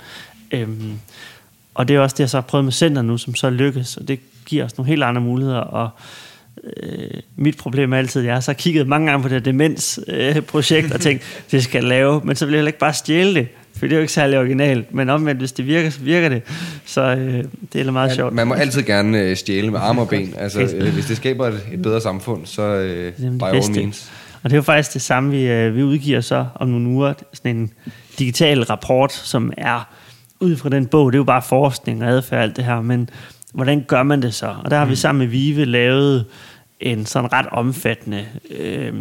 Øhm, 0.51 0.99
og 1.73 1.87
det 1.87 1.95
er 1.95 1.99
også 1.99 2.13
det, 2.13 2.19
jeg 2.19 2.29
så 2.29 2.37
har 2.37 2.41
prøvet 2.41 2.65
med 2.65 2.73
center 2.73 3.01
nu, 3.01 3.17
som 3.17 3.35
så 3.35 3.49
lykkes, 3.49 3.97
og 3.97 4.07
det 4.07 4.19
giver 4.45 4.65
os 4.65 4.77
nogle 4.77 4.89
helt 4.89 5.03
andre 5.03 5.21
muligheder, 5.21 5.59
og 5.59 5.89
øh, 6.63 7.21
mit 7.35 7.57
problem 7.57 7.93
er 7.93 7.97
altid, 7.97 8.21
jeg 8.21 8.33
har 8.33 8.41
så 8.41 8.53
kigget 8.53 8.87
mange 8.87 9.11
gange 9.11 9.23
på 9.23 9.29
det 9.29 9.45
demensprojekt 9.45 10.85
øh, 10.85 10.91
og 10.95 11.01
tænkt, 11.01 11.45
det 11.51 11.63
skal 11.63 11.79
jeg 11.79 11.89
lave, 11.89 12.21
men 12.23 12.35
så 12.35 12.45
vil 12.45 12.53
jeg 12.53 12.57
heller 12.57 12.69
ikke 12.69 12.79
bare 12.79 12.93
stjæle 12.93 13.33
det, 13.33 13.47
for 13.85 13.89
det 13.89 13.95
er 13.95 13.97
jo 13.97 14.01
ikke 14.01 14.13
særlig 14.13 14.39
originalt, 14.39 14.93
men 14.93 15.09
omvendt, 15.09 15.41
hvis 15.41 15.51
det 15.51 15.67
virker, 15.67 15.89
så 15.89 15.99
virker 15.99 16.29
det. 16.29 16.41
Så 16.85 17.01
øh, 17.01 17.43
det 17.73 17.87
er 17.87 17.91
meget 17.91 18.09
man, 18.09 18.15
sjovt. 18.15 18.33
Man 18.33 18.47
må 18.47 18.53
altid 18.53 18.83
gerne 18.83 19.19
øh, 19.19 19.35
stjæle 19.35 19.71
med 19.71 19.79
arme 19.79 20.01
og 20.01 20.09
ben. 20.09 20.33
Altså, 20.45 20.61
øh, 20.61 20.93
hvis 20.93 21.05
det 21.05 21.17
skaber 21.17 21.47
et, 21.47 21.59
et 21.73 21.81
bedre 21.81 22.01
samfund, 22.01 22.45
så 22.45 22.61
øh, 22.61 23.13
by 23.19 23.43
all 23.43 23.71
means. 23.71 24.11
Og 24.43 24.49
det 24.49 24.51
er 24.51 24.57
jo 24.57 24.61
faktisk 24.61 24.93
det 24.93 25.01
samme, 25.01 25.31
vi, 25.31 25.47
øh, 25.47 25.75
vi 25.75 25.83
udgiver 25.83 26.21
så 26.21 26.45
om 26.55 26.67
nogle 26.67 26.87
uger, 26.87 27.13
sådan 27.33 27.55
en 27.55 27.73
digital 28.19 28.63
rapport, 28.63 29.13
som 29.13 29.53
er 29.57 29.89
ud 30.39 30.55
fra 30.55 30.69
den 30.69 30.85
bog, 30.85 31.11
det 31.11 31.17
er 31.17 31.19
jo 31.19 31.23
bare 31.23 31.41
forskning 31.41 32.03
og 32.03 32.09
adfærd 32.09 32.41
alt 32.41 32.55
det 32.55 32.65
her, 32.65 32.81
men 32.81 33.09
hvordan 33.53 33.85
gør 33.87 34.03
man 34.03 34.21
det 34.21 34.33
så? 34.33 34.55
Og 34.63 34.71
der 34.71 34.77
har 34.77 34.85
vi 34.85 34.95
sammen 34.95 35.19
med 35.19 35.27
Vive 35.27 35.65
lavet 35.65 36.25
en 36.79 37.05
sådan 37.05 37.33
ret 37.33 37.45
omfattende 37.51 38.25
øh, 38.59 38.93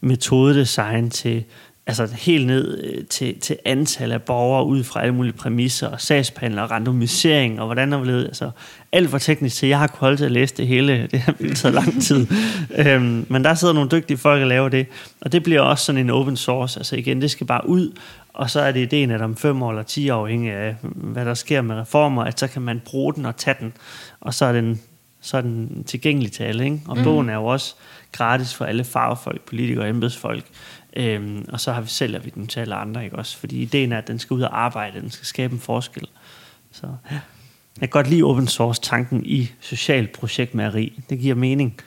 metodedesign 0.00 1.10
til 1.10 1.44
altså 1.86 2.08
helt 2.14 2.46
ned 2.46 2.84
øh, 2.84 3.04
til, 3.04 3.40
til 3.40 3.56
antal 3.64 4.12
af 4.12 4.22
borgere 4.22 4.66
ud 4.66 4.84
fra 4.84 5.02
alle 5.02 5.14
mulige 5.14 5.32
præmisser, 5.32 5.88
og 5.88 6.00
sagsbehandler, 6.00 6.62
og 6.62 6.70
randomisering, 6.70 7.60
og 7.60 7.66
hvordan 7.66 7.92
der 7.92 8.02
blevet, 8.02 8.24
altså 8.24 8.50
alt 8.92 9.10
for 9.10 9.18
teknisk 9.18 9.56
til, 9.56 9.68
jeg 9.68 9.78
har 9.78 9.86
kunnet 9.86 10.00
holde 10.00 10.16
til 10.16 10.24
at 10.24 10.32
læse 10.32 10.56
det 10.56 10.66
hele, 10.66 11.08
det 11.10 11.18
har 11.18 11.34
taget 11.54 11.74
lang 11.74 12.02
tid. 12.02 12.26
øhm, 12.86 13.26
men 13.28 13.44
der 13.44 13.54
sidder 13.54 13.74
nogle 13.74 13.90
dygtige 13.90 14.16
folk 14.16 14.42
og 14.42 14.48
laver 14.48 14.68
det, 14.68 14.86
og 15.20 15.32
det 15.32 15.42
bliver 15.42 15.60
også 15.60 15.84
sådan 15.84 16.00
en 16.00 16.10
open 16.10 16.36
source, 16.36 16.80
altså 16.80 16.96
igen, 16.96 17.22
det 17.22 17.30
skal 17.30 17.46
bare 17.46 17.68
ud, 17.68 17.92
og 18.32 18.50
så 18.50 18.60
er 18.60 18.72
det 18.72 18.80
ideen, 18.80 19.10
at 19.10 19.22
om 19.22 19.36
fem 19.36 19.62
år 19.62 19.70
eller 19.70 19.82
ti 19.82 20.10
år, 20.10 20.20
afhængig 20.20 20.52
af 20.52 20.76
hvad 20.82 21.24
der 21.24 21.34
sker 21.34 21.62
med 21.62 21.76
reformer, 21.76 22.24
at 22.24 22.40
så 22.40 22.46
kan 22.46 22.62
man 22.62 22.82
bruge 22.84 23.14
den 23.14 23.26
og 23.26 23.36
tage 23.36 23.56
den, 23.60 23.72
og 24.20 24.34
så 24.34 24.44
er 24.44 24.52
den, 24.52 24.80
så 25.20 25.36
er 25.36 25.40
den 25.40 25.84
tilgængelig 25.84 26.32
til 26.32 26.42
alle, 26.42 26.64
ikke? 26.64 26.80
og 26.88 26.98
mm. 26.98 27.04
bogen 27.04 27.28
er 27.28 27.34
jo 27.34 27.44
også 27.44 27.74
gratis 28.12 28.54
for 28.54 28.64
alle 28.64 28.84
fagfolk, 28.84 29.40
politikere 29.40 29.84
og 29.84 29.90
embedsfolk. 29.90 30.44
Øhm, 30.96 31.44
og 31.48 31.60
så 31.60 31.72
har 31.72 31.80
vi 31.80 31.88
sælger 31.88 32.18
vi 32.18 32.30
den 32.34 32.46
til 32.46 32.60
alle 32.60 32.74
andre, 32.74 33.04
ikke 33.04 33.16
også? 33.16 33.38
Fordi 33.38 33.62
ideen 33.62 33.92
er, 33.92 33.98
at 33.98 34.08
den 34.08 34.18
skal 34.18 34.34
ud 34.34 34.42
og 34.42 34.64
arbejde, 34.64 35.00
den 35.00 35.10
skal 35.10 35.26
skabe 35.26 35.52
en 35.52 35.60
forskel. 35.60 36.08
Så 36.72 36.86
ja. 37.10 37.18
Jeg 37.80 37.80
kan 37.80 37.88
godt 37.88 38.10
lide 38.10 38.22
open 38.22 38.46
source 38.46 38.82
tanken 38.82 39.26
i 39.26 39.50
socialt 39.60 40.12
projekt 40.12 40.54
med 40.54 40.90
Det 41.10 41.18
giver 41.18 41.34
mening. 41.34 41.80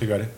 Det 0.00 0.08
gør 0.08 0.18
det. 0.18 0.28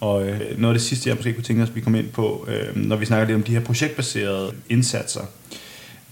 Og 0.00 0.28
øh, 0.28 0.58
noget 0.58 0.74
af 0.74 0.78
det 0.78 0.88
sidste, 0.88 1.08
jeg 1.08 1.16
måske 1.16 1.32
kunne 1.32 1.44
tænke 1.44 1.62
os, 1.62 1.68
at 1.68 1.74
vi 1.74 1.80
kom 1.80 1.94
ind 1.94 2.10
på, 2.10 2.48
øh, 2.48 2.76
når 2.76 2.96
vi 2.96 3.06
snakker 3.06 3.26
lidt 3.26 3.36
om 3.36 3.42
de 3.42 3.52
her 3.52 3.60
projektbaserede 3.60 4.54
indsatser. 4.68 5.22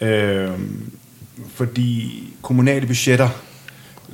Øh, 0.01 0.51
fordi 1.49 2.23
kommunale 2.43 2.87
budgetter 2.87 3.29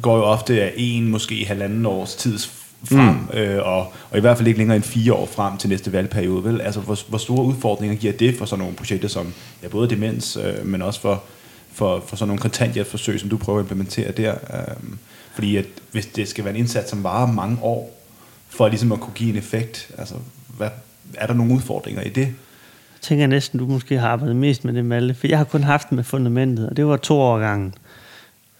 går 0.02 0.16
jo 0.16 0.22
ofte 0.22 0.62
af 0.62 0.74
en, 0.76 1.08
måske 1.08 1.44
halvanden 1.44 1.86
års 1.86 2.14
tids 2.14 2.59
frem, 2.84 3.14
mm. 3.14 3.38
øh, 3.38 3.66
og, 3.66 3.92
og 4.10 4.18
i 4.18 4.20
hvert 4.20 4.36
fald 4.36 4.48
ikke 4.48 4.58
længere 4.58 4.76
end 4.76 4.84
fire 4.84 5.14
år 5.14 5.26
frem 5.26 5.56
til 5.56 5.68
næste 5.68 5.92
valgperiode. 5.92 6.44
Vel? 6.44 6.60
Altså, 6.60 6.80
hvor, 6.80 6.98
hvor 7.08 7.18
store 7.18 7.44
udfordringer 7.44 7.96
giver 7.96 8.12
det 8.12 8.38
for 8.38 8.44
sådan 8.44 8.60
nogle 8.60 8.76
projekter 8.76 9.08
som 9.08 9.34
ja, 9.62 9.68
både 9.68 9.90
demens, 9.90 10.36
øh, 10.36 10.66
men 10.66 10.82
også 10.82 11.00
for, 11.00 11.22
for, 11.72 12.04
for 12.06 12.16
sådan 12.16 12.28
nogle 12.28 12.40
kontanthjælpsforsøg, 12.40 13.20
som 13.20 13.28
du 13.28 13.36
prøver 13.36 13.58
at 13.58 13.62
implementere 13.62 14.12
der? 14.12 14.32
Øh, 14.32 14.76
fordi 15.34 15.56
at 15.56 15.66
hvis 15.92 16.06
det 16.06 16.28
skal 16.28 16.44
være 16.44 16.54
en 16.54 16.60
indsats, 16.60 16.90
som 16.90 17.04
varer 17.04 17.32
mange 17.32 17.58
år, 17.62 18.00
for 18.48 18.68
ligesom 18.68 18.92
at 18.92 19.00
kunne 19.00 19.14
give 19.14 19.30
en 19.30 19.36
effekt, 19.36 19.90
altså, 19.98 20.14
hvad, 20.56 20.68
er 21.14 21.26
der 21.26 21.34
nogle 21.34 21.54
udfordringer 21.54 22.02
i 22.02 22.08
det? 22.08 22.26
Jeg 23.00 23.02
tænker 23.02 23.26
næsten, 23.26 23.58
du 23.58 23.66
måske 23.66 23.98
har 23.98 24.08
arbejdet 24.08 24.36
mest 24.36 24.64
med 24.64 24.74
det, 24.74 24.84
Malte, 24.84 25.14
for 25.14 25.26
jeg 25.26 25.38
har 25.38 25.44
kun 25.44 25.62
haft 25.62 25.88
det 25.88 25.96
med 25.96 26.04
fundamentet, 26.04 26.68
og 26.68 26.76
det 26.76 26.86
var 26.86 26.96
to 26.96 27.20
år 27.20 27.38
gangen. 27.38 27.74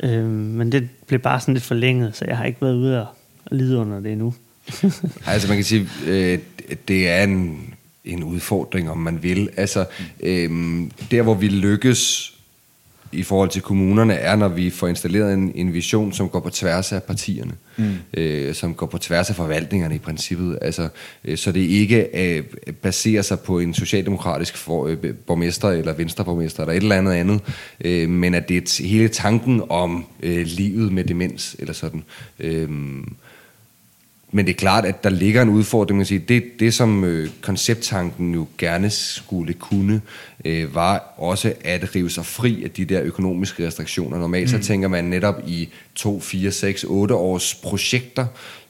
Øh, 0.02 0.24
men 0.30 0.72
det 0.72 0.88
blev 1.06 1.20
bare 1.20 1.40
sådan 1.40 1.54
lidt 1.54 1.64
forlænget, 1.64 2.16
så 2.16 2.24
jeg 2.28 2.36
har 2.36 2.44
ikke 2.44 2.62
været 2.62 2.74
ude 2.74 3.00
og 3.00 3.06
lide 3.51 3.76
under 3.76 4.01
det 4.01 4.12
endnu. 4.12 4.34
altså 5.26 5.49
man 5.49 5.57
kan 5.57 5.64
sige, 5.64 5.88
øh, 6.07 6.38
det 6.88 7.09
er 7.09 7.22
en, 7.22 7.61
en 8.05 8.22
udfordring, 8.22 8.91
om 8.91 8.99
man 8.99 9.22
vil. 9.22 9.49
Altså, 9.57 9.84
øh, 10.20 10.51
der 11.11 11.22
hvor 11.22 11.34
vi 11.34 11.49
lykkes 11.49 12.34
i 13.12 13.22
forhold 13.22 13.49
til 13.49 13.62
kommunerne, 13.62 14.14
er, 14.14 14.36
når 14.36 14.49
vi 14.49 14.70
får 14.70 14.88
installeret 14.88 15.34
en, 15.34 15.53
en 15.55 15.72
vision, 15.72 16.12
som 16.12 16.28
går 16.28 16.41
på 16.41 16.51
tværs 16.51 16.93
af 16.93 17.03
partierne, 17.03 17.53
mm. 17.76 17.95
øh, 18.14 18.55
som 18.55 18.74
går 18.74 18.86
på 18.86 18.99
tværs 18.99 19.30
af 19.30 19.36
forvaltningerne 19.36 19.95
i 19.95 19.99
princippet. 19.99 20.59
Altså, 20.62 20.88
øh, 21.24 21.38
så 21.38 21.53
det 21.53 21.61
ikke 21.61 22.09
øh, 22.14 22.45
baserer 22.82 23.22
sig 23.22 23.41
på 23.41 23.59
en 23.59 23.74
socialdemokratisk 23.74 24.57
for, 24.57 24.86
øh, 24.86 24.97
borgmester 25.26 25.68
eller 25.68 25.93
venstreborgmester 25.93 26.62
eller 26.62 26.72
et 26.72 26.82
eller 26.82 26.97
andet 26.97 27.12
andet, 27.12 27.41
øh, 27.80 28.09
men 28.09 28.34
at 28.34 28.49
det 28.49 28.57
er 28.57 28.84
hele 28.84 29.09
tanken 29.09 29.62
om 29.68 30.07
øh, 30.22 30.47
livet 30.47 30.93
med 30.93 31.05
demens 31.05 31.57
eller 31.59 31.72
sådan. 31.72 32.05
Øh, 32.38 32.68
men 34.33 34.47
det 34.47 34.53
er 34.53 34.57
klart, 34.57 34.85
at 34.85 35.05
der 35.05 35.11
ligger 35.11 35.43
en 35.43 35.49
udfordring. 35.49 35.97
Man 35.97 36.07
sige, 36.07 36.18
det, 36.18 36.45
det, 36.61 36.74
som 36.74 37.05
øh, 37.05 37.28
koncepttanken 37.41 38.35
jo 38.35 38.47
gerne 38.59 38.91
skulle 38.91 39.53
kunne, 39.53 40.01
øh, 40.45 40.74
var 40.74 41.14
også 41.16 41.53
at 41.64 41.95
rive 41.95 42.11
sig 42.11 42.26
fri 42.26 42.64
af 42.64 42.70
de 42.70 42.85
der 42.85 43.03
økonomiske 43.03 43.66
restriktioner. 43.66 44.18
Normalt 44.18 44.53
mm. 44.53 44.62
så 44.62 44.66
tænker 44.68 44.89
man 44.89 45.05
netop 45.05 45.43
i 45.47 45.68
2, 45.95 46.20
4, 46.20 46.51
6, 46.51 46.85
8 46.85 47.14
års 47.14 47.55
projekter. 47.55 48.26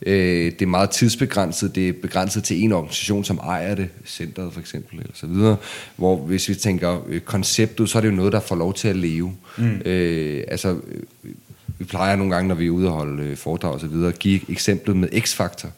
Øh, 0.07 0.45
det 0.53 0.63
er 0.63 0.67
meget 0.67 0.91
tidsbegrænset. 0.91 1.75
Det 1.75 1.89
er 1.89 1.93
begrænset 1.93 2.45
til 2.45 2.65
en 2.65 2.73
organisation, 2.73 3.25
som 3.25 3.39
ejer 3.39 3.75
det, 3.75 3.89
centret 4.07 4.53
for 4.53 4.61
eksempel, 4.61 4.99
eller 4.99 5.15
så 5.15 5.27
videre. 5.27 5.57
Hvor 5.97 6.17
hvis 6.17 6.49
vi 6.49 6.55
tænker 6.55 7.05
øh, 7.09 7.21
konceptet, 7.21 7.91
så 7.91 7.99
er 7.99 8.03
det 8.03 8.09
jo 8.11 8.15
noget, 8.15 8.33
der 8.33 8.41
får 8.41 8.57
lov 8.57 8.75
til 8.75 8.89
at 8.89 8.97
leve. 8.97 9.33
Mm. 9.59 9.81
Øh, 9.85 10.45
altså, 10.49 10.69
øh, 10.69 11.31
vi 11.81 11.85
plejer 11.85 12.17
nogle 12.17 12.35
gange, 12.35 12.49
når 12.49 12.55
vi 12.55 12.67
er 12.67 12.71
ude 12.71 12.89
og 12.89 12.93
holde 12.93 13.23
øh, 13.23 13.37
foredrag 13.37 13.73
og 13.73 13.81
så 13.81 13.87
videre, 13.87 14.09
at 14.09 14.19
give 14.19 14.41
eksemplet 14.51 14.97
med 14.97 15.09
X-faktor. 15.21 15.69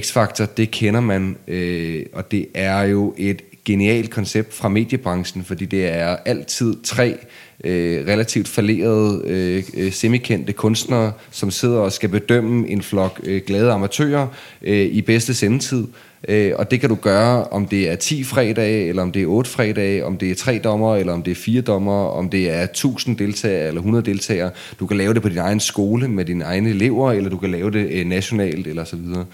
X-faktor, 0.00 0.44
det 0.44 0.70
kender 0.70 1.00
man, 1.00 1.36
øh, 1.48 2.06
og 2.12 2.30
det 2.30 2.46
er 2.54 2.82
jo 2.82 3.14
et 3.16 3.42
genialt 3.64 4.10
koncept 4.10 4.54
fra 4.54 4.68
mediebranchen, 4.68 5.44
fordi 5.44 5.64
det 5.64 5.88
er 5.88 6.16
altid 6.24 6.74
tre 6.82 7.18
øh, 7.64 8.06
relativt 8.06 8.48
falerede, 8.48 9.22
øh, 9.24 9.64
øh, 9.74 9.92
semikendte 9.92 10.52
kunstnere, 10.52 11.12
som 11.30 11.50
sidder 11.50 11.78
og 11.78 11.92
skal 11.92 12.08
bedømme 12.08 12.68
en 12.68 12.82
flok 12.82 13.20
øh, 13.24 13.42
glade 13.46 13.72
amatører 13.72 14.26
øh, 14.62 14.86
i 14.86 15.02
bedste 15.02 15.34
sendetid. 15.34 15.86
Øh, 16.28 16.52
og 16.58 16.70
det 16.70 16.80
kan 16.80 16.88
du 16.88 16.94
gøre, 16.94 17.44
om 17.44 17.66
det 17.66 17.90
er 17.90 17.96
10 17.96 18.24
fredage, 18.24 18.88
eller 18.88 19.02
om 19.02 19.12
det 19.12 19.22
er 19.22 19.26
8 19.26 19.50
fredage, 19.50 20.04
om 20.04 20.18
det 20.18 20.30
er 20.30 20.34
3 20.34 20.60
dommer, 20.64 20.96
eller 20.96 21.12
om 21.12 21.22
det 21.22 21.30
er 21.30 21.34
4 21.34 21.60
dommer, 21.60 22.06
om 22.06 22.30
det 22.30 22.50
er 22.50 22.62
1000 22.62 23.16
deltagere 23.16 23.66
eller 23.66 23.80
100 23.80 24.04
deltagere. 24.04 24.50
Du 24.80 24.86
kan 24.86 24.96
lave 24.96 25.14
det 25.14 25.22
på 25.22 25.28
din 25.28 25.38
egen 25.38 25.60
skole 25.60 26.08
med 26.08 26.24
dine 26.24 26.44
egne 26.44 26.70
elever, 26.70 27.12
eller 27.12 27.30
du 27.30 27.36
kan 27.36 27.50
lave 27.50 27.70
det 27.70 27.88
øh, 27.90 28.06
nationalt, 28.06 28.66
eller 28.66 28.84
så 28.84 28.96
videre. 28.96 29.24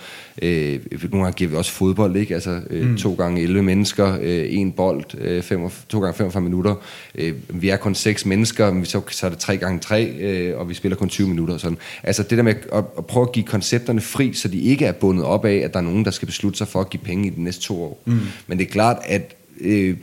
Øh, 0.42 0.80
nogle 1.10 1.24
gange 1.24 1.36
giver 1.36 1.50
vi 1.50 1.56
også 1.56 1.72
fodbold, 1.72 2.16
ikke? 2.16 2.34
Altså 2.34 2.60
øh, 2.70 2.90
mm. 2.90 2.96
to 2.96 3.14
gange 3.14 3.42
11 3.42 3.62
mennesker, 3.62 4.18
øh, 4.22 4.46
en 4.48 4.72
bold, 4.72 5.04
øh, 5.18 5.42
fem, 5.42 5.70
to 5.88 6.00
gange 6.00 6.14
45 6.14 6.42
minutter. 6.42 6.74
Øh, 7.14 7.32
vi 7.48 7.68
er 7.68 7.76
kun 7.76 7.94
seks 7.94 8.26
mennesker, 8.26 8.72
men 8.72 8.84
så, 8.84 9.00
så 9.10 9.26
er 9.26 9.30
det 9.30 9.38
tre 9.38 9.56
gange 9.56 9.80
tre, 9.80 10.04
øh, 10.04 10.58
og 10.58 10.68
vi 10.68 10.74
spiller 10.74 10.96
kun 10.96 11.08
20 11.08 11.28
minutter. 11.28 11.54
Og 11.54 11.60
sådan. 11.60 11.78
Altså 12.02 12.22
det 12.22 12.38
der 12.38 12.44
med 12.44 12.54
at, 12.72 12.84
at 12.98 13.06
prøve 13.06 13.26
at 13.26 13.32
give 13.32 13.46
koncepterne 13.46 14.00
fri, 14.00 14.32
så 14.32 14.48
de 14.48 14.60
ikke 14.60 14.86
er 14.86 14.92
bundet 14.92 15.24
op 15.24 15.44
af, 15.44 15.54
at 15.54 15.72
der 15.72 15.78
er 15.78 15.84
nogen, 15.84 16.04
der 16.04 16.10
skal 16.10 16.26
beslutte 16.26 16.58
sig 16.58 16.68
for 16.74 16.80
at 16.80 16.90
give 16.90 17.02
penge 17.02 17.26
i 17.26 17.30
de 17.30 17.42
næste 17.42 17.62
to 17.62 17.82
år. 17.82 18.02
Mm. 18.04 18.20
Men 18.46 18.58
det 18.58 18.66
er 18.66 18.70
klart, 18.70 18.98
at 19.04 19.36
øh, 19.60 19.96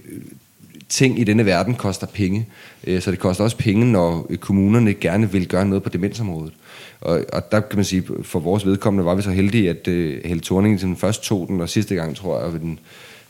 ting 0.89 1.19
i 1.19 1.23
denne 1.23 1.45
verden 1.45 1.75
koster 1.75 2.07
penge. 2.07 2.47
Øh, 2.87 3.01
så 3.01 3.11
det 3.11 3.19
koster 3.19 3.43
også 3.43 3.57
penge, 3.57 3.91
når 3.91 4.31
kommunerne 4.39 4.93
gerne 4.93 5.31
vil 5.31 5.47
gøre 5.47 5.65
noget 5.65 5.83
på 5.83 5.89
demensområdet. 5.89 6.53
Og, 7.01 7.25
og 7.33 7.51
der 7.51 7.59
kan 7.59 7.75
man 7.77 7.85
sige, 7.85 8.03
for 8.23 8.39
vores 8.39 8.65
vedkommende 8.65 9.05
var 9.05 9.15
vi 9.15 9.21
så 9.21 9.31
heldige, 9.31 9.69
at 9.69 9.87
uh, 9.87 9.93
Helle 10.29 10.41
Thorning 10.41 10.81
den 10.81 10.97
først 10.97 11.23
tog 11.23 11.47
den, 11.47 11.61
og 11.61 11.69
sidste 11.69 11.95
gang, 11.95 12.15
tror 12.15 12.43
jeg, 12.43 12.53
ved 12.53 12.59
den 12.59 12.79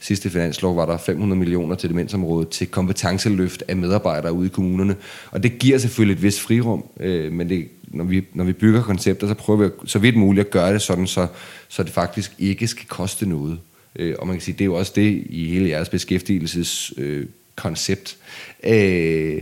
sidste 0.01 0.29
finanslov 0.29 0.75
var 0.75 0.85
der 0.85 0.97
500 0.97 1.39
millioner 1.39 1.75
til 1.75 1.89
demensområdet 1.89 2.49
til 2.49 2.67
kompetenceløft 2.67 3.63
af 3.67 3.75
medarbejdere 3.75 4.33
ude 4.33 4.45
i 4.45 4.49
kommunerne. 4.49 4.95
Og 5.31 5.43
det 5.43 5.59
giver 5.59 5.77
selvfølgelig 5.77 6.15
et 6.15 6.23
vist 6.23 6.41
frirum, 6.41 6.85
øh, 6.99 7.31
men 7.31 7.49
det, 7.49 7.67
når, 7.87 8.03
vi, 8.03 8.25
når 8.33 8.43
vi 8.43 8.53
bygger 8.53 8.83
koncepter, 8.83 9.27
så 9.27 9.33
prøver 9.33 9.63
vi 9.63 9.69
så 9.85 9.99
vidt 9.99 10.17
muligt 10.17 10.45
at 10.45 10.51
gøre 10.51 10.73
det 10.73 10.81
sådan, 10.81 11.07
så, 11.07 11.27
så 11.67 11.83
det 11.83 11.91
faktisk 11.91 12.31
ikke 12.39 12.67
skal 12.67 12.87
koste 12.87 13.29
noget. 13.29 13.59
Øh, 13.95 14.15
og 14.19 14.27
man 14.27 14.35
kan 14.35 14.41
sige, 14.41 14.55
det 14.55 14.61
er 14.61 14.65
jo 14.65 14.75
også 14.75 14.91
det 14.95 15.23
i 15.29 15.49
hele 15.49 15.69
jeres 15.69 15.89
beskæftigelseskoncept, 15.89 16.97
øh, 16.97 17.25
koncept, 17.55 18.17
øh, 18.63 19.41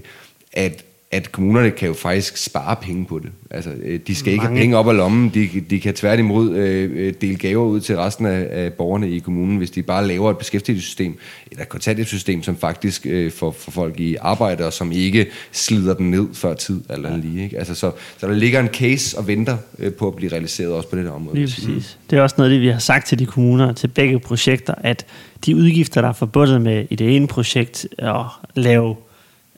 at 0.53 0.86
at 1.12 1.32
kommunerne 1.32 1.72
kan 1.72 1.88
jo 1.88 1.93
faktisk 1.93 2.38
spare 2.38 2.76
penge 2.76 3.05
på 3.05 3.20
det. 3.20 3.30
Altså, 3.51 3.72
øh, 3.84 3.99
de 4.07 4.16
skal 4.16 4.34
ikke 4.34 4.43
Mange. 4.43 4.57
have 4.57 4.64
penge 4.64 4.78
op 4.78 4.88
af 4.88 4.97
lommen, 4.97 5.30
de, 5.30 5.49
de 5.70 5.80
kan 5.80 5.93
tværtimod 5.93 6.55
øh, 6.55 6.91
øh, 6.93 7.14
dele 7.22 7.36
gaver 7.36 7.66
ud 7.66 7.80
til 7.80 7.97
resten 7.97 8.26
af, 8.26 8.47
af 8.51 8.74
borgerne 8.74 9.10
i 9.10 9.20
kommunen, 9.20 9.57
hvis 9.57 9.72
de 9.72 9.84
bare 9.84 10.07
laver 10.07 10.32
et 10.32 10.38
beskæftigelsessystem, 10.38 11.18
eller 11.51 11.64
et 11.64 11.70
kontanthjælpssystem, 11.70 12.43
som 12.43 12.57
faktisk 12.57 13.05
øh, 13.05 13.32
får, 13.32 13.51
får 13.51 13.72
folk 13.72 13.99
i 13.99 14.16
arbejde, 14.16 14.66
og 14.66 14.74
som 14.74 14.91
ikke 14.91 15.28
slider 15.51 15.93
dem 15.93 16.05
ned 16.05 16.28
før 16.34 16.53
tid, 16.53 16.82
eller 16.89 17.12
ja. 17.12 17.18
lige. 17.18 17.43
Ikke? 17.43 17.57
Altså, 17.57 17.76
så, 17.76 17.91
så 18.18 18.28
der 18.28 18.34
ligger 18.34 18.60
en 18.60 18.68
case 18.68 19.18
og 19.18 19.28
venter 19.28 19.57
øh, 19.80 19.93
på 19.93 20.07
at 20.07 20.16
blive 20.16 20.32
realiseret 20.32 20.74
også 20.74 20.89
på 20.89 20.95
det 20.95 21.05
der 21.05 21.12
område. 21.12 21.36
Lige 21.36 21.47
præcis. 21.47 21.97
Det 22.10 22.18
er 22.18 22.22
også 22.22 22.36
noget, 22.38 22.51
det 22.51 22.62
vi 22.62 22.68
har 22.68 22.80
sagt 22.80 23.07
til 23.07 23.20
de 23.20 23.26
kommuner, 23.26 23.74
til 23.74 23.88
begge 23.88 24.20
projekter, 24.20 24.74
at 24.78 25.05
de 25.45 25.55
udgifter, 25.55 26.01
der 26.01 26.10
er 26.10 26.14
forbundet 26.14 26.62
med 26.62 26.86
i 26.89 26.95
det 26.95 27.16
ene 27.16 27.28
projekt, 27.28 27.88
at 27.97 28.26
lave 28.55 28.95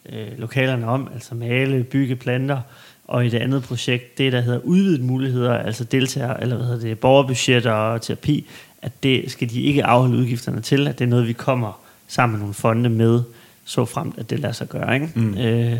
øh, 0.10 0.28
lokalerne 0.38 0.88
om, 0.88 1.10
altså 1.14 1.36
male, 1.36 1.84
bygge 1.84 2.16
planter, 2.16 2.62
og 3.08 3.26
i 3.26 3.30
det 3.30 3.38
andet 3.38 3.64
projekt, 3.64 4.18
det 4.18 4.34
der 4.34 4.42
hedder 4.42 4.60
udvidet 4.60 5.02
muligheder, 5.02 5.58
altså 5.58 5.84
deltager, 5.84 6.34
eller 6.34 6.56
hvad 6.56 6.66
hedder 6.66 6.82
det, 6.82 7.00
borgerbudgetter 7.00 7.72
og 7.72 8.02
terapi, 8.02 8.46
at 8.82 9.04
det 9.04 9.32
skal 9.32 9.50
de 9.50 9.62
ikke 9.62 9.86
afholde 9.86 10.18
udgifterne 10.18 10.62
til, 10.62 10.88
at 10.88 11.00
det 11.00 11.06
er 11.06 11.10
noget, 11.10 11.28
vi 11.28 11.34
kommer 11.34 11.80
sammen 12.08 12.34
med 12.34 12.40
nogle 12.40 12.54
fonde 12.54 12.90
med, 12.90 13.24
så 13.66 13.86
fremt, 13.86 14.18
at 14.18 14.30
det 14.30 14.40
lader 14.40 14.54
sig 14.54 14.70
gøre. 14.70 14.94
Ikke? 14.94 15.10
Mm. 15.16 15.38
Øh, 15.38 15.80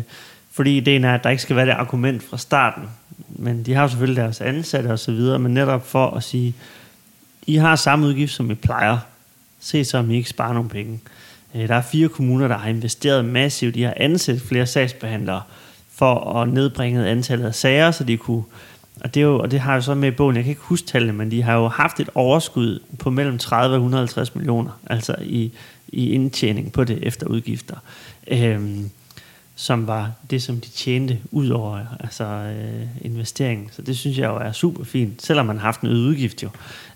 fordi 0.52 0.76
ideen 0.76 1.04
er, 1.04 1.14
at 1.14 1.24
der 1.24 1.30
ikke 1.30 1.42
skal 1.42 1.56
være 1.56 1.66
det 1.66 1.72
argument 1.72 2.22
fra 2.22 2.38
starten, 2.38 2.84
men 3.28 3.62
de 3.62 3.74
har 3.74 3.82
jo 3.82 3.88
selvfølgelig 3.88 4.22
deres 4.22 4.40
ansatte 4.40 4.88
og 4.88 4.98
så 4.98 5.12
videre, 5.12 5.38
men 5.38 5.54
netop 5.54 5.86
for 5.86 6.10
at 6.10 6.22
sige, 6.22 6.54
I 7.46 7.56
har 7.56 7.76
samme 7.76 8.06
udgift, 8.06 8.32
som 8.32 8.50
I 8.50 8.54
plejer, 8.54 8.98
se 9.60 9.84
så, 9.84 9.98
om 9.98 10.10
I 10.10 10.16
ikke 10.16 10.28
sparer 10.28 10.52
nogle 10.52 10.68
penge. 10.68 11.00
Øh, 11.54 11.68
der 11.68 11.74
er 11.74 11.82
fire 11.82 12.08
kommuner, 12.08 12.48
der 12.48 12.58
har 12.58 12.68
investeret 12.68 13.24
massivt. 13.24 13.74
De 13.74 13.82
har 13.82 13.94
ansat 13.96 14.40
flere 14.40 14.66
sagsbehandlere 14.66 15.42
for 15.94 16.40
at 16.40 16.48
nedbringe 16.48 17.08
antallet 17.08 17.46
af 17.46 17.54
sager, 17.54 17.90
så 17.90 18.04
de 18.04 18.16
kunne 18.16 18.42
og 19.00 19.14
det, 19.14 19.20
er 19.20 19.24
jo, 19.24 19.38
og 19.38 19.50
det 19.50 19.60
har 19.60 19.74
jo 19.74 19.80
så 19.80 19.94
med 19.94 20.08
i 20.08 20.16
bogen, 20.16 20.36
jeg 20.36 20.44
kan 20.44 20.50
ikke 20.50 20.62
huske 20.62 20.86
tallene, 20.86 21.12
men 21.12 21.30
de 21.30 21.42
har 21.42 21.54
jo 21.54 21.68
haft 21.68 22.00
et 22.00 22.10
overskud 22.14 22.80
på 22.98 23.10
mellem 23.10 23.38
30 23.38 23.74
og 23.74 23.78
150 23.78 24.34
millioner, 24.34 24.80
altså 24.86 25.16
i, 25.20 25.52
i 25.88 26.10
indtjening 26.10 26.72
på 26.72 26.84
det 26.84 26.98
efter 27.02 27.26
udgifter, 27.26 27.76
øhm, 28.28 28.90
som 29.54 29.86
var 29.86 30.12
det, 30.30 30.42
som 30.42 30.60
de 30.60 30.68
tjente 30.68 31.18
ud 31.30 31.48
over 31.48 31.80
altså, 32.00 32.24
øh, 32.24 32.86
investeringen. 33.00 33.68
Så 33.72 33.82
det 33.82 33.98
synes 33.98 34.18
jeg 34.18 34.28
jo 34.28 34.36
er 34.36 34.52
super 34.52 34.84
fint, 34.84 35.22
selvom 35.22 35.46
man 35.46 35.56
har 35.56 35.64
haft 35.64 35.80
en 35.80 35.88
øget 35.88 36.06
udgift 36.06 36.42
jo. 36.42 36.48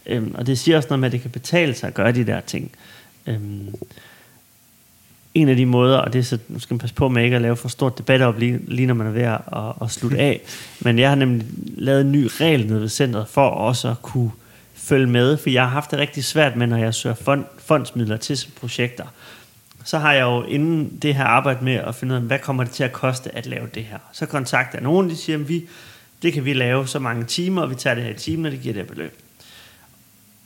Øhm, 0.07 0.35
og 0.35 0.47
det 0.47 0.59
siger 0.59 0.77
også 0.77 0.89
noget 0.89 1.01
med, 1.01 1.09
at 1.09 1.13
det 1.13 1.21
kan 1.21 1.31
betale 1.31 1.75
sig 1.75 1.87
at 1.87 1.95
gøre 1.95 2.13
de 2.13 2.27
der 2.27 2.41
ting. 2.41 2.71
Øhm, 3.27 3.75
en 5.37 5.49
af 5.49 5.57
de 5.57 5.67
måder, 5.67 5.99
og 5.99 6.13
det 6.13 6.19
er 6.19 6.23
så, 6.23 6.39
nu 6.49 6.59
skal 6.59 6.75
man 6.75 6.79
passe 6.79 6.95
på 6.95 7.09
med 7.09 7.25
ikke 7.25 7.37
at 7.37 7.43
lave 7.43 7.57
for 7.57 7.69
stort 7.69 7.99
debat 7.99 8.23
op, 8.23 8.39
lige, 8.39 8.61
lige 8.67 8.87
når 8.87 8.95
man 8.95 9.07
er 9.07 9.11
ved 9.11 9.23
at, 9.23 9.41
at 9.83 9.91
slutte 9.91 10.19
af, 10.19 10.41
men 10.81 10.99
jeg 10.99 11.09
har 11.09 11.17
nemlig 11.17 11.47
lavet 11.77 12.01
en 12.01 12.13
ny 12.13 12.29
regel 12.41 12.67
nede 12.67 12.81
ved 12.81 12.89
centret, 12.89 13.29
for 13.29 13.49
også 13.49 13.91
at 13.91 14.03
kunne 14.03 14.31
følge 14.75 15.07
med, 15.07 15.37
for 15.37 15.51
jeg 15.51 15.63
har 15.63 15.69
haft 15.69 15.91
det 15.91 15.99
rigtig 15.99 16.25
svært 16.25 16.57
med, 16.57 16.67
når 16.67 16.77
jeg 16.77 16.95
søger 16.95 17.15
fond, 17.15 17.45
fondsmidler 17.59 18.17
til 18.17 18.47
projekter. 18.61 19.05
Så 19.85 19.99
har 19.99 20.13
jeg 20.13 20.23
jo 20.23 20.43
inden 20.43 20.99
det 21.03 21.15
her 21.15 21.25
arbejde 21.25 21.65
med 21.65 21.75
at 21.75 21.95
finde 21.95 22.15
ud 22.15 22.21
af, 22.21 22.25
hvad 22.25 22.39
kommer 22.39 22.65
det 22.65 22.73
til 22.73 22.85
at 22.85 22.93
koste 22.93 23.37
at 23.37 23.47
lave 23.47 23.67
det 23.75 23.85
her. 23.85 23.99
Så 24.13 24.27
kontakter 24.27 24.79
jeg 24.79 24.83
nogen, 24.85 25.11
de 25.11 25.17
siger, 25.17 25.39
at 25.39 25.49
vi, 25.49 25.69
det 26.23 26.33
kan 26.33 26.45
vi 26.45 26.53
lave 26.53 26.87
så 26.87 26.99
mange 26.99 27.25
timer, 27.25 27.63
og 27.63 27.71
vi 27.71 27.75
tager 27.75 27.95
det 27.95 28.05
her 28.05 28.11
i 28.11 28.15
timer, 28.15 28.49
og 28.49 28.53
det 28.53 28.61
giver 28.61 28.75
det 28.75 28.87
beløb. 28.87 29.26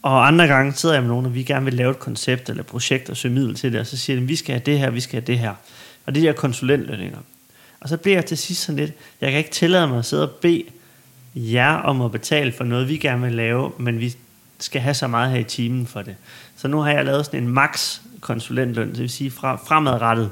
Og 0.03 0.27
andre 0.27 0.47
gange 0.47 0.73
sidder 0.73 0.95
jeg 0.95 1.03
med 1.03 1.11
nogen, 1.11 1.27
og 1.27 1.35
vi 1.35 1.43
gerne 1.43 1.65
vil 1.65 1.75
lave 1.75 1.91
et 1.91 1.99
koncept 1.99 2.49
eller 2.49 2.63
et 2.63 2.67
projekt 2.67 3.11
og 3.11 3.17
søge 3.17 3.35
middel 3.35 3.55
til 3.55 3.73
det, 3.73 3.81
og 3.81 3.87
så 3.87 3.97
siger 3.97 4.21
de, 4.21 4.27
vi 4.27 4.37
skal 4.37 4.53
have 4.53 4.63
det 4.67 4.79
her, 4.79 4.91
vi 4.91 5.01
skal 5.01 5.21
have 5.21 5.27
det 5.27 5.39
her. 5.39 5.55
Og 6.07 6.15
det 6.15 6.21
er 6.21 6.23
de 6.23 6.27
her 6.27 6.33
konsulentlønninger. 6.33 7.19
Og 7.81 7.89
så 7.89 7.97
bliver 7.97 8.17
jeg 8.17 8.27
til 8.27 8.39
sidst 8.39 8.63
sådan 8.63 8.77
lidt, 8.77 8.93
jeg 9.21 9.31
kan 9.31 9.39
ikke 9.39 9.51
tillade 9.51 9.87
mig 9.87 9.99
at 9.99 10.05
sidde 10.05 10.23
og 10.23 10.31
bede 10.31 10.65
jer 11.35 11.75
om 11.75 12.03
at 12.03 12.13
betale 12.13 12.53
for 12.53 12.65
noget, 12.65 12.89
vi 12.89 12.97
gerne 12.97 13.23
vil 13.23 13.33
lave, 13.33 13.73
men 13.79 14.01
vi 14.01 14.17
skal 14.59 14.81
have 14.81 14.95
så 14.95 15.07
meget 15.07 15.33
her 15.33 15.39
i 15.39 15.45
timen 15.45 15.87
for 15.87 16.03
det. 16.03 16.17
Så 16.57 16.69
nu 16.69 16.79
har 16.81 16.91
jeg 16.91 17.05
lavet 17.05 17.27
sådan 17.27 17.43
en 17.43 17.49
max 17.49 18.01
konsulentløn, 18.21 18.89
det 18.89 18.99
vil 18.99 19.11
sige 19.11 19.31
fra, 19.31 19.57
fremadrettet, 19.57 20.31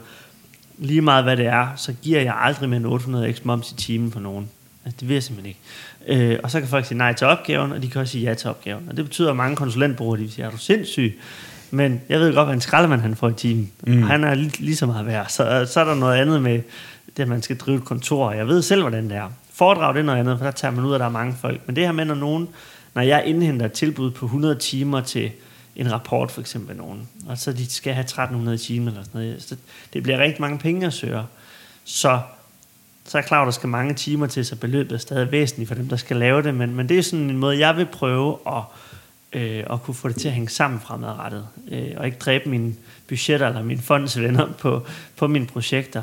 lige 0.78 1.00
meget 1.00 1.24
hvad 1.24 1.36
det 1.36 1.46
er, 1.46 1.68
så 1.76 1.94
giver 2.02 2.20
jeg 2.20 2.36
aldrig 2.38 2.68
mere 2.68 2.76
end 2.76 2.86
800 2.86 3.32
x 3.32 3.44
moms 3.44 3.72
i 3.72 3.74
timen 3.74 4.12
for 4.12 4.20
nogen. 4.20 4.48
Altså, 4.84 4.96
det 5.00 5.08
vil 5.08 5.14
jeg 5.14 5.22
simpelthen 5.22 5.48
ikke. 5.48 5.60
Øh, 6.08 6.38
og 6.42 6.50
så 6.50 6.60
kan 6.60 6.68
folk 6.68 6.86
sige 6.86 6.98
nej 6.98 7.12
til 7.12 7.26
opgaven, 7.26 7.72
og 7.72 7.82
de 7.82 7.90
kan 7.90 8.00
også 8.00 8.12
sige 8.12 8.24
ja 8.24 8.34
til 8.34 8.50
opgaven. 8.50 8.86
Og 8.88 8.96
det 8.96 9.04
betyder, 9.04 9.30
at 9.30 9.36
mange 9.36 9.56
konsulentbrugere, 9.56 10.20
de 10.20 10.30
siger, 10.30 10.46
er 10.46 10.50
du 10.50 10.56
sindssyg? 10.56 11.18
Men 11.70 12.00
jeg 12.08 12.20
ved 12.20 12.34
godt, 12.34 12.46
hvad 12.46 12.54
en 12.54 12.60
skraldemand 12.60 13.00
han 13.00 13.16
får 13.16 13.28
i 13.28 13.32
timen. 13.32 13.70
Mm. 13.86 14.02
Han 14.02 14.24
er 14.24 14.34
lige, 14.34 14.58
lige 14.58 14.76
så 14.76 14.86
meget 14.86 15.06
værd. 15.06 15.26
Så, 15.28 15.68
så 15.72 15.80
er 15.80 15.84
der 15.84 15.94
noget 15.94 16.18
andet 16.18 16.42
med 16.42 16.60
det, 17.16 17.22
at 17.22 17.28
man 17.28 17.42
skal 17.42 17.56
drive 17.56 17.78
et 17.78 17.84
kontor. 17.84 18.32
Jeg 18.32 18.46
ved 18.46 18.62
selv, 18.62 18.80
hvordan 18.80 19.04
det 19.04 19.16
er. 19.16 19.28
Foredrag 19.52 19.94
det 19.94 20.00
er 20.00 20.04
noget 20.04 20.18
andet, 20.18 20.38
for 20.38 20.44
der 20.44 20.52
tager 20.52 20.72
man 20.72 20.84
ud, 20.84 20.94
at 20.94 21.00
der 21.00 21.06
er 21.06 21.10
mange 21.10 21.34
folk. 21.40 21.60
Men 21.66 21.76
det 21.76 21.84
her 21.84 21.92
med, 21.92 22.04
når 22.04 22.14
nogen, 22.14 22.48
når 22.94 23.02
jeg 23.02 23.22
indhenter 23.26 23.66
et 23.66 23.72
tilbud 23.72 24.10
på 24.10 24.24
100 24.24 24.54
timer 24.54 25.00
til 25.00 25.30
en 25.76 25.92
rapport 25.92 26.30
for 26.30 26.40
eksempel 26.40 26.76
nogen, 26.76 27.08
og 27.28 27.38
så 27.38 27.52
de 27.52 27.70
skal 27.70 27.92
have 27.92 28.02
1300 28.04 28.58
timer 28.58 28.90
eller 28.90 29.02
sådan 29.04 29.20
noget, 29.20 29.42
så 29.42 29.56
det 29.92 30.02
bliver 30.02 30.18
rigtig 30.18 30.40
mange 30.40 30.58
penge 30.58 30.86
at 30.86 30.92
søge. 30.92 31.22
Så 31.84 32.20
så 33.08 33.18
er 33.18 33.22
jeg 33.22 33.26
klar, 33.26 33.42
at 33.42 33.46
der 33.46 33.52
skal 33.52 33.68
mange 33.68 33.94
timer 33.94 34.26
til, 34.26 34.44
så 34.44 34.56
beløbet 34.56 34.92
er 34.92 34.98
stadig 34.98 35.32
væsentligt 35.32 35.68
for 35.68 35.74
dem, 35.74 35.88
der 35.88 35.96
skal 35.96 36.16
lave 36.16 36.42
det, 36.42 36.54
men, 36.54 36.74
men 36.74 36.88
det 36.88 36.98
er 36.98 37.02
sådan 37.02 37.30
en 37.30 37.36
måde, 37.36 37.58
jeg 37.58 37.76
vil 37.76 37.86
prøve 37.86 38.38
at, 38.46 38.62
øh, 39.32 39.64
at 39.70 39.82
kunne 39.82 39.94
få 39.94 40.08
det 40.08 40.16
til 40.16 40.28
at 40.28 40.34
hænge 40.34 40.48
sammen 40.48 40.80
fremadrettet, 40.80 41.46
øh, 41.70 41.90
og 41.96 42.06
ikke 42.06 42.18
dræbe 42.18 42.48
mine 42.48 42.74
budgetter 43.08 43.48
eller 43.48 43.62
mine 43.62 43.82
fondsvenner 43.82 44.48
på, 44.58 44.82
på 45.16 45.26
mine 45.26 45.46
projekter. 45.46 46.02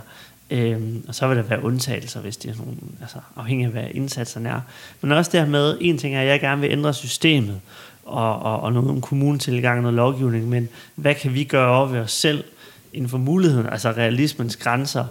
Øhm, 0.49 1.03
og 1.07 1.15
så 1.15 1.27
vil 1.27 1.37
der 1.37 1.43
være 1.43 1.63
undtagelser, 1.63 2.21
hvis 2.21 2.37
det 2.37 2.51
er 2.51 2.55
nogle, 2.57 2.75
altså 3.01 3.17
afhængig 3.35 3.65
af 3.65 3.71
hvad 3.71 3.87
indsatserne 3.91 4.49
er. 4.49 4.61
Men 5.01 5.11
også 5.11 5.31
dermed, 5.33 5.77
en 5.81 5.97
ting 5.97 6.15
er, 6.15 6.21
at 6.21 6.27
jeg 6.27 6.39
gerne 6.39 6.61
vil 6.61 6.71
ændre 6.71 6.93
systemet, 6.93 7.61
og, 8.05 8.39
og, 8.39 8.59
og 8.59 8.73
noget 8.73 8.89
om 8.89 9.01
kommunetilgang 9.01 9.77
og 9.77 9.81
noget 9.81 9.95
lovgivning, 9.95 10.49
men 10.49 10.69
hvad 10.95 11.15
kan 11.15 11.33
vi 11.33 11.43
gøre 11.43 11.77
over 11.77 11.87
ved 11.87 11.99
os 11.99 12.11
selv 12.11 12.43
inden 12.93 13.09
for 13.09 13.17
muligheden, 13.17 13.69
altså 13.69 13.91
realismens 13.91 14.55
grænser, 14.55 15.05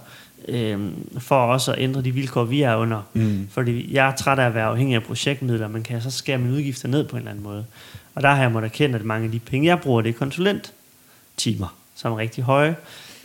øhm, 0.48 0.94
for 1.18 1.36
også 1.36 1.72
at 1.72 1.78
ændre 1.78 2.02
de 2.02 2.10
vilkår, 2.10 2.44
vi 2.44 2.62
er 2.62 2.76
under. 2.76 3.02
Mm. 3.12 3.48
Fordi 3.50 3.94
jeg 3.94 4.08
er 4.08 4.14
træt 4.14 4.38
af 4.38 4.46
at 4.46 4.54
være 4.54 4.66
afhængig 4.66 4.94
af 4.94 5.02
projektmidler, 5.02 5.68
men 5.68 5.82
kan 5.82 5.94
jeg 5.94 6.02
så 6.02 6.10
skære 6.10 6.38
mine 6.38 6.54
udgifter 6.54 6.88
ned 6.88 7.04
på 7.04 7.16
en 7.16 7.20
eller 7.20 7.30
anden 7.30 7.44
måde. 7.44 7.64
Og 8.14 8.22
der 8.22 8.28
har 8.28 8.42
jeg 8.42 8.52
måttet 8.52 8.70
erkende, 8.70 8.98
at 8.98 9.04
mange 9.04 9.24
af 9.24 9.32
de 9.32 9.38
penge, 9.38 9.68
jeg 9.68 9.80
bruger, 9.80 10.02
det 10.02 10.08
er 10.08 10.12
konsulenttimer, 10.12 11.76
som 11.94 12.12
er 12.12 12.18
rigtig 12.18 12.44
høje. 12.44 12.76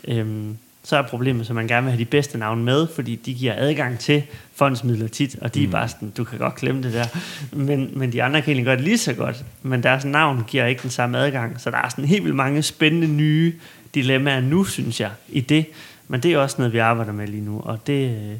Øhm, 0.08 0.58
så 0.84 0.98
er 0.98 1.02
problemet, 1.02 1.50
at 1.50 1.56
man 1.56 1.68
gerne 1.68 1.84
vil 1.84 1.92
have 1.92 2.00
de 2.00 2.06
bedste 2.06 2.38
navne 2.38 2.64
med, 2.64 2.88
fordi 2.96 3.16
de 3.16 3.34
giver 3.34 3.54
adgang 3.58 4.00
til 4.00 4.24
fondsmidler 4.56 5.08
tit, 5.08 5.36
og 5.42 5.56
de 5.56 5.60
mm. 5.60 5.66
er 5.66 5.72
bare 5.72 5.88
sådan, 5.88 6.10
du 6.10 6.24
kan 6.24 6.40
godt 6.40 6.56
klemme 6.56 6.84
det 6.84 6.94
der. 6.94 7.06
Men, 7.52 7.92
men 7.94 8.12
de 8.12 8.24
andre 8.24 8.42
kan 8.42 8.54
egentlig 8.54 8.78
det 8.78 8.82
lige 8.82 8.98
så 8.98 9.14
godt, 9.14 9.46
men 9.62 9.84
deres 9.84 10.06
navn 10.06 10.44
giver 10.48 10.66
ikke 10.66 10.82
den 10.82 10.90
samme 10.90 11.18
adgang. 11.18 11.62
Så 11.62 11.72
der 11.72 11.78
er 11.78 11.90
sådan 11.90 12.06
helt 12.06 12.24
vildt 12.24 12.36
mange 12.36 12.64
spændende 12.64 13.08
nye 13.08 13.54
dilemmaer 13.96 14.42
nu, 14.42 14.64
synes 14.64 15.02
jeg, 15.02 15.12
i 15.30 15.42
det. 15.42 15.66
Men 16.12 16.24
det 16.24 16.34
er 16.34 16.38
også 16.38 16.55
noget, 16.57 16.74
vi 16.74 16.78
arbejder 16.78 17.12
med 17.12 17.28
lige 17.28 17.45
nu, 17.45 17.60
og 17.60 17.88
det, 17.88 18.16
øh, 18.16 18.36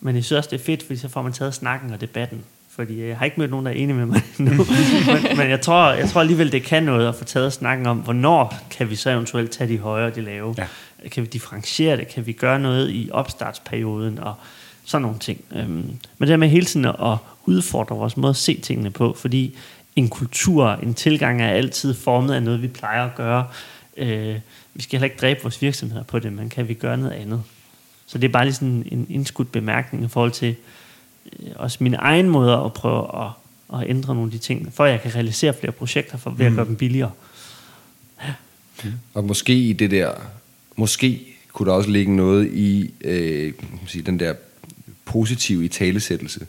men 0.00 0.14
jeg 0.14 0.24
synes 0.24 0.38
også, 0.38 0.50
det 0.50 0.60
er 0.60 0.64
fedt, 0.64 0.82
fordi 0.82 0.96
så 0.96 1.08
får 1.08 1.22
man 1.22 1.32
taget 1.32 1.54
snakken 1.54 1.92
og 1.92 2.00
debatten. 2.00 2.44
Fordi 2.70 3.04
jeg 3.04 3.18
har 3.18 3.24
ikke 3.24 3.40
mødt 3.40 3.50
nogen, 3.50 3.66
der 3.66 3.72
er 3.72 3.76
enige 3.76 3.96
med 3.96 4.06
mig 4.06 4.22
nu. 4.38 4.50
men, 4.50 5.36
men 5.36 5.50
jeg, 5.50 5.60
tror, 5.60 5.92
jeg 5.92 6.08
tror 6.08 6.20
alligevel, 6.20 6.52
det 6.52 6.62
kan 6.62 6.82
noget 6.82 7.08
at 7.08 7.14
få 7.14 7.24
taget 7.24 7.52
snakken 7.52 7.86
om, 7.86 7.98
hvornår 7.98 8.54
kan 8.70 8.90
vi 8.90 8.96
så 8.96 9.10
eventuelt 9.10 9.50
tage 9.50 9.68
de 9.68 9.78
høje 9.78 10.06
og 10.06 10.14
de 10.14 10.20
lave. 10.20 10.54
Ja. 10.58 10.66
Kan 11.08 11.22
vi 11.22 11.28
differentiere 11.28 11.96
det? 11.96 12.08
Kan 12.08 12.26
vi 12.26 12.32
gøre 12.32 12.58
noget 12.58 12.90
i 12.90 13.10
opstartsperioden? 13.12 14.18
Og 14.18 14.34
sådan 14.84 15.02
nogle 15.02 15.18
ting. 15.18 15.40
Øhm, 15.54 15.98
men 16.18 16.28
det 16.28 16.30
er 16.30 16.36
med 16.36 16.48
hele 16.48 16.66
tiden 16.66 16.86
at 16.86 17.16
udfordre 17.44 17.96
vores 17.96 18.16
måde 18.16 18.30
at 18.30 18.36
se 18.36 18.60
tingene 18.60 18.90
på, 18.90 19.16
fordi 19.18 19.56
en 19.96 20.08
kultur, 20.08 20.78
en 20.82 20.94
tilgang 20.94 21.42
er 21.42 21.48
altid 21.48 21.94
formet 21.94 22.34
af 22.34 22.42
noget, 22.42 22.62
vi 22.62 22.68
plejer 22.68 23.04
at 23.04 23.14
gøre. 23.14 23.46
Øh, 23.96 24.36
vi 24.74 24.82
skal 24.82 24.98
heller 24.98 25.04
ikke 25.04 25.20
dræbe 25.20 25.42
vores 25.42 25.62
virksomheder 25.62 26.02
på 26.02 26.18
det, 26.18 26.32
men 26.32 26.48
kan 26.48 26.68
vi 26.68 26.74
gøre 26.74 26.96
noget 26.96 27.12
andet? 27.12 27.42
Så 28.06 28.18
det 28.18 28.28
er 28.28 28.32
bare 28.32 28.44
lige 28.44 28.54
sådan 28.54 28.88
en 28.90 29.06
indskudt 29.10 29.52
bemærkning 29.52 30.04
i 30.04 30.08
forhold 30.08 30.32
til 30.32 30.56
øh, 31.40 31.48
også 31.56 31.78
mine 31.80 31.96
egne 31.96 32.28
måder 32.28 32.56
at 32.56 32.72
prøve 32.72 33.24
at, 33.24 33.30
at 33.80 33.90
ændre 33.90 34.14
nogle 34.14 34.28
af 34.28 34.32
de 34.32 34.38
ting, 34.38 34.72
for 34.74 34.84
at 34.84 34.90
jeg 34.90 35.02
kan 35.02 35.14
realisere 35.14 35.54
flere 35.54 35.72
projekter, 35.72 36.18
for 36.18 36.30
ved 36.30 36.46
at 36.46 36.52
mm. 36.52 36.56
gøre 36.56 36.66
dem 36.66 36.76
billigere. 36.76 37.10
Ja. 38.22 38.34
Og 39.14 39.24
måske 39.24 39.54
i 39.54 39.72
det 39.72 39.90
der, 39.90 40.12
måske 40.76 41.26
kunne 41.52 41.70
der 41.70 41.76
også 41.76 41.90
ligge 41.90 42.16
noget 42.16 42.52
i 42.52 42.94
øh, 43.00 43.52
sige, 43.86 44.02
den 44.02 44.20
der 44.20 44.34
positive 45.04 45.64
i 45.64 45.68
talesættelse. 45.68 46.46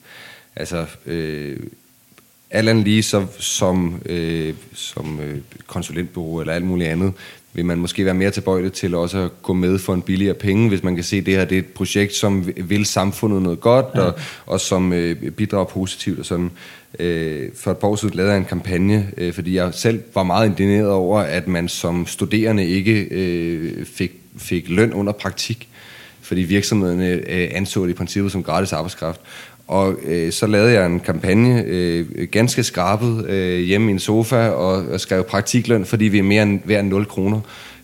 Altså, 0.56 0.86
øh, 1.06 1.60
alt 2.50 2.70
andet 2.70 2.84
lige 2.84 3.04
så, 3.04 3.28
som, 3.40 4.02
øh, 4.06 4.54
som 4.74 5.20
øh, 5.20 5.42
konsulentbureau 5.68 6.40
eller 6.40 6.54
alt 6.54 6.66
muligt 6.66 6.90
andet, 6.90 7.14
vil 7.54 7.66
man 7.66 7.78
måske 7.78 8.06
være 8.06 8.14
mere 8.14 8.32
tilbøjelig 8.32 8.74
til 8.74 8.96
også 8.96 9.18
at 9.18 9.32
gå 9.44 9.54
med 9.54 9.80
for 9.80 9.94
en 9.94 10.02
billigere 10.02 10.34
penge, 10.34 10.70
hvis 10.70 10.84
man 10.84 10.96
kan 10.96 11.04
se, 11.04 11.18
at 11.18 11.26
det 11.26 11.34
her 11.34 11.46
det 11.46 11.56
er 11.56 11.60
et 11.60 11.68
projekt, 11.68 12.14
som 12.14 12.50
vil 12.58 12.86
samfundet 12.86 13.42
noget 13.42 13.60
godt, 13.60 13.86
ja. 13.96 14.02
og, 14.02 14.14
og 14.46 14.60
som 14.60 14.94
øh, 14.94 15.32
bidrager 15.32 15.66
positivt. 15.66 16.20
Og 16.20 16.26
sådan. 16.26 16.52
Øh, 17.00 17.50
for 17.56 17.72
et 17.72 17.78
par 17.78 17.88
år 17.88 17.96
siden 17.96 18.16
lavede 18.16 18.32
jeg 18.32 18.40
en 18.40 18.46
kampagne, 18.46 19.12
øh, 19.18 19.34
fordi 19.34 19.56
jeg 19.56 19.74
selv 19.74 20.04
var 20.16 20.24
meget 20.24 20.50
indigneret 20.50 20.90
over, 20.90 21.20
at 21.20 21.48
man 21.48 21.68
som 21.68 22.08
studerende 22.08 22.66
ikke 22.66 23.08
øh, 23.12 23.86
fik, 23.86 24.12
fik 24.38 24.70
løn 24.70 24.94
under 24.94 25.14
praktik 25.14 25.70
fordi 26.24 26.42
virksomhederne 26.42 27.10
øh, 27.10 27.50
anså 27.52 27.84
det 27.84 27.90
i 27.90 27.94
princippet 27.94 28.32
som 28.32 28.44
gratis 28.44 28.74
arbejdskraft. 28.74 29.22
Og 29.68 29.96
øh, 30.06 30.32
så 30.32 30.48
lavede 30.48 30.72
jeg 30.72 30.86
en 30.86 31.00
kampagne, 31.00 31.64
øh, 31.68 32.06
ganske 32.32 32.64
skrabet, 32.64 33.26
øh, 33.30 33.60
hjemme 33.60 33.92
i 33.92 33.94
en 33.94 34.00
sofa, 34.00 34.48
og, 34.50 34.86
og 34.86 35.00
skrev 35.00 35.24
praktikløn, 35.24 35.86
fordi 35.86 36.06
vi 36.06 36.20
er 36.20 36.24
mere 36.24 36.44
end 36.44 36.60
hver 36.66 36.82
0 36.82 37.06
kroner. 37.06 37.40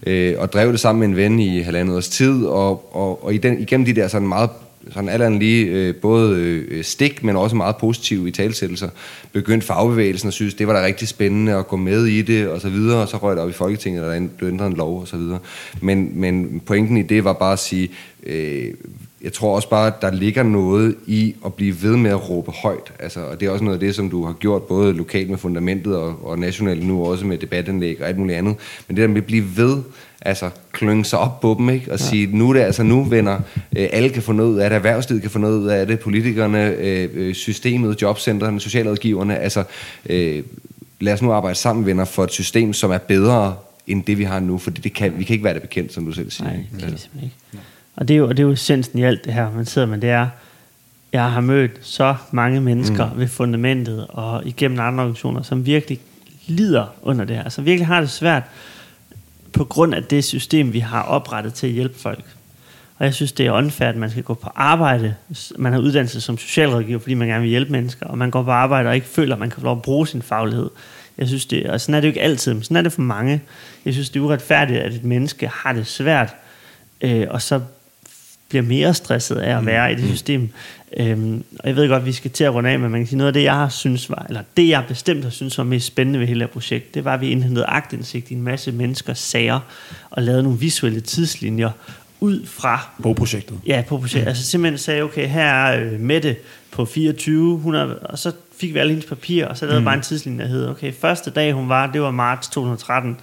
Øh, 0.08 0.36
og 0.38 0.54
drev 0.54 0.72
det 0.72 0.80
sammen 0.80 1.00
med 1.00 1.08
en 1.08 1.16
ven 1.16 1.40
i 1.40 1.60
halvandet 1.60 1.96
års 1.96 2.10
tid, 2.10 2.46
og, 2.46 2.96
og, 2.96 3.26
og 3.26 3.34
i 3.34 3.38
den, 3.38 3.60
igennem 3.60 3.86
de 3.86 3.96
der 3.96 4.08
sådan 4.08 4.28
meget 4.28 4.50
sådan 4.92 5.10
alt 5.10 5.40
lige 5.40 5.66
øh, 5.66 5.96
både 5.96 6.36
øh, 6.36 6.84
stik, 6.84 7.24
men 7.24 7.36
også 7.36 7.56
meget 7.56 7.76
positive 7.78 8.28
i 8.28 8.32
talsættelser, 8.32 8.90
begyndte 9.32 9.68
fagbevægelsen 9.68 10.28
og 10.28 10.34
synes, 10.34 10.54
det 10.54 10.68
var 10.68 10.74
da 10.74 10.86
rigtig 10.86 11.08
spændende 11.08 11.56
at 11.56 11.68
gå 11.68 11.76
med 11.76 12.06
i 12.06 12.22
det, 12.22 12.48
og 12.48 12.62
så 12.62 12.70
videre, 12.70 13.02
og 13.02 13.08
så 13.08 13.18
røg 13.18 13.36
det 13.36 13.44
op 13.44 13.50
i 13.50 13.54
Folketinget, 13.54 14.04
og 14.04 14.16
der 14.16 14.28
blev 14.38 14.50
ændret 14.50 14.68
en 14.68 14.74
lov, 14.74 15.02
og 15.02 15.08
så 15.08 15.18
videre. 15.18 15.40
Men, 15.82 16.12
men 16.14 16.62
pointen 16.66 16.98
i 16.98 17.02
det 17.02 17.24
var 17.24 17.34
bare 17.34 17.54
at 17.54 17.60
sige, 17.60 17.92
øh, 18.26 18.74
jeg 19.22 19.34
tror 19.34 19.55
også 19.55 19.70
bare, 19.70 19.88
at 19.88 20.01
der 20.01 20.11
ligger 20.11 20.43
noget 20.43 20.95
i 21.07 21.36
at 21.45 21.53
blive 21.53 21.84
ved 21.84 21.97
med 21.97 22.11
at 22.11 22.30
råbe 22.30 22.51
højt. 22.51 22.93
Altså, 22.99 23.20
og 23.20 23.39
det 23.39 23.45
er 23.45 23.51
også 23.51 23.63
noget 23.63 23.76
af 23.76 23.80
det, 23.80 23.95
som 23.95 24.09
du 24.09 24.26
har 24.26 24.34
gjort 24.34 24.63
både 24.63 24.93
lokalt 24.93 25.30
med 25.30 25.38
fundamentet 25.38 25.95
og, 25.95 26.26
og 26.26 26.39
nationalt 26.39 26.88
nu 26.88 27.05
også 27.05 27.26
med 27.26 27.38
debatanlæg 27.38 28.01
og 28.01 28.07
alt 28.07 28.17
muligt 28.17 28.38
andet. 28.38 28.55
Men 28.88 28.97
det 28.97 29.01
der 29.01 29.07
med 29.07 29.17
at 29.17 29.26
blive 29.26 29.57
ved, 29.57 29.78
altså 30.22 30.49
klynge 30.72 31.05
sig 31.05 31.20
op 31.20 31.41
på 31.41 31.55
dem, 31.59 31.70
ikke? 31.70 31.91
og 31.91 31.99
ja. 31.99 32.05
sige, 32.05 32.38
nu 32.38 32.49
er 32.49 32.53
det 32.53 32.59
altså 32.59 32.84
nu, 32.84 33.03
venner, 33.03 33.39
øh, 33.78 33.88
alle 33.91 34.09
kan 34.09 34.22
få 34.22 34.32
noget 34.32 34.49
ud 34.49 34.57
af 34.57 34.70
det, 34.70 34.76
erhvervslivet 34.76 35.22
kan 35.22 35.32
få 35.32 35.39
noget 35.39 35.59
ud 35.59 35.67
af 35.67 35.88
det, 35.88 35.99
politikerne, 35.99 36.70
øh, 36.70 37.09
øh 37.13 37.34
systemet, 37.34 38.01
jobcentrene, 38.01 38.59
socialrådgiverne, 38.59 39.38
altså 39.38 39.63
øh, 40.09 40.43
lad 40.99 41.13
os 41.13 41.22
nu 41.22 41.32
arbejde 41.32 41.55
sammen, 41.55 41.86
venner, 41.86 42.05
for 42.05 42.24
et 42.24 42.32
system, 42.32 42.74
som 42.74 42.91
er 42.91 42.97
bedre 42.97 43.55
end 43.88 44.03
det, 44.03 44.17
vi 44.17 44.24
har 44.24 44.39
nu, 44.39 44.57
for 44.57 44.72
det 44.72 44.93
kan, 44.93 45.13
vi 45.20 45.24
kan 45.24 45.34
ikke 45.34 45.43
være 45.43 45.53
det 45.53 45.61
bekendt, 45.61 45.93
som 45.93 46.05
du 46.05 46.11
selv 46.11 46.32
siger. 46.32 46.47
Nej, 46.47 46.55
det 46.55 46.84
kan 46.84 46.93
vi 46.93 46.97
simpelthen 46.97 47.24
ikke. 47.24 47.65
Og 48.00 48.08
det 48.08 48.14
er 48.14 48.18
jo, 48.18 48.28
og 48.28 48.38
det 48.38 48.43
er 48.43 48.47
jo 48.47 48.54
essensen 48.54 49.00
i 49.00 49.04
alt 49.04 49.26
det 49.26 49.34
her, 49.34 49.52
man 49.52 49.66
sidder 49.66 49.88
med, 49.88 49.97
det 49.97 50.10
er, 50.10 50.28
jeg 51.14 51.32
har 51.32 51.41
mødt 51.41 51.72
så 51.82 52.16
mange 52.32 52.62
mennesker 52.62 53.10
mm. 53.14 53.20
ved 53.20 53.28
fundamentet 53.28 54.08
og 54.10 54.45
igennem 54.45 54.80
andre 54.80 55.04
organisationer, 55.04 55.41
som 55.41 55.66
virkelig 55.66 56.00
lider 56.47 56.86
under 57.02 57.26
det 57.26 57.36
her. 57.36 57.43
Altså 57.43 57.62
virkelig 57.62 57.88
har 57.88 58.02
det 58.02 58.10
svært 58.10 58.43
på 59.54 59.64
grund 59.64 59.93
af 59.93 60.04
det 60.04 60.24
system, 60.24 60.74
vi 60.74 60.80
har 60.80 61.04
oprettet 61.04 61.54
til 61.54 61.68
at 61.68 61.74
hjælpe 61.74 62.00
folk. 62.00 62.24
Og 62.97 63.06
jeg 63.06 63.14
synes, 63.14 63.32
det 63.32 63.45
er 63.45 63.52
unfair, 63.52 63.89
at 63.89 63.95
man 63.95 64.10
skal 64.10 64.24
gå 64.24 64.34
på 64.34 64.50
arbejde. 64.56 65.16
Man 65.58 65.74
har 65.74 65.80
uddannelse 65.80 66.22
som 66.22 66.38
socialrådgiver, 66.38 67.00
fordi 67.00 67.14
man 67.14 67.28
gerne 67.28 67.41
vil 67.41 67.50
hjælpe 67.50 67.72
mennesker. 67.72 68.06
Og 68.06 68.18
man 68.18 68.32
går 68.32 68.43
på 68.43 68.52
arbejde 68.52 68.89
og 68.89 68.95
ikke 68.95 69.08
føler, 69.08 69.36
at 69.36 69.39
man 69.39 69.50
kan 69.50 69.60
få 69.60 69.66
lov 69.66 69.78
at 69.78 69.82
bruge 69.82 70.08
sin 70.08 70.22
faglighed. 70.22 70.70
Jeg 71.18 71.28
synes, 71.28 71.45
det, 71.45 71.66
og 71.66 71.82
sådan 71.82 71.95
er 71.95 72.00
det 72.00 72.08
jo 72.08 72.10
ikke 72.10 72.22
altid, 72.22 72.54
men 72.54 72.64
sådan 72.64 72.78
er 72.78 72.82
det 72.82 72.91
for 72.91 73.02
mange. 73.02 73.41
Jeg 73.86 73.93
synes, 73.93 74.10
det 74.10 74.20
er 74.20 74.24
uretfærdigt, 74.24 74.80
at 74.80 74.93
et 74.93 75.04
menneske 75.04 75.47
har 75.47 75.74
det 75.74 75.88
svært, 75.88 76.36
øh, 77.02 77.28
og 77.30 77.41
så 77.41 77.62
bliver 78.50 78.64
mere 78.64 78.93
stresset 78.93 79.36
af 79.36 79.58
at 79.58 79.66
være 79.66 79.88
mm. 79.88 79.93
i 79.93 80.02
det 80.02 80.04
mm. 80.04 80.12
system. 80.12 80.50
Øhm, 80.97 81.43
og 81.60 81.68
jeg 81.68 81.76
ved 81.76 81.88
godt, 81.88 82.00
at 82.00 82.06
vi 82.06 82.12
skal 82.12 82.32
til 82.32 82.43
at 82.43 82.54
runde 82.54 82.70
af, 82.70 82.80
men 82.80 82.91
man 82.91 83.02
kan 83.02 83.08
sige, 83.08 83.18
noget 83.18 83.28
af 83.28 83.34
det, 83.34 83.43
jeg 83.43 83.54
har 83.54 83.70
synes 83.70 84.10
var, 84.10 84.26
eller 84.28 84.41
det 84.58 84.70
jeg 84.70 84.84
bestemt 84.88 85.24
har 85.24 85.32
synes 85.32 85.58
var 85.58 85.64
mest 85.64 85.86
spændende 85.86 86.20
ved 86.20 86.28
hele 86.28 86.39
det 86.39 86.50
projekt, 86.50 86.93
det 86.93 87.06
var, 87.06 87.14
at 87.14 87.22
vi 87.22 87.30
indhentede 87.30 87.66
agtindsigt 87.66 88.32
i 88.32 88.34
en 88.34 88.41
masse 88.41 88.72
menneskers 88.72 89.20
sager, 89.20 89.60
og 90.10 90.24
lavede 90.24 90.43
nogle 90.43 90.60
visuelle 90.60 91.02
tidslinjer 91.02 91.70
ud 92.20 92.45
fra... 92.45 92.89
På 93.04 93.14
projektet? 93.14 93.60
Ja, 93.66 93.84
på 93.88 93.97
projektet. 93.97 94.28
Altså 94.28 94.43
simpelthen 94.43 94.78
sagde, 94.78 95.02
okay, 95.02 95.28
her 95.28 95.45
er 95.45 95.84
øh, 95.84 96.00
Mette 96.00 96.36
på 96.72 96.86
24, 96.86 97.56
100, 97.56 98.00
og 98.00 98.20
så 98.20 98.32
fik 98.60 98.74
vi 98.74 98.80
alle 98.80 98.91
hendes 98.91 99.10
papir, 99.10 99.45
og 99.45 99.58
så 99.58 99.66
lavede 99.66 99.80
mm. 99.80 99.86
bare 99.86 99.95
en 99.95 100.02
tidslinje, 100.02 100.43
der 100.43 100.50
hed, 100.50 100.68
okay, 100.68 100.93
første 100.93 101.32
dag 101.32 101.54
hun 101.54 101.70
var, 101.70 101.91
det 101.91 102.02
var 102.02 102.12
marts 102.12 102.47
2013, 102.47 103.18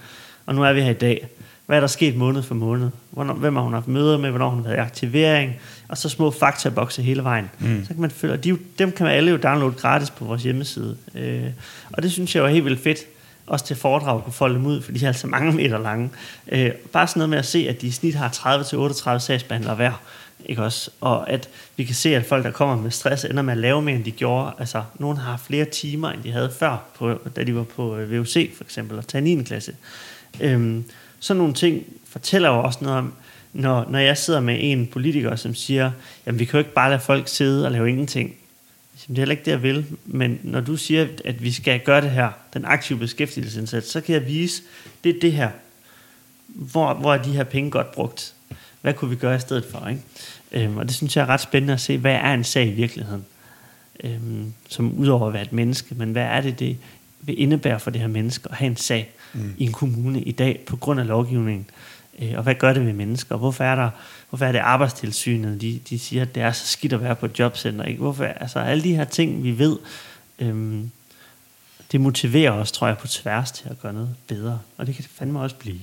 og 0.45 0.55
nu 0.55 0.63
er 0.63 0.73
vi 0.73 0.81
her 0.81 0.89
i 0.89 0.93
dag 0.93 1.27
hvad 1.67 1.77
er 1.77 1.79
der 1.79 1.87
sket 1.87 2.15
måned 2.15 2.43
for 2.43 2.55
måned? 2.55 2.89
Hvornår, 3.11 3.33
hvem 3.33 3.55
har 3.55 3.63
hun 3.63 3.73
haft 3.73 3.87
møder 3.87 4.17
med? 4.17 4.29
Hvornår 4.29 4.49
hun 4.49 4.59
har 4.59 4.63
været 4.63 4.77
i 4.77 4.79
aktivering? 4.79 5.55
Og 5.87 5.97
så 5.97 6.09
små 6.09 6.31
faktabokse 6.31 7.01
hele 7.01 7.23
vejen. 7.23 7.49
Mm. 7.59 7.81
Så 7.81 7.93
kan 7.93 8.01
man 8.01 8.11
følge, 8.11 8.33
og 8.33 8.43
de, 8.43 8.57
dem 8.79 8.91
kan 8.91 9.05
man 9.05 9.15
alle 9.15 9.31
jo 9.31 9.37
downloade 9.37 9.75
gratis 9.75 10.09
på 10.09 10.25
vores 10.25 10.43
hjemmeside. 10.43 10.97
Øh, 11.15 11.43
og 11.93 12.03
det 12.03 12.11
synes 12.11 12.35
jeg 12.35 12.43
var 12.43 12.49
helt 12.49 12.65
vildt 12.65 12.83
fedt. 12.83 12.99
Også 13.47 13.65
til 13.65 13.75
foredrag 13.75 14.23
kunne 14.23 14.33
folde 14.33 14.55
dem 14.55 14.65
ud, 14.65 14.81
for 14.81 14.91
de 14.91 15.03
er 15.03 15.07
altså 15.07 15.27
mange 15.27 15.51
meter 15.51 15.77
lange. 15.79 16.09
Øh, 16.51 16.71
bare 16.71 17.07
sådan 17.07 17.19
noget 17.19 17.29
med 17.29 17.37
at 17.37 17.45
se, 17.45 17.65
at 17.69 17.81
de 17.81 17.87
i 17.87 17.91
snit 17.91 18.15
har 18.15 18.29
30-38 19.15 19.19
sagsbehandlere 19.19 19.75
hver. 19.75 20.01
Ikke 20.45 20.63
også? 20.63 20.91
Og 21.01 21.29
at 21.29 21.49
vi 21.77 21.83
kan 21.83 21.95
se, 21.95 22.15
at 22.15 22.25
folk, 22.25 22.43
der 22.43 22.51
kommer 22.51 22.81
med 22.81 22.91
stress, 22.91 23.25
ender 23.25 23.41
med 23.41 23.51
at 23.51 23.57
lave 23.57 23.81
mere, 23.81 23.95
end 23.95 24.03
de 24.03 24.11
gjorde. 24.11 24.51
Altså, 24.59 24.83
nogen 24.99 25.17
har 25.17 25.37
flere 25.37 25.65
timer, 25.65 26.09
end 26.09 26.23
de 26.23 26.31
havde 26.31 26.51
før, 26.59 26.77
på, 26.97 27.13
da 27.35 27.43
de 27.43 27.55
var 27.55 27.63
på 27.63 27.97
øh, 27.97 28.17
VUC 28.17 28.57
for 28.57 28.63
eksempel, 28.63 28.97
og 28.97 29.07
tage 29.07 29.21
9. 29.21 29.43
klasse. 29.43 29.75
Øhm, 30.41 30.85
sådan 31.19 31.37
nogle 31.37 31.53
ting 31.53 31.85
fortæller 32.05 32.49
jo 32.49 32.59
også 32.59 32.79
noget 32.81 32.97
om, 32.97 33.13
når, 33.53 33.85
når 33.89 33.99
jeg 33.99 34.17
sidder 34.17 34.39
med 34.39 34.57
en 34.59 34.87
politiker, 34.87 35.35
som 35.35 35.55
siger, 35.55 35.91
jamen 36.25 36.39
vi 36.39 36.45
kan 36.45 36.51
jo 36.51 36.59
ikke 36.59 36.73
bare 36.73 36.89
lade 36.89 36.99
folk 36.99 37.27
sidde 37.27 37.65
og 37.65 37.71
lave 37.71 37.89
ingenting. 37.89 38.35
Det 39.07 39.09
er 39.09 39.21
heller 39.21 39.31
ikke 39.31 39.45
det, 39.45 39.51
jeg 39.51 39.63
vil. 39.63 39.85
Men 40.05 40.39
når 40.43 40.61
du 40.61 40.77
siger, 40.77 41.07
at 41.25 41.43
vi 41.43 41.51
skal 41.51 41.79
gøre 41.79 42.01
det 42.01 42.11
her, 42.11 42.29
den 42.53 42.65
aktive 42.65 42.99
beskæftigelsesindsats, 42.99 43.91
så 43.91 44.01
kan 44.01 44.15
jeg 44.15 44.27
vise, 44.27 44.63
det 45.03 45.15
er 45.15 45.19
det 45.19 45.31
her. 45.31 45.49
Hvor, 46.47 46.93
hvor 46.93 47.13
er 47.13 47.23
de 47.23 47.31
her 47.31 47.43
penge 47.43 47.71
godt 47.71 47.91
brugt? 47.91 48.33
Hvad 48.81 48.93
kunne 48.93 49.09
vi 49.09 49.15
gøre 49.15 49.35
i 49.35 49.39
stedet 49.39 49.65
for? 49.71 49.87
Ikke? 49.87 50.01
Øhm, 50.51 50.77
og 50.77 50.85
det 50.85 50.95
synes 50.95 51.15
jeg 51.15 51.21
er 51.21 51.29
ret 51.29 51.41
spændende 51.41 51.73
at 51.73 51.81
se, 51.81 51.97
hvad 51.97 52.13
er 52.13 52.33
en 52.33 52.43
sag 52.43 52.67
i 52.67 52.71
virkeligheden? 52.71 53.25
Øhm, 54.03 54.53
som 54.69 54.93
udover 54.93 55.27
at 55.27 55.33
være 55.33 55.41
et 55.41 55.53
menneske, 55.53 55.95
men 55.95 56.11
hvad 56.11 56.23
er 56.23 56.41
det, 56.41 56.59
det 56.59 56.77
vil 57.21 57.41
indebære 57.41 57.79
for 57.79 57.91
det 57.91 58.01
her 58.01 58.07
menneske 58.07 58.49
at 58.49 58.57
have 58.57 58.67
en 58.67 58.75
sag? 58.75 59.09
Mm. 59.33 59.53
i 59.57 59.63
en 59.65 59.71
kommune 59.71 60.21
i 60.21 60.31
dag 60.31 60.63
på 60.67 60.75
grund 60.75 60.99
af 60.99 61.07
lovgivningen. 61.07 61.69
Øh, 62.19 62.33
og 62.35 62.43
hvad 62.43 62.55
gør 62.55 62.73
det 62.73 62.85
med 62.85 62.93
mennesker? 62.93 63.35
Hvorfor 63.35 63.63
er, 63.63 63.75
der, 63.75 63.89
hvorfor 64.29 64.45
er 64.45 64.51
det 64.51 64.59
arbejdstilsynet, 64.59 65.61
de, 65.61 65.79
de 65.89 65.99
siger, 65.99 66.21
at 66.21 66.35
det 66.35 66.43
er 66.43 66.51
så 66.51 66.67
skidt 66.67 66.93
at 66.93 67.03
være 67.03 67.15
på 67.15 67.25
et 67.25 67.39
jobcenter? 67.39 67.85
Ikke? 67.85 67.99
Hvorfor, 67.99 68.23
altså 68.23 68.59
alle 68.59 68.83
de 68.83 68.95
her 68.95 69.05
ting, 69.05 69.43
vi 69.43 69.59
ved, 69.59 69.77
øhm, 70.39 70.91
det 71.91 72.01
motiverer 72.01 72.51
os, 72.51 72.71
tror 72.71 72.87
jeg, 72.87 72.97
på 72.97 73.07
tværs 73.07 73.51
til 73.51 73.69
at 73.69 73.81
gøre 73.81 73.93
noget 73.93 74.15
bedre. 74.27 74.59
Og 74.77 74.87
det 74.87 74.95
kan 74.95 75.03
det 75.03 75.11
fandme 75.11 75.39
også 75.39 75.55
blive. 75.55 75.79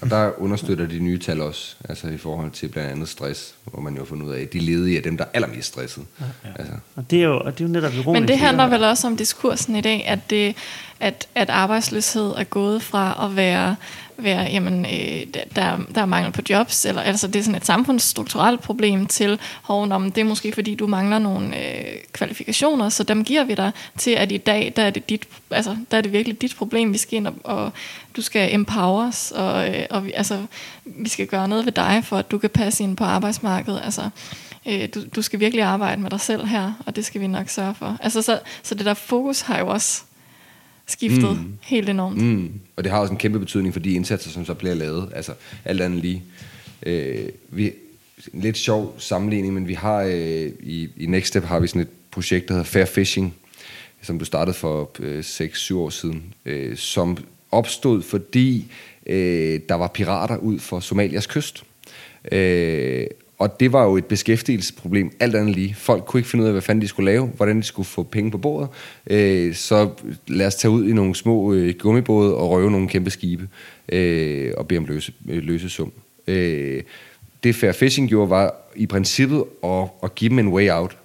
Og 0.00 0.10
der 0.10 0.42
understøtter 0.42 0.86
de 0.86 0.98
nye 0.98 1.18
tal 1.18 1.40
også, 1.40 1.76
altså 1.88 2.08
i 2.08 2.16
forhold 2.16 2.50
til 2.50 2.68
blandt 2.68 2.90
andet 2.90 3.08
stress, 3.08 3.54
hvor 3.64 3.80
man 3.80 3.94
jo 3.94 4.00
har 4.00 4.06
fundet 4.06 4.26
ud 4.26 4.32
af, 4.32 4.40
at 4.40 4.52
de 4.52 4.58
ledige 4.58 4.98
er 4.98 5.02
dem, 5.02 5.16
der 5.16 5.24
er 5.24 5.28
allermest 5.34 5.68
stresset. 5.68 6.04
Ja. 6.20 6.24
Altså. 6.58 6.72
Og 6.96 7.10
det 7.10 7.18
er 7.18 7.24
jo, 7.24 7.40
og 7.40 7.58
det 7.58 7.64
er 7.64 7.68
jo 7.68 7.72
netop 7.72 7.94
ironisk. 7.94 8.20
Men 8.20 8.28
det 8.28 8.38
handler 8.38 8.66
vel 8.66 8.84
også 8.84 9.06
om 9.06 9.16
diskursen 9.16 9.76
i 9.76 9.80
dag, 9.80 10.06
at, 10.06 10.30
det, 10.30 10.56
at, 11.00 11.28
at 11.34 11.50
arbejdsløshed 11.50 12.30
er 12.36 12.44
gået 12.44 12.82
fra 12.82 13.24
at 13.24 13.36
være 13.36 13.76
være, 14.18 14.42
jamen, 14.42 14.84
øh, 14.84 15.26
der, 15.56 15.76
der 15.94 16.00
er 16.00 16.06
mangel 16.06 16.32
på 16.32 16.42
jobs, 16.50 16.84
eller 16.84 17.02
altså 17.02 17.26
det 17.26 17.36
er 17.36 17.42
sådan 17.42 17.54
et 17.54 17.66
samfundsstrukturelt 17.66 18.60
problem 18.60 19.06
til, 19.06 19.38
hov, 19.62 19.92
om 19.92 20.12
det 20.12 20.20
er 20.20 20.24
måske 20.24 20.52
fordi, 20.52 20.74
du 20.74 20.86
mangler 20.86 21.18
nogle 21.18 21.46
øh, 21.56 21.84
kvalifikationer, 22.12 22.88
så 22.88 23.04
dem 23.04 23.24
giver 23.24 23.44
vi 23.44 23.54
dig 23.54 23.72
til, 23.98 24.10
at 24.10 24.32
i 24.32 24.36
dag, 24.36 24.72
der 24.76 24.82
er 24.82 24.90
det, 24.90 25.08
dit, 25.08 25.28
altså, 25.50 25.76
der 25.90 25.96
er 25.96 26.00
det 26.00 26.12
virkelig 26.12 26.42
dit 26.42 26.54
problem, 26.56 26.92
vi 26.92 26.98
skal 26.98 27.16
ind 27.16 27.26
og, 27.26 27.34
og 27.44 27.72
du 28.16 28.22
skal 28.22 28.54
empowers, 28.54 29.32
og, 29.32 29.68
øh, 29.68 29.86
og 29.90 30.04
vi, 30.04 30.12
altså, 30.12 30.46
vi 30.84 31.08
skal 31.08 31.26
gøre 31.26 31.48
noget 31.48 31.64
ved 31.64 31.72
dig, 31.72 32.02
for 32.04 32.16
at 32.16 32.30
du 32.30 32.38
kan 32.38 32.50
passe 32.50 32.84
ind 32.84 32.96
på 32.96 33.04
arbejdsmarkedet, 33.04 33.80
altså, 33.84 34.10
øh, 34.66 34.88
du, 34.94 35.00
du 35.16 35.22
skal 35.22 35.40
virkelig 35.40 35.64
arbejde 35.64 36.02
med 36.02 36.10
dig 36.10 36.20
selv 36.20 36.46
her, 36.46 36.72
og 36.86 36.96
det 36.96 37.04
skal 37.04 37.20
vi 37.20 37.26
nok 37.26 37.48
sørge 37.48 37.74
for. 37.74 37.96
Altså, 38.00 38.22
så, 38.22 38.40
så 38.62 38.74
det 38.74 38.86
der 38.86 38.94
fokus 38.94 39.40
har 39.40 39.58
jo 39.58 39.68
også 39.68 40.02
skiftet 40.88 41.38
mm. 41.38 41.52
helt 41.62 41.88
enormt. 41.88 42.22
Mm. 42.22 42.52
Og 42.76 42.84
det 42.84 42.92
har 42.92 42.98
også 42.98 43.12
en 43.12 43.18
kæmpe 43.18 43.38
betydning 43.38 43.74
for 43.74 43.80
de 43.80 43.92
indsatser, 43.92 44.30
som 44.30 44.44
så 44.44 44.54
bliver 44.54 44.74
lavet. 44.74 45.12
Altså 45.14 45.32
alt 45.64 45.80
andet 45.80 46.00
lige. 46.00 46.22
Øh, 46.82 47.28
vi, 47.50 47.72
en 48.34 48.40
lidt 48.40 48.58
sjov 48.58 48.94
sammenligning, 48.98 49.54
men 49.54 49.68
vi 49.68 49.74
har 49.74 50.02
øh, 50.02 50.50
i, 50.60 50.88
i 50.96 51.06
Next 51.06 51.28
Step 51.28 51.44
har 51.44 51.60
vi 51.60 51.66
sådan 51.66 51.82
et 51.82 51.88
projekt, 52.10 52.48
der 52.48 52.54
hedder 52.54 52.64
Fair 52.64 52.84
Fishing, 52.84 53.34
som 54.02 54.18
du 54.18 54.24
startede 54.24 54.54
for 54.54 54.90
øh, 55.00 55.20
6-7 55.20 55.74
år 55.74 55.90
siden, 55.90 56.34
øh, 56.44 56.76
som 56.76 57.18
opstod, 57.50 58.02
fordi 58.02 58.72
øh, 59.06 59.60
der 59.68 59.74
var 59.74 59.88
pirater 59.88 60.36
ud 60.36 60.58
for 60.58 60.80
Somalias 60.80 61.26
kyst. 61.26 61.64
Øh, 62.32 63.06
og 63.38 63.60
det 63.60 63.72
var 63.72 63.84
jo 63.84 63.96
et 63.96 64.04
beskæftigelsesproblem, 64.04 65.10
alt 65.20 65.36
andet 65.36 65.54
lige. 65.54 65.74
Folk 65.74 66.04
kunne 66.04 66.20
ikke 66.20 66.30
finde 66.30 66.42
ud 66.42 66.48
af, 66.48 66.54
hvad 66.54 66.62
fanden 66.62 66.82
de 66.82 66.88
skulle 66.88 67.10
lave, 67.12 67.26
hvordan 67.26 67.56
de 67.56 67.62
skulle 67.62 67.86
få 67.86 68.02
penge 68.02 68.30
på 68.30 68.38
bordet. 68.38 68.68
Øh, 69.06 69.54
så 69.54 69.90
lad 70.28 70.46
os 70.46 70.54
tage 70.54 70.70
ud 70.70 70.88
i 70.88 70.92
nogle 70.92 71.14
små 71.14 71.52
øh, 71.52 71.74
gummibåde 71.78 72.34
og 72.34 72.50
røve 72.50 72.70
nogle 72.70 72.88
kæmpe 72.88 73.10
skibe 73.10 73.48
øh, 73.88 74.52
og 74.56 74.68
bede 74.68 74.78
om 74.78 74.84
løse, 74.84 75.12
øh, 75.28 75.42
løsesum. 75.42 75.92
Øh, 76.26 76.82
det 77.42 77.54
Fair 77.54 77.72
Fishing 77.72 78.08
gjorde, 78.08 78.30
var 78.30 78.54
i 78.76 78.86
princippet 78.86 79.44
at, 79.64 79.84
at 80.02 80.14
give 80.14 80.28
dem 80.30 80.38
en 80.38 80.48
way 80.48 80.70
out. 80.70 80.96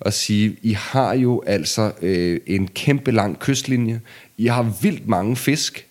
Og 0.00 0.12
sige, 0.12 0.56
I 0.62 0.72
har 0.72 1.14
jo 1.14 1.42
altså 1.46 1.92
øh, 2.02 2.40
en 2.46 2.68
kæmpe 2.68 3.10
lang 3.10 3.38
kystlinje. 3.38 4.00
I 4.38 4.46
har 4.46 4.74
vildt 4.82 5.08
mange 5.08 5.36
fisk. 5.36 5.86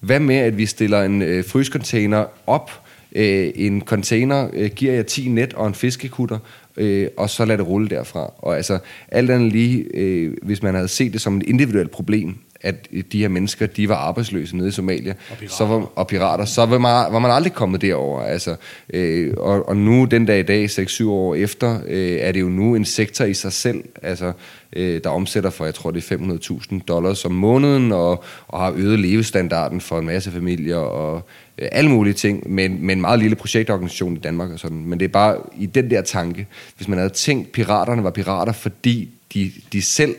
Hvad 0.00 0.20
med, 0.20 0.36
at 0.36 0.58
vi 0.58 0.66
stiller 0.66 1.02
en 1.02 1.22
øh, 1.22 1.44
fryscontainer 1.44 2.26
op, 2.46 2.70
øh, 3.18 3.50
en 3.54 3.82
container, 3.82 4.48
øh, 4.52 4.70
giver 4.70 4.92
jeg 4.92 5.06
10 5.06 5.28
net 5.28 5.54
og 5.54 5.66
en 5.66 5.74
fiskekutter, 5.74 6.38
øh, 6.76 7.08
og 7.16 7.30
så 7.30 7.44
lad 7.44 7.58
det 7.58 7.66
rulle 7.66 7.88
derfra. 7.88 8.32
Og 8.38 8.56
altså, 8.56 8.78
alt 9.08 9.30
andet 9.30 9.52
lige, 9.52 9.84
øh, 9.94 10.32
hvis 10.42 10.62
man 10.62 10.74
havde 10.74 10.88
set 10.88 11.12
det 11.12 11.20
som 11.20 11.36
et 11.36 11.42
individuelt 11.42 11.90
problem, 11.90 12.36
at 12.60 12.88
de 13.12 13.20
her 13.20 13.28
mennesker, 13.28 13.66
de 13.66 13.88
var 13.88 13.94
arbejdsløse 13.94 14.56
nede 14.56 14.68
i 14.68 14.72
Somalia, 14.72 15.14
og 15.30 15.36
pirater, 15.38 15.54
så 15.54 15.66
var, 15.66 15.92
og 15.94 16.06
pirater, 16.06 16.44
så 16.44 16.66
var 16.66 16.78
man, 16.78 17.12
var 17.12 17.18
man 17.18 17.30
aldrig 17.30 17.52
kommet 17.52 17.82
derover. 17.82 18.20
Altså, 18.20 18.56
øh, 18.90 19.34
og, 19.36 19.68
og 19.68 19.76
nu, 19.76 20.04
den 20.04 20.26
dag 20.26 20.40
i 20.40 20.42
dag, 20.42 20.64
6-7 20.64 21.08
år 21.08 21.34
efter, 21.34 21.80
øh, 21.86 22.18
er 22.20 22.32
det 22.32 22.40
jo 22.40 22.48
nu 22.48 22.74
en 22.74 22.84
sektor 22.84 23.24
i 23.24 23.34
sig 23.34 23.52
selv, 23.52 23.84
altså, 24.02 24.32
øh, 24.72 25.00
der 25.04 25.10
omsætter 25.10 25.50
for, 25.50 25.64
jeg 25.64 25.74
tror, 25.74 25.90
det 25.90 26.10
er 26.10 26.16
500.000 26.16 26.80
dollars 26.88 27.24
om 27.24 27.32
måneden, 27.32 27.92
og, 27.92 28.24
og 28.48 28.60
har 28.60 28.72
øget 28.76 28.98
levestandarden 28.98 29.80
for 29.80 29.98
en 29.98 30.06
masse 30.06 30.30
familier, 30.30 30.76
og 30.76 31.22
øh, 31.58 31.68
alle 31.72 31.90
mulige 31.90 32.14
ting, 32.14 32.50
med, 32.50 32.68
med 32.68 32.94
en 32.94 33.00
meget 33.00 33.18
lille 33.18 33.36
projektorganisation 33.36 34.16
i 34.16 34.20
Danmark 34.20 34.50
og 34.50 34.58
sådan. 34.58 34.84
Men 34.84 35.00
det 35.00 35.04
er 35.04 35.12
bare 35.12 35.36
i 35.58 35.66
den 35.66 35.90
der 35.90 36.02
tanke, 36.02 36.46
hvis 36.76 36.88
man 36.88 36.98
havde 36.98 37.12
tænkt, 37.12 37.52
piraterne 37.52 38.04
var 38.04 38.10
pirater, 38.10 38.52
fordi 38.52 39.10
de, 39.34 39.52
de 39.72 39.82
selv 39.82 40.14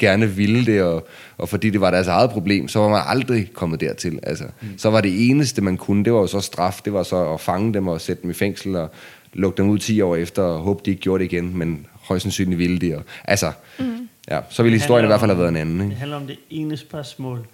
gerne 0.00 0.26
ville 0.30 0.66
det, 0.66 0.82
og, 0.82 1.08
og 1.38 1.48
fordi 1.48 1.70
det 1.70 1.80
var 1.80 1.90
deres 1.90 2.06
eget 2.06 2.30
problem, 2.30 2.68
så 2.68 2.78
var 2.78 2.88
man 2.88 3.02
aldrig 3.06 3.52
kommet 3.52 3.80
dertil. 3.80 4.18
Altså, 4.22 4.44
mm. 4.60 4.78
Så 4.78 4.90
var 4.90 5.00
det 5.00 5.30
eneste, 5.30 5.62
man 5.62 5.76
kunne, 5.76 6.04
det 6.04 6.12
var 6.12 6.20
jo 6.20 6.26
så 6.26 6.40
straf, 6.40 6.80
det 6.84 6.92
var 6.92 7.02
så 7.02 7.32
at 7.32 7.40
fange 7.40 7.74
dem 7.74 7.88
og 7.88 8.00
sætte 8.00 8.22
dem 8.22 8.30
i 8.30 8.34
fængsel 8.34 8.76
og 8.76 8.90
lukke 9.32 9.56
dem 9.56 9.68
ud 9.68 9.78
10 9.78 10.00
år 10.00 10.16
efter 10.16 10.42
og 10.42 10.60
håbe, 10.60 10.80
de 10.84 10.90
ikke 10.90 11.02
gjorde 11.02 11.24
det 11.24 11.32
igen, 11.32 11.58
men 11.58 11.86
højst 12.02 12.22
sandsynligt 12.22 12.58
ville 12.58 12.78
de. 12.78 12.96
Og, 12.96 13.02
altså, 13.24 13.52
mm. 13.78 14.08
ja, 14.30 14.40
så 14.50 14.62
ville 14.62 14.78
historien 14.78 15.04
i 15.04 15.06
hvert 15.06 15.20
fald 15.20 15.30
have 15.30 15.38
været 15.38 15.48
en 15.48 15.56
anden. 15.56 15.80
Ikke? 15.80 15.90
Det 15.90 15.98
handler 15.98 16.16
om 16.16 16.26
det 16.26 16.38
ene 16.50 16.76
spørgsmål, 16.76 17.46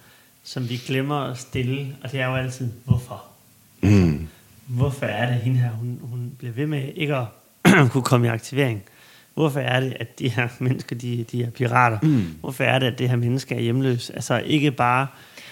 som 0.43 0.69
vi 0.69 0.81
glemmer 0.87 1.15
at 1.15 1.37
stille, 1.37 1.95
og 2.03 2.11
det 2.11 2.19
er 2.19 2.27
jo 2.27 2.35
altid, 2.35 2.71
hvorfor? 2.85 3.23
Mm. 3.81 4.27
Hvorfor 4.67 5.05
er 5.05 5.31
det, 5.31 5.35
hende 5.35 5.59
her, 5.59 5.69
hun, 5.69 5.99
hun 6.01 6.31
bliver 6.37 6.53
ved 6.53 6.67
med 6.67 6.83
ikke 6.95 7.15
at 7.15 7.25
kunne 7.91 8.03
komme 8.03 8.27
i 8.27 8.29
aktivering? 8.29 8.83
Hvorfor 9.37 9.59
er 9.59 9.79
det, 9.79 9.97
at 9.99 10.19
de 10.19 10.29
her 10.29 10.47
mennesker, 10.59 10.95
de, 10.95 11.25
de 11.31 11.43
er 11.43 11.49
pirater? 11.49 11.97
Mm. 12.01 12.25
Hvorfor 12.41 12.63
er 12.63 12.79
det, 12.79 12.87
at 12.87 12.99
det 12.99 13.09
her 13.09 13.15
menneske 13.15 13.55
er 13.55 13.59
hjemløs? 13.59 14.09
Altså 14.09 14.37
ikke 14.45 14.71
bare... 14.71 15.07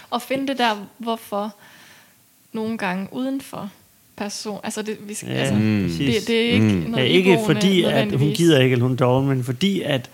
Og 0.10 0.22
finde 0.22 0.48
det 0.48 0.58
der, 0.58 0.86
hvorfor 0.98 1.56
nogle 2.54 2.78
gange 2.78 3.08
uden 3.12 3.42
for 3.42 3.72
person. 4.16 4.60
Altså, 4.64 4.82
det, 4.82 4.98
vi 5.02 5.14
skal, 5.14 5.30
ja, 5.30 5.36
altså, 5.36 5.56
mm. 5.56 5.90
det, 5.98 6.28
det 6.28 6.50
er 6.50 6.52
ikke 6.52 6.66
mm. 6.66 6.72
noget 6.72 7.04
ja, 7.04 7.10
Ikke 7.10 7.40
fordi, 7.46 7.84
at 7.84 8.12
hun 8.12 8.32
gider 8.32 8.60
ikke, 8.60 8.74
eller 8.74 8.88
hun 8.88 8.96
dårlig, 8.96 9.30
men 9.30 9.44
fordi, 9.44 9.82
at 9.82 10.10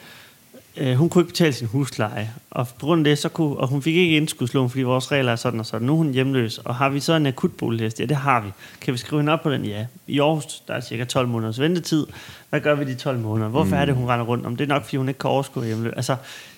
øh, 0.78 0.96
hun 0.96 1.10
kunne 1.10 1.22
ikke 1.22 1.32
betale 1.32 1.54
sin 1.54 1.68
husleje, 1.68 2.34
og 2.52 2.68
på 2.68 2.86
grund 2.86 3.00
af 3.00 3.04
det, 3.04 3.18
så 3.18 3.30
kunne, 3.30 3.58
og 3.58 3.68
hun 3.68 3.82
fik 3.82 3.96
ikke 3.96 4.18
indskudslån, 4.18 4.70
fordi 4.70 4.84
vores 4.84 5.12
regler 5.12 5.32
er 5.32 5.36
sådan 5.36 5.60
og 5.60 5.66
sådan. 5.66 5.88
Nu 5.88 5.94
er 5.94 5.98
hun 5.98 6.12
hjemløs, 6.12 6.58
og 6.58 6.76
har 6.76 6.90
vi 6.90 7.00
så 7.00 7.14
en 7.14 7.26
akutboligliste? 7.26 8.04
Ja, 8.04 8.08
det 8.08 8.18
har 8.18 8.42
vi. 8.42 8.50
Kan 8.82 8.94
vi 8.94 8.98
skrive 8.98 9.22
hende 9.22 9.34
op 9.34 9.44
på 9.44 9.52
den? 9.52 9.66
Ja. 9.66 9.86
I 10.08 10.20
Aarhus, 10.20 10.64
der 10.68 10.74
er 10.74 10.82
cirka 10.82 11.04
12 11.04 11.28
måneders 11.28 11.60
ventetid. 11.60 12.08
Hvad 12.50 12.60
gør 12.60 12.76
vi 12.76 12.86
de 12.86 12.96
12 12.96 13.20
måneder? 13.20 13.50
Hvorfor 13.50 13.76
mm. 13.76 13.82
er 13.82 13.86
det, 13.86 13.96
hun 13.96 14.08
render 14.08 14.26
rundt 14.26 14.46
om? 14.46 14.56
Det 14.56 14.64
er 14.64 14.68
nok, 14.68 14.84
fordi 14.84 14.98
hun 14.98 15.08
ikke 15.08 15.20
kan 15.20 15.30
overskue 15.30 15.66
hjemløs. 15.66 15.94
Altså, 15.96 16.16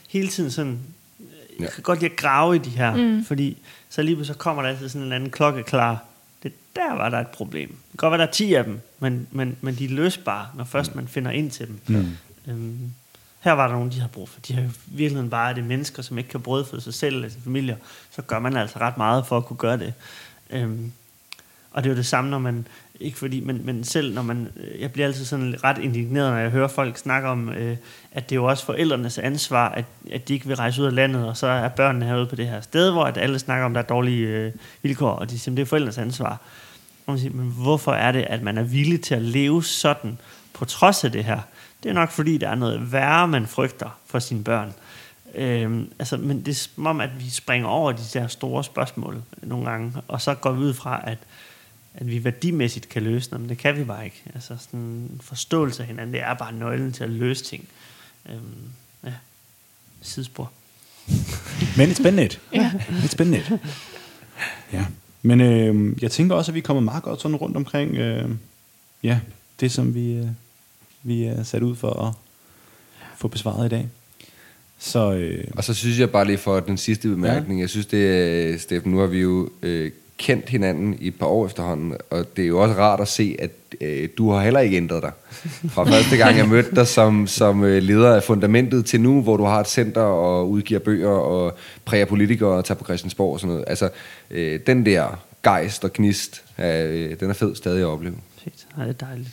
hele 0.09 0.27
tiden 0.27 0.51
sådan, 0.51 0.79
jeg 1.59 1.69
kan 1.69 1.83
godt 1.83 1.99
lide 1.99 2.11
at 2.11 2.17
grave 2.17 2.55
i 2.55 2.59
de 2.59 2.69
her, 2.69 2.95
mm. 2.95 3.25
fordi 3.25 3.57
så 3.89 4.01
lige 4.01 4.25
så 4.25 4.33
kommer 4.33 4.63
der 4.63 4.69
altid 4.69 4.89
sådan 4.89 5.07
en 5.07 5.13
anden 5.13 5.29
klokkeklar, 5.29 6.05
det 6.43 6.53
der 6.75 6.93
var 6.95 7.09
der 7.09 7.19
et 7.19 7.27
problem. 7.27 7.69
Det 7.69 7.99
kan 7.99 8.09
godt 8.09 8.11
være, 8.11 8.21
der 8.21 8.27
er 8.27 8.31
10 8.31 8.53
af 8.53 8.63
dem, 8.63 8.79
men, 8.99 9.27
men, 9.31 9.57
men 9.61 9.75
de 9.75 9.85
er 9.85 9.89
løsbare, 9.89 10.47
når 10.55 10.63
først 10.63 10.95
man 10.95 11.07
finder 11.07 11.31
ind 11.31 11.51
til 11.51 11.67
dem. 11.67 11.79
Mm. 11.87 12.17
Øhm, 12.47 12.93
her 13.43 13.51
var 13.51 13.67
der 13.67 13.73
nogen, 13.73 13.91
de 13.91 13.99
har 13.99 14.07
brug 14.07 14.29
for. 14.29 14.39
De 14.39 14.53
har 14.53 14.61
jo 14.61 14.69
virkelig 14.85 15.29
bare 15.29 15.53
det 15.53 15.63
mennesker, 15.63 16.01
som 16.01 16.17
ikke 16.17 16.29
kan 16.29 16.41
brødføde 16.41 16.81
sig 16.81 16.93
selv 16.93 17.15
eller 17.15 17.29
sin 17.29 17.41
familie. 17.41 17.77
Så 18.11 18.21
gør 18.21 18.39
man 18.39 18.57
altså 18.57 18.79
ret 18.79 18.97
meget 18.97 19.25
for 19.25 19.37
at 19.37 19.45
kunne 19.45 19.57
gøre 19.57 19.77
det. 19.77 19.93
Øhm, 20.49 20.91
og 21.71 21.83
det 21.83 21.89
er 21.89 21.93
jo 21.93 21.97
det 21.97 22.05
samme, 22.05 22.29
når 22.29 22.39
man, 22.39 22.67
ikke 22.99 23.17
fordi, 23.17 23.39
men, 23.39 23.65
men 23.65 23.83
selv 23.83 24.13
når 24.13 24.21
man, 24.21 24.47
øh, 24.55 24.81
jeg 24.81 24.91
bliver 24.91 25.07
altid 25.07 25.25
sådan 25.25 25.55
ret 25.63 25.77
indigneret, 25.77 26.31
når 26.31 26.37
jeg 26.37 26.49
hører 26.49 26.67
folk 26.67 26.97
snakke 26.97 27.27
om, 27.27 27.49
øh, 27.49 27.77
at 28.11 28.29
det 28.29 28.35
er 28.35 28.39
jo 28.39 28.45
også 28.45 28.65
forældrenes 28.65 29.17
ansvar, 29.17 29.69
at, 29.69 29.85
at 30.11 30.27
de 30.27 30.33
ikke 30.33 30.47
vil 30.47 30.55
rejse 30.55 30.81
ud 30.81 30.87
af 30.87 30.95
landet, 30.95 31.27
og 31.27 31.37
så 31.37 31.47
er 31.47 31.69
børnene 31.69 32.05
herude 32.05 32.25
på 32.25 32.35
det 32.35 32.47
her 32.47 32.61
sted, 32.61 32.91
hvor 32.91 33.03
at 33.03 33.17
alle 33.17 33.39
snakker 33.39 33.65
om, 33.65 33.71
at 33.71 33.75
der 33.75 33.81
er 33.81 33.95
dårlige 33.95 34.27
øh, 34.27 34.51
vilkår, 34.81 35.11
og 35.11 35.29
de 35.29 35.39
siger, 35.39 35.55
det 35.55 35.61
er 35.61 35.65
forældrenes 35.65 35.97
ansvar. 35.97 36.41
Og 37.05 37.13
man 37.13 37.19
siger, 37.19 37.33
men 37.33 37.53
hvorfor 37.57 37.93
er 37.93 38.11
det, 38.11 38.21
at 38.21 38.41
man 38.41 38.57
er 38.57 38.63
villig 38.63 39.01
til 39.01 39.15
at 39.15 39.21
leve 39.21 39.63
sådan, 39.63 40.17
på 40.53 40.65
trods 40.65 41.03
af 41.03 41.11
det 41.11 41.23
her? 41.23 41.39
Det 41.83 41.89
er 41.89 41.93
nok 41.93 42.11
fordi, 42.11 42.37
der 42.37 42.49
er 42.49 42.55
noget 42.55 42.91
værre, 42.91 43.27
man 43.27 43.47
frygter 43.47 43.99
for 44.05 44.19
sine 44.19 44.43
børn. 44.43 44.73
Øhm, 45.35 45.91
altså, 45.99 46.17
men 46.17 46.39
det 46.39 46.47
er 46.47 46.55
som 46.55 46.85
om, 46.85 47.01
at 47.01 47.09
vi 47.19 47.29
springer 47.29 47.67
over 47.67 47.91
de 47.91 48.03
der 48.13 48.27
store 48.27 48.63
spørgsmål 48.63 49.23
nogle 49.41 49.69
gange, 49.69 49.93
og 50.07 50.21
så 50.21 50.33
går 50.35 50.51
vi 50.51 50.61
ud 50.61 50.73
fra, 50.73 51.01
at, 51.03 51.17
at 51.93 52.07
vi 52.07 52.23
værdimæssigt 52.23 52.89
kan 52.89 53.01
løse 53.01 53.31
dem, 53.31 53.39
men 53.39 53.49
det 53.49 53.57
kan 53.57 53.77
vi 53.77 53.83
bare 53.83 54.05
ikke. 54.05 54.23
Altså 54.35 54.57
sådan 54.59 54.79
en 54.79 55.21
forståelse 55.23 55.83
af 55.83 55.87
hinanden, 55.87 56.13
det 56.13 56.21
er 56.21 56.33
bare 56.33 56.53
nøglen 56.53 56.91
til 56.91 57.03
at 57.03 57.09
løse 57.09 57.43
ting. 57.43 57.67
Øhm, 58.29 58.69
ja, 59.03 59.13
sidespor. 60.01 60.51
Men 61.77 61.89
it's 61.89 62.03
been 62.03 62.19
it. 62.19 62.41
Ja. 62.53 62.71
Been 63.17 63.33
it. 63.33 63.51
Ja. 64.73 64.85
Men 65.21 65.41
øh, 65.41 66.03
jeg 66.03 66.11
tænker 66.11 66.35
også, 66.35 66.51
at 66.51 66.55
vi 66.55 66.61
kommer 66.61 66.81
meget 66.81 67.03
godt 67.03 67.21
sådan 67.21 67.37
rundt 67.37 67.57
omkring 67.57 67.95
øh, 67.95 68.29
ja, 69.03 69.19
det, 69.59 69.71
som 69.71 69.95
vi, 69.95 70.13
øh, 70.13 70.27
vi 71.03 71.23
er 71.23 71.43
sat 71.43 71.63
ud 71.63 71.75
for 71.75 72.07
at 72.07 72.13
få 73.17 73.27
besvaret 73.27 73.65
i 73.65 73.69
dag. 73.69 73.87
Så, 74.79 75.13
øh, 75.13 75.43
og 75.55 75.63
så 75.63 75.73
synes 75.73 75.99
jeg 75.99 76.11
bare 76.11 76.25
lige 76.25 76.37
for 76.37 76.59
den 76.59 76.77
sidste 76.77 77.07
bemærkning, 77.07 77.59
ja. 77.59 77.61
jeg 77.61 77.69
synes 77.69 77.85
det 77.85 78.09
er, 78.09 78.57
Steffen, 78.57 78.91
nu 78.91 78.97
har 78.97 79.07
vi 79.07 79.19
jo 79.19 79.49
øh, 79.61 79.91
kendt 80.17 80.49
hinanden 80.49 80.97
i 80.99 81.07
et 81.07 81.15
par 81.19 81.25
år 81.25 81.45
efterhånden, 81.45 81.93
og 82.09 82.25
det 82.37 82.43
er 82.43 82.47
jo 82.47 82.61
også 82.61 82.75
rart 82.75 82.99
at 82.99 83.07
se, 83.07 83.35
at 83.39 83.51
øh, 83.81 84.09
du 84.17 84.31
har 84.31 84.41
heller 84.41 84.59
ikke 84.59 84.77
ændret 84.77 85.03
dig. 85.03 85.11
Fra 85.69 85.83
første 85.93 86.17
gang 86.17 86.37
jeg 86.37 86.47
mødte 86.47 86.75
dig 86.75 86.87
som, 86.87 87.27
som 87.27 87.63
øh, 87.63 87.83
leder 87.83 88.15
af 88.15 88.23
Fundamentet 88.23 88.85
til 88.85 89.01
nu, 89.01 89.21
hvor 89.21 89.37
du 89.37 89.43
har 89.43 89.59
et 89.59 89.67
center 89.67 90.01
og 90.01 90.49
udgiver 90.49 90.79
bøger 90.79 91.09
og 91.09 91.57
præger 91.85 92.05
politikere 92.05 92.49
og 92.49 92.65
tager 92.65 92.77
på 92.77 92.83
Christiansborg 92.83 93.33
og 93.33 93.39
sådan 93.39 93.53
noget. 93.53 93.65
Altså, 93.67 93.89
øh, 94.31 94.59
den 94.67 94.85
der 94.85 95.19
gejst 95.43 95.83
og 95.83 95.93
gnist. 95.93 96.43
Øh, 96.59 97.19
den 97.19 97.29
er 97.29 97.33
fed 97.33 97.55
stadig 97.55 97.81
at 97.81 97.87
opleve. 97.87 98.15
Fedt. 98.77 98.77
Ej, 98.77 98.85
det 98.85 99.01
er 99.01 99.05
dejligt. 99.05 99.29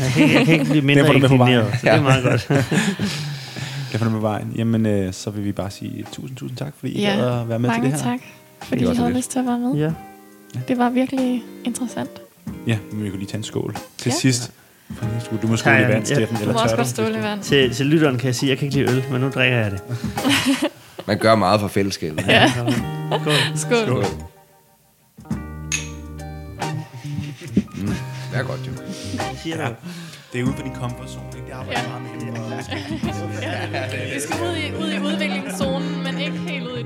Jeg 0.00 0.10
kan, 0.12 0.32
jeg 0.36 0.44
kan 0.46 0.54
ikke 0.54 0.64
blive 0.70 0.82
mindre 0.84 1.02
vejen. 1.02 1.22
inclineret, 1.22 1.72
så 1.72 1.78
det 1.82 1.90
er 1.92 2.02
meget 2.02 2.24
godt. 2.24 2.46
Jeg 2.50 2.64
får 4.00 4.04
det 4.04 4.12
med 4.12 4.20
vejen. 4.20 4.52
Jamen, 4.56 4.86
øh, 4.86 5.12
så 5.12 5.30
vil 5.30 5.44
vi 5.44 5.52
bare 5.52 5.70
sige 5.70 6.04
tusind, 6.12 6.36
tusind 6.36 6.56
tak, 6.58 6.72
fordi 6.78 6.92
I 6.92 7.00
Ja, 7.00 7.10
gad 7.16 7.40
at 7.40 7.48
være 7.48 7.58
med 7.58 7.68
Mange 7.70 7.86
til 7.86 7.92
det 7.92 8.02
her. 8.02 8.10
tak, 8.10 8.20
fordi 8.62 8.84
Det 8.84 8.92
I 8.92 8.96
havde 8.96 9.08
lidt. 9.08 9.16
lyst 9.16 9.30
til 9.30 9.38
at 9.38 9.46
være 9.46 9.58
med. 9.58 9.74
ja. 9.74 9.90
Det 10.68 10.78
var 10.78 10.90
virkelig 10.90 11.42
interessant. 11.64 12.10
Ja, 12.66 12.78
men 12.92 13.04
vi 13.04 13.10
kan 13.10 13.18
lige 13.18 13.28
tage 13.28 13.38
en 13.38 13.44
skål 13.44 13.76
til 13.98 14.10
Ja. 14.10 14.16
sidst. 14.16 14.52
Du 15.42 15.46
må 15.46 15.56
skåle 15.56 15.76
Ja, 15.76 15.86
i 15.88 15.92
vand. 15.92 16.06
Steffen, 16.06 16.36
Du 16.36 16.42
eller 16.42 16.54
må 16.54 16.60
også 16.60 16.76
godt 16.76 16.88
ståle 16.88 17.18
i 17.18 17.22
vand. 17.22 17.42
Til, 17.42 17.74
til 17.74 17.86
lytteren 17.86 18.18
kan 18.18 18.26
jeg 18.26 18.34
sige, 18.34 18.48
at 18.48 18.50
jeg 18.50 18.58
kan 18.58 18.66
ikke 18.66 18.76
lide 18.92 18.96
øl, 18.96 19.04
men 19.12 19.20
nu 19.20 19.28
drikker 19.28 19.56
jeg 19.58 19.70
det. 19.70 19.80
Man 21.06 21.18
gør 21.18 21.34
meget 21.34 21.60
for 21.60 21.68
fællesskabet. 21.68 22.26
Ja, 22.26 22.50
Skål. 22.52 22.72
skål. 23.56 23.86
Skål. 23.86 24.04
Det 28.30 28.38
er 28.38 28.42
godt, 28.42 28.60
jo. 28.66 28.72
ja. 29.50 29.68
Det 30.32 30.40
er 30.40 30.44
ude 30.44 30.52
på 30.52 30.62
din 30.62 30.74
komfortzone. 30.74 31.26
Det 31.32 31.52
arbejder 31.52 31.80
ja. 31.80 31.88
meget 31.88 32.02
med. 32.02 32.10
Ja. 33.42 33.68
ja. 33.72 34.14
Vi 34.14 34.20
skal 34.20 34.36
ud 34.48 34.56
i, 34.56 34.66
ud 34.82 34.90
i 34.92 34.98
udviklingszonen, 35.08 36.02
men 36.04 36.18
ikke 36.18 36.38
helt 36.38 36.66
ud 36.68 36.79